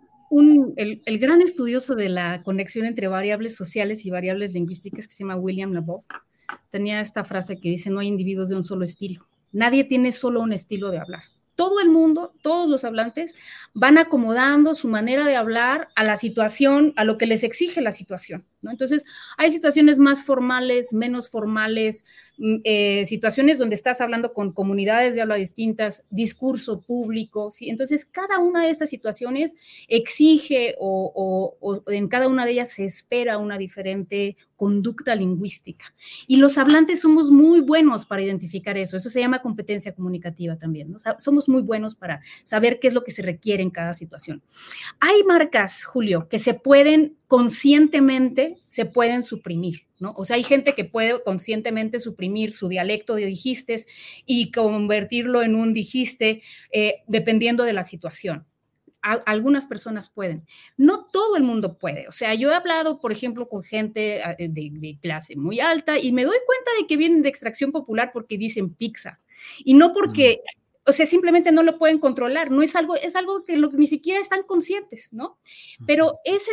el, 0.75 1.19
gran 1.19 1.41
estudioso 1.41 1.95
de 1.95 2.09
la 2.09 2.43
conexión 2.43 2.85
entre 2.85 3.07
variables 3.07 3.55
sociales 3.55 4.05
y 4.05 4.09
variables 4.09 4.53
lingüísticas, 4.53 5.07
que 5.07 5.13
se 5.13 5.23
llama 5.23 5.35
William 5.35 5.73
Labov, 5.73 6.03
tenía 6.69 7.01
esta 7.01 7.23
frase 7.23 7.57
que 7.57 7.69
dice, 7.69 7.89
no 7.89 7.99
hay 7.99 8.07
individuos 8.07 8.49
de 8.49 8.55
un 8.55 8.63
solo 8.63 8.83
estilo. 8.83 9.27
Nadie 9.51 9.83
tiene 9.83 10.11
solo 10.11 10.41
un 10.41 10.53
estilo 10.53 10.89
de 10.91 10.99
hablar 10.99 11.23
todo 11.55 11.79
el 11.79 11.89
mundo, 11.89 12.33
todos 12.41 12.69
los 12.69 12.83
hablantes, 12.83 13.35
van 13.73 13.97
acomodando 13.97 14.73
su 14.73 14.87
manera 14.87 15.25
de 15.25 15.35
hablar 15.35 15.87
a 15.95 16.03
la 16.03 16.17
situación, 16.17 16.93
a 16.95 17.03
lo 17.03 17.17
que 17.17 17.27
les 17.27 17.43
exige 17.43 17.81
la 17.81 17.91
situación. 17.91 18.43
Entonces, 18.71 19.05
hay 19.37 19.51
situaciones 19.51 19.99
más 19.99 20.23
formales, 20.23 20.93
menos 20.93 21.29
formales, 21.29 22.05
mm, 22.37 22.55
eh, 22.63 23.05
situaciones 23.05 23.57
donde 23.57 23.75
estás 23.75 24.01
hablando 24.01 24.33
con 24.33 24.51
comunidades 24.51 25.15
de 25.15 25.21
habla 25.21 25.35
distintas, 25.35 26.05
discurso 26.09 26.83
público. 26.85 27.49
Entonces, 27.61 28.05
cada 28.05 28.39
una 28.39 28.65
de 28.65 28.71
estas 28.71 28.89
situaciones 28.89 29.55
exige 29.87 30.75
o, 30.79 31.57
en 31.87 32.07
cada 32.07 32.27
una 32.27 32.45
de 32.45 32.51
ellas 32.51 32.71
se 32.71 32.85
espera 32.85 33.37
una 33.37 33.57
diferente 33.57 34.37
conducta 34.55 35.13
lingüística. 35.15 35.93
Y 36.25 36.37
los 36.37 36.57
hablantes 36.57 37.01
somos 37.01 37.31
muy 37.31 37.59
buenos 37.61 38.05
para 38.05 38.21
identificar 38.21 38.77
eso. 38.77 38.95
Eso 38.95 39.09
se 39.09 39.19
llama 39.19 39.39
competencia 39.39 39.93
comunicativa 39.93 40.57
también. 40.57 40.95
somos 41.17 41.49
muy 41.49 41.61
buenos 41.61 41.95
para 41.95 42.21
saber 42.43 42.79
qué 42.79 42.87
es 42.87 42.93
lo 42.93 43.03
que 43.03 43.11
se 43.11 43.21
requiere 43.21 43.61
en 43.61 43.71
cada 43.71 43.93
situación. 43.93 44.41
Hay 44.99 45.23
marcas, 45.23 45.83
Julio, 45.83 46.27
que 46.29 46.39
se 46.39 46.53
pueden 46.53 47.17
conscientemente, 47.33 48.57
se 48.63 48.85
pueden 48.85 49.23
suprimir. 49.23 49.87
¿no? 49.99 50.13
O 50.15 50.23
sea, 50.23 50.35
hay 50.35 50.43
gente 50.43 50.75
que 50.75 50.85
puede 50.85 51.23
conscientemente 51.23 51.97
suprimir 51.97 52.53
su 52.53 52.67
dialecto 52.67 53.15
de 53.15 53.25
dijistes 53.25 53.87
y 54.27 54.51
convertirlo 54.51 55.41
en 55.41 55.55
un 55.55 55.73
dijiste 55.73 56.43
eh, 56.71 57.01
dependiendo 57.07 57.63
de 57.63 57.73
la 57.73 57.83
situación 57.83 58.45
algunas 59.25 59.65
personas 59.65 60.09
pueden. 60.09 60.45
No 60.77 61.03
todo 61.11 61.35
el 61.35 61.43
mundo 61.43 61.73
puede. 61.73 62.07
O 62.07 62.13
sea, 62.13 62.35
yo 62.35 62.51
he 62.51 62.55
hablado, 62.55 63.01
por 63.01 63.11
ejemplo, 63.11 63.49
con 63.49 63.61
gente 63.61 64.23
ah, 64.23 64.33
de, 64.39 64.97
clase 65.01 65.35
muy 65.35 65.59
alta 65.59 65.99
y 65.99 66.13
me 66.13 66.23
doy 66.23 66.37
cuenta 66.45 66.71
de 66.79 66.87
que 66.87 66.95
vienen 66.95 67.21
de 67.21 67.27
extracción 67.27 67.73
popular 67.73 68.11
porque 68.13 68.37
dicen 68.37 68.73
pizza 68.73 69.19
y 69.57 69.73
no 69.73 69.91
porque 69.91 70.39
o 70.85 70.91
sea, 70.91 71.05
simplemente 71.05 71.51
no 71.51 71.63
lo 71.63 71.77
pueden 71.77 71.99
controlar, 71.99 72.51
no 72.51 72.61
es 72.61 72.75
algo, 72.75 72.95
es 72.95 73.15
algo 73.15 73.43
que 73.43 73.57
ni 73.57 73.87
siquiera 73.87 74.19
están 74.19 74.43
conscientes, 74.43 75.13
¿no? 75.13 75.37
Pero 75.85 76.19
ese, 76.25 76.51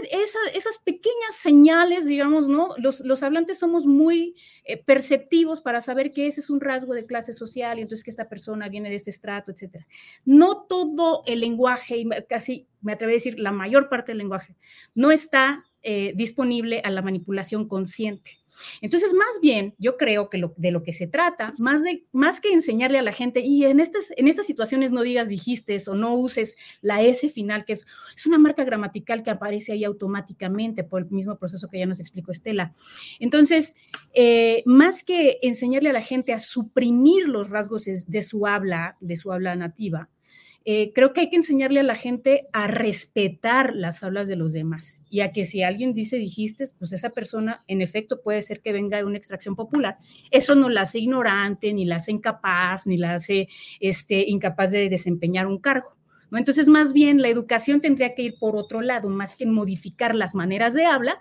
esas 0.55 0.78
pequeñas 0.78 1.35
señales, 1.35 2.07
digamos, 2.07 2.47
¿no? 2.47 2.69
Los, 2.78 3.01
los 3.01 3.23
hablantes 3.24 3.59
somos 3.59 3.86
muy 3.86 4.36
eh, 4.65 4.77
perceptivos 4.77 5.61
para 5.61 5.81
saber 5.81 6.12
que 6.12 6.28
ese 6.28 6.40
es 6.40 6.51
un 6.51 6.61
rasgo 6.61 6.94
de 6.94 7.07
clase 7.07 7.32
social 7.32 7.78
y 7.78 7.82
entonces 7.82 8.05
que 8.05 8.11
esta 8.11 8.28
persona 8.28 8.69
viene 8.69 8.89
de 8.89 8.97
este 8.97 9.11
estrato, 9.11 9.51
etcétera. 9.51 9.86
No 10.24 10.62
todo 10.69 11.23
el 11.27 11.40
lenguaje, 11.40 11.97
y 11.97 12.09
casi 12.28 12.69
me 12.82 12.93
atrevo 12.93 13.11
a 13.11 13.15
decir 13.15 13.40
la 13.40 13.51
mayor 13.51 13.89
parte 13.89 14.12
del 14.12 14.19
lenguaje, 14.19 14.55
no 14.94 15.11
está 15.11 15.65
eh, 15.82 16.12
disponible 16.15 16.82
a 16.85 16.90
la 16.90 17.02
manipulación 17.02 17.66
consciente. 17.66 18.39
Entonces, 18.80 19.14
más 19.14 19.40
bien, 19.40 19.74
yo 19.78 19.96
creo 19.96 20.28
que 20.28 20.42
de 20.56 20.70
lo 20.70 20.82
que 20.82 20.92
se 20.92 21.06
trata, 21.06 21.52
más, 21.58 21.82
de, 21.82 22.04
más 22.12 22.40
que 22.40 22.52
enseñarle 22.52 22.98
a 22.98 23.02
la 23.02 23.12
gente, 23.12 23.40
y 23.40 23.64
en 23.64 23.80
estas, 23.80 24.06
en 24.16 24.28
estas 24.28 24.46
situaciones 24.46 24.92
no 24.92 25.02
digas 25.02 25.28
dijiste 25.28 25.76
o 25.86 25.94
no 25.94 26.14
uses 26.14 26.56
la 26.80 27.02
S 27.02 27.28
final, 27.28 27.64
que 27.64 27.74
es, 27.74 27.86
es 28.16 28.26
una 28.26 28.38
marca 28.38 28.64
gramatical 28.64 29.22
que 29.22 29.30
aparece 29.30 29.72
ahí 29.72 29.84
automáticamente 29.84 30.84
por 30.84 31.02
el 31.02 31.10
mismo 31.10 31.36
proceso 31.38 31.68
que 31.68 31.78
ya 31.78 31.86
nos 31.86 32.00
explicó 32.00 32.32
Estela. 32.32 32.74
Entonces, 33.18 33.76
eh, 34.14 34.62
más 34.66 35.04
que 35.04 35.38
enseñarle 35.42 35.90
a 35.90 35.94
la 35.94 36.02
gente 36.02 36.32
a 36.32 36.38
suprimir 36.38 37.28
los 37.28 37.50
rasgos 37.50 37.84
de 37.84 38.22
su 38.22 38.46
habla, 38.46 38.96
de 39.00 39.16
su 39.16 39.32
habla 39.32 39.54
nativa, 39.56 40.08
eh, 40.66 40.92
creo 40.94 41.14
que 41.14 41.22
hay 41.22 41.30
que 41.30 41.36
enseñarle 41.36 41.80
a 41.80 41.84
la 41.84 41.94
gente 41.94 42.48
a 42.52 42.66
respetar 42.66 43.74
las 43.74 44.02
hablas 44.02 44.28
de 44.28 44.36
los 44.36 44.52
demás 44.52 45.00
y 45.08 45.20
a 45.20 45.30
que 45.30 45.44
si 45.44 45.62
alguien 45.62 45.94
dice 45.94 46.16
dijiste, 46.16 46.64
pues 46.78 46.92
esa 46.92 47.10
persona 47.10 47.64
en 47.66 47.80
efecto 47.80 48.20
puede 48.20 48.42
ser 48.42 48.60
que 48.60 48.72
venga 48.72 48.98
de 48.98 49.04
una 49.04 49.16
extracción 49.16 49.56
popular. 49.56 49.96
Eso 50.30 50.54
no 50.54 50.68
la 50.68 50.82
hace 50.82 50.98
ignorante, 50.98 51.72
ni 51.72 51.86
la 51.86 51.96
hace 51.96 52.12
incapaz, 52.12 52.86
ni 52.86 52.98
la 52.98 53.14
hace 53.14 53.48
este, 53.80 54.24
incapaz 54.28 54.70
de 54.72 54.90
desempeñar 54.90 55.46
un 55.46 55.58
cargo. 55.58 55.96
¿no? 56.30 56.36
Entonces, 56.36 56.68
más 56.68 56.92
bien, 56.92 57.22
la 57.22 57.28
educación 57.28 57.80
tendría 57.80 58.14
que 58.14 58.22
ir 58.22 58.34
por 58.38 58.54
otro 58.54 58.82
lado, 58.82 59.08
más 59.08 59.36
que 59.36 59.46
modificar 59.46 60.14
las 60.14 60.34
maneras 60.34 60.74
de 60.74 60.84
habla, 60.84 61.18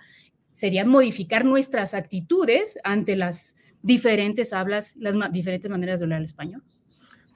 sería 0.51 0.83
modificar 0.83 1.45
nuestras 1.45 1.93
actitudes 1.93 2.77
ante 2.83 3.15
las 3.15 3.55
diferentes 3.81 4.51
hablas, 4.51 4.97
las 4.97 5.15
diferentes 5.31 5.71
maneras 5.71 5.99
de 5.99 6.05
hablar 6.05 6.19
el 6.19 6.25
español. 6.25 6.61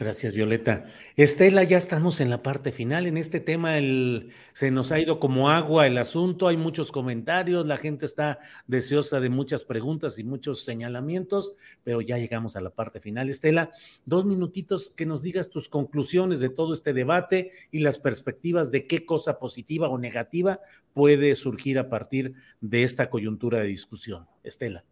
Gracias, 0.03 0.34
Violeta. 0.34 0.84
Estela, 1.15 1.63
ya 1.63 1.77
estamos 1.77 2.19
en 2.19 2.30
la 2.30 2.43
parte 2.43 2.73
final. 2.73 3.05
En 3.05 3.15
este 3.15 3.39
tema 3.39 3.77
el, 3.77 4.31
se 4.51 4.69
nos 4.69 4.91
ha 4.91 4.99
ido 4.99 5.17
como 5.17 5.49
agua 5.49 5.88
el 5.88 5.97
asunto, 5.97 6.49
hay 6.49 6.57
muchos 6.57 6.91
comentarios, 6.91 7.65
la 7.65 7.77
gente 7.77 8.05
está 8.05 8.39
deseosa 8.67 9.21
de 9.21 9.30
muchas 9.30 9.63
preguntas 9.63 10.19
y 10.19 10.25
muchos 10.25 10.65
señalamientos, 10.65 11.53
pero 11.85 12.01
ya 12.01 12.17
llegamos 12.17 12.57
a 12.57 12.61
la 12.61 12.71
parte 12.71 12.99
final. 12.99 13.30
Estela, 13.30 13.71
dos 14.05 14.25
minutitos 14.25 14.89
que 14.89 15.05
nos 15.05 15.21
digas 15.21 15.49
tus 15.49 15.69
conclusiones 15.69 16.41
de 16.41 16.49
todo 16.49 16.73
este 16.73 16.91
debate 16.91 17.51
y 17.71 17.80
las 17.80 17.97
perspectivas 17.97 18.71
de 18.71 18.85
qué 18.88 19.05
cosa 19.05 19.39
positiva 19.39 19.88
o 19.88 19.97
negativa 19.97 20.59
puede 20.93 21.34
surgir 21.35 21.80
a 21.80 21.88
partir 21.88 22.34
de 22.59 22.84
esta 22.84 23.09
coyuntura 23.09 23.59
de 23.59 23.67
discusión. 23.67 24.27
Estela. 24.43 24.84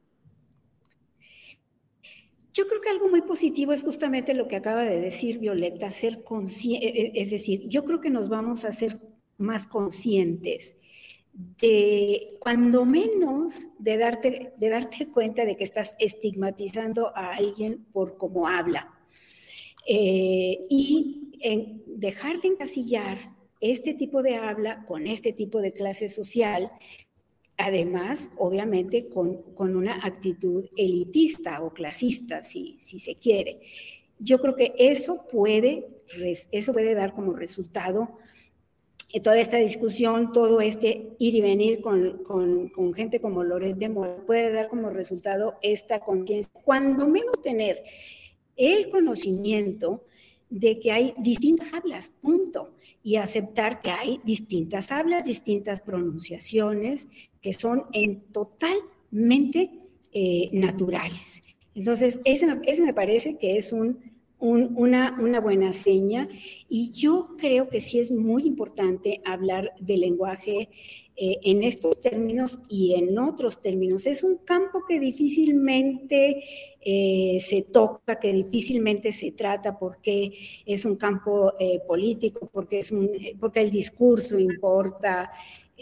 Yo 2.53 2.67
creo 2.67 2.81
que 2.81 2.89
algo 2.89 3.07
muy 3.07 3.21
positivo 3.21 3.71
es 3.71 3.83
justamente 3.83 4.33
lo 4.33 4.47
que 4.47 4.57
acaba 4.57 4.83
de 4.83 4.99
decir 4.99 5.39
Violeta, 5.39 5.89
ser 5.89 6.23
consciente, 6.23 6.87
e, 6.87 7.11
es 7.21 7.31
decir, 7.31 7.67
yo 7.67 7.83
creo 7.83 8.01
que 8.01 8.09
nos 8.09 8.29
vamos 8.29 8.65
a 8.65 8.69
hacer 8.69 8.99
más 9.37 9.67
conscientes 9.67 10.77
de 11.33 12.37
cuando 12.39 12.85
menos 12.85 13.67
de 13.79 13.97
darte, 13.97 14.53
de 14.57 14.69
darte 14.69 15.07
cuenta 15.07 15.45
de 15.45 15.55
que 15.55 15.63
estás 15.63 15.95
estigmatizando 15.97 17.15
a 17.15 17.35
alguien 17.35 17.85
por 17.93 18.15
cómo 18.15 18.47
habla. 18.47 18.93
Eh, 19.87 20.65
y 20.69 21.31
dejar 21.87 22.39
de 22.39 22.49
encasillar 22.49 23.17
este 23.59 23.93
tipo 23.93 24.21
de 24.21 24.35
habla 24.35 24.85
con 24.85 25.07
este 25.07 25.33
tipo 25.33 25.59
de 25.61 25.71
clase 25.71 26.07
social, 26.07 26.71
además, 27.61 28.29
obviamente, 28.37 29.07
con, 29.07 29.41
con 29.53 29.75
una 29.75 30.05
actitud 30.05 30.65
elitista 30.75 31.61
o 31.61 31.73
clasista, 31.73 32.43
si, 32.43 32.77
si 32.79 32.99
se 32.99 33.15
quiere. 33.15 33.61
Yo 34.19 34.39
creo 34.39 34.55
que 34.55 34.73
eso 34.77 35.27
puede, 35.31 35.87
eso 36.51 36.73
puede 36.73 36.93
dar 36.93 37.13
como 37.13 37.33
resultado 37.33 38.17
toda 39.19 39.39
esta 39.39 39.57
discusión, 39.57 40.31
todo 40.31 40.61
este 40.61 41.15
ir 41.19 41.35
y 41.35 41.41
venir 41.41 41.81
con, 41.81 42.23
con, 42.23 42.69
con 42.69 42.93
gente 42.93 43.19
como 43.19 43.43
Loret 43.43 43.75
de 43.75 43.89
Mola, 43.89 44.17
puede 44.25 44.51
dar 44.51 44.69
como 44.69 44.89
resultado 44.89 45.55
esta 45.61 45.99
conciencia, 45.99 46.49
cuando 46.63 47.07
menos 47.07 47.41
tener 47.41 47.83
el 48.55 48.89
conocimiento 48.89 50.05
de 50.49 50.79
que 50.79 50.91
hay 50.91 51.13
distintas 51.17 51.73
hablas, 51.73 52.09
punto, 52.09 52.75
y 53.03 53.15
aceptar 53.15 53.81
que 53.81 53.91
hay 53.91 54.19
distintas 54.23 54.91
hablas, 54.91 55.25
distintas 55.25 55.81
pronunciaciones 55.81 57.07
que 57.41 57.53
son 57.53 57.85
en 57.93 58.21
totalmente 58.31 59.71
eh, 60.13 60.49
naturales. 60.53 61.41
Entonces, 61.73 62.19
ese, 62.25 62.45
me 62.83 62.93
parece 62.93 63.37
que 63.37 63.57
es 63.57 63.71
un 63.71 64.11
una, 64.41 65.15
una, 65.21 65.39
buena 65.39 65.71
seña 65.71 66.27
y 66.67 66.91
yo 66.93 67.35
creo 67.37 67.69
que 67.69 67.79
sí 67.79 67.99
es 67.99 68.11
muy 68.11 68.43
importante 68.47 69.21
hablar 69.23 69.71
del 69.79 69.99
lenguaje 69.99 70.69
eh, 71.15 71.37
en 71.43 71.63
estos 71.63 71.99
términos 71.99 72.59
y 72.69 72.95
en 72.95 73.17
otros 73.17 73.59
términos. 73.59 74.05
Es 74.07 74.23
un 74.23 74.37
campo 74.37 74.83
que 74.87 74.99
difícilmente 74.99 76.43
eh, 76.81 77.37
se 77.39 77.63
toca, 77.63 78.19
que 78.19 78.33
difícilmente 78.33 79.11
se 79.11 79.31
trata 79.31 79.77
porque 79.77 80.31
es 80.65 80.85
un 80.85 80.95
campo 80.95 81.53
eh, 81.59 81.79
político, 81.87 82.49
porque, 82.51 82.79
es 82.79 82.91
un, 82.91 83.09
porque 83.39 83.61
el 83.61 83.71
discurso 83.71 84.39
importa. 84.39 85.31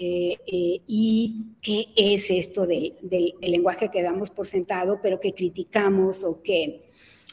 y 0.01 1.57
qué 1.61 1.88
es 1.93 2.31
esto 2.31 2.65
del, 2.65 2.95
del 3.01 3.34
lenguaje 3.41 3.89
que 3.91 4.01
damos 4.01 4.30
por 4.30 4.47
sentado, 4.47 4.99
pero 5.03 5.19
que 5.19 5.34
criticamos 5.34 6.23
o 6.23 6.41
que, 6.41 6.89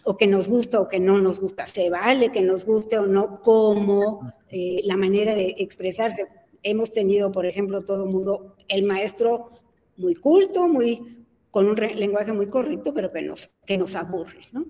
o 0.08 0.16
que 0.16 0.26
nos 0.26 0.46
gusta 0.48 0.80
o 0.80 0.88
que 0.88 1.00
no 1.00 1.20
nos 1.20 1.40
gusta. 1.40 1.66
Se 1.66 1.90
vale 1.90 2.30
que 2.30 2.40
nos 2.40 2.64
guste 2.64 2.96
o 2.98 3.06
no 3.06 3.40
como 3.40 4.20
eh, 4.50 4.80
la 4.84 4.96
manera 4.96 5.34
de 5.34 5.56
expresarse. 5.58 6.26
Hemos 6.66 6.90
tenido, 6.90 7.30
por 7.30 7.46
ejemplo, 7.46 7.82
todo 7.82 8.04
el 8.04 8.10
mundo, 8.10 8.56
el 8.68 8.82
maestro 8.84 9.50
muy 9.96 10.14
culto, 10.14 10.66
muy 10.66 11.24
con 11.50 11.68
un 11.68 11.76
lenguaje 11.76 12.32
muy 12.32 12.48
correcto, 12.48 12.92
pero 12.92 13.10
que 13.10 13.22
nos, 13.22 13.50
que 13.64 13.78
nos 13.78 13.94
aburre. 13.96 14.40
¿no? 14.52 14.66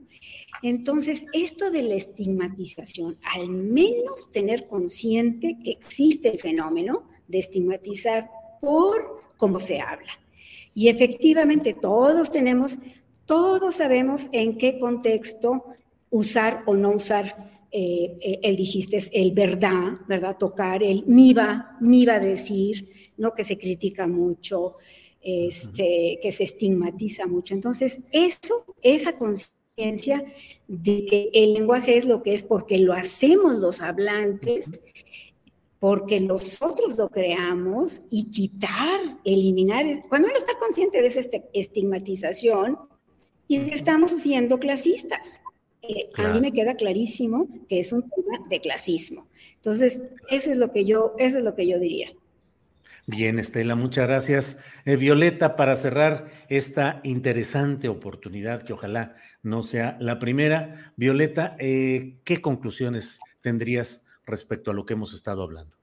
Entonces, 0.62 1.26
esto 1.32 1.70
de 1.70 1.82
la 1.82 1.94
estigmatización, 1.94 3.18
al 3.34 3.48
menos 3.48 4.30
tener 4.30 4.66
consciente 4.66 5.56
que 5.62 5.70
existe 5.70 6.28
el 6.28 6.38
fenómeno 6.38 7.08
de 7.26 7.38
estigmatizar 7.38 8.30
por 8.60 9.22
cómo 9.36 9.58
se 9.58 9.80
habla. 9.80 10.12
Y 10.74 10.88
efectivamente 10.88 11.74
todos 11.74 12.30
tenemos 12.30 12.78
todos 13.26 13.74
sabemos 13.74 14.28
en 14.30 14.56
qué 14.56 14.78
contexto 14.78 15.64
usar 16.10 16.62
o 16.64 16.74
no 16.74 16.92
usar 16.92 17.55
eh, 17.78 18.16
eh, 18.22 18.40
el 18.42 18.56
dijiste 18.56 18.96
es 18.96 19.10
el 19.12 19.32
verdad, 19.32 19.98
¿verdad? 20.08 20.38
Tocar 20.38 20.82
el 20.82 21.04
mi 21.04 21.34
va, 21.34 21.76
mi 21.78 22.06
va 22.06 22.14
a 22.14 22.20
decir, 22.20 23.12
¿no? 23.18 23.34
Que 23.34 23.44
se 23.44 23.58
critica 23.58 24.06
mucho, 24.06 24.76
este, 25.20 26.18
que 26.22 26.32
se 26.32 26.44
estigmatiza 26.44 27.26
mucho. 27.26 27.52
Entonces, 27.52 28.00
eso, 28.12 28.64
esa 28.80 29.12
conciencia 29.18 30.24
de 30.66 31.04
que 31.04 31.28
el 31.34 31.52
lenguaje 31.52 31.98
es 31.98 32.06
lo 32.06 32.22
que 32.22 32.32
es 32.32 32.42
porque 32.42 32.78
lo 32.78 32.94
hacemos 32.94 33.58
los 33.58 33.82
hablantes, 33.82 34.80
porque 35.78 36.18
nosotros 36.18 36.96
lo 36.96 37.10
creamos 37.10 38.00
y 38.10 38.30
quitar, 38.30 39.18
eliminar, 39.22 39.84
cuando 40.08 40.28
uno 40.28 40.38
está 40.38 40.58
consciente 40.58 41.02
de 41.02 41.08
esa 41.08 41.20
estigmatización, 41.52 42.78
y 43.48 43.66
que 43.66 43.74
estamos 43.74 44.10
siendo 44.12 44.58
clasistas. 44.58 45.40
Eh, 45.88 46.10
a 46.16 46.32
mí 46.32 46.40
me 46.40 46.52
queda 46.52 46.74
clarísimo 46.74 47.48
que 47.68 47.78
es 47.78 47.92
un 47.92 48.02
tema 48.02 48.46
de 48.48 48.60
clasismo. 48.60 49.28
Entonces, 49.56 50.00
eso 50.30 50.50
es 50.50 50.58
lo 50.58 50.72
que 50.72 50.84
yo, 50.84 51.14
eso 51.18 51.38
es 51.38 51.44
lo 51.44 51.54
que 51.54 51.66
yo 51.66 51.78
diría. 51.78 52.12
Bien, 53.08 53.38
Estela, 53.38 53.76
muchas 53.76 54.08
gracias. 54.08 54.58
Eh, 54.84 54.96
Violeta, 54.96 55.54
para 55.54 55.76
cerrar 55.76 56.28
esta 56.48 57.00
interesante 57.04 57.88
oportunidad, 57.88 58.62
que 58.62 58.72
ojalá 58.72 59.14
no 59.42 59.62
sea 59.62 59.96
la 60.00 60.18
primera. 60.18 60.92
Violeta, 60.96 61.56
eh, 61.60 62.18
¿qué 62.24 62.40
conclusiones 62.40 63.20
tendrías 63.42 64.04
respecto 64.24 64.72
a 64.72 64.74
lo 64.74 64.84
que 64.84 64.94
hemos 64.94 65.14
estado 65.14 65.44
hablando? 65.44 65.76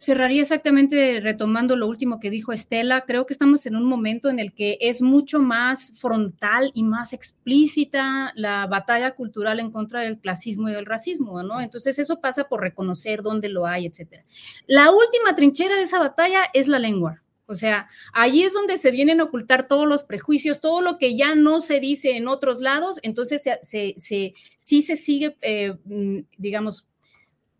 Cerraría 0.00 0.40
exactamente 0.40 1.20
retomando 1.20 1.76
lo 1.76 1.86
último 1.86 2.20
que 2.20 2.30
dijo 2.30 2.54
Estela. 2.54 3.02
Creo 3.02 3.26
que 3.26 3.34
estamos 3.34 3.66
en 3.66 3.76
un 3.76 3.84
momento 3.84 4.30
en 4.30 4.38
el 4.38 4.54
que 4.54 4.78
es 4.80 5.02
mucho 5.02 5.40
más 5.40 5.92
frontal 5.94 6.70
y 6.72 6.84
más 6.84 7.12
explícita 7.12 8.32
la 8.34 8.66
batalla 8.66 9.10
cultural 9.10 9.60
en 9.60 9.70
contra 9.70 10.00
del 10.00 10.18
clasismo 10.18 10.70
y 10.70 10.72
del 10.72 10.86
racismo, 10.86 11.42
¿no? 11.42 11.60
Entonces 11.60 11.98
eso 11.98 12.18
pasa 12.18 12.48
por 12.48 12.62
reconocer 12.62 13.20
dónde 13.20 13.50
lo 13.50 13.66
hay, 13.66 13.84
etcétera. 13.84 14.24
La 14.66 14.90
última 14.90 15.36
trinchera 15.36 15.76
de 15.76 15.82
esa 15.82 15.98
batalla 15.98 16.44
es 16.54 16.66
la 16.66 16.78
lengua. 16.78 17.20
O 17.44 17.54
sea, 17.54 17.90
ahí 18.14 18.42
es 18.42 18.54
donde 18.54 18.78
se 18.78 18.92
vienen 18.92 19.20
a 19.20 19.24
ocultar 19.24 19.68
todos 19.68 19.86
los 19.86 20.04
prejuicios, 20.04 20.62
todo 20.62 20.80
lo 20.80 20.96
que 20.96 21.14
ya 21.14 21.34
no 21.34 21.60
se 21.60 21.78
dice 21.78 22.16
en 22.16 22.26
otros 22.26 22.60
lados, 22.62 23.00
entonces 23.02 23.42
se, 23.42 23.94
sí 23.98 24.82
se 24.82 24.96
sigue, 24.96 25.36
eh, 25.42 25.74
mm, 25.84 26.20
digamos, 26.38 26.86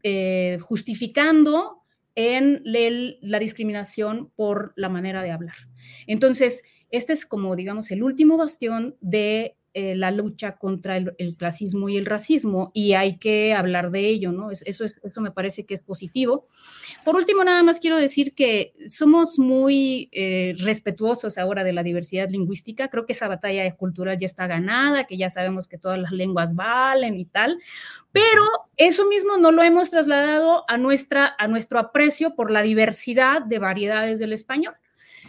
eh, 0.03 0.59
justificando 0.63 1.80
en 2.15 2.63
la 2.65 3.39
discriminación 3.39 4.33
por 4.37 4.73
la 4.77 4.89
manera 4.89 5.23
de 5.23 5.31
hablar. 5.31 5.57
Entonces, 6.07 6.63
este 6.91 7.13
es 7.13 7.25
como, 7.25 7.55
digamos, 7.57 7.91
el 7.91 8.03
último 8.03 8.37
bastión 8.37 8.97
de 9.01 9.57
eh, 9.73 9.95
la 9.95 10.11
lucha 10.11 10.57
contra 10.57 10.97
el, 10.97 11.37
clasismo 11.37 11.89
y 11.89 11.97
el 11.97 12.07
racismo 12.07 12.73
y 12.75 12.95
hay 12.95 13.19
que 13.19 13.55
hablar 13.55 13.91
de 13.91 14.09
ello, 14.09 14.33
¿no? 14.33 14.51
Eso, 14.51 14.85
es, 14.85 15.01
eso 15.03 15.21
me 15.21 15.31
parece 15.31 15.65
que 15.65 15.75
es 15.75 15.83
positivo. 15.83 16.49
Por 17.05 17.15
último, 17.15 17.45
nada 17.45 17.63
más 17.63 17.79
quiero 17.79 17.97
decir 17.97 18.35
que 18.35 18.75
somos 18.89 19.39
muy 19.39 20.09
eh, 20.11 20.55
respetuosos 20.59 21.39
ahora 21.39 21.63
de 21.63 21.73
la 21.73 21.85
diversidad 21.85 22.29
lingüística. 22.29 22.89
Creo 22.89 23.07
que 23.07 23.13
esa 23.13 23.29
batalla 23.29 23.73
cultural 23.77 24.19
ya 24.19 24.27
está 24.27 24.49
ganada, 24.49 25.05
que 25.05 25.17
ya 25.17 25.31
sabemos 25.31 25.69
que 25.69 25.79
todas 25.79 26.01
las 26.01 26.11
lenguas 26.11 26.57
valen 26.57 27.17
y 27.17 27.25
tal, 27.27 27.59
pero 28.11 28.43
eso 28.77 29.07
mismo 29.07 29.39
no 29.39 29.53
lo 29.53 29.63
hemos 29.63 29.91
trasladado 29.91 30.65
a, 30.69 30.79
nuestra, 30.79 31.37
a 31.39 31.47
nuestro 31.47 31.79
aprecio 31.79 32.35
por 32.35 32.51
la 32.51 32.63
diversidad 32.63 33.43
de 33.43 33.61
variedades 33.61 34.19
del 34.19 34.33
español. 34.33 34.75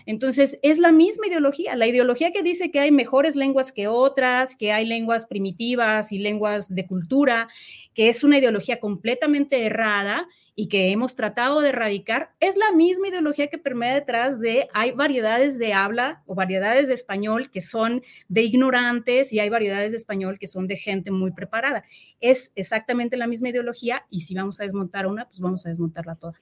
Entonces, 0.06 0.60
es 0.64 0.80
la 0.80 0.92
misma 0.92 1.28
ideología, 1.28 1.76
la 1.76 1.88
ideología 1.88 2.32
que 2.32 2.44
dice 2.44 2.72
que 2.72 2.80
hay 2.80 2.92
mejores 2.92 3.36
lenguas 3.36 3.72
que 3.72 3.88
otras, 3.88 4.56
que 4.56 4.72
hay 4.72 4.86
lenguas 4.86 5.26
primitivas 5.26 6.12
y 6.12 6.20
lenguas 6.20 6.74
de 6.74 6.86
cultura, 6.86 7.48
que 7.94 8.10
es 8.10 8.24
una 8.24 8.38
ideología 8.40 8.80
completamente 8.80 9.66
errada 9.66 10.28
y 10.56 10.68
que 10.68 10.92
hemos 10.92 11.16
tratado 11.16 11.62
de 11.62 11.70
erradicar, 11.70 12.34
es 12.40 12.58
la 12.58 12.72
misma 12.72 13.08
ideología 13.08 13.48
que 13.48 13.58
permea 13.58 13.96
detrás 13.96 14.40
de 14.40 14.68
hay 14.74 14.92
variedades 14.92 15.58
de 15.58 15.74
habla 15.74 16.24
o 16.26 16.36
variedades 16.36 16.88
de 16.88 16.94
español 16.94 17.50
que 17.50 17.62
son 17.62 18.02
de 18.28 18.44
ignorantes 18.44 19.32
y 19.34 19.40
hay 19.40 19.50
variedades 19.50 19.92
de 19.92 19.98
español 19.98 20.38
que 20.40 20.48
son 20.48 20.68
de 20.68 20.76
gente 20.76 21.12
muy 21.12 21.32
preparada. 21.32 21.84
Es 22.20 22.52
exactamente 22.56 23.18
la 23.18 23.28
misma 23.28 23.50
ideología 23.50 24.06
y 24.10 24.22
si 24.22 24.36
vamos 24.36 24.60
a 24.60 24.64
desmontar 24.64 25.08
una, 25.08 25.26
pues 25.26 25.40
vamos 25.40 25.66
a 25.66 25.70
desmontarla 25.70 26.16
toda. 26.16 26.42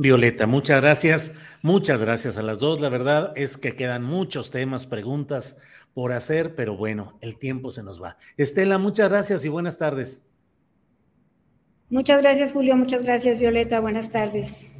Violeta, 0.00 0.46
muchas 0.46 0.80
gracias. 0.80 1.34
Muchas 1.60 2.00
gracias 2.00 2.38
a 2.38 2.42
las 2.42 2.58
dos. 2.58 2.80
La 2.80 2.88
verdad 2.88 3.34
es 3.36 3.58
que 3.58 3.76
quedan 3.76 4.02
muchos 4.02 4.50
temas, 4.50 4.86
preguntas 4.86 5.60
por 5.92 6.12
hacer, 6.12 6.54
pero 6.54 6.74
bueno, 6.74 7.18
el 7.20 7.38
tiempo 7.38 7.70
se 7.70 7.82
nos 7.82 8.02
va. 8.02 8.16
Estela, 8.38 8.78
muchas 8.78 9.10
gracias 9.10 9.44
y 9.44 9.50
buenas 9.50 9.76
tardes. 9.76 10.24
Muchas 11.90 12.22
gracias, 12.22 12.54
Julio. 12.54 12.76
Muchas 12.76 13.02
gracias, 13.02 13.38
Violeta. 13.40 13.78
Buenas 13.80 14.10
tardes. 14.10 14.70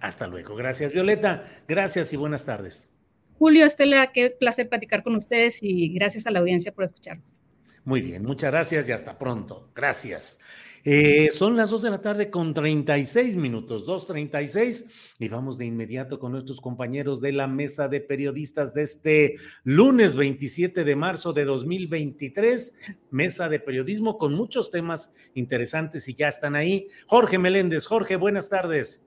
Hasta 0.00 0.26
luego. 0.26 0.56
Gracias, 0.56 0.92
Violeta. 0.92 1.44
Gracias 1.68 2.12
y 2.12 2.16
buenas 2.16 2.44
tardes. 2.44 2.90
Julio, 3.38 3.64
Estela, 3.64 4.10
qué 4.12 4.30
placer 4.30 4.68
platicar 4.68 5.04
con 5.04 5.14
ustedes 5.14 5.62
y 5.62 5.94
gracias 5.94 6.26
a 6.26 6.32
la 6.32 6.40
audiencia 6.40 6.72
por 6.72 6.82
escucharnos. 6.82 7.36
Muy 7.84 8.02
bien, 8.02 8.24
muchas 8.24 8.50
gracias 8.50 8.88
y 8.88 8.92
hasta 8.92 9.20
pronto. 9.20 9.70
Gracias. 9.72 10.40
Eh, 10.84 11.30
son 11.32 11.56
las 11.56 11.70
2 11.70 11.82
de 11.82 11.90
la 11.90 12.00
tarde 12.00 12.30
con 12.30 12.54
36 12.54 13.36
minutos, 13.36 13.86
2.36, 13.86 14.86
y 15.18 15.28
vamos 15.28 15.58
de 15.58 15.66
inmediato 15.66 16.18
con 16.18 16.32
nuestros 16.32 16.60
compañeros 16.60 17.20
de 17.20 17.32
la 17.32 17.46
mesa 17.46 17.88
de 17.88 18.00
periodistas 18.00 18.74
de 18.74 18.82
este 18.82 19.34
lunes 19.64 20.14
27 20.14 20.84
de 20.84 20.96
marzo 20.96 21.32
de 21.32 21.44
2023, 21.44 22.74
mesa 23.10 23.48
de 23.48 23.60
periodismo 23.60 24.18
con 24.18 24.34
muchos 24.34 24.70
temas 24.70 25.12
interesantes 25.34 26.08
y 26.08 26.14
ya 26.14 26.28
están 26.28 26.54
ahí. 26.56 26.86
Jorge 27.06 27.38
Meléndez, 27.38 27.86
Jorge, 27.86 28.16
buenas 28.16 28.48
tardes. 28.48 29.02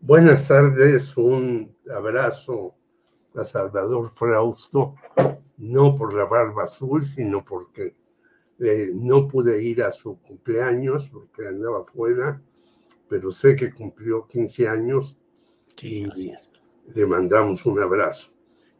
Buenas 0.00 0.48
tardes, 0.48 1.16
un 1.16 1.76
abrazo 1.94 2.74
a 3.34 3.44
Salvador 3.44 4.10
Frausto, 4.10 4.94
no 5.58 5.94
por 5.94 6.14
la 6.14 6.24
barba 6.24 6.64
azul, 6.64 7.02
sino 7.02 7.44
porque 7.44 7.94
eh, 8.60 8.90
no 8.92 9.26
pude 9.26 9.62
ir 9.62 9.82
a 9.82 9.90
su 9.90 10.18
cumpleaños 10.20 11.08
porque 11.08 11.46
andaba 11.46 11.82
fuera, 11.84 12.42
pero 13.08 13.32
sé 13.32 13.56
que 13.56 13.72
cumplió 13.72 14.26
15 14.28 14.68
años 14.68 15.18
y 15.82 16.06
le 16.94 17.06
mandamos 17.06 17.64
un 17.64 17.80
abrazo. 17.80 18.32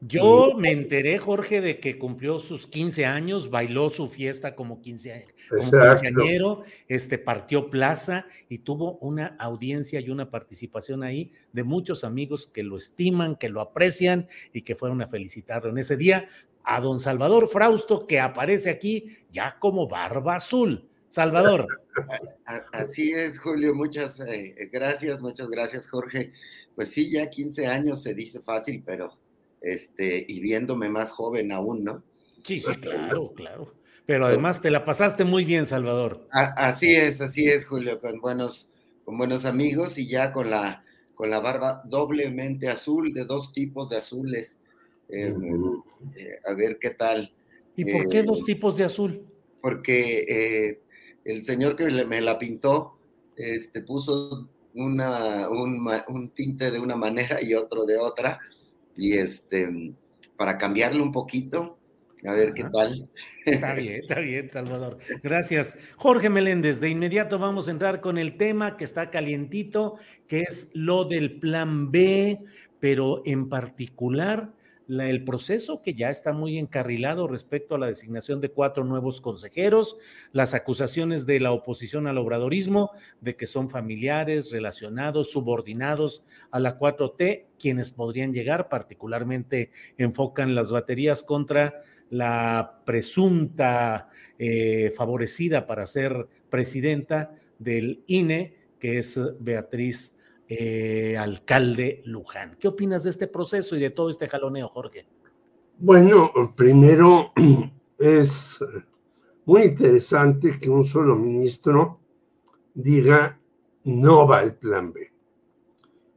Yo 0.02 0.55
me 0.57 0.70
enteré, 0.73 1.19
Jorge, 1.19 1.61
de 1.61 1.78
que 1.78 1.98
cumplió 1.98 2.40
sus 2.40 2.66
15 2.66 3.05
años, 3.05 3.51
bailó 3.51 3.90
su 3.90 4.09
fiesta 4.09 4.55
como, 4.55 4.81
15, 4.81 5.27
como 5.51 5.70
quinceañero, 5.70 6.62
este, 6.89 7.19
partió 7.19 7.69
plaza 7.69 8.24
y 8.48 8.59
tuvo 8.59 8.97
una 9.01 9.36
audiencia 9.39 10.01
y 10.01 10.09
una 10.09 10.31
participación 10.31 11.02
ahí 11.02 11.32
de 11.52 11.65
muchos 11.65 12.02
amigos 12.02 12.47
que 12.47 12.62
lo 12.62 12.78
estiman, 12.78 13.36
que 13.36 13.51
lo 13.51 13.61
aprecian 13.61 14.27
y 14.55 14.62
que 14.62 14.74
fueron 14.74 15.02
a 15.02 15.07
felicitarlo 15.07 15.69
en 15.69 15.77
ese 15.77 15.98
día. 15.98 16.27
A 16.64 16.80
don 16.80 16.98
Salvador 16.98 17.48
Frausto, 17.48 18.06
que 18.06 18.20
aparece 18.20 18.70
aquí 18.70 19.16
ya 19.30 19.56
como 19.58 19.88
barba 19.88 20.36
azul. 20.36 20.88
Salvador. 21.08 21.66
Así 22.72 23.12
es, 23.12 23.38
Julio. 23.40 23.74
Muchas 23.74 24.20
eh, 24.20 24.70
gracias, 24.72 25.20
muchas 25.20 25.48
gracias, 25.48 25.88
Jorge. 25.88 26.32
Pues 26.76 26.90
sí, 26.90 27.10
ya 27.10 27.28
15 27.28 27.66
años 27.66 28.02
se 28.02 28.14
dice 28.14 28.40
fácil, 28.40 28.82
pero 28.86 29.18
este, 29.60 30.24
y 30.26 30.40
viéndome 30.40 30.88
más 30.88 31.10
joven 31.10 31.52
aún, 31.52 31.84
¿no? 31.84 32.02
Sí, 32.44 32.60
sí, 32.60 32.72
claro, 32.80 33.32
claro. 33.34 33.74
Pero 34.06 34.26
además 34.26 34.60
te 34.60 34.70
la 34.70 34.84
pasaste 34.84 35.24
muy 35.24 35.44
bien, 35.44 35.66
Salvador. 35.66 36.26
así 36.32 36.92
es, 36.92 37.20
así 37.20 37.46
es, 37.46 37.66
Julio, 37.66 38.00
con 38.00 38.20
buenos, 38.20 38.68
con 39.04 39.18
buenos 39.18 39.44
amigos 39.44 39.98
y 39.98 40.08
ya 40.08 40.32
con 40.32 40.50
la, 40.50 40.84
con 41.14 41.30
la 41.30 41.38
barba 41.38 41.82
doblemente 41.84 42.68
azul, 42.68 43.12
de 43.12 43.24
dos 43.24 43.52
tipos 43.52 43.88
de 43.90 43.98
azules. 43.98 44.58
Eh, 45.12 45.34
eh, 46.16 46.38
a 46.44 46.54
ver 46.54 46.78
qué 46.78 46.90
tal. 46.90 47.32
¿Y 47.76 47.84
por 47.84 48.08
qué 48.08 48.22
dos 48.22 48.40
eh, 48.40 48.44
tipos 48.46 48.76
de 48.76 48.84
azul? 48.84 49.26
Porque 49.60 50.80
el 51.24 51.44
señor 51.44 51.76
que 51.76 51.84
me 52.04 52.20
la 52.20 52.38
pintó 52.38 52.98
este, 53.36 53.82
puso 53.82 54.48
una, 54.74 55.48
un, 55.48 55.86
un, 56.08 56.30
tinte 56.30 56.70
de 56.70 56.78
una 56.78 56.96
manera 56.96 57.42
y 57.42 57.54
otro 57.54 57.84
de 57.84 57.98
otra 57.98 58.38
y 58.96 59.14
este, 59.14 59.92
para 60.36 60.58
cambiarlo 60.58 61.02
un 61.02 61.12
poquito, 61.12 61.78
a 62.26 62.32
ver 62.32 62.52
qué 62.54 62.64
tal. 62.72 63.08
Está 63.44 63.74
bien, 63.74 64.00
está 64.02 64.20
bien, 64.20 64.50
Salvador. 64.50 64.98
Gracias. 65.22 65.76
Jorge 65.96 66.28
Meléndez, 66.28 66.80
de 66.80 66.90
inmediato 66.90 67.38
vamos 67.38 67.68
a 67.68 67.70
entrar 67.72 68.00
con 68.00 68.18
el 68.18 68.36
tema 68.36 68.76
que 68.76 68.84
está 68.84 69.10
calientito, 69.10 69.98
que 70.26 70.42
es 70.42 70.70
lo 70.74 71.04
del 71.04 71.38
plan 71.38 71.90
B, 71.90 72.40
pero 72.78 73.22
en 73.24 73.48
particular 73.48 74.52
el 74.98 75.22
proceso 75.24 75.82
que 75.82 75.94
ya 75.94 76.10
está 76.10 76.32
muy 76.32 76.58
encarrilado 76.58 77.28
respecto 77.28 77.74
a 77.74 77.78
la 77.78 77.86
designación 77.86 78.40
de 78.40 78.50
cuatro 78.50 78.84
nuevos 78.84 79.20
consejeros, 79.20 79.96
las 80.32 80.54
acusaciones 80.54 81.26
de 81.26 81.38
la 81.38 81.52
oposición 81.52 82.08
al 82.08 82.18
obradorismo 82.18 82.90
de 83.20 83.36
que 83.36 83.46
son 83.46 83.70
familiares, 83.70 84.50
relacionados, 84.50 85.30
subordinados 85.30 86.24
a 86.50 86.58
la 86.58 86.78
4T, 86.78 87.46
quienes 87.58 87.90
podrían 87.92 88.32
llegar, 88.32 88.68
particularmente 88.68 89.70
enfocan 89.96 90.54
las 90.54 90.72
baterías 90.72 91.22
contra 91.22 91.82
la 92.08 92.82
presunta 92.84 94.08
eh, 94.38 94.92
favorecida 94.96 95.66
para 95.66 95.86
ser 95.86 96.26
presidenta 96.48 97.32
del 97.58 98.02
INE, 98.08 98.56
que 98.80 98.98
es 98.98 99.18
Beatriz 99.38 100.16
eh, 100.52 101.16
alcalde 101.16 102.02
Luján. 102.06 102.56
¿Qué 102.59 102.66
opinas 102.66 103.05
de 103.05 103.10
este 103.10 103.28
proceso 103.28 103.77
y 103.77 103.81
de 103.81 103.90
todo 103.90 104.10
este 104.10 104.28
jaloneo, 104.28 104.66
Jorge? 104.66 105.06
Bueno, 105.78 106.32
primero 106.56 107.32
es 107.98 108.59
muy 109.44 109.62
interesante 109.62 110.59
que 110.59 110.68
un 110.68 110.82
solo 110.82 111.14
ministro 111.14 112.01
diga 112.74 113.39
no 113.85 114.27
va 114.27 114.43
el 114.43 114.56
plan 114.56 114.93
B. 114.93 115.12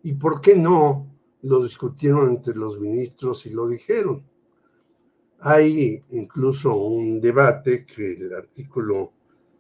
¿Y 0.02 0.14
por 0.14 0.42
qué 0.42 0.56
no? 0.56 1.16
Lo 1.44 1.62
discutieron 1.62 2.32
entre 2.32 2.56
los 2.56 2.80
ministros 2.80 3.46
y 3.46 3.52
lo 3.52 3.68
dijeron. 3.68 4.26
Hay 5.42 6.04
incluso 6.10 6.76
un 6.76 7.22
debate 7.22 7.86
que 7.86 8.14
el 8.14 8.34
artículo 8.34 9.14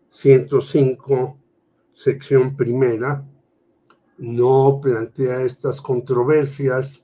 105, 0.10 1.38
sección 1.94 2.56
primera, 2.56 3.24
no 4.24 4.80
plantea 4.82 5.41
estas 5.41 5.82
controversias 5.82 7.04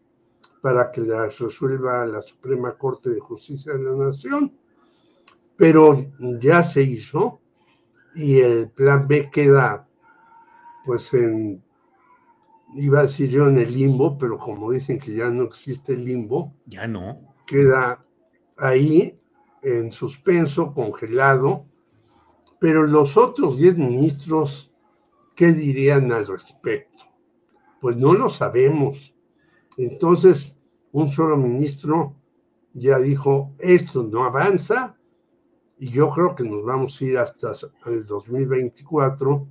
para 0.61 0.89
que 0.89 1.01
las 1.01 1.37
resuelva 1.37 2.05
la 2.05 2.21
Suprema 2.21 2.77
Corte 2.77 3.09
de 3.09 3.19
Justicia 3.19 3.73
de 3.73 3.83
la 3.83 4.05
Nación, 4.05 4.57
pero 5.57 6.13
ya 6.39 6.63
se 6.63 6.81
hizo 6.81 7.41
y 8.15 8.39
el 8.39 8.69
plan 8.69 9.05
B 9.05 9.29
queda 9.29 9.85
pues 10.85 11.13
en, 11.13 11.61
iba 12.75 12.99
a 12.99 13.03
decir 13.03 13.29
yo 13.29 13.49
en 13.49 13.57
el 13.57 13.73
limbo, 13.73 14.17
pero 14.17 14.37
como 14.37 14.71
dicen 14.71 14.97
que 14.97 15.13
ya 15.13 15.29
no 15.29 15.43
existe 15.43 15.93
el 15.93 16.05
limbo, 16.05 16.53
ya 16.67 16.87
no, 16.87 17.35
queda 17.45 18.05
ahí 18.55 19.19
en 19.61 19.91
suspenso, 19.91 20.73
congelado, 20.73 21.65
pero 22.59 22.87
los 22.87 23.17
otros 23.17 23.57
10 23.57 23.77
ministros 23.77 24.69
¿qué 25.35 25.53
dirían 25.53 26.11
al 26.11 26.27
respecto? 26.27 27.08
Pues 27.81 27.97
no 27.97 28.13
lo 28.13 28.29
sabemos. 28.29 29.15
Entonces, 29.77 30.55
un 30.91 31.11
solo 31.11 31.37
ministro 31.37 32.15
ya 32.73 32.99
dijo, 32.99 33.53
esto 33.59 34.03
no 34.03 34.25
avanza 34.25 34.97
y 35.77 35.89
yo 35.89 36.09
creo 36.09 36.35
que 36.35 36.43
nos 36.43 36.63
vamos 36.63 36.99
a 36.99 37.05
ir 37.05 37.17
hasta 37.17 37.53
el 37.85 38.05
2024 38.05 39.47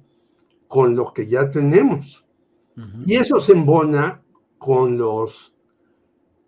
con 0.69 0.95
lo 0.95 1.13
que 1.13 1.27
ya 1.27 1.51
tenemos. 1.51 2.25
Y 3.07 3.17
eso 3.17 3.41
se 3.41 3.53
embona 3.53 4.23
con 4.57 4.99
los 4.99 5.53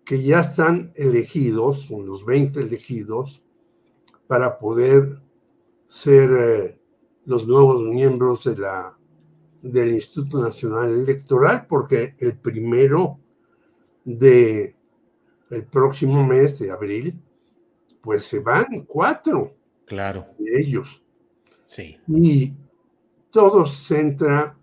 que 0.05 0.21
ya 0.23 0.39
están 0.39 0.93
elegidos, 0.95 1.87
con 1.87 2.05
los 2.05 2.25
20 2.25 2.61
elegidos, 2.61 3.43
para 4.27 4.57
poder 4.57 5.21
ser 5.89 6.31
eh, 6.31 6.79
los 7.25 7.45
nuevos 7.45 7.83
miembros 7.83 8.45
de 8.45 8.57
la 8.57 8.97
del 9.61 9.91
Instituto 9.91 10.41
Nacional 10.41 10.93
Electoral, 10.93 11.65
porque 11.67 12.15
el 12.19 12.37
primero 12.37 13.19
de 14.03 14.75
el 15.49 15.65
próximo 15.65 16.25
mes 16.25 16.59
de 16.59 16.71
abril, 16.71 17.21
pues 18.01 18.23
se 18.23 18.39
van 18.39 18.85
cuatro 18.87 19.55
claro. 19.85 20.27
de 20.39 20.61
ellos. 20.61 21.03
Sí. 21.65 21.97
Y 22.07 22.53
todo 23.29 23.65
se 23.65 23.95
centra 23.95 24.57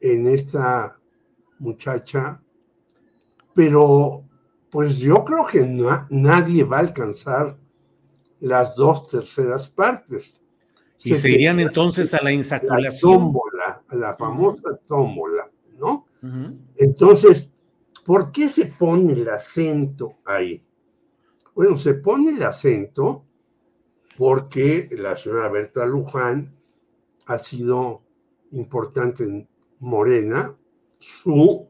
en 0.00 0.26
esta 0.26 0.98
muchacha, 1.58 2.42
pero 3.54 4.24
pues 4.70 4.98
yo 4.98 5.24
creo 5.24 5.46
que 5.46 5.64
nadie 6.10 6.64
va 6.64 6.78
a 6.78 6.80
alcanzar 6.80 7.56
las 8.40 8.74
dos 8.74 9.08
terceras 9.08 9.68
partes. 9.68 10.36
Y 11.02 11.14
se, 11.14 11.30
irían 11.30 11.60
entonces 11.60 12.12
a 12.14 12.22
la 12.22 12.32
insaculación. 12.32 13.32
La 13.56 13.59
la 13.92 14.16
famosa 14.16 14.76
tómbola, 14.86 15.50
¿no? 15.78 16.06
Entonces, 16.76 17.50
¿por 18.04 18.30
qué 18.30 18.48
se 18.48 18.66
pone 18.66 19.12
el 19.12 19.28
acento 19.28 20.18
ahí? 20.24 20.62
Bueno, 21.54 21.76
se 21.76 21.94
pone 21.94 22.30
el 22.30 22.42
acento 22.42 23.24
porque 24.16 24.88
la 24.92 25.16
señora 25.16 25.48
Berta 25.48 25.86
Luján 25.86 26.54
ha 27.26 27.38
sido 27.38 28.02
importante 28.52 29.24
en 29.24 29.48
Morena, 29.78 30.56
su 30.98 31.68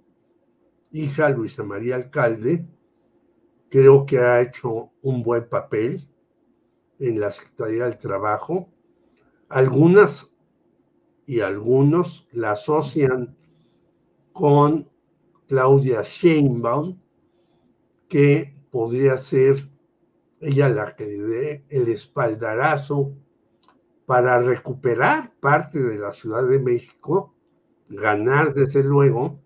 hija 0.90 1.28
Luisa 1.28 1.62
María 1.62 1.96
Alcalde, 1.96 2.66
creo 3.68 4.04
que 4.04 4.18
ha 4.18 4.40
hecho 4.40 4.90
un 5.02 5.22
buen 5.22 5.48
papel 5.48 6.08
en 6.98 7.20
la 7.20 7.30
Secretaría 7.30 7.84
del 7.84 7.98
Trabajo. 7.98 8.68
Algunas 9.48 10.29
y 11.30 11.42
algunos 11.42 12.26
la 12.32 12.50
asocian 12.52 13.36
con 14.32 14.90
Claudia 15.46 16.02
Sheinbaum, 16.02 16.98
que 18.08 18.56
podría 18.72 19.16
ser 19.16 19.70
ella 20.40 20.68
la 20.68 20.96
que 20.96 21.06
le 21.06 21.22
dé 21.22 21.64
el 21.68 21.86
espaldarazo 21.86 23.12
para 24.06 24.40
recuperar 24.40 25.32
parte 25.38 25.78
de 25.78 25.98
la 25.98 26.12
Ciudad 26.12 26.42
de 26.42 26.58
México, 26.58 27.32
ganar 27.88 28.52
desde 28.52 28.82
luego, 28.82 29.38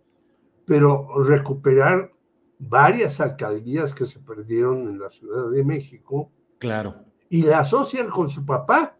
pero 0.64 1.22
recuperar 1.22 2.14
varias 2.58 3.20
alcaldías 3.20 3.94
que 3.94 4.06
se 4.06 4.20
perdieron 4.20 4.88
en 4.88 4.98
la 4.98 5.10
Ciudad 5.10 5.50
de 5.50 5.62
México. 5.62 6.32
Claro. 6.56 6.94
Y 7.28 7.42
la 7.42 7.58
asocian 7.58 8.08
con 8.08 8.30
su 8.30 8.46
papá, 8.46 8.93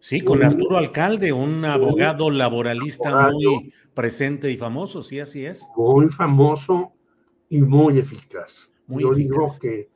Sí, 0.00 0.20
con 0.20 0.42
Arturo 0.44 0.76
Alcalde, 0.76 1.32
un 1.32 1.64
abogado 1.64 2.30
laboralista 2.30 3.30
muy 3.30 3.72
presente 3.94 4.50
y 4.50 4.56
famoso, 4.56 5.02
sí, 5.02 5.18
así 5.18 5.44
es. 5.44 5.66
Muy 5.76 6.08
famoso 6.08 6.92
y 7.48 7.62
muy 7.62 7.98
eficaz. 7.98 8.70
yo 8.86 9.12
digo 9.12 9.46
que 9.60 9.90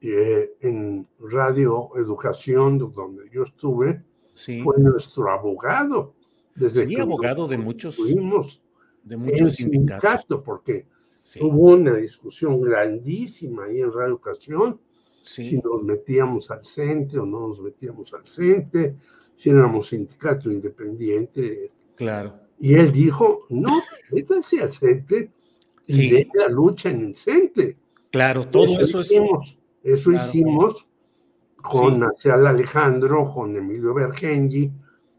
eh, 0.00 0.52
en 0.60 1.08
Radio 1.20 1.90
Educación, 1.96 2.78
donde 2.78 3.28
yo 3.32 3.42
estuve, 3.44 4.02
fue 4.34 4.78
nuestro 4.78 5.30
abogado. 5.30 6.14
Desde 6.54 6.86
sí, 6.86 6.96
que 6.96 7.00
abogado 7.00 7.46
de 7.46 7.58
muchos, 7.58 7.96
de 7.96 9.16
muchos 9.16 9.52
sindicatos. 9.54 10.42
porque 10.44 10.86
hubo 11.40 11.72
una 11.74 11.94
discusión 11.94 12.60
grandísima 12.60 13.64
ahí 13.64 13.80
en 13.80 13.92
Radio 13.92 14.08
Educación, 14.08 14.80
si 15.22 15.58
nos 15.58 15.82
metíamos 15.82 16.50
al 16.50 16.64
CENTE 16.64 17.18
o 17.18 17.26
no 17.26 17.48
nos 17.48 17.60
metíamos 17.60 18.12
al 18.14 18.26
CENTE, 18.26 18.96
si 19.38 19.50
éramos 19.50 19.86
sindicato 19.86 20.50
independiente. 20.50 21.70
Claro. 21.94 22.40
Y 22.58 22.74
él 22.74 22.90
dijo, 22.90 23.46
no, 23.50 23.80
métanse 24.10 24.60
al 24.60 24.72
CENTE 24.72 25.30
y 25.86 26.10
de 26.10 26.28
la 26.34 26.48
lucha 26.48 26.90
en 26.90 27.02
el 27.02 27.16
CENTE. 27.16 27.76
Claro, 28.10 28.48
todo 28.48 28.80
eso, 28.80 29.00
hicimos, 29.00 29.56
Eso 29.82 30.12
hicimos 30.12 30.88
con 31.62 32.04
sí. 32.16 32.28
Alejandro, 32.28 33.30
con 33.32 33.56
Emilio 33.56 33.94
Bergengi 33.94 34.72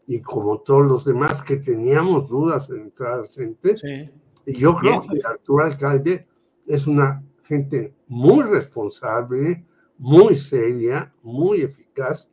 y 0.06 0.20
como 0.20 0.60
todos 0.60 0.86
los 0.86 1.04
demás 1.06 1.42
que 1.42 1.56
teníamos 1.56 2.28
dudas 2.28 2.68
en 2.68 2.80
entrar 2.80 3.20
al 3.20 3.26
CENTE. 3.26 4.10
Y 4.44 4.54
yo 4.54 4.74
creo 4.76 5.00
que 5.00 5.18
Arturo 5.24 5.64
Alcalde 5.64 6.26
es 6.66 6.86
una 6.86 7.24
gente 7.42 7.94
muy 8.08 8.42
responsable, 8.42 9.64
muy 9.96 10.34
seria, 10.34 11.10
muy 11.22 11.62
eficaz, 11.62 12.28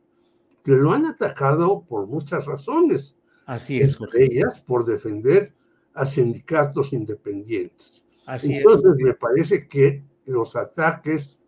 lo 0.76 0.92
han 0.92 1.06
atacado 1.06 1.84
por 1.88 2.06
muchas 2.06 2.44
razones. 2.46 3.16
Así 3.46 3.80
es. 3.80 3.98
Entre 4.00 4.24
ellas, 4.24 4.60
por 4.66 4.84
defender 4.84 5.54
a 5.94 6.04
sindicatos 6.04 6.92
independientes. 6.92 8.04
Así 8.26 8.54
Entonces, 8.54 8.92
me 8.96 9.14
parece 9.14 9.66
que 9.66 10.04
los 10.26 10.54
ataques 10.54 11.40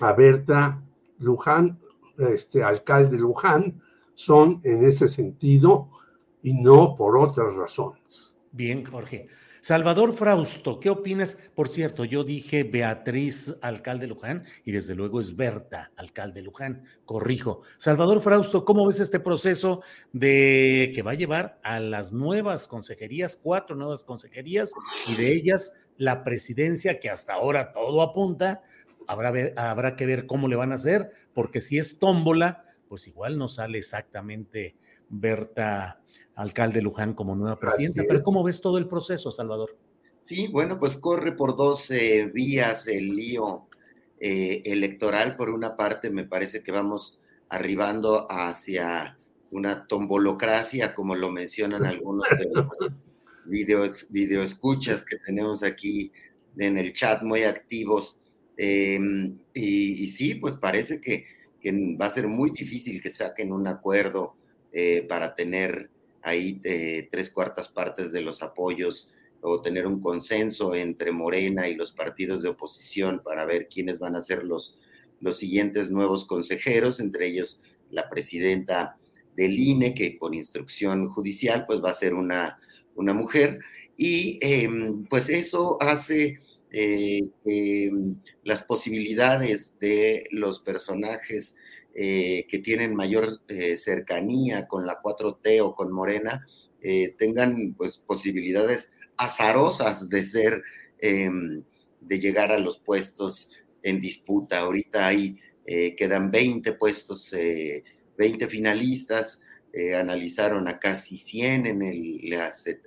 a 0.00 0.12
Berta 0.12 0.82
Luján, 1.18 1.80
este 2.18 2.62
alcalde 2.62 3.18
Luján, 3.18 3.80
son 4.14 4.60
en 4.62 4.84
ese 4.84 5.08
sentido 5.08 5.90
y 6.42 6.54
no 6.54 6.94
por 6.94 7.16
otras 7.16 7.54
razones. 7.54 8.36
Bien, 8.52 8.84
Jorge. 8.84 9.26
Salvador 9.64 10.12
Frausto, 10.12 10.78
¿qué 10.78 10.90
opinas? 10.90 11.38
Por 11.54 11.70
cierto, 11.70 12.04
yo 12.04 12.22
dije 12.22 12.64
Beatriz, 12.64 13.56
alcalde 13.62 14.06
Luján, 14.06 14.44
y 14.62 14.72
desde 14.72 14.94
luego 14.94 15.20
es 15.20 15.36
Berta, 15.36 15.90
alcalde 15.96 16.42
Luján, 16.42 16.84
corrijo. 17.06 17.62
Salvador 17.78 18.20
Frausto, 18.20 18.66
¿cómo 18.66 18.86
ves 18.86 19.00
este 19.00 19.20
proceso 19.20 19.80
de 20.12 20.92
que 20.94 21.00
va 21.00 21.12
a 21.12 21.14
llevar 21.14 21.60
a 21.62 21.80
las 21.80 22.12
nuevas 22.12 22.68
consejerías, 22.68 23.38
cuatro 23.42 23.74
nuevas 23.74 24.04
consejerías, 24.04 24.74
y 25.08 25.14
de 25.14 25.32
ellas 25.32 25.72
la 25.96 26.24
presidencia, 26.24 27.00
que 27.00 27.08
hasta 27.08 27.32
ahora 27.32 27.72
todo 27.72 28.02
apunta, 28.02 28.60
habrá, 29.06 29.32
habrá 29.56 29.96
que 29.96 30.04
ver 30.04 30.26
cómo 30.26 30.46
le 30.46 30.56
van 30.56 30.72
a 30.72 30.74
hacer, 30.74 31.10
porque 31.32 31.62
si 31.62 31.78
es 31.78 31.98
tómbola, 31.98 32.66
pues 32.86 33.08
igual 33.08 33.38
no 33.38 33.48
sale 33.48 33.78
exactamente 33.78 34.76
Berta 35.08 36.03
alcalde 36.36 36.82
Luján 36.82 37.14
como 37.14 37.34
nueva 37.34 37.58
presidenta. 37.58 38.02
Pero 38.06 38.22
¿cómo 38.22 38.42
ves 38.42 38.60
todo 38.60 38.78
el 38.78 38.88
proceso, 38.88 39.30
Salvador? 39.30 39.76
Sí, 40.22 40.48
bueno, 40.48 40.78
pues 40.78 40.96
corre 40.96 41.32
por 41.32 41.54
dos 41.54 41.90
eh, 41.90 42.30
vías 42.32 42.86
el 42.86 43.14
lío 43.14 43.68
eh, 44.20 44.62
electoral. 44.64 45.36
Por 45.36 45.50
una 45.50 45.76
parte, 45.76 46.10
me 46.10 46.24
parece 46.24 46.62
que 46.62 46.72
vamos 46.72 47.20
arribando 47.48 48.26
hacia 48.30 49.18
una 49.50 49.86
tombolocracia, 49.86 50.94
como 50.94 51.14
lo 51.14 51.30
mencionan 51.30 51.84
algunos 51.86 52.26
de 52.38 52.50
los 52.52 52.68
videos, 53.46 54.06
videoescuchas 54.08 55.04
que 55.04 55.18
tenemos 55.18 55.62
aquí 55.62 56.10
en 56.56 56.78
el 56.78 56.92
chat 56.92 57.22
muy 57.22 57.42
activos. 57.42 58.18
Eh, 58.56 58.98
y, 59.52 60.04
y, 60.04 60.10
sí, 60.10 60.36
pues 60.36 60.56
parece 60.56 61.00
que, 61.00 61.26
que, 61.60 61.96
va 62.00 62.06
a 62.06 62.10
ser 62.10 62.28
muy 62.28 62.50
difícil 62.50 63.02
que 63.02 63.10
saquen 63.10 63.52
un 63.52 63.66
acuerdo 63.66 64.36
para 65.08 65.36
tener 65.36 65.88
ahí 66.24 66.60
eh, 66.64 67.08
tres 67.12 67.30
cuartas 67.30 67.68
partes 67.68 68.10
de 68.10 68.22
los 68.22 68.42
apoyos 68.42 69.12
o 69.40 69.60
tener 69.60 69.86
un 69.86 70.00
consenso 70.00 70.74
entre 70.74 71.12
Morena 71.12 71.68
y 71.68 71.74
los 71.74 71.92
partidos 71.92 72.42
de 72.42 72.48
oposición 72.48 73.20
para 73.22 73.44
ver 73.44 73.68
quiénes 73.68 73.98
van 73.98 74.16
a 74.16 74.22
ser 74.22 74.42
los, 74.42 74.78
los 75.20 75.36
siguientes 75.36 75.90
nuevos 75.90 76.24
consejeros, 76.24 76.98
entre 76.98 77.26
ellos 77.26 77.60
la 77.90 78.08
presidenta 78.08 78.96
del 79.36 79.58
INE, 79.58 79.94
que 79.94 80.16
por 80.18 80.34
instrucción 80.34 81.10
judicial 81.10 81.66
pues 81.66 81.82
va 81.84 81.90
a 81.90 81.94
ser 81.94 82.14
una, 82.14 82.58
una 82.94 83.12
mujer, 83.12 83.58
y 83.96 84.38
em, 84.40 85.04
pues 85.04 85.28
eso 85.28 85.76
hace 85.82 86.40
eh, 86.70 87.20
que 87.44 87.92
las 88.44 88.62
posibilidades 88.62 89.74
de 89.78 90.26
los 90.30 90.60
personajes 90.60 91.54
eh, 91.96 92.46
que 92.48 92.58
tienen 92.58 92.92
mayor 92.96 93.40
eh, 93.46 93.76
cercanía 93.76 94.66
con 94.66 94.84
la 94.84 95.00
4T 95.00 95.60
o 95.62 95.76
con 95.76 95.92
Morena 95.92 96.44
eh, 96.82 97.14
tengan 97.16 97.74
pues 97.74 97.98
posibilidades 97.98 98.90
azarosas 99.16 100.08
de 100.08 100.24
ser, 100.24 100.60
em, 100.98 101.62
de 102.00 102.18
llegar 102.18 102.50
a 102.50 102.58
los 102.58 102.78
puestos 102.78 103.48
en 103.84 104.00
disputa. 104.00 104.58
Ahorita 104.58 105.06
ahí 105.06 105.38
quedan 105.96 106.30
20 106.30 106.72
puestos, 106.72 107.32
20 108.18 108.48
finalistas, 108.48 109.40
analizaron 109.96 110.68
a 110.68 110.78
casi 110.78 111.16
100 111.16 111.66
en, 111.66 111.82
el, 111.82 112.20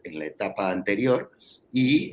en 0.03 0.19
la 0.19 0.25
etapa 0.25 0.69
anterior 0.69 1.31
y 1.71 2.11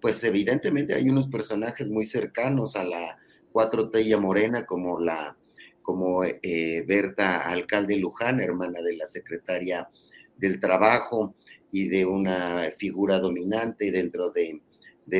pues 0.00 0.24
evidentemente 0.24 0.94
hay 0.94 1.10
unos 1.10 1.28
personajes 1.28 1.90
muy 1.90 2.06
cercanos 2.06 2.74
a 2.76 2.84
la 2.84 3.18
4T 3.52 4.02
y 4.02 4.14
a 4.14 4.18
Morena 4.18 4.64
como 4.64 4.98
la 4.98 5.36
como 5.82 6.24
eh, 6.24 6.84
Berta 6.86 7.50
Alcalde 7.50 7.96
Luján, 7.96 8.40
hermana 8.40 8.80
de 8.80 8.96
la 8.96 9.06
secretaria 9.06 9.88
del 10.36 10.60
Trabajo 10.60 11.34
y 11.70 11.88
de 11.88 12.06
una 12.06 12.72
figura 12.78 13.18
dominante 13.18 13.90
dentro 13.90 14.30
de, 14.30 14.60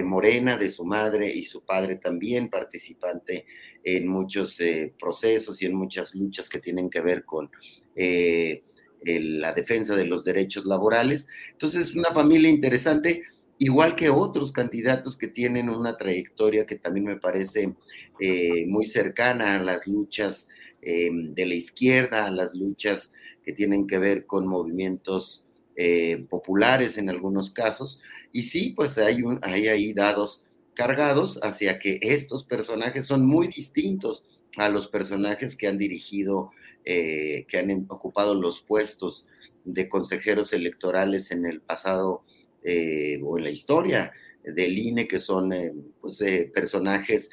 Morena, 0.04 0.56
de 0.56 0.70
su 0.70 0.84
madre 0.84 1.30
y 1.30 1.44
su 1.44 1.62
padre 1.62 1.96
también, 1.96 2.48
participante 2.48 3.46
en 3.84 4.06
muchos 4.06 4.60
eh, 4.60 4.94
procesos 4.98 5.60
y 5.60 5.66
en 5.66 5.74
muchas 5.74 6.14
luchas 6.14 6.48
que 6.48 6.60
tienen 6.60 6.88
que 6.88 7.00
ver 7.00 7.24
con 7.24 7.50
eh, 7.96 8.62
la 9.04 9.52
defensa 9.52 9.96
de 9.96 10.06
los 10.06 10.24
derechos 10.24 10.64
laborales. 10.64 11.26
Entonces, 11.50 11.88
es 11.88 11.94
una 11.94 12.12
familia 12.12 12.48
interesante 12.48 13.24
igual 13.62 13.94
que 13.94 14.10
otros 14.10 14.50
candidatos 14.50 15.16
que 15.16 15.28
tienen 15.28 15.68
una 15.68 15.96
trayectoria 15.96 16.66
que 16.66 16.74
también 16.74 17.06
me 17.06 17.16
parece 17.16 17.76
eh, 18.18 18.66
muy 18.66 18.86
cercana 18.86 19.54
a 19.54 19.62
las 19.62 19.86
luchas 19.86 20.48
eh, 20.82 21.10
de 21.12 21.46
la 21.46 21.54
izquierda, 21.54 22.26
a 22.26 22.32
las 22.32 22.56
luchas 22.56 23.12
que 23.44 23.52
tienen 23.52 23.86
que 23.86 23.98
ver 23.98 24.26
con 24.26 24.48
movimientos 24.48 25.44
eh, 25.76 26.26
populares 26.28 26.98
en 26.98 27.08
algunos 27.08 27.52
casos. 27.52 28.02
Y 28.32 28.42
sí, 28.42 28.70
pues 28.70 28.98
hay, 28.98 29.22
un, 29.22 29.38
hay 29.42 29.68
ahí 29.68 29.92
dados 29.92 30.42
cargados 30.74 31.38
hacia 31.44 31.78
que 31.78 32.00
estos 32.02 32.42
personajes 32.42 33.06
son 33.06 33.24
muy 33.24 33.46
distintos 33.46 34.24
a 34.56 34.70
los 34.70 34.88
personajes 34.88 35.54
que 35.54 35.68
han 35.68 35.78
dirigido, 35.78 36.50
que 36.84 37.46
han 37.54 37.86
ocupado 37.88 38.34
los 38.34 38.60
puestos 38.60 39.24
de 39.64 39.88
consejeros 39.88 40.52
electorales 40.52 41.30
en 41.30 41.46
el 41.46 41.60
pasado 41.60 42.24
eh, 42.64 43.20
o 43.24 43.38
en 43.38 43.44
la 43.44 43.50
historia 43.50 44.12
del 44.44 44.78
INE, 44.78 45.08
que 45.08 45.18
son 45.18 45.52
eh, 45.52 45.72
pues, 46.00 46.20
eh, 46.20 46.50
personajes 46.52 47.30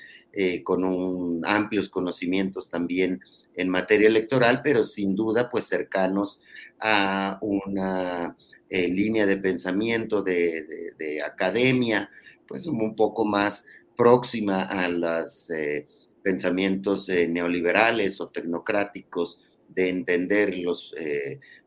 con 0.64 0.84
un, 0.84 1.42
amplios 1.44 1.90
conocimientos 1.90 2.70
también 2.70 3.20
en 3.56 3.68
materia 3.68 4.08
electoral, 4.08 4.62
pero 4.64 4.86
sin 4.86 5.16
duda 5.16 5.50
pues 5.50 5.66
cercanos 5.66 6.40
a 6.80 7.40
una 7.42 8.38
línea 8.70 9.26
de 9.26 9.38
pensamiento 9.38 10.22
de, 10.22 10.94
de, 10.98 11.22
academia, 11.24 12.12
pues 12.48 12.68
un 12.68 12.96
poco 12.96 13.26
más 13.26 13.66
próxima 13.98 14.62
a 14.62 14.88
los 14.88 15.48
pensamientos 16.22 17.10
neoliberales 17.10 18.22
o 18.22 18.30
tecnocráticos 18.30 19.42
de 19.68 19.90
entender 19.90 20.56
los, 20.60 20.94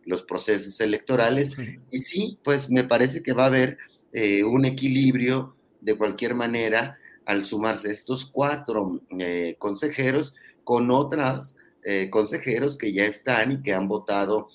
los 0.04 0.22
procesos 0.22 0.80
electorales. 0.80 1.50
Y 1.90 1.98
sí, 2.00 2.38
pues 2.42 2.70
me 2.70 2.84
parece 2.84 3.22
que 3.22 3.32
va 3.32 3.44
a 3.44 3.48
haber 3.48 3.78
eh, 4.12 4.44
un 4.44 4.64
equilibrio 4.64 5.56
de 5.80 5.96
cualquier 5.96 6.34
manera 6.34 6.98
al 7.24 7.46
sumarse 7.46 7.90
estos 7.90 8.26
cuatro 8.26 9.00
eh, 9.18 9.56
consejeros 9.58 10.34
con 10.64 10.90
otras 10.90 11.56
eh, 11.84 12.10
consejeros 12.10 12.76
que 12.76 12.92
ya 12.92 13.04
están 13.04 13.52
y 13.52 13.62
que 13.62 13.74
han 13.74 13.88
votado 13.88 14.48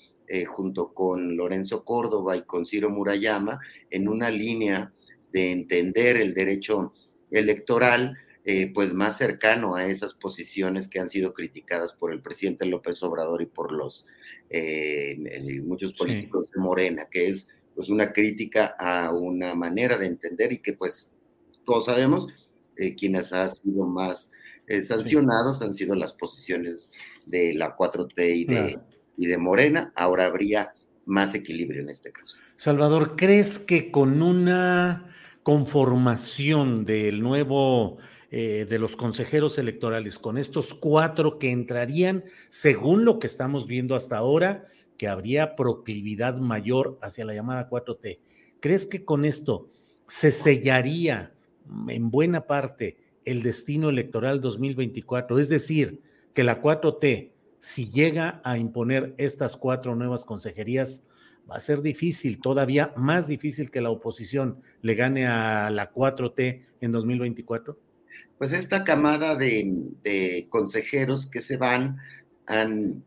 junto 0.46 0.92
con 0.92 1.38
Lorenzo 1.38 1.84
Córdoba 1.84 2.36
y 2.36 2.42
con 2.42 2.66
Ciro 2.66 2.90
Murayama 2.90 3.60
en 3.88 4.08
una 4.08 4.30
línea 4.30 4.92
de 5.32 5.52
entender 5.52 6.18
el 6.18 6.34
derecho 6.34 6.92
electoral 7.30 8.14
pues 8.74 8.92
más 8.92 9.16
cercano 9.16 9.74
a 9.74 9.86
esas 9.86 10.12
posiciones 10.12 10.86
que 10.86 11.00
han 11.00 11.08
sido 11.08 11.32
criticadas 11.32 11.94
por 11.94 12.12
el 12.12 12.20
presidente 12.20 12.66
López 12.66 13.02
Obrador 13.02 13.40
y 13.40 13.46
por 13.46 13.72
los 13.72 14.06
muchos 15.64 15.92
políticos 15.92 16.50
de 16.50 16.60
Morena, 16.60 17.06
que 17.10 17.28
es 17.28 17.48
pues 17.74 17.88
una 17.88 18.12
crítica 18.12 18.74
a 18.78 19.12
una 19.12 19.54
manera 19.54 19.96
de 19.98 20.06
entender 20.06 20.52
y 20.52 20.58
que 20.58 20.72
pues 20.72 21.10
todos 21.64 21.86
sabemos 21.86 22.28
quienes 22.96 23.32
han 23.32 23.54
sido 23.54 23.86
más 23.86 24.30
sancionados 24.82 25.62
han 25.62 25.74
sido 25.74 25.94
las 25.94 26.12
posiciones 26.12 26.90
de 27.26 27.54
la 27.54 27.76
4T 27.76 28.36
y 28.36 28.44
de, 28.44 28.78
y 29.16 29.26
de 29.26 29.38
Morena. 29.38 29.92
Ahora 29.96 30.26
habría 30.26 30.74
más 31.06 31.34
equilibrio 31.34 31.82
en 31.82 31.90
este 31.90 32.12
caso. 32.12 32.36
Salvador, 32.56 33.16
¿crees 33.16 33.58
que 33.58 33.90
con 33.90 34.22
una 34.22 35.06
conformación 35.42 36.84
del 36.84 37.22
nuevo, 37.22 37.98
eh, 38.30 38.66
de 38.68 38.78
los 38.78 38.96
consejeros 38.96 39.58
electorales, 39.58 40.18
con 40.18 40.38
estos 40.38 40.74
cuatro 40.74 41.38
que 41.38 41.50
entrarían, 41.50 42.24
según 42.48 43.04
lo 43.04 43.18
que 43.18 43.26
estamos 43.26 43.66
viendo 43.66 43.94
hasta 43.94 44.18
ahora, 44.18 44.66
que 44.96 45.08
habría 45.08 45.56
proclividad 45.56 46.38
mayor 46.38 46.98
hacia 47.02 47.24
la 47.24 47.34
llamada 47.34 47.68
4T, 47.70 48.18
¿crees 48.60 48.86
que 48.86 49.04
con 49.04 49.24
esto 49.24 49.68
se 50.06 50.32
sellaría 50.32 51.32
en 51.88 52.10
buena 52.10 52.46
parte 52.46 52.96
el 53.24 53.42
destino 53.42 53.90
electoral 53.90 54.40
2024? 54.40 55.38
Es 55.38 55.48
decir, 55.48 56.00
que 56.34 56.44
la 56.44 56.60
4T 56.60 57.30
si 57.58 57.90
llega 57.90 58.40
a 58.44 58.58
imponer 58.58 59.14
estas 59.18 59.56
cuatro 59.56 59.94
nuevas 59.96 60.24
consejerías, 60.24 61.04
va 61.50 61.56
a 61.56 61.60
ser 61.60 61.82
difícil, 61.82 62.40
todavía 62.40 62.92
más 62.96 63.26
difícil 63.26 63.70
que 63.70 63.80
la 63.80 63.90
oposición 63.90 64.60
le 64.82 64.94
gane 64.94 65.26
a 65.26 65.70
la 65.70 65.92
4T 65.92 66.66
en 66.80 66.92
2024? 66.92 67.78
Pues 68.38 68.52
esta 68.52 68.84
camada 68.84 69.34
de, 69.34 70.46
consejeros 70.48 71.28
que 71.28 71.42
se 71.42 71.56
van 71.56 71.98
han 72.46 73.04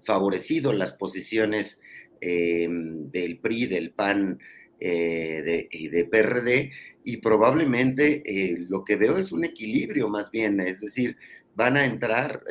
favorecido 0.00 0.72
las 0.72 0.92
posiciones 0.92 1.78
eh, 2.20 2.68
del 2.68 3.38
PRI, 3.38 3.66
del 3.66 3.92
PAN 3.92 4.40
eh, 4.80 5.68
y 5.70 5.88
de 5.88 6.04
PRD, 6.04 6.72
y 7.04 7.18
probablemente 7.18 8.22
eh, 8.26 8.58
lo 8.68 8.84
que 8.84 8.96
veo 8.96 9.18
es 9.18 9.30
un 9.30 9.44
equilibrio 9.44 10.08
más 10.08 10.32
bien, 10.32 10.58
es 10.60 10.80
decir, 10.80 11.16
van 11.54 11.76
a 11.76 11.84
entrar 11.84 12.42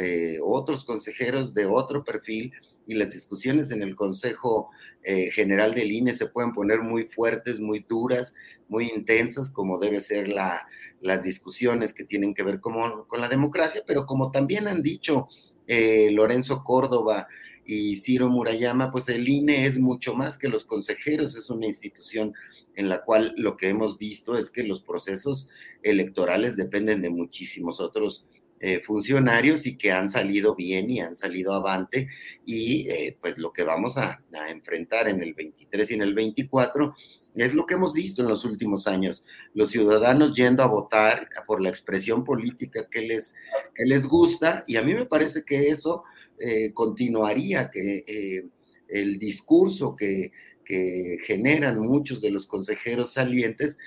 otros 0.44 0.86
consejeros 0.86 1.54
de 1.56 1.66
otro 1.66 2.04
perfil 2.04 2.54
y 2.86 2.94
las 2.94 3.12
discusiones 3.12 3.72
en 3.72 3.82
el 3.82 3.96
Consejo 3.96 4.70
General 5.04 5.74
del 5.74 5.92
INE 5.92 6.14
se 6.14 6.28
pueden 6.28 6.54
poner 6.54 6.82
muy 6.82 7.06
fuertes, 7.06 7.60
muy 7.60 7.84
duras, 7.90 8.36
muy 8.72 8.90
intensas, 8.90 9.50
como 9.50 9.78
debe 9.78 10.00
ser 10.00 10.30
la, 10.30 10.66
las 11.02 11.22
discusiones 11.22 11.94
que 11.94 12.06
tienen 12.06 12.34
que 12.34 12.42
ver 12.42 12.62
con, 12.62 13.04
con 13.06 13.20
la 13.20 13.28
democracia, 13.28 13.84
pero 13.86 14.06
como 14.06 14.32
también 14.32 14.70
han 14.70 14.82
dicho 14.82 15.28
eh, 15.68 16.10
Lorenzo 16.12 16.64
Córdoba 16.64 17.28
y 17.66 17.98
Ciro 17.98 18.30
Murayama, 18.30 18.90
pues 18.90 19.10
el 19.10 19.28
INE 19.28 19.66
es 19.66 19.78
mucho 19.78 20.16
más 20.16 20.38
que 20.38 20.48
los 20.48 20.64
consejeros, 20.64 21.36
es 21.36 21.50
una 21.50 21.68
institución 21.68 22.34
en 22.76 22.88
la 22.88 23.04
cual 23.04 23.34
lo 23.36 23.58
que 23.58 23.68
hemos 23.68 23.98
visto 23.98 24.38
es 24.38 24.50
que 24.50 24.64
los 24.64 24.82
procesos 24.82 25.50
electorales 25.84 26.56
dependen 26.56 27.02
de 27.02 27.10
muchísimos 27.10 27.82
otros 27.82 28.26
eh, 28.64 28.80
funcionarios 28.86 29.66
y 29.66 29.76
que 29.76 29.92
han 29.92 30.10
salido 30.10 30.56
bien 30.56 30.90
y 30.92 31.00
han 31.00 31.18
salido 31.18 31.56
avante 31.56 32.08
y 32.46 32.88
eh, 32.92 33.18
pues 33.20 33.40
lo 33.40 33.52
que 33.52 33.64
vamos 33.64 33.98
a, 33.98 34.22
enfrentar 34.50 35.08
en 35.08 35.24
el 35.24 35.34
23 35.34 35.90
y 35.90 35.94
en 35.96 36.02
el 36.04 36.14
24 36.14 36.96
es 37.36 37.54
lo 37.54 37.66
que 37.66 37.76
hemos 37.76 37.94
visto 37.94 38.22
en 38.22 38.28
los 38.28 38.46
últimos 38.46 38.88
años, 38.88 39.24
los 39.54 39.70
ciudadanos 39.70 40.34
yendo 40.34 40.64
a 40.64 40.68
votar 40.68 41.30
por 41.48 41.62
la 41.62 41.70
expresión 41.70 42.24
política 42.24 42.88
que 42.90 43.02
les, 43.02 43.36
que 43.74 43.86
les 43.86 44.06
gusta 44.06 44.64
y 44.68 44.76
a 44.76 44.84
mí 44.84 44.94
me 44.94 45.06
parece 45.06 45.44
que 45.44 45.70
eso 45.70 46.04
eh, 46.40 46.72
continuaría, 46.74 47.70
que 47.70 48.50
el 48.90 49.20
discurso 49.20 49.96
que, 49.96 50.32
que 50.66 51.18
generan 51.24 51.80
muchos 51.80 52.22
de 52.22 52.32
los 52.32 52.46
consejeros 52.46 53.14
salientes, 53.14 53.78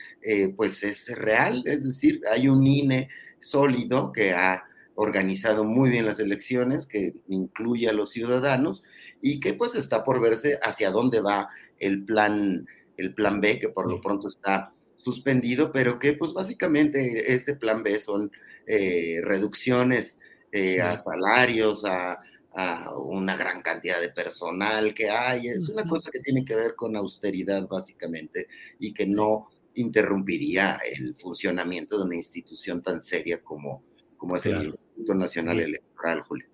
pues 0.56 0.82
es 0.82 1.08
real, 1.14 1.62
es 1.66 1.84
decir, 1.84 2.22
hay 2.30 2.48
un 2.48 2.66
INE 2.66 3.08
sólido 3.40 4.12
que 4.12 4.32
ha 4.32 4.64
organizado 4.96 5.64
muy 5.64 5.90
bien 5.90 6.06
las 6.06 6.20
elecciones, 6.20 6.86
que 6.86 7.14
incluye 7.28 7.88
a 7.88 7.92
los 7.92 8.10
ciudadanos 8.10 8.84
y 9.20 9.40
que 9.40 9.54
pues 9.54 9.74
está 9.74 10.04
por 10.04 10.20
verse 10.20 10.58
hacia 10.62 10.90
dónde 10.90 11.20
va 11.20 11.48
el 11.78 12.04
plan, 12.04 12.66
el 12.96 13.14
plan 13.14 13.40
B, 13.40 13.58
que 13.58 13.68
por 13.68 13.90
lo 13.90 14.00
pronto 14.00 14.28
está 14.28 14.72
suspendido, 14.96 15.72
pero 15.72 15.98
que 15.98 16.14
pues 16.14 16.32
básicamente 16.32 17.34
ese 17.34 17.56
plan 17.56 17.82
B 17.82 17.98
son 18.00 18.30
eh, 18.66 19.20
reducciones 19.22 20.18
eh, 20.52 20.80
a 20.80 20.96
salarios, 20.96 21.84
a, 21.84 22.18
a, 22.54 22.96
una 22.98 23.36
gran 23.36 23.60
cantidad 23.60 24.00
de 24.00 24.10
personal 24.10 24.94
que 24.94 25.10
hay, 25.10 25.48
es 25.48 25.68
una 25.68 25.84
cosa 25.84 26.10
que 26.10 26.20
tiene 26.20 26.44
que 26.44 26.54
ver 26.54 26.74
con 26.74 26.96
austeridad 26.96 27.66
básicamente 27.68 28.48
y 28.78 28.94
que 28.94 29.06
no 29.06 29.48
interrumpiría 29.74 30.78
el 30.88 31.14
funcionamiento 31.16 31.98
de 31.98 32.04
una 32.04 32.16
institución 32.16 32.82
tan 32.82 33.02
seria 33.02 33.42
como, 33.42 33.82
como 34.16 34.36
es 34.36 34.46
el 34.46 34.64
Instituto 34.64 35.14
Nacional 35.14 35.60
Electoral, 35.60 36.22
Julio. 36.22 36.53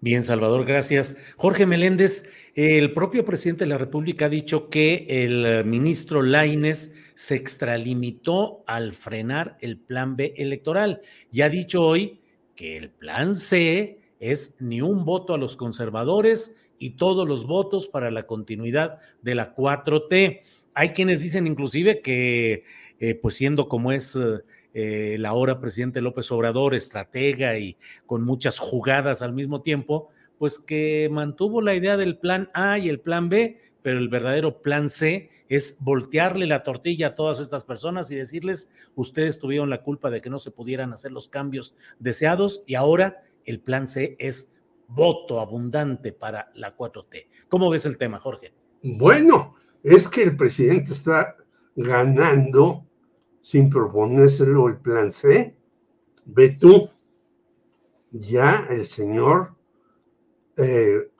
Bien, 0.00 0.22
Salvador, 0.24 0.66
gracias. 0.66 1.16
Jorge 1.36 1.64
Meléndez, 1.64 2.28
el 2.54 2.92
propio 2.92 3.24
presidente 3.24 3.64
de 3.64 3.70
la 3.70 3.78
República 3.78 4.26
ha 4.26 4.28
dicho 4.28 4.68
que 4.68 5.06
el 5.08 5.46
eh, 5.46 5.64
ministro 5.64 6.22
Laines 6.22 6.94
se 7.14 7.34
extralimitó 7.34 8.62
al 8.66 8.92
frenar 8.92 9.56
el 9.60 9.78
plan 9.78 10.14
B 10.14 10.34
electoral 10.36 11.00
y 11.32 11.40
ha 11.40 11.48
dicho 11.48 11.82
hoy 11.82 12.20
que 12.54 12.76
el 12.76 12.90
plan 12.90 13.34
C 13.34 14.00
es 14.20 14.54
ni 14.58 14.82
un 14.82 15.06
voto 15.06 15.32
a 15.32 15.38
los 15.38 15.56
conservadores 15.56 16.56
y 16.78 16.90
todos 16.90 17.26
los 17.26 17.46
votos 17.46 17.88
para 17.88 18.10
la 18.10 18.26
continuidad 18.26 18.98
de 19.22 19.34
la 19.34 19.54
4T. 19.54 20.40
Hay 20.74 20.90
quienes 20.90 21.22
dicen 21.22 21.46
inclusive 21.46 22.02
que, 22.02 22.64
eh, 22.98 23.14
pues 23.14 23.36
siendo 23.36 23.66
como 23.66 23.92
es 23.92 24.14
eh, 24.14 24.40
el 24.76 25.24
ahora 25.24 25.58
presidente 25.58 26.02
López 26.02 26.30
Obrador, 26.30 26.74
estratega 26.74 27.58
y 27.58 27.78
con 28.04 28.22
muchas 28.22 28.58
jugadas 28.58 29.22
al 29.22 29.32
mismo 29.32 29.62
tiempo, 29.62 30.10
pues 30.36 30.58
que 30.58 31.08
mantuvo 31.10 31.62
la 31.62 31.74
idea 31.74 31.96
del 31.96 32.18
plan 32.18 32.50
A 32.52 32.78
y 32.78 32.90
el 32.90 33.00
plan 33.00 33.30
B, 33.30 33.58
pero 33.80 33.98
el 33.98 34.10
verdadero 34.10 34.60
plan 34.60 34.90
C 34.90 35.30
es 35.48 35.78
voltearle 35.80 36.44
la 36.44 36.62
tortilla 36.62 37.08
a 37.08 37.14
todas 37.14 37.40
estas 37.40 37.64
personas 37.64 38.10
y 38.10 38.16
decirles, 38.16 38.68
ustedes 38.94 39.38
tuvieron 39.38 39.70
la 39.70 39.82
culpa 39.82 40.10
de 40.10 40.20
que 40.20 40.28
no 40.28 40.38
se 40.38 40.50
pudieran 40.50 40.92
hacer 40.92 41.10
los 41.10 41.30
cambios 41.30 41.74
deseados 41.98 42.62
y 42.66 42.74
ahora 42.74 43.22
el 43.46 43.60
plan 43.60 43.86
C 43.86 44.16
es 44.18 44.52
voto 44.88 45.40
abundante 45.40 46.12
para 46.12 46.50
la 46.54 46.76
4T. 46.76 47.28
¿Cómo 47.48 47.70
ves 47.70 47.86
el 47.86 47.96
tema, 47.96 48.20
Jorge? 48.20 48.52
Bueno, 48.82 49.54
es 49.82 50.06
que 50.06 50.22
el 50.22 50.36
presidente 50.36 50.92
está 50.92 51.34
ganando 51.74 52.85
sin 53.46 53.70
proponérselo 53.70 54.66
el 54.66 54.78
plan 54.78 55.12
C. 55.12 55.56
Ve 56.24 56.56
tú, 56.60 56.90
ya 58.10 58.66
el 58.68 58.84
señor 58.84 59.54
eh, 60.56 61.12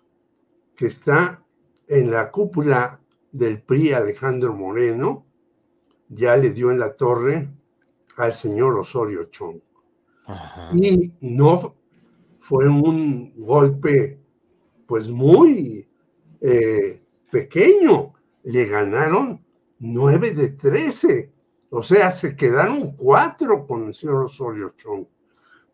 que 0.74 0.86
está 0.86 1.40
en 1.86 2.10
la 2.10 2.32
cúpula 2.32 3.00
del 3.30 3.62
PRI, 3.62 3.92
Alejandro 3.92 4.52
Moreno, 4.54 5.24
ya 6.08 6.36
le 6.36 6.50
dio 6.50 6.72
en 6.72 6.80
la 6.80 6.96
torre 6.96 7.48
al 8.16 8.32
señor 8.32 8.74
Osorio 8.74 9.26
Chong. 9.26 9.60
Y 10.74 11.14
no 11.20 11.76
fue 12.40 12.68
un 12.68 13.34
golpe, 13.36 14.18
pues 14.84 15.08
muy 15.08 15.88
eh, 16.40 17.00
pequeño. 17.30 18.14
Le 18.42 18.64
ganaron 18.64 19.46
nueve 19.78 20.32
de 20.32 20.48
trece 20.48 21.35
o 21.76 21.82
sea, 21.82 22.10
se 22.10 22.34
quedaron 22.34 22.92
cuatro 22.92 23.66
con 23.66 23.88
el 23.88 23.92
señor 23.92 24.24
Osorio 24.24 24.72
Chong. 24.78 25.04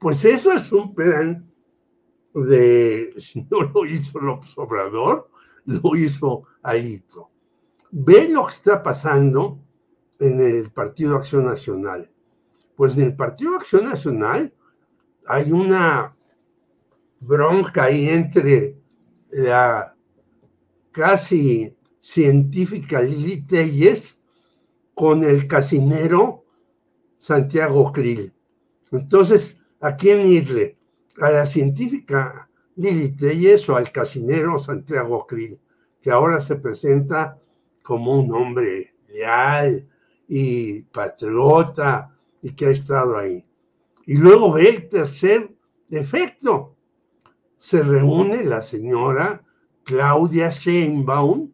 Pues 0.00 0.24
eso 0.24 0.50
es 0.50 0.72
un 0.72 0.92
plan 0.92 1.48
de, 2.34 3.14
si 3.18 3.46
no 3.48 3.60
lo 3.62 3.86
hizo 3.86 4.18
López 4.18 4.52
Obrador, 4.56 5.30
lo 5.64 5.94
hizo 5.94 6.42
Alito. 6.60 7.30
Ve 7.92 8.28
lo 8.28 8.44
que 8.46 8.50
está 8.50 8.82
pasando 8.82 9.60
en 10.18 10.40
el 10.40 10.72
Partido 10.72 11.14
Acción 11.14 11.44
Nacional. 11.44 12.10
Pues 12.74 12.96
en 12.96 13.02
el 13.02 13.14
Partido 13.14 13.54
Acción 13.54 13.84
Nacional 13.84 14.52
hay 15.24 15.52
una 15.52 16.16
bronca 17.20 17.84
ahí 17.84 18.08
entre 18.08 18.76
la 19.30 19.94
casi 20.90 21.76
científica 22.00 23.00
Lili 23.00 23.46
Telles 23.46 24.18
con 25.02 25.24
el 25.24 25.48
casinero 25.48 26.44
Santiago 27.16 27.90
Krill. 27.90 28.32
Entonces, 28.92 29.58
¿a 29.80 29.96
quién 29.96 30.24
irle? 30.24 30.78
¿A 31.20 31.28
la 31.32 31.44
científica 31.44 32.48
Lili 32.76 33.16
Telles 33.16 33.68
o 33.68 33.74
al 33.74 33.90
casinero 33.90 34.58
Santiago 34.58 35.26
Krill, 35.26 35.58
que 36.00 36.12
ahora 36.12 36.38
se 36.38 36.54
presenta 36.54 37.36
como 37.82 38.16
un 38.16 38.32
hombre 38.32 38.94
leal 39.08 39.88
y 40.28 40.82
patriota 40.82 42.16
y 42.40 42.52
que 42.52 42.66
ha 42.66 42.70
estado 42.70 43.18
ahí? 43.18 43.44
Y 44.06 44.18
luego 44.18 44.52
ve 44.52 44.68
el 44.68 44.88
tercer 44.88 45.52
defecto. 45.88 46.76
Se 47.58 47.82
reúne 47.82 48.44
la 48.44 48.60
señora 48.60 49.42
Claudia 49.82 50.48
Sheinbaum 50.50 51.51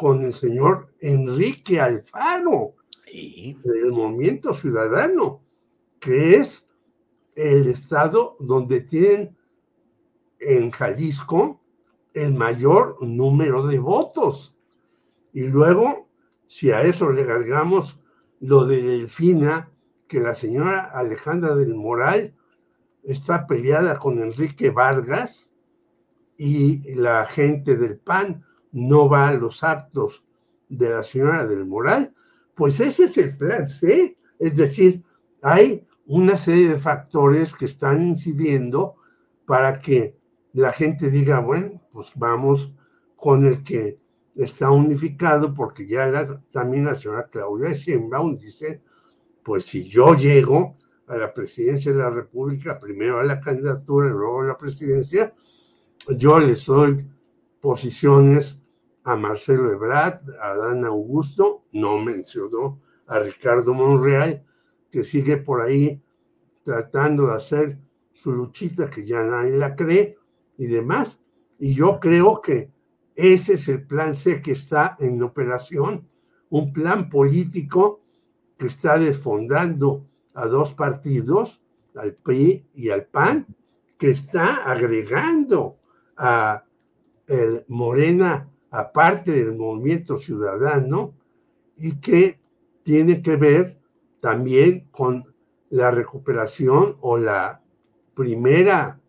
con 0.00 0.22
el 0.22 0.32
señor 0.32 0.94
Enrique 0.98 1.78
Alfaro 1.78 2.76
del 3.04 3.92
Movimiento 3.92 4.54
Ciudadano, 4.54 5.42
que 5.98 6.36
es 6.36 6.66
el 7.34 7.66
estado 7.66 8.38
donde 8.40 8.80
tienen 8.80 9.36
en 10.38 10.70
Jalisco 10.70 11.60
el 12.14 12.32
mayor 12.32 12.96
número 13.02 13.66
de 13.66 13.78
votos. 13.78 14.56
Y 15.34 15.48
luego, 15.48 16.08
si 16.46 16.70
a 16.70 16.80
eso 16.80 17.10
le 17.10 17.20
agregamos 17.20 18.00
lo 18.40 18.64
de 18.64 18.82
Delfina, 18.82 19.70
que 20.08 20.18
la 20.20 20.34
señora 20.34 20.80
Alejandra 20.80 21.54
del 21.54 21.74
Moral 21.74 22.34
está 23.02 23.46
peleada 23.46 23.96
con 23.96 24.18
Enrique 24.18 24.70
Vargas 24.70 25.52
y 26.38 26.94
la 26.94 27.26
gente 27.26 27.76
del 27.76 27.98
PAN 27.98 28.42
no 28.72 29.08
va 29.08 29.28
a 29.28 29.34
los 29.34 29.62
actos 29.64 30.24
de 30.68 30.90
la 30.90 31.02
señora 31.02 31.46
del 31.46 31.66
Moral, 31.66 32.14
pues 32.54 32.80
ese 32.80 33.04
es 33.04 33.18
el 33.18 33.36
plan 33.36 33.68
C. 33.68 34.16
Es 34.38 34.56
decir, 34.56 35.02
hay 35.42 35.86
una 36.06 36.36
serie 36.36 36.68
de 36.68 36.78
factores 36.78 37.54
que 37.54 37.64
están 37.64 38.02
incidiendo 38.02 38.94
para 39.46 39.78
que 39.78 40.16
la 40.52 40.72
gente 40.72 41.10
diga, 41.10 41.40
bueno, 41.40 41.82
pues 41.92 42.12
vamos 42.16 42.72
con 43.16 43.44
el 43.46 43.62
que 43.62 43.98
está 44.36 44.70
unificado, 44.70 45.52
porque 45.52 45.86
ya 45.86 46.10
también 46.50 46.86
la 46.86 46.94
señora 46.94 47.24
Claudia 47.24 47.72
Sheinbaum 47.72 48.36
dice, 48.38 48.82
pues 49.42 49.64
si 49.64 49.88
yo 49.88 50.14
llego 50.14 50.76
a 51.06 51.16
la 51.16 51.34
presidencia 51.34 51.92
de 51.92 51.98
la 51.98 52.10
República, 52.10 52.78
primero 52.78 53.18
a 53.18 53.24
la 53.24 53.40
candidatura 53.40 54.06
y 54.06 54.10
luego 54.10 54.42
a 54.42 54.46
la 54.46 54.58
presidencia, 54.58 55.34
yo 56.16 56.38
le 56.38 56.54
doy 56.54 57.06
posiciones 57.60 58.59
a 59.04 59.16
Marcelo 59.16 59.70
Ebrard, 59.70 60.20
a 60.40 60.56
Dan 60.56 60.84
Augusto, 60.84 61.64
no 61.72 61.98
mencionó 61.98 62.80
a 63.06 63.18
Ricardo 63.18 63.74
Monreal, 63.74 64.44
que 64.90 65.04
sigue 65.04 65.36
por 65.38 65.62
ahí 65.62 66.02
tratando 66.62 67.28
de 67.28 67.34
hacer 67.34 67.78
su 68.12 68.32
luchita 68.32 68.86
que 68.86 69.06
ya 69.06 69.22
nadie 69.22 69.56
la 69.56 69.74
cree 69.74 70.16
y 70.56 70.66
demás. 70.66 71.20
Y 71.58 71.74
yo 71.74 71.98
creo 72.00 72.40
que 72.40 72.70
ese 73.14 73.54
es 73.54 73.68
el 73.68 73.86
plan 73.86 74.14
C 74.14 74.40
que 74.42 74.52
está 74.52 74.96
en 74.98 75.22
operación, 75.22 76.08
un 76.50 76.72
plan 76.72 77.08
político 77.08 78.00
que 78.56 78.66
está 78.66 78.98
desfondando 78.98 80.06
a 80.34 80.46
dos 80.46 80.74
partidos, 80.74 81.62
al 81.94 82.14
PRI 82.14 82.66
y 82.74 82.90
al 82.90 83.06
PAN, 83.06 83.46
que 83.98 84.10
está 84.10 84.70
agregando 84.70 85.78
a 86.16 86.64
el 87.26 87.64
Morena 87.68 88.49
aparte 88.70 89.32
del 89.32 89.56
movimiento 89.56 90.16
ciudadano 90.16 91.14
y 91.76 91.96
que 92.00 92.40
tiene 92.82 93.22
que 93.22 93.36
ver 93.36 93.78
también 94.20 94.88
con 94.90 95.34
la 95.70 95.90
recuperación 95.90 96.96
o 97.00 97.18
la 97.18 97.62
primera 98.14 99.00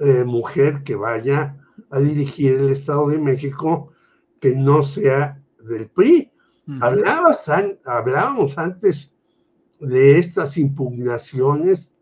eh, 0.00 0.24
mujer 0.24 0.82
que 0.82 0.96
vaya 0.96 1.58
a 1.90 2.00
dirigir 2.00 2.54
el 2.54 2.70
Estado 2.70 3.08
de 3.08 3.18
México 3.18 3.92
que 4.40 4.54
no 4.54 4.82
sea 4.82 5.42
del 5.60 5.88
PRI. 5.88 6.30
hablábamos 6.80 8.58
antes 8.58 9.12
de 9.80 10.18
estas 10.18 10.56
impugnaciones 10.56 11.94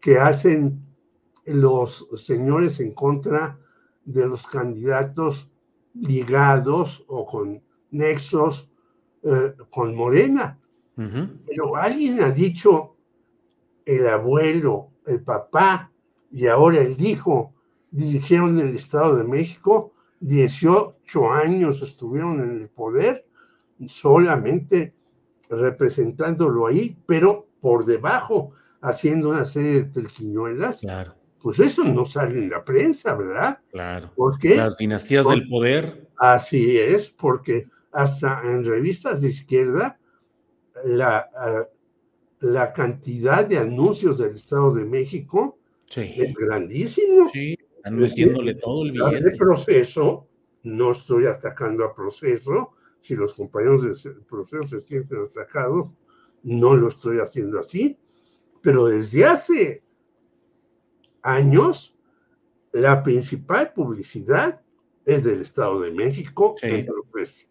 que 0.00 0.18
hacen 0.18 0.84
los 1.44 2.06
señores 2.14 2.80
en 2.80 2.92
contra 2.92 3.58
de 4.04 4.26
los 4.26 4.46
candidatos 4.46 5.51
ligados 5.94 7.04
o 7.08 7.26
con 7.26 7.62
nexos 7.90 8.70
eh, 9.22 9.54
con 9.70 9.94
Morena. 9.94 10.58
Pero 10.94 11.74
alguien 11.74 12.22
ha 12.22 12.30
dicho, 12.30 12.96
el 13.84 14.06
abuelo, 14.06 14.90
el 15.06 15.20
papá 15.22 15.90
y 16.30 16.46
ahora 16.46 16.80
el 16.80 17.00
hijo 17.04 17.54
dirigieron 17.90 18.60
el 18.60 18.76
Estado 18.76 19.16
de 19.16 19.24
México, 19.24 19.92
18 20.20 21.32
años 21.32 21.82
estuvieron 21.82 22.40
en 22.40 22.62
el 22.62 22.68
poder, 22.68 23.26
solamente 23.86 24.94
representándolo 25.48 26.66
ahí, 26.66 26.96
pero 27.06 27.48
por 27.60 27.84
debajo, 27.84 28.52
haciendo 28.80 29.30
una 29.30 29.44
serie 29.44 29.74
de 29.74 29.84
telquiñuelas. 29.84 30.80
Claro. 30.80 31.14
Pues 31.42 31.58
eso 31.58 31.84
no 31.84 32.04
sale 32.04 32.38
en 32.38 32.48
la 32.48 32.64
prensa, 32.64 33.16
¿verdad? 33.16 33.58
Claro. 33.70 34.12
¿Por 34.14 34.38
qué? 34.38 34.56
Las 34.56 34.76
dinastías 34.76 35.26
del 35.26 35.48
poder. 35.48 36.08
Así 36.16 36.78
es, 36.78 37.10
porque 37.10 37.66
hasta 37.90 38.42
en 38.44 38.64
revistas 38.64 39.20
de 39.20 39.28
izquierda 39.28 39.98
la, 40.84 41.28
eh, 41.46 41.66
la 42.40 42.72
cantidad 42.72 43.44
de 43.44 43.58
anuncios 43.58 44.18
del 44.18 44.34
Estado 44.34 44.72
de 44.72 44.84
México 44.84 45.58
es 45.96 46.34
grandísimo. 46.34 47.28
Sí, 47.32 47.56
están 47.76 47.96
metiéndole 47.96 48.54
todo 48.54 48.84
el 48.84 48.92
billete. 48.92 49.30
El 49.30 49.36
proceso, 49.36 50.28
no 50.62 50.92
estoy 50.92 51.26
atacando 51.26 51.84
a 51.84 51.94
proceso, 51.94 52.74
si 53.00 53.16
los 53.16 53.34
compañeros 53.34 53.82
del 53.82 54.22
proceso 54.22 54.62
se 54.62 54.78
sienten 54.80 55.18
atacados, 55.28 55.90
no 56.44 56.76
lo 56.76 56.88
estoy 56.88 57.18
haciendo 57.18 57.58
así, 57.58 57.98
pero 58.60 58.86
desde 58.86 59.24
hace 59.24 59.82
años 61.22 61.94
la 62.72 63.02
principal 63.02 63.72
publicidad 63.72 64.60
es 65.04 65.24
del 65.24 65.40
Estado 65.40 65.80
de 65.80 65.90
México 65.90 66.56
en 66.62 66.86
proceso. 66.86 67.46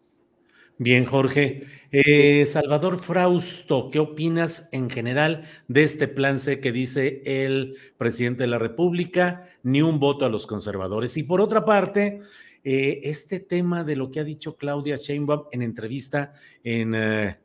Bien, 0.78 1.06
Jorge. 1.06 1.64
Eh, 1.92 2.44
Salvador 2.48 2.98
Frausto, 2.98 3.90
¿qué 3.92 4.00
opinas 4.00 4.68
en 4.72 4.90
general 4.90 5.44
de 5.68 5.84
este 5.84 6.08
plan 6.08 6.40
C 6.40 6.60
que 6.60 6.72
dice 6.72 7.22
el 7.24 7.76
presidente 7.98 8.44
de 8.44 8.48
la 8.48 8.58
República? 8.58 9.46
Ni 9.62 9.84
un 9.84 10.00
voto 10.00 10.26
a 10.26 10.30
los 10.30 10.48
conservadores. 10.48 11.18
Y 11.18 11.24
por 11.24 11.40
otra 11.40 11.66
parte, 11.66 12.22
eh, 12.64 13.02
este 13.04 13.40
tema 13.40 13.84
de 13.84 13.96
lo 13.96 14.10
que 14.10 14.22
ha 14.22 14.24
dicho 14.24 14.56
Claudia 14.56 14.96
Sheinbaum 14.96 15.44
en 15.52 15.62
entrevista 15.62 16.34
en 16.64 16.96
eh, 16.96 17.38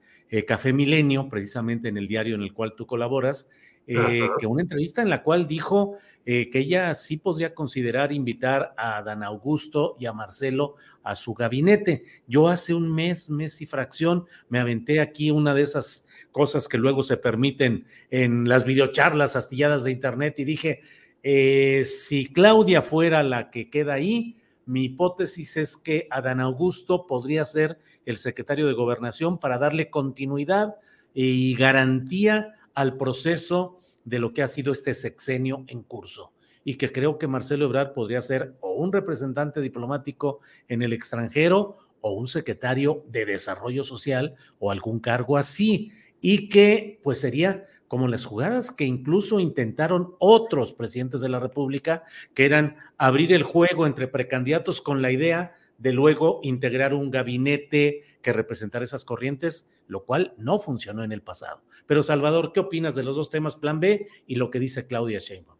Café 0.46 0.72
Milenio, 0.72 1.28
precisamente 1.28 1.88
en 1.88 1.98
el 1.98 2.08
diario 2.08 2.36
en 2.36 2.42
el 2.42 2.54
cual 2.54 2.72
tú 2.74 2.86
colaboras, 2.86 3.50
que 3.86 4.46
una 4.46 4.62
entrevista 4.62 5.00
en 5.00 5.10
la 5.10 5.22
cual 5.22 5.46
dijo 5.46 5.96
que 6.24 6.50
ella 6.52 6.92
sí 6.96 7.18
podría 7.18 7.54
considerar 7.54 8.10
invitar 8.10 8.74
a 8.76 9.00
Dan 9.02 9.22
Augusto 9.22 9.96
y 10.00 10.06
a 10.06 10.12
Marcelo 10.12 10.74
a 11.04 11.14
su 11.14 11.34
gabinete. 11.34 12.04
Yo 12.26 12.48
hace 12.48 12.74
un 12.74 12.92
mes, 12.92 13.30
mes 13.30 13.62
y 13.62 13.66
fracción, 13.66 14.26
me 14.48 14.58
aventé 14.58 15.00
aquí 15.00 15.30
una 15.30 15.54
de 15.54 15.62
esas 15.62 16.06
cosas 16.32 16.66
que 16.66 16.78
luego 16.78 17.04
se 17.04 17.16
permiten 17.16 17.86
en 18.10 18.48
las 18.48 18.64
videocharlas 18.64 19.36
astilladas 19.36 19.84
de 19.84 19.92
internet 19.92 20.40
y 20.40 20.44
dije, 20.44 20.80
eh, 21.22 21.84
si 21.84 22.26
Claudia 22.26 22.82
fuera 22.82 23.22
la 23.22 23.50
que 23.50 23.70
queda 23.70 23.94
ahí, 23.94 24.36
mi 24.64 24.84
hipótesis 24.84 25.56
es 25.56 25.76
que 25.76 26.08
Adán 26.10 26.40
Augusto 26.40 27.06
podría 27.06 27.44
ser 27.44 27.78
el 28.04 28.16
secretario 28.16 28.66
de 28.66 28.74
gobernación 28.74 29.38
para 29.38 29.58
darle 29.58 29.90
continuidad 29.90 30.76
y 31.14 31.54
garantía 31.54 32.54
al 32.74 32.96
proceso 32.96 33.75
de 34.06 34.18
lo 34.18 34.32
que 34.32 34.42
ha 34.42 34.48
sido 34.48 34.72
este 34.72 34.94
sexenio 34.94 35.64
en 35.66 35.82
curso 35.82 36.32
y 36.64 36.76
que 36.76 36.90
creo 36.90 37.18
que 37.18 37.26
Marcelo 37.26 37.66
Ebrard 37.66 37.92
podría 37.92 38.22
ser 38.22 38.56
o 38.60 38.72
un 38.74 38.92
representante 38.92 39.60
diplomático 39.60 40.40
en 40.68 40.80
el 40.82 40.94
extranjero 40.94 41.76
o 42.00 42.12
un 42.12 42.26
secretario 42.26 43.04
de 43.08 43.26
desarrollo 43.26 43.84
social 43.84 44.34
o 44.58 44.70
algún 44.70 45.00
cargo 45.00 45.36
así 45.36 45.90
y 46.20 46.48
que 46.48 46.98
pues 47.02 47.20
sería 47.20 47.66
como 47.88 48.08
las 48.08 48.24
jugadas 48.24 48.72
que 48.72 48.84
incluso 48.84 49.38
intentaron 49.40 50.14
otros 50.18 50.72
presidentes 50.72 51.20
de 51.20 51.28
la 51.28 51.38
República, 51.38 52.02
que 52.34 52.44
eran 52.44 52.76
abrir 52.98 53.32
el 53.32 53.42
juego 53.42 53.86
entre 53.86 54.08
precandidatos 54.08 54.80
con 54.80 55.02
la 55.02 55.12
idea 55.12 55.54
de 55.78 55.92
luego 55.92 56.40
integrar 56.42 56.94
un 56.94 57.10
gabinete 57.10 58.02
que 58.22 58.32
representara 58.32 58.84
esas 58.84 59.04
corrientes, 59.04 59.70
lo 59.86 60.04
cual 60.04 60.34
no 60.38 60.58
funcionó 60.58 61.04
en 61.04 61.12
el 61.12 61.22
pasado. 61.22 61.62
Pero 61.86 62.02
Salvador, 62.02 62.52
¿qué 62.52 62.60
opinas 62.60 62.94
de 62.94 63.04
los 63.04 63.16
dos 63.16 63.30
temas, 63.30 63.56
plan 63.56 63.80
B 63.80 64.08
y 64.26 64.36
lo 64.36 64.50
que 64.50 64.58
dice 64.58 64.86
Claudia 64.86 65.18
Sheinbaum? 65.18 65.58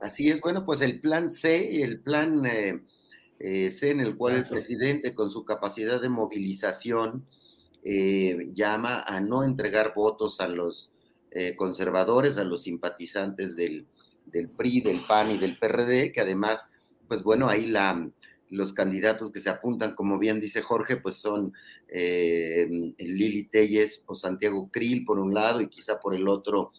Así 0.00 0.30
es, 0.30 0.40
bueno, 0.40 0.64
pues 0.64 0.80
el 0.80 1.00
plan 1.00 1.30
C, 1.30 1.82
el 1.82 2.00
plan 2.00 2.44
eh, 2.44 2.82
eh, 3.38 3.70
C 3.70 3.90
en 3.90 4.00
el 4.00 4.16
cual 4.16 4.34
el 4.34 4.44
presidente 4.44 5.14
con 5.14 5.30
su 5.30 5.44
capacidad 5.44 6.00
de 6.00 6.08
movilización 6.08 7.24
eh, 7.84 8.50
llama 8.52 9.04
a 9.06 9.20
no 9.20 9.44
entregar 9.44 9.92
votos 9.94 10.40
a 10.40 10.48
los 10.48 10.90
conservadores, 11.56 12.36
a 12.36 12.44
los 12.44 12.64
simpatizantes 12.64 13.56
del, 13.56 13.86
del, 14.26 14.50
PRI, 14.50 14.82
del 14.82 15.06
PAN 15.06 15.30
y 15.30 15.38
del 15.38 15.58
PRD, 15.58 16.12
que 16.12 16.20
además, 16.20 16.68
pues 17.08 17.22
bueno, 17.22 17.48
ahí 17.48 17.64
la, 17.68 18.06
los 18.52 18.72
candidatos 18.74 19.32
que 19.32 19.40
se 19.40 19.48
apuntan, 19.48 19.94
como 19.94 20.18
bien 20.18 20.40
dice 20.40 20.62
Jorge, 20.62 20.98
pues 20.98 21.16
son 21.16 21.52
Lili 21.88 23.44
Telles 23.50 24.02
o 24.06 24.14
Santiago 24.14 24.70
Krill 24.70 25.04
por 25.04 25.18
un 25.18 25.32
lado 25.32 25.60
y 25.60 25.68
quizá 25.68 25.98
por 25.98 26.14
el 26.14 26.28
otro 26.28 26.72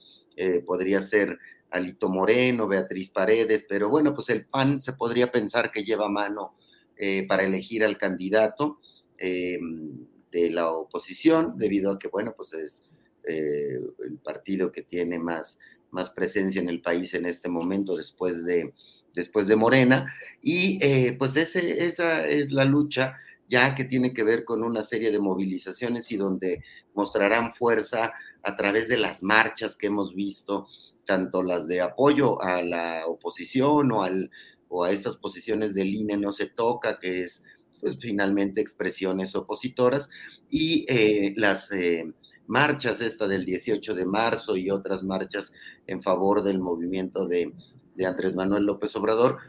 podría 0.65 1.01
ser 1.01 1.39
Alito 1.71 2.09
Moreno, 2.09 2.67
Beatriz 2.67 3.09
Paredes, 3.09 3.65
pero 3.67 3.89
bueno, 3.89 4.13
pues 4.13 4.29
el 4.29 4.45
PAN 4.45 4.81
se 4.81 4.93
podría 4.93 5.31
pensar 5.31 5.71
que 5.71 5.83
lleva 5.83 6.07
mano 6.09 6.55
eh, 6.95 7.25
para 7.27 7.43
elegir 7.43 7.83
al 7.83 7.97
candidato 7.97 8.79
de 9.17 10.49
la 10.51 10.69
oposición, 10.71 11.57
debido 11.57 11.91
a 11.91 11.99
que, 11.99 12.09
bueno, 12.09 12.33
pues 12.35 12.53
es 12.53 12.83
el 13.23 14.17
partido 14.21 14.71
que 14.71 14.81
tiene 14.81 15.17
más, 15.17 15.57
más 15.91 16.09
presencia 16.09 16.59
en 16.59 16.69
el 16.69 16.81
país 16.81 17.13
en 17.13 17.25
este 17.25 17.49
momento 17.49 17.95
después 17.95 18.43
de, 18.43 18.73
después 19.13 19.47
de 19.47 19.55
Morena. 19.55 20.13
Y 20.41 20.79
pues 21.17 21.35
ese, 21.35 21.85
esa 21.85 22.27
es 22.27 22.51
la 22.51 22.65
lucha 22.65 23.17
ya 23.53 23.75
que 23.75 23.85
tiene 23.85 24.13
que 24.13 24.23
ver 24.23 24.45
con 24.45 24.63
una 24.63 24.83
serie 24.83 25.11
de 25.11 25.19
movilizaciones 25.19 26.11
y 26.11 26.17
donde 26.17 26.63
mostrarán 26.95 27.53
fuerza 27.53 28.13
a 28.41 28.57
través 28.57 28.87
de 28.87 28.97
las 28.97 29.23
marchas 29.23 29.77
que 29.77 29.87
hemos 29.87 30.15
visto, 30.15 30.67
tanto 31.05 31.43
las 31.43 31.67
de 31.67 31.81
apoyo 31.81 32.41
a 32.41 32.61
la 32.61 33.05
oposición 33.05 33.91
o, 33.91 34.03
al, 34.03 34.31
o 34.69 34.83
a 34.83 34.91
estas 34.91 35.17
posiciones 35.17 35.73
del 35.73 35.93
INE 35.93 36.17
no 36.17 36.31
se 36.31 36.47
toca, 36.47 36.99
que 36.99 37.23
es 37.23 37.43
pues 37.79 37.97
finalmente 37.99 38.61
expresiones 38.61 39.35
opositoras, 39.35 40.09
y 40.49 40.85
eh, 40.87 41.33
las 41.35 41.71
eh, 41.73 42.11
marchas, 42.47 43.01
esta 43.01 43.27
del 43.27 43.45
18 43.45 43.93
de 43.93 44.05
marzo 44.05 44.55
y 44.55 44.71
otras 44.71 45.03
marchas 45.03 45.51
en 45.85 46.01
favor 46.01 46.43
del 46.43 46.59
movimiento 46.59 47.27
de, 47.27 47.53
de 47.95 48.05
Andrés 48.05 48.35
Manuel 48.35 48.65
López 48.65 48.95
Obrador, 48.95 49.39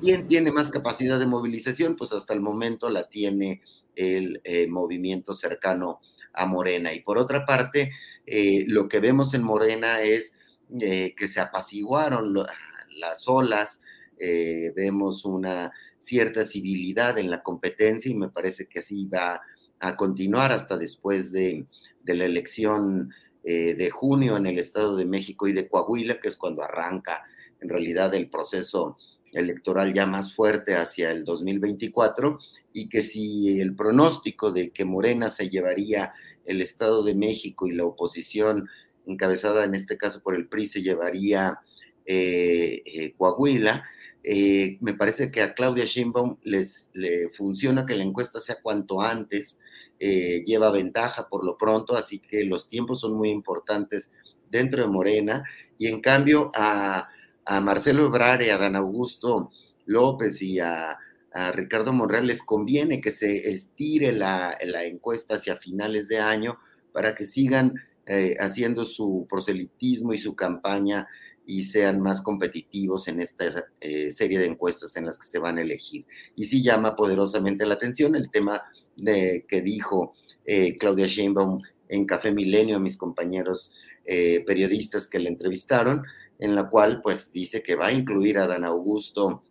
¿Quién 0.00 0.28
tiene 0.28 0.52
más 0.52 0.70
capacidad 0.70 1.18
de 1.18 1.26
movilización? 1.26 1.96
Pues 1.96 2.12
hasta 2.12 2.34
el 2.34 2.40
momento 2.40 2.90
la 2.90 3.08
tiene 3.08 3.62
el 3.94 4.40
eh, 4.44 4.66
movimiento 4.66 5.32
cercano 5.32 6.00
a 6.34 6.44
Morena. 6.44 6.92
Y 6.92 7.00
por 7.00 7.16
otra 7.16 7.46
parte, 7.46 7.92
eh, 8.26 8.64
lo 8.66 8.88
que 8.88 9.00
vemos 9.00 9.32
en 9.32 9.42
Morena 9.42 10.02
es 10.02 10.34
eh, 10.80 11.14
que 11.16 11.28
se 11.28 11.40
apaciguaron 11.40 12.34
las 12.34 13.28
olas, 13.28 13.80
vemos 14.18 15.26
una 15.26 15.72
cierta 15.98 16.44
civilidad 16.44 17.18
en 17.18 17.30
la 17.30 17.42
competencia 17.42 18.10
y 18.10 18.14
me 18.14 18.30
parece 18.30 18.66
que 18.66 18.78
así 18.78 19.06
va 19.08 19.42
a 19.78 19.94
continuar 19.94 20.52
hasta 20.52 20.78
después 20.78 21.32
de, 21.32 21.66
de 22.02 22.14
la 22.14 22.24
elección 22.24 23.12
de 23.44 23.90
junio 23.92 24.38
en 24.38 24.46
el 24.46 24.58
Estado 24.58 24.96
de 24.96 25.04
México 25.04 25.46
y 25.46 25.52
de 25.52 25.68
Coahuila, 25.68 26.18
que 26.18 26.28
es 26.28 26.36
cuando 26.36 26.62
arranca 26.62 27.26
en 27.60 27.68
realidad 27.68 28.14
el 28.14 28.28
proceso 28.28 28.98
electoral 29.32 29.92
ya 29.92 30.06
más 30.06 30.34
fuerte 30.34 30.74
hacia 30.76 31.10
el 31.10 31.24
2024 31.24 32.38
y 32.72 32.88
que 32.88 33.02
si 33.02 33.60
el 33.60 33.74
pronóstico 33.74 34.50
de 34.50 34.70
que 34.70 34.84
Morena 34.84 35.30
se 35.30 35.48
llevaría 35.48 36.14
el 36.46 36.62
Estado 36.62 37.04
de 37.04 37.14
México 37.14 37.66
y 37.66 37.72
la 37.72 37.84
oposición 37.84 38.68
encabezada 39.06 39.64
en 39.64 39.74
este 39.74 39.96
caso 39.96 40.22
por 40.22 40.34
el 40.34 40.48
PRI 40.48 40.66
se 40.66 40.82
llevaría 40.82 41.60
eh, 42.04 42.82
eh, 42.84 43.14
Coahuila, 43.16 43.84
eh, 44.22 44.78
me 44.80 44.94
parece 44.94 45.30
que 45.30 45.42
a 45.42 45.54
Claudia 45.54 45.84
Sheinbaum 45.84 46.38
les 46.42 46.88
le 46.92 47.28
funciona 47.30 47.86
que 47.86 47.94
la 47.94 48.04
encuesta 48.04 48.40
sea 48.40 48.56
cuanto 48.62 49.00
antes, 49.00 49.58
lleva 49.98 50.70
ventaja 50.70 51.26
por 51.26 51.42
lo 51.42 51.56
pronto, 51.56 51.96
así 51.96 52.18
que 52.18 52.44
los 52.44 52.68
tiempos 52.68 53.00
son 53.00 53.14
muy 53.14 53.30
importantes 53.30 54.10
dentro 54.50 54.82
de 54.82 54.88
Morena 54.88 55.44
y 55.78 55.86
en 55.86 56.00
cambio 56.00 56.50
a 56.54 57.08
a 57.46 57.60
Marcelo 57.60 58.06
Ebrard 58.06 58.42
y 58.42 58.50
a 58.50 58.58
Dan 58.58 58.76
Augusto 58.76 59.50
López 59.86 60.42
y 60.42 60.58
a, 60.60 60.98
Ricardo 61.52 61.92
Monreal 61.92 62.26
les 62.26 62.42
conviene 62.42 63.02
que 63.02 63.12
se 63.12 63.50
estire 63.50 64.10
la, 64.10 64.56
encuesta 64.86 65.34
hacia 65.34 65.56
finales 65.56 66.08
de 66.08 66.18
año 66.18 66.58
para 66.92 67.14
que 67.14 67.26
sigan 67.26 67.74
eh, 68.06 68.36
haciendo 68.40 68.86
su 68.86 69.26
proselitismo 69.28 70.14
y 70.14 70.18
su 70.18 70.34
campaña 70.34 71.06
y 71.44 71.64
sean 71.64 72.00
más 72.00 72.22
competitivos 72.22 73.06
en 73.08 73.20
esta 73.20 73.66
eh, 73.82 74.12
serie 74.12 74.38
de 74.38 74.46
encuestas 74.46 74.96
en 74.96 75.04
las 75.04 75.18
que 75.18 75.26
se 75.26 75.38
van 75.38 75.58
a 75.58 75.60
elegir. 75.60 76.06
Y 76.36 76.46
sí 76.46 76.62
llama 76.62 76.96
poderosamente 76.96 77.66
la 77.66 77.74
atención 77.74 78.16
el 78.16 78.30
tema 78.30 78.62
de, 78.96 79.44
que 79.46 79.60
dijo 79.60 80.14
eh, 80.46 80.78
Claudia 80.78 81.06
Sheinbaum 81.06 81.60
en 81.90 82.06
Café 82.06 82.32
Milenio, 82.32 82.80
mis 82.80 82.96
compañeros 82.96 83.72
periodistas 84.46 85.08
que 85.08 85.18
le 85.18 85.28
entrevistaron, 85.28 86.04
en 86.38 86.54
la 86.54 86.68
cual 86.68 87.00
pues 87.02 87.32
dice 87.32 87.62
que 87.62 87.74
va 87.74 87.86
a 87.86 87.92
incluir 87.92 88.38
a 88.38 88.46
Dan 88.46 88.64
Augusto 88.64 89.42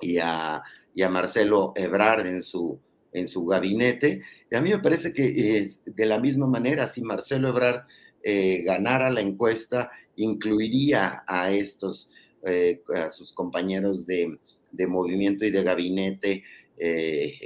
y 0.00 0.18
a, 0.18 0.62
Marcelo 1.10 1.72
Ebrard 1.76 2.26
en 2.26 2.42
su, 2.42 2.78
en 3.12 3.28
su 3.28 3.44
gabinete. 3.44 4.22
Y 4.50 4.56
a 4.56 4.62
mí 4.62 4.70
me 4.70 4.78
parece 4.78 5.12
que 5.12 5.24
eh, 5.24 5.70
de 5.84 6.06
la 6.06 6.18
misma 6.18 6.46
manera, 6.46 6.88
si 6.88 7.02
Marcelo 7.02 7.48
Ebrard 7.48 7.86
eh, 8.22 8.62
ganara 8.62 9.10
la 9.10 9.20
encuesta, 9.20 9.90
incluiría 10.16 11.22
a 11.26 11.52
estos, 11.52 12.10
eh, 12.44 12.82
a 12.94 13.10
sus 13.10 13.32
compañeros 13.32 14.06
de, 14.06 14.38
movimiento 14.88 15.44
y 15.44 15.50
de 15.50 15.62
gabinete, 15.62 16.44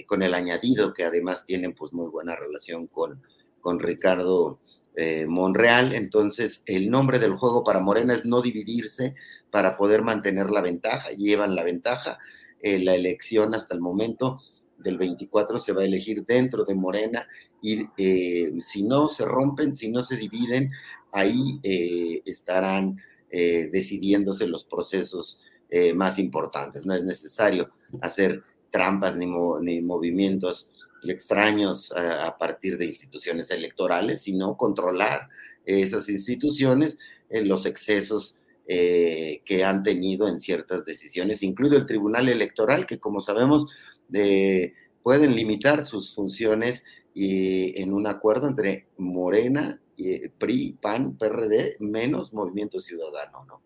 con 0.07 0.25
el 0.25 0.35
añadido 0.35 0.93
que 0.93 1.05
además 1.05 1.47
tienen 1.47 1.73
pues 1.75 1.93
muy 1.93 2.09
buena 2.09 2.35
relación 2.35 2.89
con, 2.89 3.23
con 3.61 3.79
Ricardo 3.79 4.59
eh, 4.97 5.27
Monreal. 5.27 5.95
Entonces, 5.95 6.63
el 6.67 6.91
nombre 6.91 7.19
del 7.19 7.35
juego 7.35 7.63
para 7.65 7.81
Morena 7.81 8.15
es 8.15 8.25
no 8.25 8.43
dividirse 8.43 9.15
para 9.51 9.77
poder 9.77 10.03
mantener 10.03 10.51
la 10.51 10.63
ventaja. 10.63 11.11
Llevan 11.11 11.55
la 11.55 11.65
ventaja. 11.65 12.19
Eh, 12.61 12.79
la 12.81 12.95
elección 12.95 13.55
hasta 13.55 13.75
el 13.75 13.81
momento 13.81 14.41
del 14.79 14.99
24 14.99 15.59
se 15.59 15.73
va 15.73 15.83
a 15.83 15.85
elegir 15.85 16.25
dentro 16.27 16.65
de 16.65 16.75
Morena 16.75 17.27
y 17.63 17.87
eh, 17.97 18.53
si 18.61 18.83
no 18.83 19.09
se 19.09 19.25
rompen, 19.25 19.77
si 19.77 19.91
no 19.91 20.03
se 20.03 20.17
dividen, 20.17 20.71
ahí 21.13 21.61
estarán 22.25 22.97
decidiéndose 23.31 24.49
los 24.49 24.65
procesos 24.65 25.41
más 25.95 26.19
importantes. 26.19 26.85
No 26.85 26.95
es 26.95 27.05
necesario 27.05 27.71
hacer 28.01 28.43
trampas 28.71 29.17
ni 29.17 29.81
movimientos 29.83 30.69
extraños 31.05 31.93
a, 31.93 32.37
partir 32.37 32.79
de 32.79 32.87
instituciones 32.87 33.51
electorales, 33.51 34.23
sino 34.23 34.57
controlar 34.57 35.29
esas 35.65 36.09
instituciones 36.09 36.99
en 37.29 37.49
los 37.49 37.67
excesos 37.67 38.37
eh, 38.67 39.43
que 39.45 39.65
han 39.65 39.83
tenido 39.83 40.29
en 40.29 40.41
ciertas 40.41 40.85
decisiones, 40.85 41.43
incluido 41.43 41.77
el 41.77 41.87
Tribunal 41.87 42.29
Electoral, 42.29 42.87
que 42.87 42.99
como 42.99 43.21
sabemos 43.21 43.67
pueden 45.03 45.37
limitar 45.37 45.87
sus 45.87 46.15
funciones 46.15 46.83
y 47.15 47.81
en 47.81 47.93
un 47.93 48.07
acuerdo 48.07 48.49
entre 48.49 48.87
Morena, 48.99 49.81
PRI, 50.39 50.79
PAN, 50.81 51.17
PRD, 51.17 51.77
menos 51.81 52.33
Movimiento 52.33 52.81
Ciudadano, 52.81 53.45
¿no? 53.45 53.63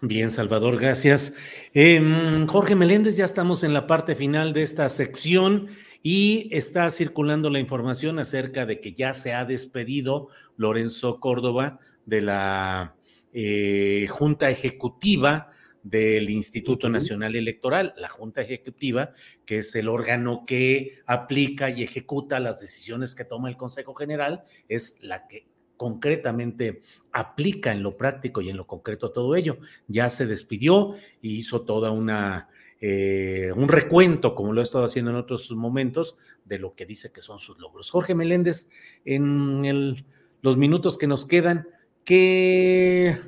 Bien, 0.00 0.30
Salvador, 0.30 0.78
gracias. 0.78 1.34
Em, 1.74 2.46
Jorge 2.46 2.76
Meléndez, 2.76 3.16
ya 3.16 3.24
estamos 3.24 3.64
en 3.64 3.72
la 3.72 3.88
parte 3.88 4.14
final 4.14 4.52
de 4.52 4.62
esta 4.62 4.88
sección 4.88 5.68
y 6.02 6.48
está 6.52 6.90
circulando 6.90 7.50
la 7.50 7.58
información 7.58 8.18
acerca 8.18 8.66
de 8.66 8.80
que 8.80 8.92
ya 8.92 9.14
se 9.14 9.34
ha 9.34 9.44
despedido 9.44 10.28
Lorenzo 10.56 11.20
Córdoba 11.20 11.80
de 12.06 12.22
la 12.22 12.96
eh, 13.32 14.06
Junta 14.08 14.50
Ejecutiva 14.50 15.48
del 15.82 16.28
Instituto 16.30 16.88
Nacional 16.88 17.36
Electoral, 17.36 17.94
la 17.96 18.08
Junta 18.08 18.42
Ejecutiva, 18.42 19.12
que 19.46 19.58
es 19.58 19.74
el 19.74 19.88
órgano 19.88 20.44
que 20.46 20.98
aplica 21.06 21.70
y 21.70 21.82
ejecuta 21.82 22.40
las 22.40 22.60
decisiones 22.60 23.14
que 23.14 23.24
toma 23.24 23.48
el 23.48 23.56
Consejo 23.56 23.94
General, 23.94 24.42
es 24.68 24.98
la 25.00 25.26
que 25.28 25.46
concretamente 25.76 26.82
aplica 27.12 27.72
en 27.72 27.82
lo 27.82 27.96
práctico 27.96 28.42
y 28.42 28.50
en 28.50 28.56
lo 28.56 28.66
concreto 28.66 29.12
todo 29.12 29.34
ello. 29.36 29.58
Ya 29.86 30.10
se 30.10 30.26
despidió 30.26 30.94
y 31.22 31.36
hizo 31.36 31.62
toda 31.62 31.90
una 31.90 32.48
eh, 32.80 33.50
un 33.56 33.68
recuento, 33.68 34.34
como 34.34 34.52
lo 34.52 34.60
he 34.60 34.64
estado 34.64 34.84
haciendo 34.84 35.10
en 35.10 35.16
otros 35.16 35.50
momentos, 35.52 36.16
de 36.44 36.58
lo 36.58 36.74
que 36.74 36.86
dice 36.86 37.10
que 37.10 37.20
son 37.20 37.38
sus 37.38 37.58
logros. 37.58 37.90
Jorge 37.90 38.14
Meléndez, 38.14 38.70
en 39.04 39.94
los 40.42 40.56
minutos 40.56 40.96
que 40.96 41.06
nos 41.06 41.26
quedan, 41.26 41.68
¿qué, 42.04 43.20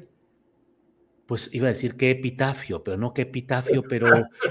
pues 1.27 1.49
iba 1.53 1.67
a 1.67 1.71
decir 1.71 1.97
qué 1.97 2.11
epitafio, 2.11 2.85
pero 2.85 2.97
no 2.97 3.13
qué 3.13 3.23
epitafio, 3.23 3.83
pero 3.89 4.07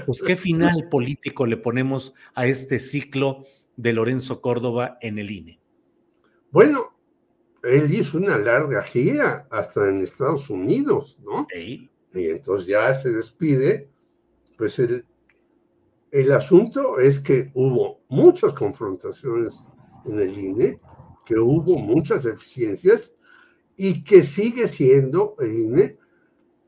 pues 0.06 0.22
qué 0.22 0.36
final 0.36 0.88
político 0.90 1.46
le 1.46 1.56
ponemos 1.56 2.14
a 2.34 2.46
este 2.46 2.78
ciclo 2.78 3.44
de 3.76 3.92
Lorenzo 3.92 4.40
Córdoba 4.40 4.98
en 5.00 5.18
el 5.18 5.30
INE? 5.30 5.60
Bueno, 6.50 6.94
él 7.62 7.92
hizo 7.94 8.18
una 8.18 8.38
larga 8.38 8.82
gira 8.82 9.46
hasta 9.50 9.88
en 9.88 10.00
Estados 10.00 10.50
Unidos, 10.50 11.18
¿no? 11.22 11.46
Y 11.54 11.90
entonces 12.12 12.66
ya 12.66 12.92
se 12.94 13.10
despide 13.12 13.88
pues 14.60 14.78
el, 14.78 15.06
el 16.10 16.32
asunto 16.32 16.98
es 16.98 17.18
que 17.18 17.50
hubo 17.54 18.02
muchas 18.10 18.52
confrontaciones 18.52 19.64
en 20.04 20.20
el 20.20 20.38
INE, 20.38 20.78
que 21.24 21.38
hubo 21.38 21.78
muchas 21.78 22.24
deficiencias 22.24 23.14
y 23.74 24.04
que 24.04 24.22
sigue 24.22 24.68
siendo 24.68 25.34
el 25.38 25.58
INE 25.58 25.98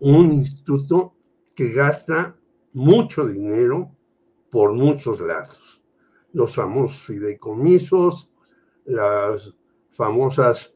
un 0.01 0.33
instituto 0.33 1.15
que 1.55 1.69
gasta 1.69 2.35
mucho 2.73 3.27
dinero 3.27 3.95
por 4.51 4.73
muchos 4.73 5.21
lados. 5.21 5.85
Los 6.33 6.55
famosos 6.55 7.03
fideicomisos, 7.03 8.31
las 8.87 9.55
famosas 9.91 10.73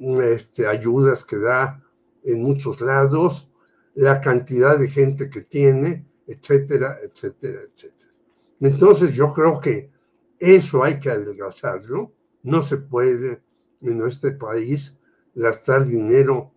este, 0.00 0.66
ayudas 0.66 1.24
que 1.24 1.38
da 1.38 1.80
en 2.24 2.42
muchos 2.42 2.80
lados, 2.80 3.48
la 3.94 4.20
cantidad 4.20 4.76
de 4.76 4.88
gente 4.88 5.30
que 5.30 5.42
tiene, 5.42 6.04
etcétera, 6.26 6.98
etcétera, 7.02 7.60
etcétera. 7.62 8.12
Entonces 8.60 9.14
yo 9.14 9.28
creo 9.30 9.60
que 9.60 9.90
eso 10.38 10.82
hay 10.82 10.98
que 10.98 11.10
adelgazarlo. 11.10 12.12
No 12.42 12.62
se 12.62 12.76
puede 12.76 13.42
en 13.80 14.06
este 14.06 14.32
país 14.32 14.96
gastar 15.34 15.86
dinero 15.86 16.52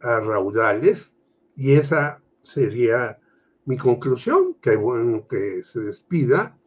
a 0.00 0.20
raudales 0.20 1.12
y 1.56 1.72
esa 1.72 2.22
sería 2.42 3.18
mi 3.64 3.76
conclusión, 3.76 4.54
que 4.60 4.76
bueno 4.76 5.26
que 5.28 5.62
se 5.64 5.80
despida, 5.80 6.58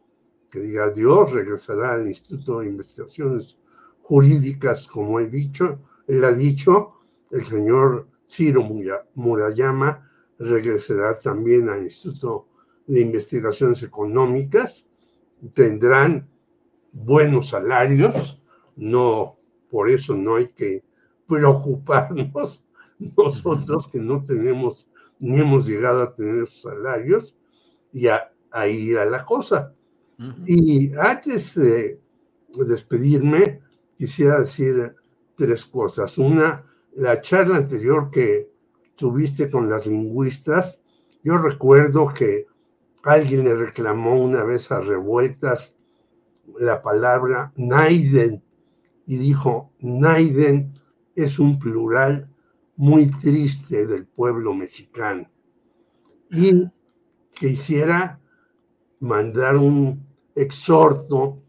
que 0.50 0.60
diga 0.60 0.84
adiós, 0.84 1.32
regresará 1.32 1.94
al 1.94 2.06
Instituto 2.06 2.60
de 2.60 2.68
Investigaciones 2.68 3.58
Jurídicas, 4.02 4.86
como 4.86 5.18
he 5.18 5.28
dicho, 5.28 5.80
él 6.06 6.24
ha 6.24 6.32
dicho, 6.32 6.92
el 7.30 7.42
señor 7.42 8.08
Ciro 8.28 8.62
Murayama 9.14 10.02
regresará 10.38 11.18
también 11.18 11.68
al 11.68 11.84
Instituto 11.84 12.48
de 12.86 13.00
Investigaciones 13.00 13.82
Económicas, 13.82 14.86
tendrán 15.52 16.28
buenos 16.92 17.48
salarios, 17.48 18.40
no, 18.76 19.38
por 19.70 19.90
eso 19.90 20.14
no 20.14 20.36
hay 20.36 20.48
que 20.48 20.84
preocuparnos 21.26 22.64
nosotros 23.16 23.88
que 23.88 23.98
no 23.98 24.22
tenemos 24.22 24.88
ni 25.18 25.38
hemos 25.38 25.66
llegado 25.66 26.02
a 26.02 26.14
tener 26.14 26.42
esos 26.42 26.62
salarios 26.62 27.36
y 27.92 28.08
a, 28.08 28.30
ir 28.68 28.98
a 28.98 29.04
la 29.04 29.24
cosa. 29.24 29.72
Y 30.46 30.94
antes 30.94 31.54
de 31.54 32.00
despedirme, 32.54 33.62
quisiera 33.96 34.40
decir 34.40 34.94
tres 35.34 35.66
cosas. 35.66 36.18
Una, 36.18 36.64
la 36.96 37.20
charla 37.20 37.56
anterior 37.56 38.10
que 38.10 38.50
tuviste 38.96 39.50
con 39.50 39.68
las 39.68 39.86
lingüistas, 39.86 40.78
yo 41.22 41.38
recuerdo 41.38 42.12
que 42.12 42.46
alguien 43.02 43.44
le 43.44 43.54
reclamó 43.54 44.22
una 44.22 44.44
vez 44.44 44.70
a 44.70 44.80
revueltas 44.80 45.74
la 46.58 46.82
palabra 46.82 47.52
Naiden 47.56 48.42
y 49.06 49.16
dijo, 49.16 49.72
Naiden 49.80 50.78
es 51.14 51.38
un 51.38 51.58
plural 51.58 52.30
muy 52.76 53.06
triste 53.06 53.86
del 53.86 54.06
pueblo 54.06 54.54
mexicano. 54.54 55.28
Y 56.30 56.68
quisiera 57.34 58.20
mandar 59.00 59.56
un 59.56 60.06
exhorto 60.34 61.42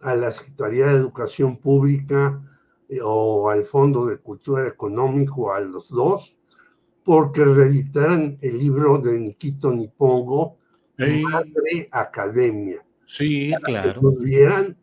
a 0.00 0.14
la 0.14 0.30
Secretaría 0.30 0.86
de 0.86 0.94
Educación 0.94 1.58
Pública 1.58 2.40
eh, 2.88 3.00
o 3.02 3.50
al 3.50 3.64
Fondo 3.64 4.06
de 4.06 4.18
Cultura 4.18 4.66
Económico, 4.66 5.52
a 5.52 5.60
los 5.60 5.90
dos, 5.90 6.38
porque 7.04 7.44
reeditaran 7.44 8.38
el 8.40 8.58
libro 8.58 8.98
de 8.98 9.18
Nikito 9.18 9.72
Nipongo, 9.72 10.58
Madre 10.98 11.88
Academia. 11.90 12.84
Sí, 13.06 13.52
claro. 13.62 14.00
Que 14.00 14.24
vieran, 14.24 14.76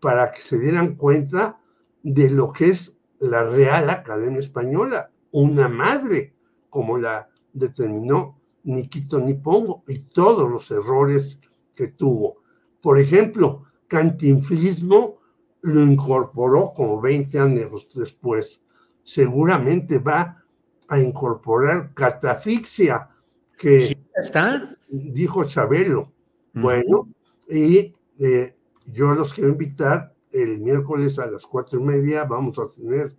para 0.00 0.30
que 0.30 0.40
se 0.40 0.58
dieran 0.58 0.96
cuenta 0.96 1.60
de 2.02 2.30
lo 2.30 2.50
que 2.52 2.70
es 2.70 2.96
la 3.20 3.44
Real 3.44 3.90
Academia 3.90 4.40
Española, 4.40 5.10
una 5.32 5.68
madre, 5.68 6.34
como 6.70 6.96
la 6.96 7.28
determinó 7.52 8.40
Nikito 8.64 9.20
Nipongo, 9.20 9.82
y 9.86 9.98
todos 9.98 10.50
los 10.50 10.70
errores 10.70 11.40
que 11.74 11.88
tuvo. 11.88 12.38
Por 12.80 12.98
ejemplo, 12.98 13.62
cantinflismo 13.86 15.18
lo 15.62 15.82
incorporó 15.82 16.72
como 16.72 17.00
20 17.00 17.38
años 17.38 17.88
después. 17.94 18.64
Seguramente 19.02 19.98
va 19.98 20.42
a 20.90 20.98
incorporar 20.98 21.94
catafixia, 21.94 23.08
que 23.56 23.96
está. 24.14 24.76
dijo 24.88 25.44
Chabelo. 25.44 26.12
Bueno, 26.52 27.08
y 27.48 27.94
eh, 28.18 28.56
yo 28.86 29.14
los 29.14 29.32
quiero 29.32 29.50
invitar 29.50 30.12
el 30.32 30.58
miércoles 30.58 31.20
a 31.20 31.26
las 31.26 31.46
cuatro 31.46 31.78
y 31.78 31.84
media. 31.84 32.24
Vamos 32.24 32.58
a 32.58 32.66
tener 32.66 33.14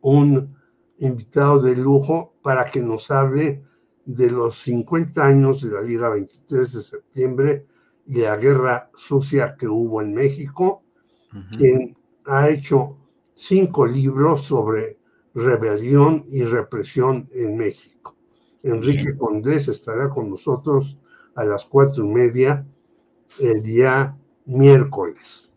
un 0.00 0.56
invitado 0.98 1.60
de 1.60 1.76
lujo 1.76 2.34
para 2.42 2.64
que 2.64 2.80
nos 2.80 3.12
hable 3.12 3.62
de 4.04 4.30
los 4.30 4.56
50 4.58 5.24
años 5.24 5.62
de 5.62 5.70
la 5.70 5.82
Liga 5.82 6.08
23 6.08 6.72
de 6.72 6.82
septiembre 6.82 7.66
y 8.06 8.22
la 8.22 8.36
guerra 8.36 8.90
sucia 8.96 9.56
que 9.56 9.68
hubo 9.68 10.02
en 10.02 10.14
México, 10.14 10.82
quien 11.56 11.96
ha 12.24 12.48
hecho 12.48 12.98
cinco 13.34 13.86
libros 13.86 14.42
sobre 14.42 14.98
rebelión 15.36 16.26
y 16.32 16.42
represión 16.44 17.28
en 17.32 17.58
México. 17.58 18.16
Enrique 18.62 19.14
Condés 19.16 19.68
estará 19.68 20.08
con 20.08 20.30
nosotros 20.30 20.98
a 21.34 21.44
las 21.44 21.66
cuatro 21.66 22.04
y 22.04 22.08
media 22.08 22.66
el 23.38 23.62
día 23.62 24.16
miércoles. 24.46 25.52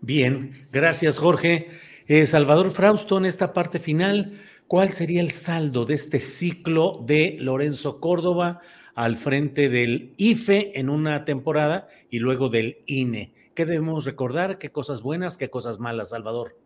Bien, 0.00 0.52
gracias 0.72 1.18
Jorge. 1.18 1.68
Eh, 2.06 2.26
Salvador 2.26 2.70
Frausto, 2.70 3.18
en 3.18 3.26
esta 3.26 3.52
parte 3.52 3.78
final, 3.78 4.40
¿cuál 4.66 4.88
sería 4.88 5.20
el 5.20 5.30
saldo 5.30 5.84
de 5.84 5.94
este 5.94 6.20
ciclo 6.20 7.04
de 7.06 7.36
Lorenzo 7.38 8.00
Córdoba 8.00 8.60
al 8.94 9.16
frente 9.16 9.68
del 9.68 10.14
IFE 10.16 10.72
en 10.80 10.88
una 10.88 11.26
temporada 11.26 11.86
y 12.08 12.20
luego 12.20 12.48
del 12.48 12.78
INE? 12.86 13.34
¿Qué 13.54 13.66
debemos 13.66 14.06
recordar? 14.06 14.56
¿Qué 14.58 14.72
cosas 14.72 15.02
buenas, 15.02 15.36
qué 15.36 15.50
cosas 15.50 15.80
malas, 15.80 16.10
Salvador? 16.10 16.56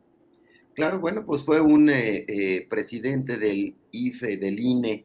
Claro, 0.74 1.00
bueno, 1.00 1.24
pues 1.24 1.44
fue 1.44 1.60
un 1.60 1.90
eh, 1.90 2.24
eh, 2.28 2.66
presidente 2.68 3.36
del 3.36 3.76
IFE, 3.90 4.36
del 4.36 4.58
INE, 4.58 5.04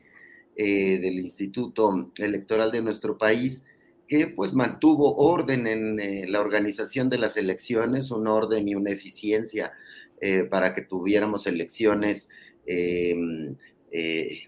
del 0.56 1.20
Instituto 1.20 2.12
Electoral 2.18 2.72
de 2.72 2.82
nuestro 2.82 3.16
país, 3.16 3.62
que 4.08 4.26
pues 4.26 4.54
mantuvo 4.54 5.16
orden 5.18 5.68
en 5.68 6.32
la 6.32 6.42
organización 6.42 7.10
de 7.10 7.20
las 7.20 7.38
elecciones, 7.38 8.10
un 8.10 8.28
orden 8.28 8.68
y 8.68 8.74
una 8.74 8.90
eficiencia 8.90 9.72
eh, 10.20 10.46
para 10.46 10.74
que 10.74 10.82
tuviéramos 10.82 11.46
elecciones 11.46 12.28
eh, 12.66 13.14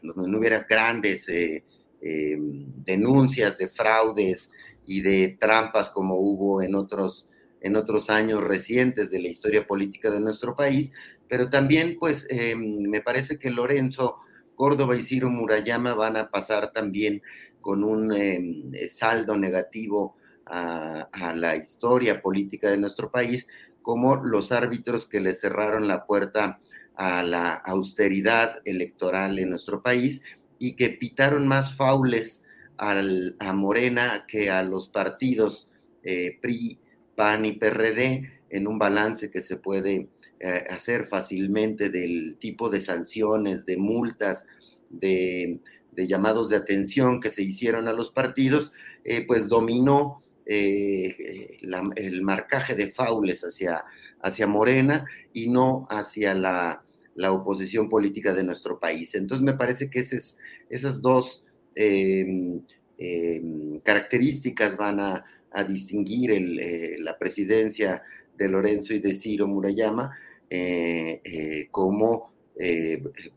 donde 0.02 0.32
no 0.32 0.40
hubiera 0.40 0.66
grandes 0.68 1.30
eh, 1.30 1.64
denuncias 2.02 3.56
de 3.60 3.70
fraudes 3.70 4.50
y 4.88 5.02
de 5.02 5.38
trampas 5.40 5.92
como 5.92 6.16
hubo 6.16 6.64
en 6.64 6.74
otros, 6.74 7.28
en 7.62 7.76
otros 7.76 8.10
años 8.10 8.44
recientes 8.44 9.12
de 9.12 9.20
la 9.20 9.28
historia 9.28 9.68
política 9.68 10.10
de 10.10 10.20
nuestro 10.20 10.56
país, 10.56 10.92
pero 11.28 11.50
también 11.50 11.98
pues 12.00 12.26
em, 12.30 12.90
me 12.90 13.02
parece 13.02 13.38
que 13.38 13.50
Lorenzo 13.50 14.18
Córdoba 14.56 14.96
y 14.96 15.04
Ciro 15.04 15.30
Murayama 15.30 15.94
van 15.94 16.18
a 16.18 16.30
pasar 16.30 16.72
también 16.72 17.22
con 17.62 17.84
un 17.84 18.14
saldo 18.92 19.38
negativo 19.38 20.16
a, 20.50 21.34
la 21.36 21.56
historia 21.56 22.22
política 22.22 22.70
de 22.70 22.78
nuestro 22.78 23.12
país, 23.12 23.48
como 23.82 24.16
los 24.18 24.52
árbitros 24.52 25.08
que 25.08 25.20
le 25.20 25.36
cerraron 25.36 25.88
la 25.88 26.06
puerta 26.06 26.60
a 26.96 27.24
la 27.24 27.54
austeridad 27.54 28.58
electoral 28.66 29.40
en 29.40 29.52
nuestro 29.52 29.82
país 29.82 30.22
y 30.58 30.76
que 30.76 30.90
pitaron 30.90 31.48
más 31.48 31.76
faules 31.76 32.44
a 32.78 33.54
Morena 33.54 34.26
que 34.28 34.50
a 34.50 34.64
los 34.64 34.90
partidos 34.90 35.72
eh, 36.04 36.38
PRI, 36.42 36.80
PAN 37.20 37.46
y 37.46 37.52
PRD 37.52 38.32
en 38.50 38.66
un 38.66 38.80
balance 38.80 39.30
que 39.30 39.42
se 39.42 39.58
puede 39.58 40.08
eh, 40.40 40.64
hacer 40.70 41.06
fácilmente 41.08 41.90
del 41.90 42.38
tipo 42.40 42.70
de 42.70 42.80
sanciones, 42.80 43.66
de 43.66 43.76
multas, 43.76 44.46
de, 44.90 45.60
llamados 45.98 46.48
de 46.48 46.56
atención 46.56 47.20
que 47.20 47.30
se 47.30 47.44
hicieron 47.44 47.90
a 47.90 47.92
los 47.92 48.10
partidos, 48.10 48.72
eh, 49.04 49.28
pues 49.28 49.50
dominó 49.50 50.22
eh, 50.46 51.58
el 51.98 52.22
marcaje 52.22 52.74
de 52.74 52.94
faules 52.94 53.44
hacia, 53.44 53.84
hacia 54.22 54.48
Morena 54.48 55.04
y 55.34 55.50
no 55.50 55.88
hacia 55.90 56.34
la, 56.34 56.86
oposición 57.32 57.90
política 57.90 58.34
de 58.34 58.46
nuestro 58.46 58.80
país. 58.80 59.14
Entonces 59.14 59.44
me 59.44 59.58
parece 59.58 59.90
que 59.90 60.00
esas 60.70 61.02
dos 61.02 61.44
características 63.84 64.78
van 64.78 65.02
a, 65.02 65.26
distinguir 65.68 66.32
eh, 66.32 66.98
la 67.00 67.18
presidencia 67.18 68.02
de 68.38 68.48
Lorenzo 68.48 68.94
y 68.94 69.00
de 69.00 69.14
Ciro 69.14 69.48
Murayama 69.48 70.18
eh, 70.50 71.68
como 71.72 72.32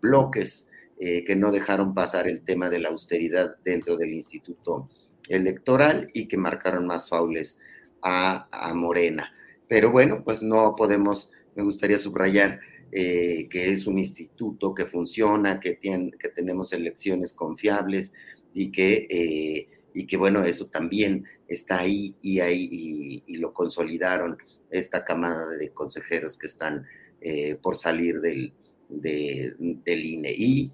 bloques 0.01 0.67
que 0.99 1.35
no 1.35 1.51
dejaron 1.51 1.95
pasar 1.95 2.29
el 2.29 2.45
tema 2.45 2.71
de 2.71 2.79
la 2.79 2.91
austeridad 2.91 3.57
dentro 3.65 3.97
del 3.97 4.11
Instituto 4.11 4.89
electoral 5.29 6.09
y 6.13 6.29
que 6.29 6.37
marcaron 6.37 6.87
más 6.87 7.09
faules 7.09 7.59
a, 8.03 8.73
Morena. 8.75 9.33
Pero 9.69 9.91
bueno, 9.91 10.23
pues 10.25 10.43
no 10.43 10.75
podemos, 10.77 11.31
me 11.55 11.63
gustaría 11.63 11.99
subrayar 11.99 12.61
eh, 12.91 13.49
que 13.49 13.73
es 13.73 13.87
un 13.87 13.99
instituto 13.99 14.75
que 14.75 14.87
funciona, 14.87 15.61
que, 15.61 15.75
tiene, 15.75 16.11
que 16.13 16.29
tenemos 16.29 16.73
elecciones 16.73 17.33
confiables 17.33 18.13
y 18.53 18.71
que, 18.71 19.07
eh, 19.09 19.69
y 19.95 20.07
que 20.07 20.17
bueno, 20.17 20.45
eso 20.45 20.67
también 20.67 21.25
está 21.49 21.81
ahí 21.81 22.15
y 22.23 22.41
ahí 22.41 23.23
y, 23.27 23.37
lo 23.37 23.53
consolidaron 23.53 24.39
esta 24.71 25.05
camada 25.05 25.49
de 25.57 25.71
consejeros 25.71 26.39
que 26.39 26.47
están 26.47 26.87
eh, 27.21 27.57
por 27.61 27.77
salir 27.77 28.21
del, 28.21 28.53
del 28.89 30.05
INE. 30.05 30.35
Y 30.37 30.73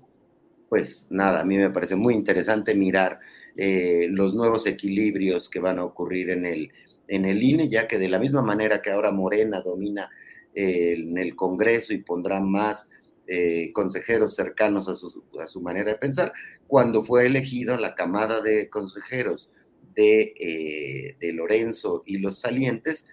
pues 0.68 1.06
nada, 1.10 1.40
a 1.40 1.44
mí 1.44 1.56
me 1.56 1.70
parece 1.70 1.96
muy 1.96 2.14
interesante 2.14 2.74
mirar 2.74 3.20
eh, 3.56 4.06
los 4.10 4.34
nuevos 4.34 4.66
equilibrios 4.66 5.48
que 5.48 5.60
van 5.60 5.78
a 5.78 5.84
ocurrir 5.84 6.30
en 6.30 6.46
el, 6.46 6.70
en 7.08 7.24
el 7.24 7.42
INE, 7.42 7.68
ya 7.68 7.88
que 7.88 7.98
de 7.98 8.08
la 8.08 8.18
misma 8.18 8.42
manera 8.42 8.82
que 8.82 8.90
ahora 8.90 9.10
Morena 9.10 9.62
domina 9.62 10.10
eh, 10.54 10.94
en 10.96 11.18
el 11.18 11.34
Congreso 11.34 11.92
y 11.92 11.98
pondrá 11.98 12.40
más 12.40 12.88
eh, 13.26 13.72
consejeros 13.72 14.34
cercanos 14.34 14.88
a 14.88 14.96
su, 14.96 15.24
a 15.42 15.48
su, 15.48 15.60
manera 15.60 15.92
de 15.92 15.98
pensar, 15.98 16.32
cuando 16.68 17.02
fue 17.02 17.26
elegido 17.26 17.76
la 17.76 17.96
camada 17.96 18.40
de 18.40 18.70
consejeros 18.70 19.50
de, 19.96 21.16
de 21.18 21.32
Lorenzo 21.32 22.04
y 22.06 22.18
los 22.18 22.38
salientes, 22.38 23.08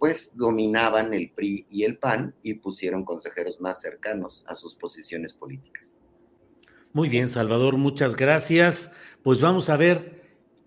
pues 0.00 0.32
dominaban 0.34 1.14
el 1.14 1.30
PRI 1.30 1.66
y 1.70 1.84
el 1.84 1.98
PAN 1.98 2.34
y 2.42 2.54
pusieron 2.54 3.04
consejeros 3.04 3.60
más 3.60 3.80
cercanos 3.80 4.42
a 4.48 4.56
sus 4.56 4.74
posiciones 4.74 5.34
políticas. 5.34 5.94
Muy 6.92 7.08
bien, 7.08 7.28
Salvador, 7.28 7.76
muchas 7.76 8.16
gracias. 8.16 8.92
Pues 9.22 9.40
vamos 9.40 9.70
a 9.70 9.76
ver 9.76 10.22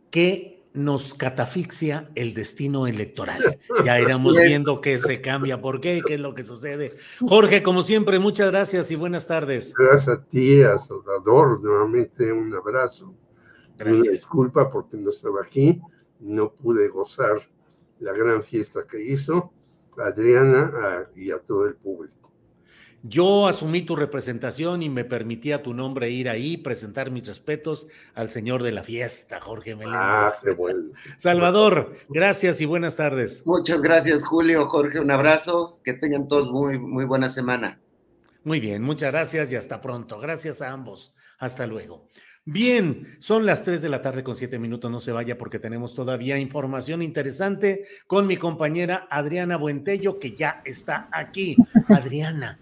qué 0.09 0.52
nos 0.73 1.13
catafixia 1.13 2.09
el 2.15 2.33
destino 2.33 2.87
electoral. 2.87 3.59
Ya 3.85 3.99
iremos 4.01 4.35
viendo 4.35 4.81
qué 4.81 4.97
se 4.97 5.21
cambia, 5.21 5.61
por 5.61 5.79
qué, 5.79 6.01
qué 6.05 6.15
es 6.15 6.19
lo 6.19 6.33
que 6.33 6.43
sucede. 6.43 6.91
Jorge, 7.19 7.61
como 7.63 7.83
siempre, 7.83 8.19
muchas 8.19 8.51
gracias 8.51 8.89
y 8.91 8.95
buenas 8.95 9.27
tardes. 9.27 9.73
Gracias 9.73 10.17
a 10.17 10.23
ti, 10.23 10.61
a 10.63 10.77
Salvador, 10.77 11.61
nuevamente 11.61 12.31
un 12.31 12.53
abrazo. 12.53 13.13
Gracias. 13.77 14.01
Una 14.01 14.11
disculpa 14.11 14.69
porque 14.69 14.97
no 14.97 15.09
estaba 15.09 15.41
aquí, 15.41 15.79
no 16.19 16.53
pude 16.53 16.87
gozar 16.89 17.41
la 17.99 18.13
gran 18.13 18.43
fiesta 18.43 18.85
que 18.89 19.01
hizo 19.01 19.51
Adriana 19.97 21.07
y 21.15 21.31
a 21.31 21.39
todo 21.39 21.67
el 21.67 21.75
público. 21.75 22.22
Yo 23.05 23.47
asumí 23.47 23.81
tu 23.81 23.97
representación 23.97 24.81
y 24.81 24.89
me 24.89 25.03
permitía 25.03 25.61
tu 25.61 25.73
nombre 25.73 26.09
ir 26.09 26.29
ahí, 26.29 26.55
presentar 26.55 27.11
mis 27.11 27.27
respetos 27.27 27.87
al 28.15 28.29
señor 28.29 28.63
de 28.63 28.71
la 28.71 28.81
fiesta, 28.81 29.41
Jorge 29.41 29.75
Meléndez. 29.75 29.99
Ah, 30.01 30.31
qué 30.41 30.51
bueno. 30.51 30.91
Salvador, 31.17 31.97
gracias 32.07 32.61
y 32.61 32.65
buenas 32.65 32.95
tardes. 32.95 33.45
Muchas 33.45 33.81
gracias, 33.81 34.23
Julio, 34.23 34.65
Jorge, 34.67 35.01
un 35.01 35.11
abrazo, 35.11 35.81
que 35.83 35.93
tengan 35.93 36.29
todos 36.29 36.49
muy, 36.49 36.79
muy 36.79 37.03
buena 37.03 37.29
semana. 37.29 37.81
Muy 38.45 38.61
bien, 38.61 38.81
muchas 38.81 39.11
gracias 39.11 39.51
y 39.51 39.57
hasta 39.57 39.81
pronto. 39.81 40.19
Gracias 40.19 40.61
a 40.61 40.71
ambos. 40.71 41.13
Hasta 41.39 41.67
luego. 41.67 42.07
Bien, 42.45 43.17
son 43.19 43.45
las 43.45 43.63
3 43.63 43.81
de 43.81 43.87
la 43.87 44.01
tarde 44.01 44.21
con 44.21 44.35
7 44.35 44.59
minutos, 44.59 44.91
no 44.91 44.99
se 44.99 45.13
vaya 45.13 45.37
porque 45.37 45.59
tenemos 45.59 45.95
todavía 45.95 46.37
información 46.37 47.01
interesante 47.01 47.85
con 48.05 48.27
mi 48.27 48.35
compañera 48.35 49.07
Adriana 49.09 49.55
Buentello, 49.55 50.19
que 50.19 50.33
ya 50.33 50.61
está 50.65 51.07
aquí. 51.13 51.55
Adriana, 51.87 52.59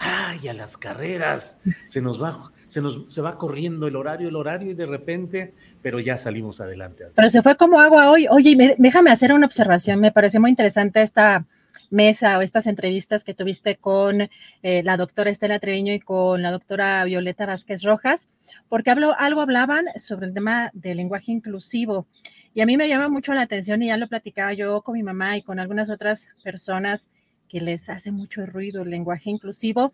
ay, 0.00 0.48
a 0.48 0.54
las 0.54 0.76
carreras, 0.76 1.58
se 1.86 2.00
nos 2.00 2.20
va, 2.20 2.36
se 2.66 2.80
nos 2.80 3.04
se 3.08 3.20
va 3.20 3.38
corriendo 3.38 3.86
el 3.86 3.96
horario, 3.96 4.28
el 4.28 4.36
horario 4.36 4.70
y 4.70 4.74
de 4.74 4.86
repente, 4.86 5.54
pero 5.82 6.00
ya 6.00 6.18
salimos 6.18 6.60
adelante. 6.60 7.06
Pero 7.14 7.28
se 7.28 7.42
fue 7.42 7.56
como 7.56 7.80
agua 7.80 8.10
hoy. 8.10 8.26
Oye, 8.28 8.76
déjame 8.78 9.10
hacer 9.10 9.32
una 9.32 9.46
observación, 9.46 10.00
me 10.00 10.12
pareció 10.12 10.40
muy 10.40 10.50
interesante 10.50 11.02
esta 11.02 11.46
mesa 11.90 12.38
o 12.38 12.42
estas 12.42 12.66
entrevistas 12.66 13.24
que 13.24 13.34
tuviste 13.34 13.76
con 13.76 14.28
eh, 14.62 14.82
la 14.84 14.96
doctora 14.96 15.30
Estela 15.30 15.58
Treviño 15.58 15.92
y 15.92 16.00
con 16.00 16.40
la 16.40 16.52
doctora 16.52 17.04
Violeta 17.04 17.46
Vázquez 17.46 17.82
Rojas, 17.82 18.28
porque 18.68 18.90
habló, 18.90 19.14
algo 19.18 19.40
hablaban 19.40 19.86
sobre 19.96 20.26
el 20.26 20.34
tema 20.34 20.70
del 20.72 20.96
lenguaje 20.96 21.32
inclusivo. 21.32 22.06
Y 22.54 22.62
a 22.62 22.66
mí 22.66 22.76
me 22.76 22.88
llama 22.88 23.08
mucho 23.08 23.32
la 23.32 23.42
atención 23.42 23.82
y 23.82 23.88
ya 23.88 23.96
lo 23.96 24.08
platicaba 24.08 24.52
yo 24.52 24.82
con 24.82 24.94
mi 24.94 25.02
mamá 25.02 25.36
y 25.36 25.42
con 25.42 25.60
algunas 25.60 25.90
otras 25.90 26.30
personas 26.42 27.10
que 27.50 27.60
les 27.60 27.90
hace 27.90 28.12
mucho 28.12 28.46
ruido 28.46 28.82
el 28.82 28.90
lenguaje 28.90 29.28
inclusivo. 29.28 29.92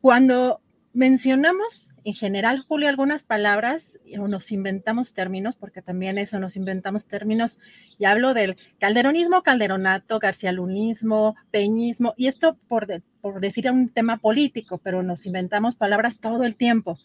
Cuando 0.00 0.60
mencionamos 0.94 1.90
en 2.04 2.14
general, 2.14 2.64
Julio, 2.66 2.88
algunas 2.88 3.22
palabras 3.22 3.98
o 4.18 4.28
nos 4.28 4.50
inventamos 4.50 5.12
términos, 5.12 5.56
porque 5.56 5.82
también 5.82 6.16
eso, 6.16 6.38
nos 6.38 6.56
inventamos 6.56 7.06
términos, 7.06 7.58
y 7.98 8.06
hablo 8.06 8.32
del 8.32 8.56
calderonismo, 8.78 9.42
calderonato, 9.42 10.18
garcialunismo, 10.18 11.34
peñismo, 11.50 12.14
y 12.16 12.28
esto 12.28 12.56
por, 12.68 13.02
por 13.20 13.40
decir 13.40 13.70
un 13.70 13.90
tema 13.90 14.16
político, 14.16 14.78
pero 14.78 15.02
nos 15.02 15.26
inventamos 15.26 15.74
palabras 15.74 16.18
todo 16.18 16.44
el 16.44 16.54
tiempo. 16.54 16.98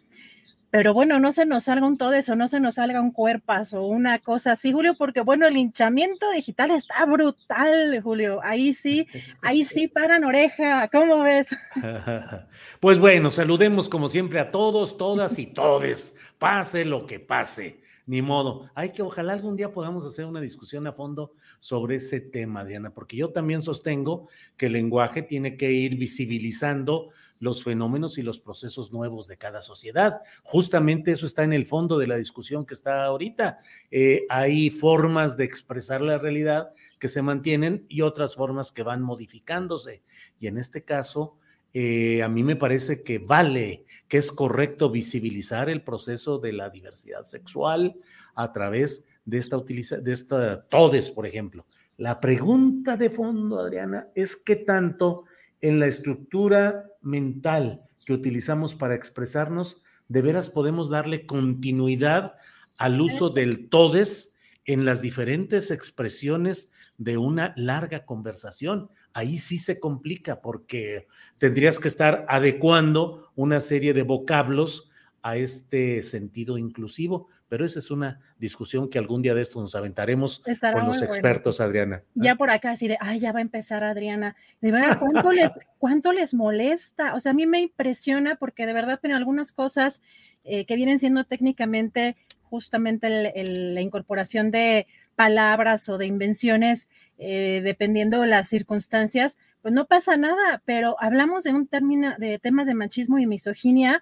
Pero 0.72 0.93
bueno, 0.93 1.19
no 1.19 1.34
se 1.34 1.45
nos 1.45 1.65
salga 1.65 1.85
un 1.85 1.98
todo 1.98 2.14
eso, 2.14 2.38
no 2.38 2.48
se 2.48 2.61
nos 2.61 2.76
salga 2.76 3.02
un 3.02 3.11
cuerpas 3.11 3.73
o 3.73 3.85
una 3.85 4.19
cosa 4.19 4.53
así, 4.53 4.72
Julio, 4.72 4.95
porque 4.98 5.19
bueno, 5.19 5.45
el 5.45 5.57
hinchamiento 5.57 6.31
digital 6.31 6.72
está 6.72 7.06
brutal, 7.06 8.02
Julio. 8.02 8.39
Ahí 8.41 8.73
sí, 8.73 9.06
ahí 9.41 9.65
sí 9.65 9.88
paran 9.93 10.23
oreja. 10.23 10.88
¿Cómo 10.88 11.19
ves? 11.19 11.49
Pues 12.80 12.99
bueno, 12.99 13.31
saludemos 13.31 13.89
como 13.89 14.07
siempre 14.07 14.39
a 14.39 14.49
todos, 14.49 14.98
todas 14.98 15.38
y 15.39 15.48
todes. 15.48 16.15
Pase 16.39 16.85
lo 16.85 17.06
que 17.06 17.19
pase. 17.19 17.81
Ni 18.06 18.22
modo. 18.22 18.69
Hay 18.73 18.91
que, 18.91 19.02
ojalá 19.02 19.34
algún 19.34 19.56
día 19.56 19.72
podamos 19.72 20.06
hacer 20.06 20.26
una 20.26 20.41
discusión 20.41 20.88
a 20.88 20.93
fondo 20.93 21.34
sobre 21.60 21.98
ese 21.98 22.19
tema, 22.19 22.64
Diana, 22.65 22.93
porque 22.93 23.18
yo 23.18 23.30
también 23.31 23.61
sostengo 23.61 24.27
que 24.57 24.68
el 24.68 24.73
lenguaje 24.73 25.22
tiene 25.22 25.56
que 25.57 25.72
ir 25.72 25.98
visibilizando 25.98 27.10
los 27.41 27.63
fenómenos 27.63 28.18
y 28.18 28.22
los 28.22 28.39
procesos 28.39 28.93
nuevos 28.93 29.27
de 29.27 29.35
cada 29.35 29.61
sociedad. 29.61 30.22
Justamente 30.43 31.11
eso 31.11 31.26
está 31.26 31.43
en 31.43 31.53
el 31.53 31.65
fondo 31.65 31.97
de 31.97 32.07
la 32.07 32.15
discusión 32.15 32.65
que 32.65 32.76
está 32.76 33.03
ahorita. 33.03 33.59
Eh, 33.89 34.26
hay 34.30 34.69
formas 34.69 35.35
de 35.35 35.43
expresar 35.43 36.01
la 36.01 36.19
realidad 36.19 36.72
que 36.99 37.07
se 37.07 37.23
mantienen 37.23 37.85
y 37.89 38.01
otras 38.01 38.35
formas 38.35 38.72
que 38.72 38.84
van 38.84 39.01
modificándose. 39.01 40.03
Y 40.39 40.47
en 40.47 40.59
este 40.59 40.84
caso, 40.84 41.35
eh, 41.73 42.22
a 42.22 42.30
mí 42.30 42.43
me 42.43 42.55
parece 42.55 43.01
que 43.01 43.18
vale, 43.18 43.85
que 44.07 44.18
es 44.18 44.31
correcto 44.31 44.91
visibilizar 44.91 45.68
el 45.68 45.84
proceso 45.84 46.38
de 46.38 46.53
la 46.53 46.69
diversidad 46.69 47.23
sexual 47.23 47.95
a 48.35 48.51
través 48.51 49.07
de 49.26 49.39
esta 49.39 49.57
utilización, 49.57 50.03
de 50.03 50.11
esta 50.11 50.63
TODES, 50.68 51.09
por 51.09 51.26
ejemplo. 51.26 51.65
La 51.97 52.19
pregunta 52.19 52.97
de 52.97 53.09
fondo, 53.09 53.59
Adriana, 53.59 54.09
es 54.13 54.35
qué 54.35 54.57
tanto 54.57 55.26
en 55.61 55.79
la 55.79 55.88
estructura 55.88 56.85
mental 57.01 57.83
que 58.05 58.13
utilizamos 58.13 58.75
para 58.75 58.95
expresarnos, 58.95 59.81
de 60.07 60.21
veras 60.21 60.49
podemos 60.49 60.89
darle 60.89 61.25
continuidad 61.25 62.33
al 62.77 62.99
uso 62.99 63.29
del 63.29 63.69
todes 63.69 64.35
en 64.65 64.85
las 64.85 65.01
diferentes 65.01 65.71
expresiones 65.71 66.71
de 66.97 67.17
una 67.17 67.53
larga 67.57 68.05
conversación. 68.05 68.89
Ahí 69.13 69.38
sí 69.38 69.57
se 69.57 69.79
complica 69.79 70.41
porque 70.41 71.07
tendrías 71.38 71.79
que 71.79 71.88
estar 71.88 72.25
adecuando 72.29 73.31
una 73.35 73.61
serie 73.61 73.93
de 73.93 74.03
vocablos 74.03 74.90
a 75.23 75.38
este 75.38 76.02
sentido 76.03 76.57
inclusivo, 76.57 77.27
pero 77.48 77.65
esa 77.65 77.80
es 77.80 77.91
una 77.91 78.19
discusión 78.39 78.89
que 78.89 78.98
algún 78.98 79.22
día 79.22 79.35
de 79.35 79.41
esto 79.41 79.61
nos 79.61 79.76
aventaremos 79.76 80.41
con 80.73 80.88
los 80.88 81.02
expertos, 81.02 81.61
Adriana. 81.61 82.03
Ya 82.15 82.35
por 82.35 82.49
acá, 82.49 82.72
así 82.72 82.88
de, 82.88 82.98
ay, 82.99 83.19
ya 83.19 83.31
va 83.31 83.39
a 83.39 83.43
empezar 83.43 83.84
Adriana. 83.84 84.35
De 84.61 84.72
verdad, 84.72 84.98
¿cuánto 84.99 85.31
les, 85.31 85.52
cuánto 85.77 86.11
les 86.11 86.34
molesta? 86.34 87.14
O 87.15 87.19
sea, 87.19 87.31
a 87.31 87.35
mí 87.35 87.45
me 87.45 87.61
impresiona 87.61 88.35
porque 88.35 88.65
de 88.65 88.73
verdad 88.73 88.99
tienen 88.99 89.18
algunas 89.18 89.52
cosas 89.52 90.02
eh, 90.43 90.65
que 90.65 90.76
vienen 90.76 90.99
siendo 90.99 91.23
técnicamente 91.23 92.18
justamente 92.41 93.10
la 93.10 93.81
incorporación 93.81 94.52
de 94.52 94.85
palabras 95.15 95.88
o 95.88 95.98
de 95.98 96.06
invenciones, 96.06 96.89
eh, 97.18 97.61
dependiendo 97.64 98.19
de 98.22 98.27
las 98.27 98.49
circunstancias, 98.49 99.38
pues 99.61 99.73
no 99.73 99.85
pasa 99.85 100.18
nada, 100.18 100.61
pero 100.65 100.98
hablamos 100.99 101.43
de 101.43 101.53
un 101.53 101.68
término 101.68 102.14
de 102.18 102.39
temas 102.39 102.68
de 102.68 102.73
machismo 102.73 103.19
y 103.19 103.27
misoginia 103.27 104.02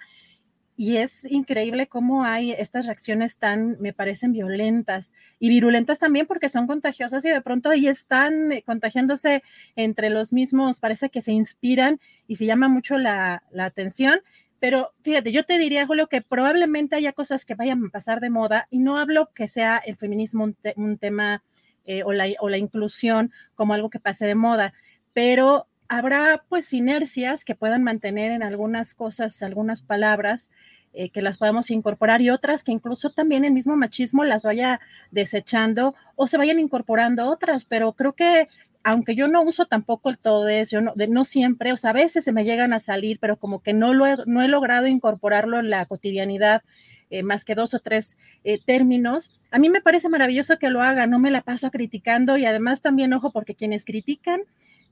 y 0.79 0.95
es 0.95 1.29
increíble 1.29 1.87
cómo 1.87 2.23
hay 2.23 2.53
estas 2.53 2.85
reacciones 2.85 3.35
tan, 3.35 3.75
me 3.81 3.91
parecen 3.91 4.31
violentas 4.31 5.11
y 5.37 5.49
virulentas 5.49 5.99
también 5.99 6.25
porque 6.25 6.47
son 6.47 6.67
contagiosas 6.67 7.25
y 7.25 7.29
de 7.29 7.41
pronto 7.41 7.69
ahí 7.69 7.89
están 7.89 8.53
eh, 8.53 8.63
contagiándose 8.65 9.43
entre 9.75 10.09
los 10.09 10.31
mismos, 10.31 10.79
parece 10.79 11.09
que 11.09 11.21
se 11.21 11.33
inspiran 11.33 11.99
y 12.27 12.37
se 12.37 12.45
llama 12.45 12.69
mucho 12.69 12.97
la, 12.97 13.43
atención. 13.59 14.21
Pero 14.61 14.93
fíjate, 15.01 15.33
yo 15.33 15.43
te 15.43 15.57
diría, 15.57 15.85
Julio, 15.85 16.07
que 16.07 16.21
probablemente 16.21 16.95
haya 16.95 17.11
cosas 17.11 17.43
que 17.43 17.55
vayan 17.55 17.83
a 17.83 17.89
pasar 17.89 18.21
de 18.21 18.29
moda 18.29 18.69
y 18.71 18.79
no 18.79 18.97
hablo 18.97 19.31
que 19.35 19.49
sea 19.49 19.79
el 19.79 19.97
feminismo 19.97 20.45
un, 20.77 20.97
tema 20.97 21.43
eh, 21.83 22.03
o, 22.03 22.13
la, 22.13 22.25
o 22.39 22.47
la 22.47 22.57
inclusión 22.57 23.33
como 23.53 23.73
algo 23.73 23.89
que 23.89 23.99
pase 23.99 24.25
de 24.25 24.35
moda, 24.35 24.73
pero 25.11 25.67
habrá 25.89 26.43
pues 26.47 26.71
inercias 26.71 27.43
que 27.43 27.55
puedan 27.55 27.83
mantener 27.83 28.31
en 28.31 28.43
algunas 28.43 28.93
cosas, 28.93 29.43
algunas 29.43 29.81
palabras 29.81 30.49
eh, 30.93 31.09
que 31.09 31.21
las 31.21 31.37
podamos 31.37 31.69
incorporar 31.71 32.21
y 32.21 32.29
otras 32.29 32.63
que 32.63 32.71
incluso 32.71 33.09
también 33.09 33.43
el 33.43 33.51
mismo 33.51 33.75
machismo 33.75 34.23
las 34.23 34.43
vaya 34.43 34.79
desechando 35.11 35.95
o 36.15 36.27
se 36.27 36.37
vayan 36.37 36.59
incorporando 36.59 37.29
otras, 37.29 37.65
pero 37.65 37.93
creo 37.93 38.13
que 38.13 38.47
aunque 38.83 39.15
yo 39.15 39.27
no 39.27 39.41
uso 39.41 39.65
tampoco 39.65 40.09
el 40.09 40.17
todo 40.17 40.47
eso, 40.47 40.79
yo 40.79 40.81
no, 40.81 40.93
no 40.95 41.25
siempre, 41.25 41.73
o 41.73 41.77
sea, 41.77 41.89
a 41.89 41.93
veces 41.93 42.23
se 42.23 42.31
me 42.31 42.45
llegan 42.45 42.71
a 42.71 42.79
salir, 42.79 43.19
pero 43.19 43.37
como 43.37 43.61
que 43.61 43.73
no, 43.73 43.93
lo 43.93 44.05
he, 44.07 44.15
no 44.25 44.41
he 44.41 44.47
logrado 44.47 44.87
incorporarlo 44.87 45.59
en 45.59 45.69
la 45.69 45.85
cotidianidad, 45.85 46.63
eh, 47.09 47.23
más 47.23 47.43
que 47.43 47.55
dos 47.55 47.73
o 47.73 47.79
tres 47.79 48.15
eh, 48.43 48.59
términos. 48.63 49.37
A 49.51 49.59
mí 49.59 49.69
me 49.69 49.81
parece 49.81 50.07
maravilloso 50.07 50.57
que 50.59 50.69
lo 50.69 50.81
haga, 50.81 51.07
no 51.07 51.19
me 51.19 51.31
la 51.31 51.41
paso 51.41 51.71
criticando 51.71 52.37
y 52.37 52.45
además 52.45 52.81
también, 52.81 53.13
ojo, 53.13 53.31
porque 53.31 53.55
quienes 53.55 53.83
critican, 53.83 54.41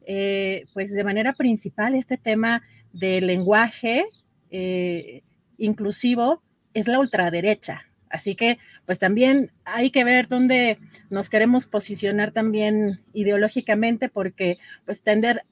eh, 0.09 0.63
pues 0.73 0.93
de 0.93 1.03
manera 1.03 1.33
principal 1.33 1.93
este 1.93 2.17
tema 2.17 2.63
del 2.93 3.27
lenguaje 3.27 4.05
eh, 4.49 5.21
inclusivo 5.57 6.41
es 6.73 6.87
la 6.87 6.99
ultraderecha. 6.99 7.83
Así 8.09 8.33
que, 8.33 8.57
pues 8.85 8.99
también 8.99 9.51
hay 9.65 9.91
que 9.91 10.05
ver 10.05 10.29
dónde 10.29 10.79
nos 11.09 11.29
queremos 11.29 11.67
posicionar 11.67 12.31
también 12.31 13.01
ideológicamente, 13.11 14.07
porque 14.07 14.59
pues 14.85 15.01
tender 15.01 15.43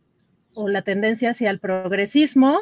o 0.53 0.69
la 0.69 0.84
tendencia 0.84 1.32
hacia 1.32 1.49
el 1.49 1.60
progresismo, 1.60 2.61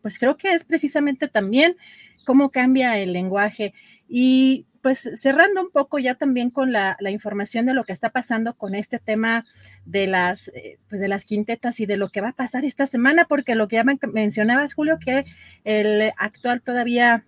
pues 0.00 0.18
creo 0.18 0.36
que 0.36 0.54
es 0.54 0.64
precisamente 0.64 1.28
también 1.28 1.76
cómo 2.24 2.50
cambia 2.50 2.98
el 2.98 3.12
lenguaje. 3.12 3.74
Y 4.08 4.66
pues 4.82 5.08
cerrando 5.14 5.62
un 5.62 5.70
poco 5.70 6.00
ya 6.00 6.16
también 6.16 6.50
con 6.50 6.72
la, 6.72 6.96
información 7.08 7.66
de 7.66 7.72
lo 7.72 7.84
que 7.84 7.92
está 7.92 8.10
pasando 8.10 8.54
con 8.54 8.74
este 8.74 8.98
tema 8.98 9.44
de 9.84 10.08
las, 10.08 10.48
eh, 10.48 10.78
pues 10.88 11.00
de 11.00 11.08
las 11.08 11.24
quintetas 11.24 11.78
y 11.78 11.86
de 11.86 11.96
lo 11.96 12.10
que 12.10 12.20
va 12.20 12.30
a 12.30 12.36
pasar 12.36 12.64
esta 12.64 12.86
semana, 12.86 13.26
porque 13.26 13.54
lo 13.54 13.68
que 13.68 13.76
ya 13.76 13.84
mencionabas, 13.84 14.74
Julio, 14.74 14.98
que 14.98 15.24
el 15.64 16.12
actual 16.18 16.62
todavía 16.62 17.24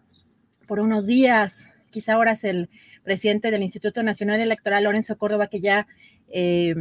por 0.67 0.81
unos 0.81 1.07
días, 1.07 1.69
quizá 1.91 2.15
ahora 2.15 2.33
es 2.33 2.43
el 2.43 2.69
presidente 3.05 3.53
del 3.53 3.63
Instituto 3.63 4.03
Nacional 4.03 4.41
Electoral, 4.41 4.85
Lorenzo 4.85 5.17
Córdoba, 5.17 5.47
que 5.47 5.61
ya 5.61 5.87
eh, 6.29 6.75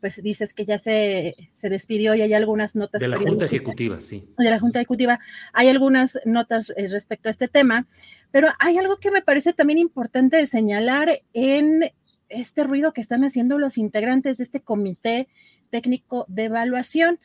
pues 0.00 0.22
dices 0.22 0.52
que 0.54 0.64
ya 0.64 0.78
se, 0.78 1.36
se, 1.54 1.68
despidió 1.68 2.14
y 2.14 2.22
hay 2.22 2.34
algunas 2.34 2.74
notas. 2.74 3.00
De 3.00 3.08
la 3.08 3.18
Junta 3.18 3.46
Ejecutiva, 3.46 4.00
sí. 4.00 4.24
De 4.38 4.50
la 4.50 4.58
Junta 4.58 4.78
Ejecutiva. 4.80 5.20
Hay 5.52 5.68
algunas 5.68 6.18
notas 6.24 6.72
eh, 6.76 6.88
respecto 6.88 7.28
a 7.28 7.30
este 7.30 7.48
tema, 7.48 7.86
pero 8.30 8.48
hay 8.58 8.78
algo 8.78 8.98
que 8.98 9.10
me 9.10 9.22
parece 9.22 9.52
también 9.52 9.78
importante 9.78 10.36
de 10.36 10.46
señalar 10.46 11.22
en 11.32 11.92
este 12.28 12.64
ruido 12.64 12.92
que 12.92 13.00
están 13.00 13.24
haciendo 13.24 13.58
los 13.58 13.78
integrantes 13.78 14.36
de 14.36 14.44
este 14.44 14.60
comité 14.60 15.28
técnico 15.70 16.26
de 16.28 16.44
evaluación, 16.44 17.18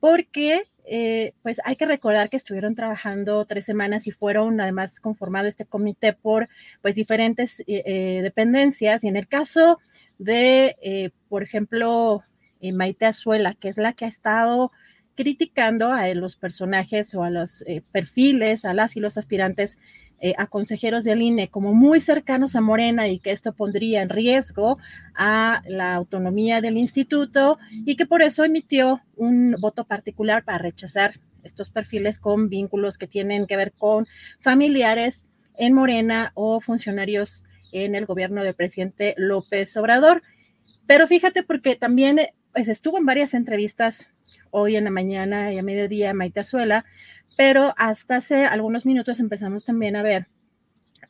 porque 0.00 0.64
eh, 0.84 1.34
pues 1.42 1.60
hay 1.64 1.76
que 1.76 1.86
recordar 1.86 2.28
que 2.28 2.36
estuvieron 2.36 2.74
trabajando 2.74 3.44
tres 3.44 3.64
semanas 3.64 4.06
y 4.08 4.10
fueron 4.10 4.60
además 4.60 4.98
conformado 4.98 5.46
este 5.46 5.64
comité 5.64 6.12
por 6.12 6.48
pues 6.80 6.96
diferentes 6.96 7.62
eh, 7.68 8.20
dependencias 8.20 9.04
y 9.04 9.08
en 9.08 9.16
el 9.16 9.28
caso 9.28 9.78
de, 10.18 10.76
eh, 10.82 11.10
por 11.28 11.42
ejemplo, 11.42 12.22
eh, 12.60 12.72
Maite 12.72 13.06
Azuela, 13.06 13.54
que 13.54 13.68
es 13.68 13.76
la 13.76 13.92
que 13.92 14.04
ha 14.04 14.08
estado 14.08 14.72
criticando 15.14 15.92
a 15.92 16.08
los 16.14 16.36
personajes 16.36 17.14
o 17.14 17.22
a 17.22 17.30
los 17.30 17.62
eh, 17.62 17.82
perfiles, 17.92 18.64
a 18.64 18.74
las 18.74 18.96
y 18.96 19.00
los 19.00 19.18
aspirantes 19.18 19.78
a 20.38 20.46
consejeros 20.46 21.02
del 21.02 21.20
INE 21.20 21.48
como 21.48 21.74
muy 21.74 21.98
cercanos 21.98 22.54
a 22.54 22.60
Morena 22.60 23.08
y 23.08 23.18
que 23.18 23.32
esto 23.32 23.54
pondría 23.54 24.02
en 24.02 24.08
riesgo 24.08 24.78
a 25.16 25.64
la 25.66 25.96
autonomía 25.96 26.60
del 26.60 26.76
instituto 26.76 27.58
y 27.72 27.96
que 27.96 28.06
por 28.06 28.22
eso 28.22 28.44
emitió 28.44 29.00
un 29.16 29.56
voto 29.58 29.82
particular 29.82 30.44
para 30.44 30.58
rechazar 30.58 31.14
estos 31.42 31.70
perfiles 31.70 32.20
con 32.20 32.48
vínculos 32.48 32.98
que 32.98 33.08
tienen 33.08 33.48
que 33.48 33.56
ver 33.56 33.72
con 33.72 34.06
familiares 34.38 35.26
en 35.56 35.74
Morena 35.74 36.32
o 36.34 36.60
funcionarios 36.60 37.44
en 37.72 37.94
el 37.94 38.06
gobierno 38.06 38.44
del 38.44 38.54
presidente 38.54 39.14
López 39.16 39.76
Obrador. 39.76 40.22
Pero 40.86 41.06
fíjate 41.06 41.42
porque 41.42 41.76
también 41.76 42.20
pues, 42.52 42.68
estuvo 42.68 42.98
en 42.98 43.06
varias 43.06 43.34
entrevistas 43.34 44.08
hoy 44.50 44.76
en 44.76 44.84
la 44.84 44.90
mañana 44.90 45.52
y 45.52 45.58
a 45.58 45.62
mediodía 45.62 46.14
Maite 46.14 46.40
Azuela, 46.40 46.84
pero 47.36 47.74
hasta 47.76 48.16
hace 48.16 48.44
algunos 48.44 48.84
minutos 48.84 49.18
empezamos 49.18 49.64
también 49.64 49.96
a 49.96 50.02
ver 50.02 50.28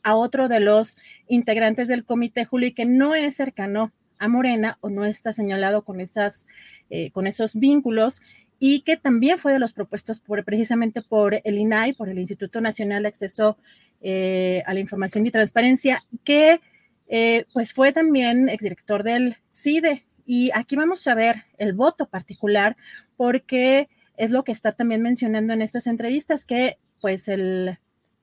a 0.01 0.15
otro 0.15 0.47
de 0.47 0.59
los 0.59 0.97
integrantes 1.27 1.87
del 1.87 2.05
comité, 2.05 2.45
Julio, 2.45 2.71
que 2.75 2.85
no 2.85 3.15
es 3.15 3.35
cercano 3.35 3.91
a 4.17 4.27
Morena 4.27 4.77
o 4.81 4.89
no 4.89 5.05
está 5.05 5.33
señalado 5.33 5.83
con, 5.83 5.99
esas, 5.99 6.45
eh, 6.89 7.11
con 7.11 7.27
esos 7.27 7.55
vínculos 7.55 8.21
y 8.59 8.81
que 8.81 8.95
también 8.95 9.37
fue 9.37 9.51
de 9.51 9.59
los 9.59 9.73
propuestos 9.73 10.19
por, 10.19 10.43
precisamente 10.45 11.01
por 11.01 11.41
el 11.43 11.57
INAI, 11.57 11.93
por 11.93 12.07
el 12.09 12.19
Instituto 12.19 12.61
Nacional 12.61 13.03
de 13.03 13.09
Acceso 13.09 13.57
eh, 14.05 14.63
a 14.65 14.73
la 14.73 14.81
información 14.81 15.25
y 15.25 15.31
transparencia, 15.31 16.03
que 16.25 16.59
eh, 17.07 17.45
pues 17.53 17.71
fue 17.71 17.93
también 17.93 18.49
exdirector 18.49 19.01
del 19.01 19.37
CIDE. 19.49 20.05
Y 20.25 20.51
aquí 20.53 20.75
vamos 20.75 21.07
a 21.07 21.15
ver 21.15 21.45
el 21.57 21.71
voto 21.71 22.09
particular, 22.09 22.75
porque 23.15 23.87
es 24.17 24.29
lo 24.29 24.43
que 24.43 24.51
está 24.51 24.73
también 24.73 25.01
mencionando 25.01 25.53
en 25.53 25.61
estas 25.61 25.87
entrevistas, 25.87 26.43
que 26.43 26.77
pues 26.99 27.29
el... 27.29 27.77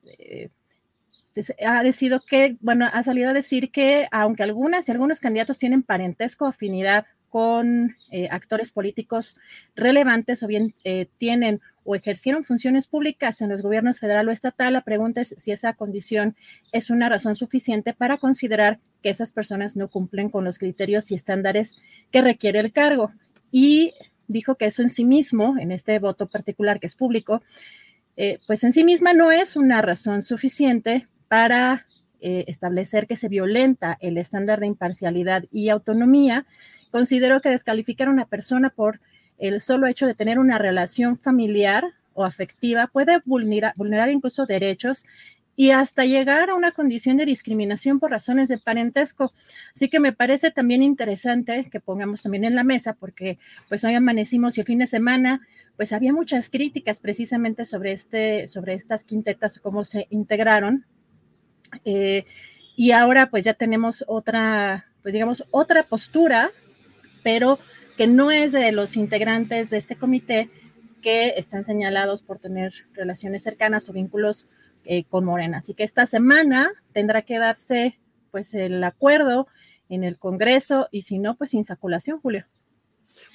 Eh, 0.05 0.49
ha 1.65 1.81
decidido 1.81 2.19
que, 2.19 2.57
bueno, 2.59 2.87
ha 2.91 3.01
salido 3.01 3.31
a 3.31 3.33
decir 3.33 3.71
que 3.71 4.07
aunque 4.11 4.43
algunas 4.43 4.87
y 4.87 4.91
algunos 4.91 5.19
candidatos 5.19 5.57
tienen 5.57 5.81
parentesco, 5.81 6.45
afinidad 6.45 7.05
con 7.29 7.95
actores 8.29 8.69
políticos 8.69 9.37
relevantes 9.73 10.43
o 10.43 10.47
bien 10.47 10.75
tienen 11.17 11.61
o 11.83 11.95
ejercieron 11.95 12.43
funciones 12.43 12.87
públicas 12.87 13.41
en 13.41 13.49
los 13.49 13.61
gobiernos 13.61 13.99
federal 13.99 14.27
o 14.29 14.31
estatal, 14.31 14.73
la 14.73 14.81
pregunta 14.81 15.21
es 15.21 15.35
si 15.37 15.51
esa 15.51 15.73
condición 15.73 16.35
es 16.71 16.89
una 16.89 17.09
razón 17.09 17.35
suficiente 17.35 17.93
para 17.93 18.17
considerar 18.17 18.79
que 19.01 19.09
esas 19.09 19.31
personas 19.31 19.75
no 19.75 19.87
cumplen 19.87 20.29
con 20.29 20.43
los 20.43 20.59
criterios 20.59 21.11
y 21.11 21.15
estándares 21.15 21.77
que 22.11 22.21
requiere 22.21 22.59
el 22.59 22.71
cargo. 22.71 23.11
Y 23.51 23.93
dijo 24.27 24.55
que 24.55 24.65
eso 24.65 24.81
en 24.81 24.89
sí 24.89 25.05
mismo, 25.05 25.57
en 25.59 25.71
este 25.71 25.97
voto 25.99 26.27
particular 26.27 26.79
que 26.79 26.87
es 26.87 26.95
público, 26.95 27.41
eh, 28.15 28.39
pues 28.45 28.63
en 28.63 28.73
sí 28.73 28.83
misma 28.83 29.13
no 29.13 29.31
es 29.31 29.55
una 29.55 29.81
razón 29.81 30.21
suficiente 30.21 31.07
para 31.27 31.85
eh, 32.19 32.45
establecer 32.47 33.07
que 33.07 33.15
se 33.15 33.29
violenta 33.29 33.97
el 33.99 34.17
estándar 34.17 34.59
de 34.59 34.67
imparcialidad 34.67 35.45
y 35.51 35.69
autonomía. 35.69 36.45
Considero 36.91 37.41
que 37.41 37.49
descalificar 37.49 38.09
a 38.09 38.11
una 38.11 38.25
persona 38.25 38.69
por 38.69 38.99
el 39.41 39.59
solo 39.59 39.87
hecho 39.87 40.05
de 40.05 40.13
tener 40.13 40.39
una 40.39 40.57
relación 40.57 41.17
familiar 41.17 41.83
o 42.13 42.23
afectiva 42.23 42.87
puede 42.87 43.21
vulnerar, 43.25 43.73
vulnerar 43.75 44.09
incluso 44.09 44.45
derechos 44.45 45.03
y 45.55 45.71
hasta 45.71 46.05
llegar 46.05 46.49
a 46.49 46.55
una 46.55 46.71
condición 46.71 47.17
de 47.17 47.25
discriminación 47.25 47.99
por 47.99 48.11
razones 48.11 48.49
de 48.49 48.59
parentesco. 48.59 49.33
Así 49.75 49.89
que 49.89 49.99
me 49.99 50.13
parece 50.13 50.51
también 50.51 50.83
interesante 50.83 51.67
que 51.71 51.79
pongamos 51.79 52.21
también 52.21 52.45
en 52.45 52.55
la 52.55 52.63
mesa, 52.63 52.93
porque 52.93 53.37
pues 53.67 53.83
hoy 53.83 53.95
amanecimos 53.95 54.57
y 54.57 54.61
el 54.61 54.67
fin 54.67 54.79
de 54.79 54.87
semana, 54.87 55.41
pues 55.75 55.91
había 55.91 56.13
muchas 56.13 56.49
críticas 56.49 56.99
precisamente 56.99 57.65
sobre, 57.65 57.91
este, 57.91 58.47
sobre 58.47 58.75
estas 58.75 59.03
quintetas, 59.03 59.59
cómo 59.59 59.83
se 59.83 60.07
integraron. 60.11 60.85
Eh, 61.83 62.25
y 62.75 62.91
ahora 62.91 63.29
pues 63.29 63.43
ya 63.43 63.55
tenemos 63.55 64.05
otra, 64.07 64.85
pues 65.01 65.13
digamos, 65.13 65.45
otra 65.51 65.83
postura, 65.83 66.51
pero 67.23 67.59
que 68.01 68.07
no 68.07 68.31
es 68.31 68.51
de 68.51 68.71
los 68.71 68.97
integrantes 68.97 69.69
de 69.69 69.77
este 69.77 69.95
comité 69.95 70.49
que 71.03 71.35
están 71.37 71.63
señalados 71.63 72.23
por 72.23 72.39
tener 72.39 72.73
relaciones 72.93 73.43
cercanas 73.43 73.87
o 73.89 73.93
vínculos 73.93 74.47
eh, 74.85 75.03
con 75.03 75.23
Morena. 75.23 75.59
Así 75.59 75.75
que 75.75 75.83
esta 75.83 76.07
semana 76.07 76.71
tendrá 76.93 77.21
que 77.21 77.37
darse 77.37 77.99
pues 78.31 78.55
el 78.55 78.83
acuerdo 78.83 79.47
en 79.87 80.03
el 80.03 80.17
Congreso 80.17 80.87
y 80.89 81.03
si 81.03 81.19
no, 81.19 81.35
pues 81.35 81.53
insaculación, 81.53 82.19
Julio. 82.19 82.47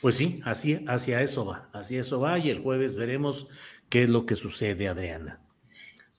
Pues 0.01 0.17
sí, 0.17 0.41
así, 0.45 0.85
hacia 0.89 1.23
eso 1.23 1.47
va, 1.47 1.71
hacia 1.73 2.01
eso 2.01 2.19
va 2.19 2.37
y 2.41 2.51
el 2.51 2.61
jueves 2.61 2.97
veremos 2.97 3.47
qué 3.89 4.03
es 4.03 4.09
lo 4.09 4.27
que 4.27 4.35
sucede, 4.35 4.89
Adriana. 4.89 5.39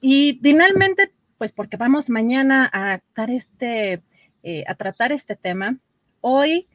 Y 0.00 0.40
finalmente, 0.42 1.12
pues 1.36 1.52
porque 1.52 1.76
vamos 1.76 2.08
mañana 2.08 2.70
a, 2.72 3.02
este, 3.28 4.00
eh, 4.42 4.64
a 4.66 4.74
tratar 4.74 5.12
este 5.12 5.36
tema, 5.36 5.76
hoy 6.22 6.66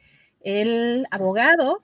el 0.44 1.06
abogado 1.10 1.82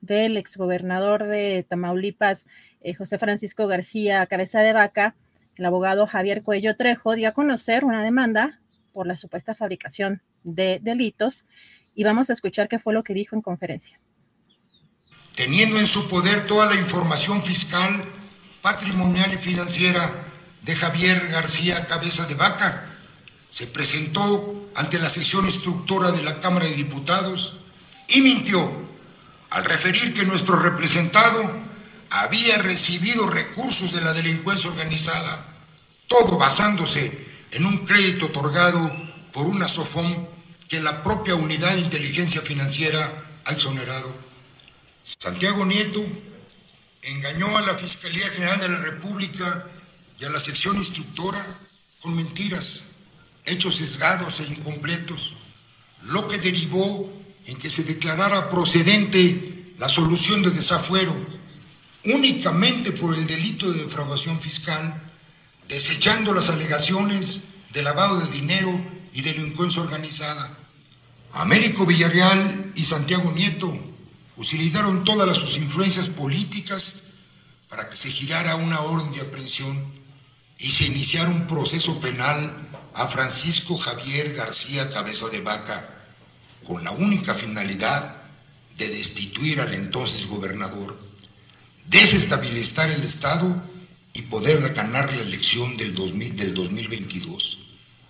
del 0.00 0.36
exgobernador 0.36 1.24
de 1.26 1.64
Tamaulipas, 1.68 2.46
eh, 2.82 2.94
José 2.94 3.18
Francisco 3.18 3.66
García 3.66 4.26
Cabeza 4.26 4.60
de 4.60 4.72
Vaca, 4.72 5.14
el 5.56 5.64
abogado 5.64 6.06
Javier 6.06 6.42
Cuello 6.42 6.76
Trejo, 6.76 7.14
dio 7.14 7.28
a 7.28 7.32
conocer 7.32 7.84
una 7.84 8.04
demanda 8.04 8.58
por 8.92 9.06
la 9.06 9.16
supuesta 9.16 9.54
fabricación 9.54 10.20
de 10.44 10.78
delitos 10.82 11.44
y 11.94 12.04
vamos 12.04 12.30
a 12.30 12.34
escuchar 12.34 12.68
qué 12.68 12.78
fue 12.78 12.92
lo 12.92 13.02
que 13.02 13.14
dijo 13.14 13.34
en 13.34 13.42
conferencia. 13.42 13.98
Teniendo 15.34 15.78
en 15.78 15.86
su 15.86 16.08
poder 16.08 16.46
toda 16.46 16.66
la 16.66 16.74
información 16.74 17.42
fiscal, 17.42 17.90
patrimonial 18.60 19.32
y 19.32 19.36
financiera 19.36 20.10
de 20.62 20.76
Javier 20.76 21.28
García 21.28 21.86
Cabeza 21.86 22.26
de 22.26 22.34
Vaca, 22.34 22.84
se 23.48 23.66
presentó 23.66 24.70
ante 24.74 24.98
la 24.98 25.08
sección 25.08 25.44
instructora 25.44 26.12
de 26.12 26.22
la 26.22 26.40
Cámara 26.40 26.66
de 26.66 26.74
Diputados 26.74 27.61
y 28.12 28.20
mintió 28.20 28.70
al 29.50 29.64
referir 29.64 30.12
que 30.14 30.24
nuestro 30.24 30.56
representado 30.56 31.50
había 32.10 32.58
recibido 32.58 33.26
recursos 33.26 33.92
de 33.92 34.02
la 34.02 34.12
delincuencia 34.12 34.70
organizada, 34.70 35.46
todo 36.08 36.36
basándose 36.36 37.26
en 37.52 37.64
un 37.64 37.86
crédito 37.86 38.26
otorgado 38.26 38.94
por 39.32 39.46
una 39.46 39.66
SOFOM 39.66 40.26
que 40.68 40.80
la 40.80 41.02
propia 41.02 41.34
Unidad 41.34 41.72
de 41.72 41.80
Inteligencia 41.80 42.42
Financiera 42.42 43.24
ha 43.44 43.52
exonerado. 43.52 44.14
Santiago 45.04 45.64
Nieto 45.64 46.04
engañó 47.02 47.56
a 47.56 47.62
la 47.62 47.74
Fiscalía 47.74 48.28
General 48.28 48.60
de 48.60 48.68
la 48.68 48.78
República 48.78 49.66
y 50.20 50.24
a 50.24 50.30
la 50.30 50.40
sección 50.40 50.76
instructora 50.76 51.44
con 52.02 52.14
mentiras, 52.14 52.82
hechos 53.46 53.76
sesgados 53.76 54.40
e 54.40 54.46
incompletos, 54.48 55.36
lo 56.04 56.28
que 56.28 56.38
derivó 56.38 57.21
en 57.46 57.56
que 57.56 57.70
se 57.70 57.84
declarara 57.84 58.50
procedente 58.50 59.74
la 59.78 59.88
solución 59.88 60.42
de 60.42 60.50
desafuero 60.50 61.14
únicamente 62.04 62.92
por 62.92 63.14
el 63.14 63.26
delito 63.26 63.70
de 63.70 63.82
defraudación 63.82 64.40
fiscal, 64.40 65.02
desechando 65.68 66.32
las 66.34 66.48
alegaciones 66.48 67.42
de 67.72 67.82
lavado 67.82 68.18
de 68.18 68.32
dinero 68.32 68.84
y 69.12 69.22
delincuencia 69.22 69.82
organizada. 69.82 70.50
Américo 71.32 71.86
Villarreal 71.86 72.72
y 72.74 72.84
Santiago 72.84 73.32
Nieto 73.32 73.72
utilizaron 74.36 75.04
todas 75.04 75.36
sus 75.36 75.56
influencias 75.58 76.08
políticas 76.08 76.94
para 77.68 77.88
que 77.88 77.96
se 77.96 78.10
girara 78.10 78.56
una 78.56 78.80
orden 78.80 79.12
de 79.12 79.20
aprehensión 79.20 79.82
y 80.58 80.70
se 80.70 80.86
iniciara 80.86 81.30
un 81.30 81.46
proceso 81.46 82.00
penal 82.00 82.68
a 82.94 83.06
Francisco 83.06 83.76
Javier 83.76 84.34
García 84.34 84.90
Cabeza 84.90 85.28
de 85.28 85.40
Vaca, 85.40 85.91
con 86.64 86.82
la 86.84 86.90
única 86.92 87.34
finalidad 87.34 88.16
de 88.78 88.86
destituir 88.88 89.60
al 89.60 89.74
entonces 89.74 90.26
gobernador, 90.26 90.96
desestabilizar 91.88 92.90
el 92.90 93.02
Estado 93.02 93.62
y 94.14 94.22
poder 94.22 94.72
ganar 94.72 95.12
la 95.12 95.22
elección 95.22 95.76
del, 95.76 95.94
2000, 95.94 96.36
del 96.36 96.54
2022, 96.54 97.58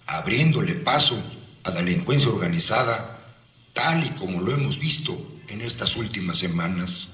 abriéndole 0.06 0.74
paso 0.74 1.20
a 1.64 1.70
la 1.70 1.82
delincuencia 1.82 2.30
organizada, 2.30 3.18
tal 3.72 4.04
y 4.04 4.08
como 4.10 4.40
lo 4.40 4.52
hemos 4.52 4.78
visto 4.78 5.16
en 5.48 5.60
estas 5.60 5.96
últimas 5.96 6.38
semanas. 6.38 7.08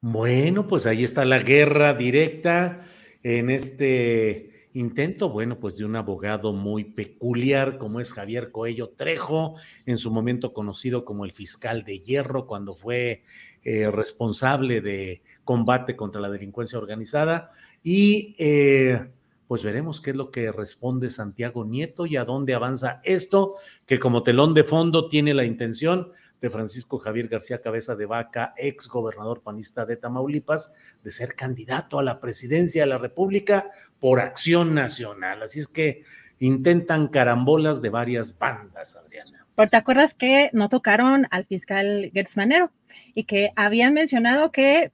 Bueno, 0.00 0.66
pues 0.68 0.86
ahí 0.86 1.04
está 1.04 1.24
la 1.24 1.40
guerra 1.40 1.94
directa 1.94 2.86
en 3.22 3.50
este 3.50 4.55
intento, 4.76 5.30
bueno, 5.30 5.58
pues 5.58 5.78
de 5.78 5.84
un 5.84 5.96
abogado 5.96 6.52
muy 6.52 6.84
peculiar 6.84 7.78
como 7.78 7.98
es 7.98 8.12
Javier 8.12 8.50
Coello 8.50 8.90
Trejo, 8.90 9.54
en 9.86 9.96
su 9.96 10.10
momento 10.10 10.52
conocido 10.52 11.04
como 11.04 11.24
el 11.24 11.32
fiscal 11.32 11.82
de 11.82 12.00
hierro 12.00 12.46
cuando 12.46 12.74
fue 12.74 13.22
eh, 13.64 13.90
responsable 13.90 14.82
de 14.82 15.22
combate 15.44 15.96
contra 15.96 16.20
la 16.20 16.30
delincuencia 16.30 16.78
organizada. 16.78 17.50
Y 17.82 18.36
eh, 18.38 19.08
pues 19.48 19.62
veremos 19.62 20.00
qué 20.00 20.10
es 20.10 20.16
lo 20.16 20.30
que 20.30 20.52
responde 20.52 21.08
Santiago 21.08 21.64
Nieto 21.64 22.04
y 22.04 22.16
a 22.16 22.24
dónde 22.24 22.52
avanza 22.52 23.00
esto, 23.02 23.54
que 23.86 23.98
como 23.98 24.22
telón 24.22 24.52
de 24.52 24.64
fondo 24.64 25.08
tiene 25.08 25.32
la 25.32 25.44
intención 25.44 26.12
de 26.40 26.50
Francisco 26.50 26.98
Javier 26.98 27.28
García 27.28 27.60
Cabeza 27.60 27.96
de 27.96 28.06
Vaca, 28.06 28.54
ex 28.56 28.88
gobernador 28.88 29.42
panista 29.42 29.86
de 29.86 29.96
Tamaulipas, 29.96 30.72
de 31.02 31.12
ser 31.12 31.34
candidato 31.34 31.98
a 31.98 32.02
la 32.02 32.20
presidencia 32.20 32.82
de 32.82 32.88
la 32.88 32.98
República 32.98 33.68
por 34.00 34.20
acción 34.20 34.74
nacional. 34.74 35.42
Así 35.42 35.60
es 35.60 35.68
que 35.68 36.02
intentan 36.38 37.08
carambolas 37.08 37.80
de 37.82 37.90
varias 37.90 38.38
bandas, 38.38 38.96
Adriana. 38.96 39.46
¿Te 39.70 39.76
acuerdas 39.76 40.12
que 40.12 40.50
no 40.52 40.68
tocaron 40.68 41.26
al 41.30 41.46
fiscal 41.46 42.10
Gertz 42.12 42.36
Manero 42.36 42.70
y 43.14 43.24
que 43.24 43.52
habían 43.56 43.94
mencionado 43.94 44.52
que 44.52 44.92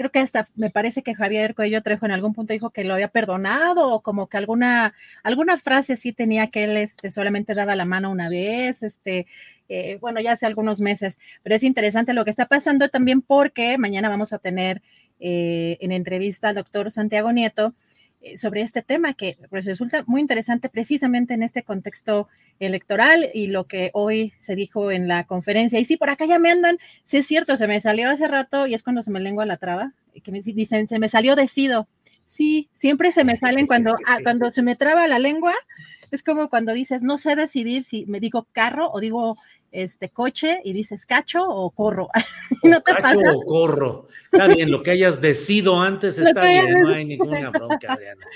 creo 0.00 0.10
que 0.10 0.20
hasta 0.20 0.48
me 0.54 0.70
parece 0.70 1.02
que 1.02 1.14
Javier 1.14 1.54
Coello 1.54 1.82
Trejo 1.82 2.06
en 2.06 2.12
algún 2.12 2.32
punto 2.32 2.54
dijo 2.54 2.70
que 2.70 2.84
lo 2.84 2.94
había 2.94 3.08
perdonado 3.08 3.86
o 3.92 4.00
como 4.00 4.28
que 4.28 4.38
alguna, 4.38 4.94
alguna 5.22 5.58
frase 5.58 5.94
sí 5.94 6.14
tenía 6.14 6.46
que 6.46 6.64
él 6.64 6.78
este, 6.78 7.10
solamente 7.10 7.54
daba 7.54 7.76
la 7.76 7.84
mano 7.84 8.10
una 8.10 8.30
vez, 8.30 8.82
este, 8.82 9.26
eh, 9.68 9.98
bueno, 10.00 10.18
ya 10.18 10.32
hace 10.32 10.46
algunos 10.46 10.80
meses, 10.80 11.18
pero 11.42 11.54
es 11.54 11.62
interesante 11.62 12.14
lo 12.14 12.24
que 12.24 12.30
está 12.30 12.46
pasando 12.46 12.88
también 12.88 13.20
porque 13.20 13.76
mañana 13.76 14.08
vamos 14.08 14.32
a 14.32 14.38
tener 14.38 14.80
eh, 15.18 15.76
en 15.82 15.92
entrevista 15.92 16.48
al 16.48 16.54
doctor 16.54 16.90
Santiago 16.90 17.30
Nieto 17.30 17.74
sobre 18.36 18.60
este 18.60 18.82
tema 18.82 19.14
que 19.14 19.38
pues, 19.48 19.64
resulta 19.64 20.04
muy 20.06 20.20
interesante 20.20 20.68
precisamente 20.68 21.34
en 21.34 21.42
este 21.42 21.62
contexto 21.62 22.28
electoral 22.58 23.30
y 23.32 23.46
lo 23.46 23.64
que 23.66 23.90
hoy 23.94 24.32
se 24.38 24.54
dijo 24.54 24.90
en 24.90 25.08
la 25.08 25.24
conferencia. 25.24 25.78
Y 25.78 25.84
sí, 25.84 25.96
por 25.96 26.10
acá 26.10 26.26
ya 26.26 26.38
me 26.38 26.50
andan, 26.50 26.78
sí 27.04 27.18
es 27.18 27.26
cierto, 27.26 27.56
se 27.56 27.66
me 27.66 27.80
salió 27.80 28.10
hace 28.10 28.28
rato 28.28 28.66
y 28.66 28.74
es 28.74 28.82
cuando 28.82 29.02
se 29.02 29.10
me 29.10 29.20
lengua 29.20 29.46
la 29.46 29.56
traba, 29.56 29.94
que 30.22 30.32
me 30.32 30.40
dicen, 30.40 30.88
se 30.88 30.98
me 30.98 31.08
salió 31.08 31.36
decido. 31.36 31.88
Sí, 32.26 32.68
siempre 32.74 33.10
se 33.10 33.24
me 33.24 33.36
salen 33.36 33.66
cuando, 33.66 33.96
ah, 34.06 34.18
cuando 34.22 34.52
se 34.52 34.62
me 34.62 34.76
traba 34.76 35.08
la 35.08 35.18
lengua, 35.18 35.54
es 36.10 36.22
como 36.22 36.48
cuando 36.48 36.72
dices, 36.72 37.02
no 37.02 37.18
sé 37.18 37.34
decidir 37.34 37.82
si 37.84 38.06
me 38.06 38.20
digo 38.20 38.46
carro 38.52 38.90
o 38.92 39.00
digo 39.00 39.36
este 39.72 40.08
coche 40.10 40.60
y 40.64 40.72
dices 40.72 41.06
cacho 41.06 41.44
o 41.48 41.70
corro. 41.70 42.08
¿No 42.62 42.80
te 42.82 42.92
cacho 42.92 43.20
o 43.20 43.44
corro. 43.44 44.08
Está 44.32 44.46
bien, 44.48 44.70
lo 44.70 44.82
que 44.82 44.90
hayas 44.90 45.20
decidido 45.20 45.80
antes 45.80 46.18
está 46.18 46.44
bien, 46.44 46.80
no 46.80 46.88
hay 46.88 47.04
ninguna 47.04 47.50
bronca, 47.50 47.92
Adriana. 47.92 48.26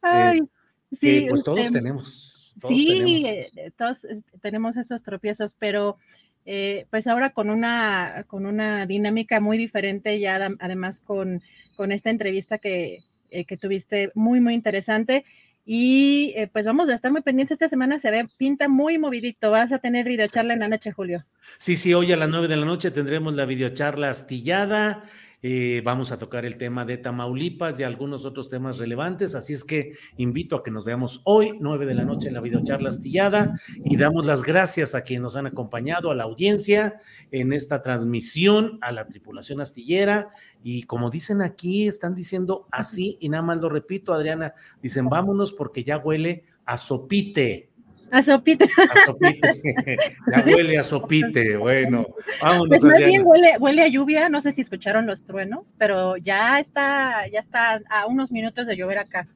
Ay, 0.00 0.38
eh, 0.40 0.96
sí, 0.96 1.26
pues 1.28 1.42
todos 1.42 1.60
este, 1.60 1.72
tenemos. 1.78 2.54
Todos 2.60 2.74
sí, 2.74 2.86
tenemos. 2.86 3.24
eh, 3.56 3.70
todos 3.76 4.04
eh, 4.04 4.22
tenemos 4.40 4.76
esos 4.76 5.02
tropiezos, 5.02 5.54
pero 5.58 5.98
eh, 6.46 6.86
pues 6.90 7.06
ahora 7.06 7.30
con 7.30 7.50
una, 7.50 8.24
con 8.28 8.46
una 8.46 8.86
dinámica 8.86 9.40
muy 9.40 9.58
diferente, 9.58 10.20
ya 10.20 10.38
adem- 10.38 10.56
además 10.60 11.00
con, 11.00 11.42
con 11.76 11.90
esta 11.90 12.10
entrevista 12.10 12.58
que, 12.58 13.00
eh, 13.30 13.44
que 13.44 13.56
tuviste 13.56 14.12
muy, 14.14 14.40
muy 14.40 14.54
interesante. 14.54 15.24
Y 15.64 16.34
eh, 16.36 16.48
pues 16.52 16.66
vamos 16.66 16.88
a 16.88 16.94
estar 16.94 17.10
muy 17.10 17.22
pendientes. 17.22 17.56
Esta 17.56 17.68
semana 17.68 17.98
se 17.98 18.10
ve, 18.10 18.28
pinta 18.36 18.68
muy 18.68 18.98
movidito. 18.98 19.50
Vas 19.50 19.72
a 19.72 19.78
tener 19.78 20.06
videocharla 20.06 20.54
en 20.54 20.60
la 20.60 20.68
noche, 20.68 20.92
Julio. 20.92 21.24
Sí, 21.58 21.76
sí, 21.76 21.94
hoy 21.94 22.12
a 22.12 22.16
las 22.16 22.28
nueve 22.28 22.48
de 22.48 22.56
la 22.56 22.66
noche 22.66 22.90
tendremos 22.90 23.34
la 23.34 23.46
videocharla 23.46 24.10
astillada. 24.10 25.04
Eh, 25.46 25.82
vamos 25.84 26.10
a 26.10 26.16
tocar 26.16 26.46
el 26.46 26.56
tema 26.56 26.86
de 26.86 26.96
Tamaulipas 26.96 27.78
y 27.78 27.82
algunos 27.82 28.24
otros 28.24 28.48
temas 28.48 28.78
relevantes. 28.78 29.34
Así 29.34 29.52
es 29.52 29.62
que 29.62 29.90
invito 30.16 30.56
a 30.56 30.62
que 30.62 30.70
nos 30.70 30.86
veamos 30.86 31.20
hoy, 31.24 31.58
nueve 31.60 31.84
de 31.84 31.92
la 31.92 32.06
noche, 32.06 32.28
en 32.28 32.34
la 32.34 32.40
videocharla 32.40 32.88
astillada. 32.88 33.52
Y 33.84 33.98
damos 33.98 34.24
las 34.24 34.42
gracias 34.42 34.94
a 34.94 35.02
quienes 35.02 35.22
nos 35.22 35.36
han 35.36 35.44
acompañado, 35.44 36.10
a 36.10 36.14
la 36.14 36.24
audiencia 36.24 36.94
en 37.30 37.52
esta 37.52 37.82
transmisión, 37.82 38.78
a 38.80 38.90
la 38.90 39.06
tripulación 39.06 39.60
astillera. 39.60 40.30
Y 40.62 40.84
como 40.84 41.10
dicen 41.10 41.42
aquí, 41.42 41.88
están 41.88 42.14
diciendo 42.14 42.66
así, 42.70 43.18
y 43.20 43.28
nada 43.28 43.42
más 43.42 43.58
lo 43.58 43.68
repito, 43.68 44.14
Adriana, 44.14 44.54
dicen 44.80 45.10
vámonos 45.10 45.52
porque 45.52 45.84
ya 45.84 45.98
huele 45.98 46.44
a 46.64 46.78
sopite. 46.78 47.73
A 48.14 48.22
sopita. 48.22 48.64
A 48.64 49.06
sopite. 49.06 49.40
ya 50.32 50.44
huele 50.46 50.78
a 50.78 50.84
sopite. 50.84 51.56
Bueno, 51.56 52.06
vámonos, 52.40 52.68
Pues 52.68 52.84
más 52.84 53.04
bien 53.04 53.22
huele, 53.24 53.56
huele 53.58 53.82
a 53.82 53.88
lluvia. 53.88 54.28
No 54.28 54.40
sé 54.40 54.52
si 54.52 54.60
escucharon 54.60 55.04
los 55.04 55.24
truenos, 55.24 55.74
pero 55.78 56.16
ya 56.16 56.60
está, 56.60 57.26
ya 57.26 57.40
está 57.40 57.82
a 57.90 58.06
unos 58.06 58.30
minutos 58.30 58.68
de 58.68 58.76
llover 58.76 58.98
acá. 58.98 59.26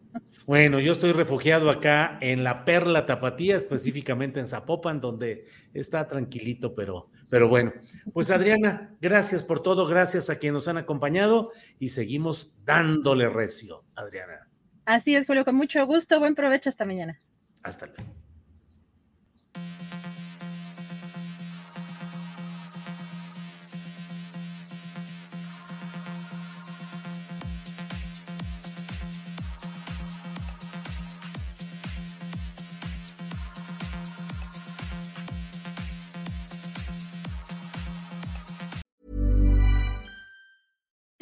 Bueno, 0.47 0.79
yo 0.79 0.93
estoy 0.93 1.11
refugiado 1.11 1.71
acá 1.71 2.19
en 2.21 2.45
la 2.45 2.65
Perla 2.65 3.05
Tapatía, 3.05 3.57
específicamente 3.57 4.39
en 4.39 4.47
Zapopan, 4.47 5.01
donde 5.01 5.45
está 5.75 6.07
tranquilito, 6.07 6.77
pero, 6.77 7.11
pero 7.29 7.49
bueno. 7.49 7.73
Pues 8.13 8.31
Adriana, 8.31 8.95
gracias 9.01 9.43
por 9.43 9.61
todo, 9.61 9.87
gracias 9.87 10.31
a 10.31 10.39
quienes 10.39 10.55
nos 10.55 10.69
han 10.69 10.77
acompañado 10.77 11.51
y 11.81 11.89
seguimos 11.89 12.55
dándole 12.65 13.29
recio, 13.29 13.85
Adriana. 13.97 14.49
Así 14.85 15.17
es, 15.17 15.27
Julio, 15.27 15.45
con 15.45 15.57
mucho 15.57 15.85
gusto. 15.85 16.21
Buen 16.21 16.37
provecho 16.37 16.69
hasta 16.69 16.85
mañana. 16.85 17.21
Hasta 17.65 17.87
luego. 17.87 18.28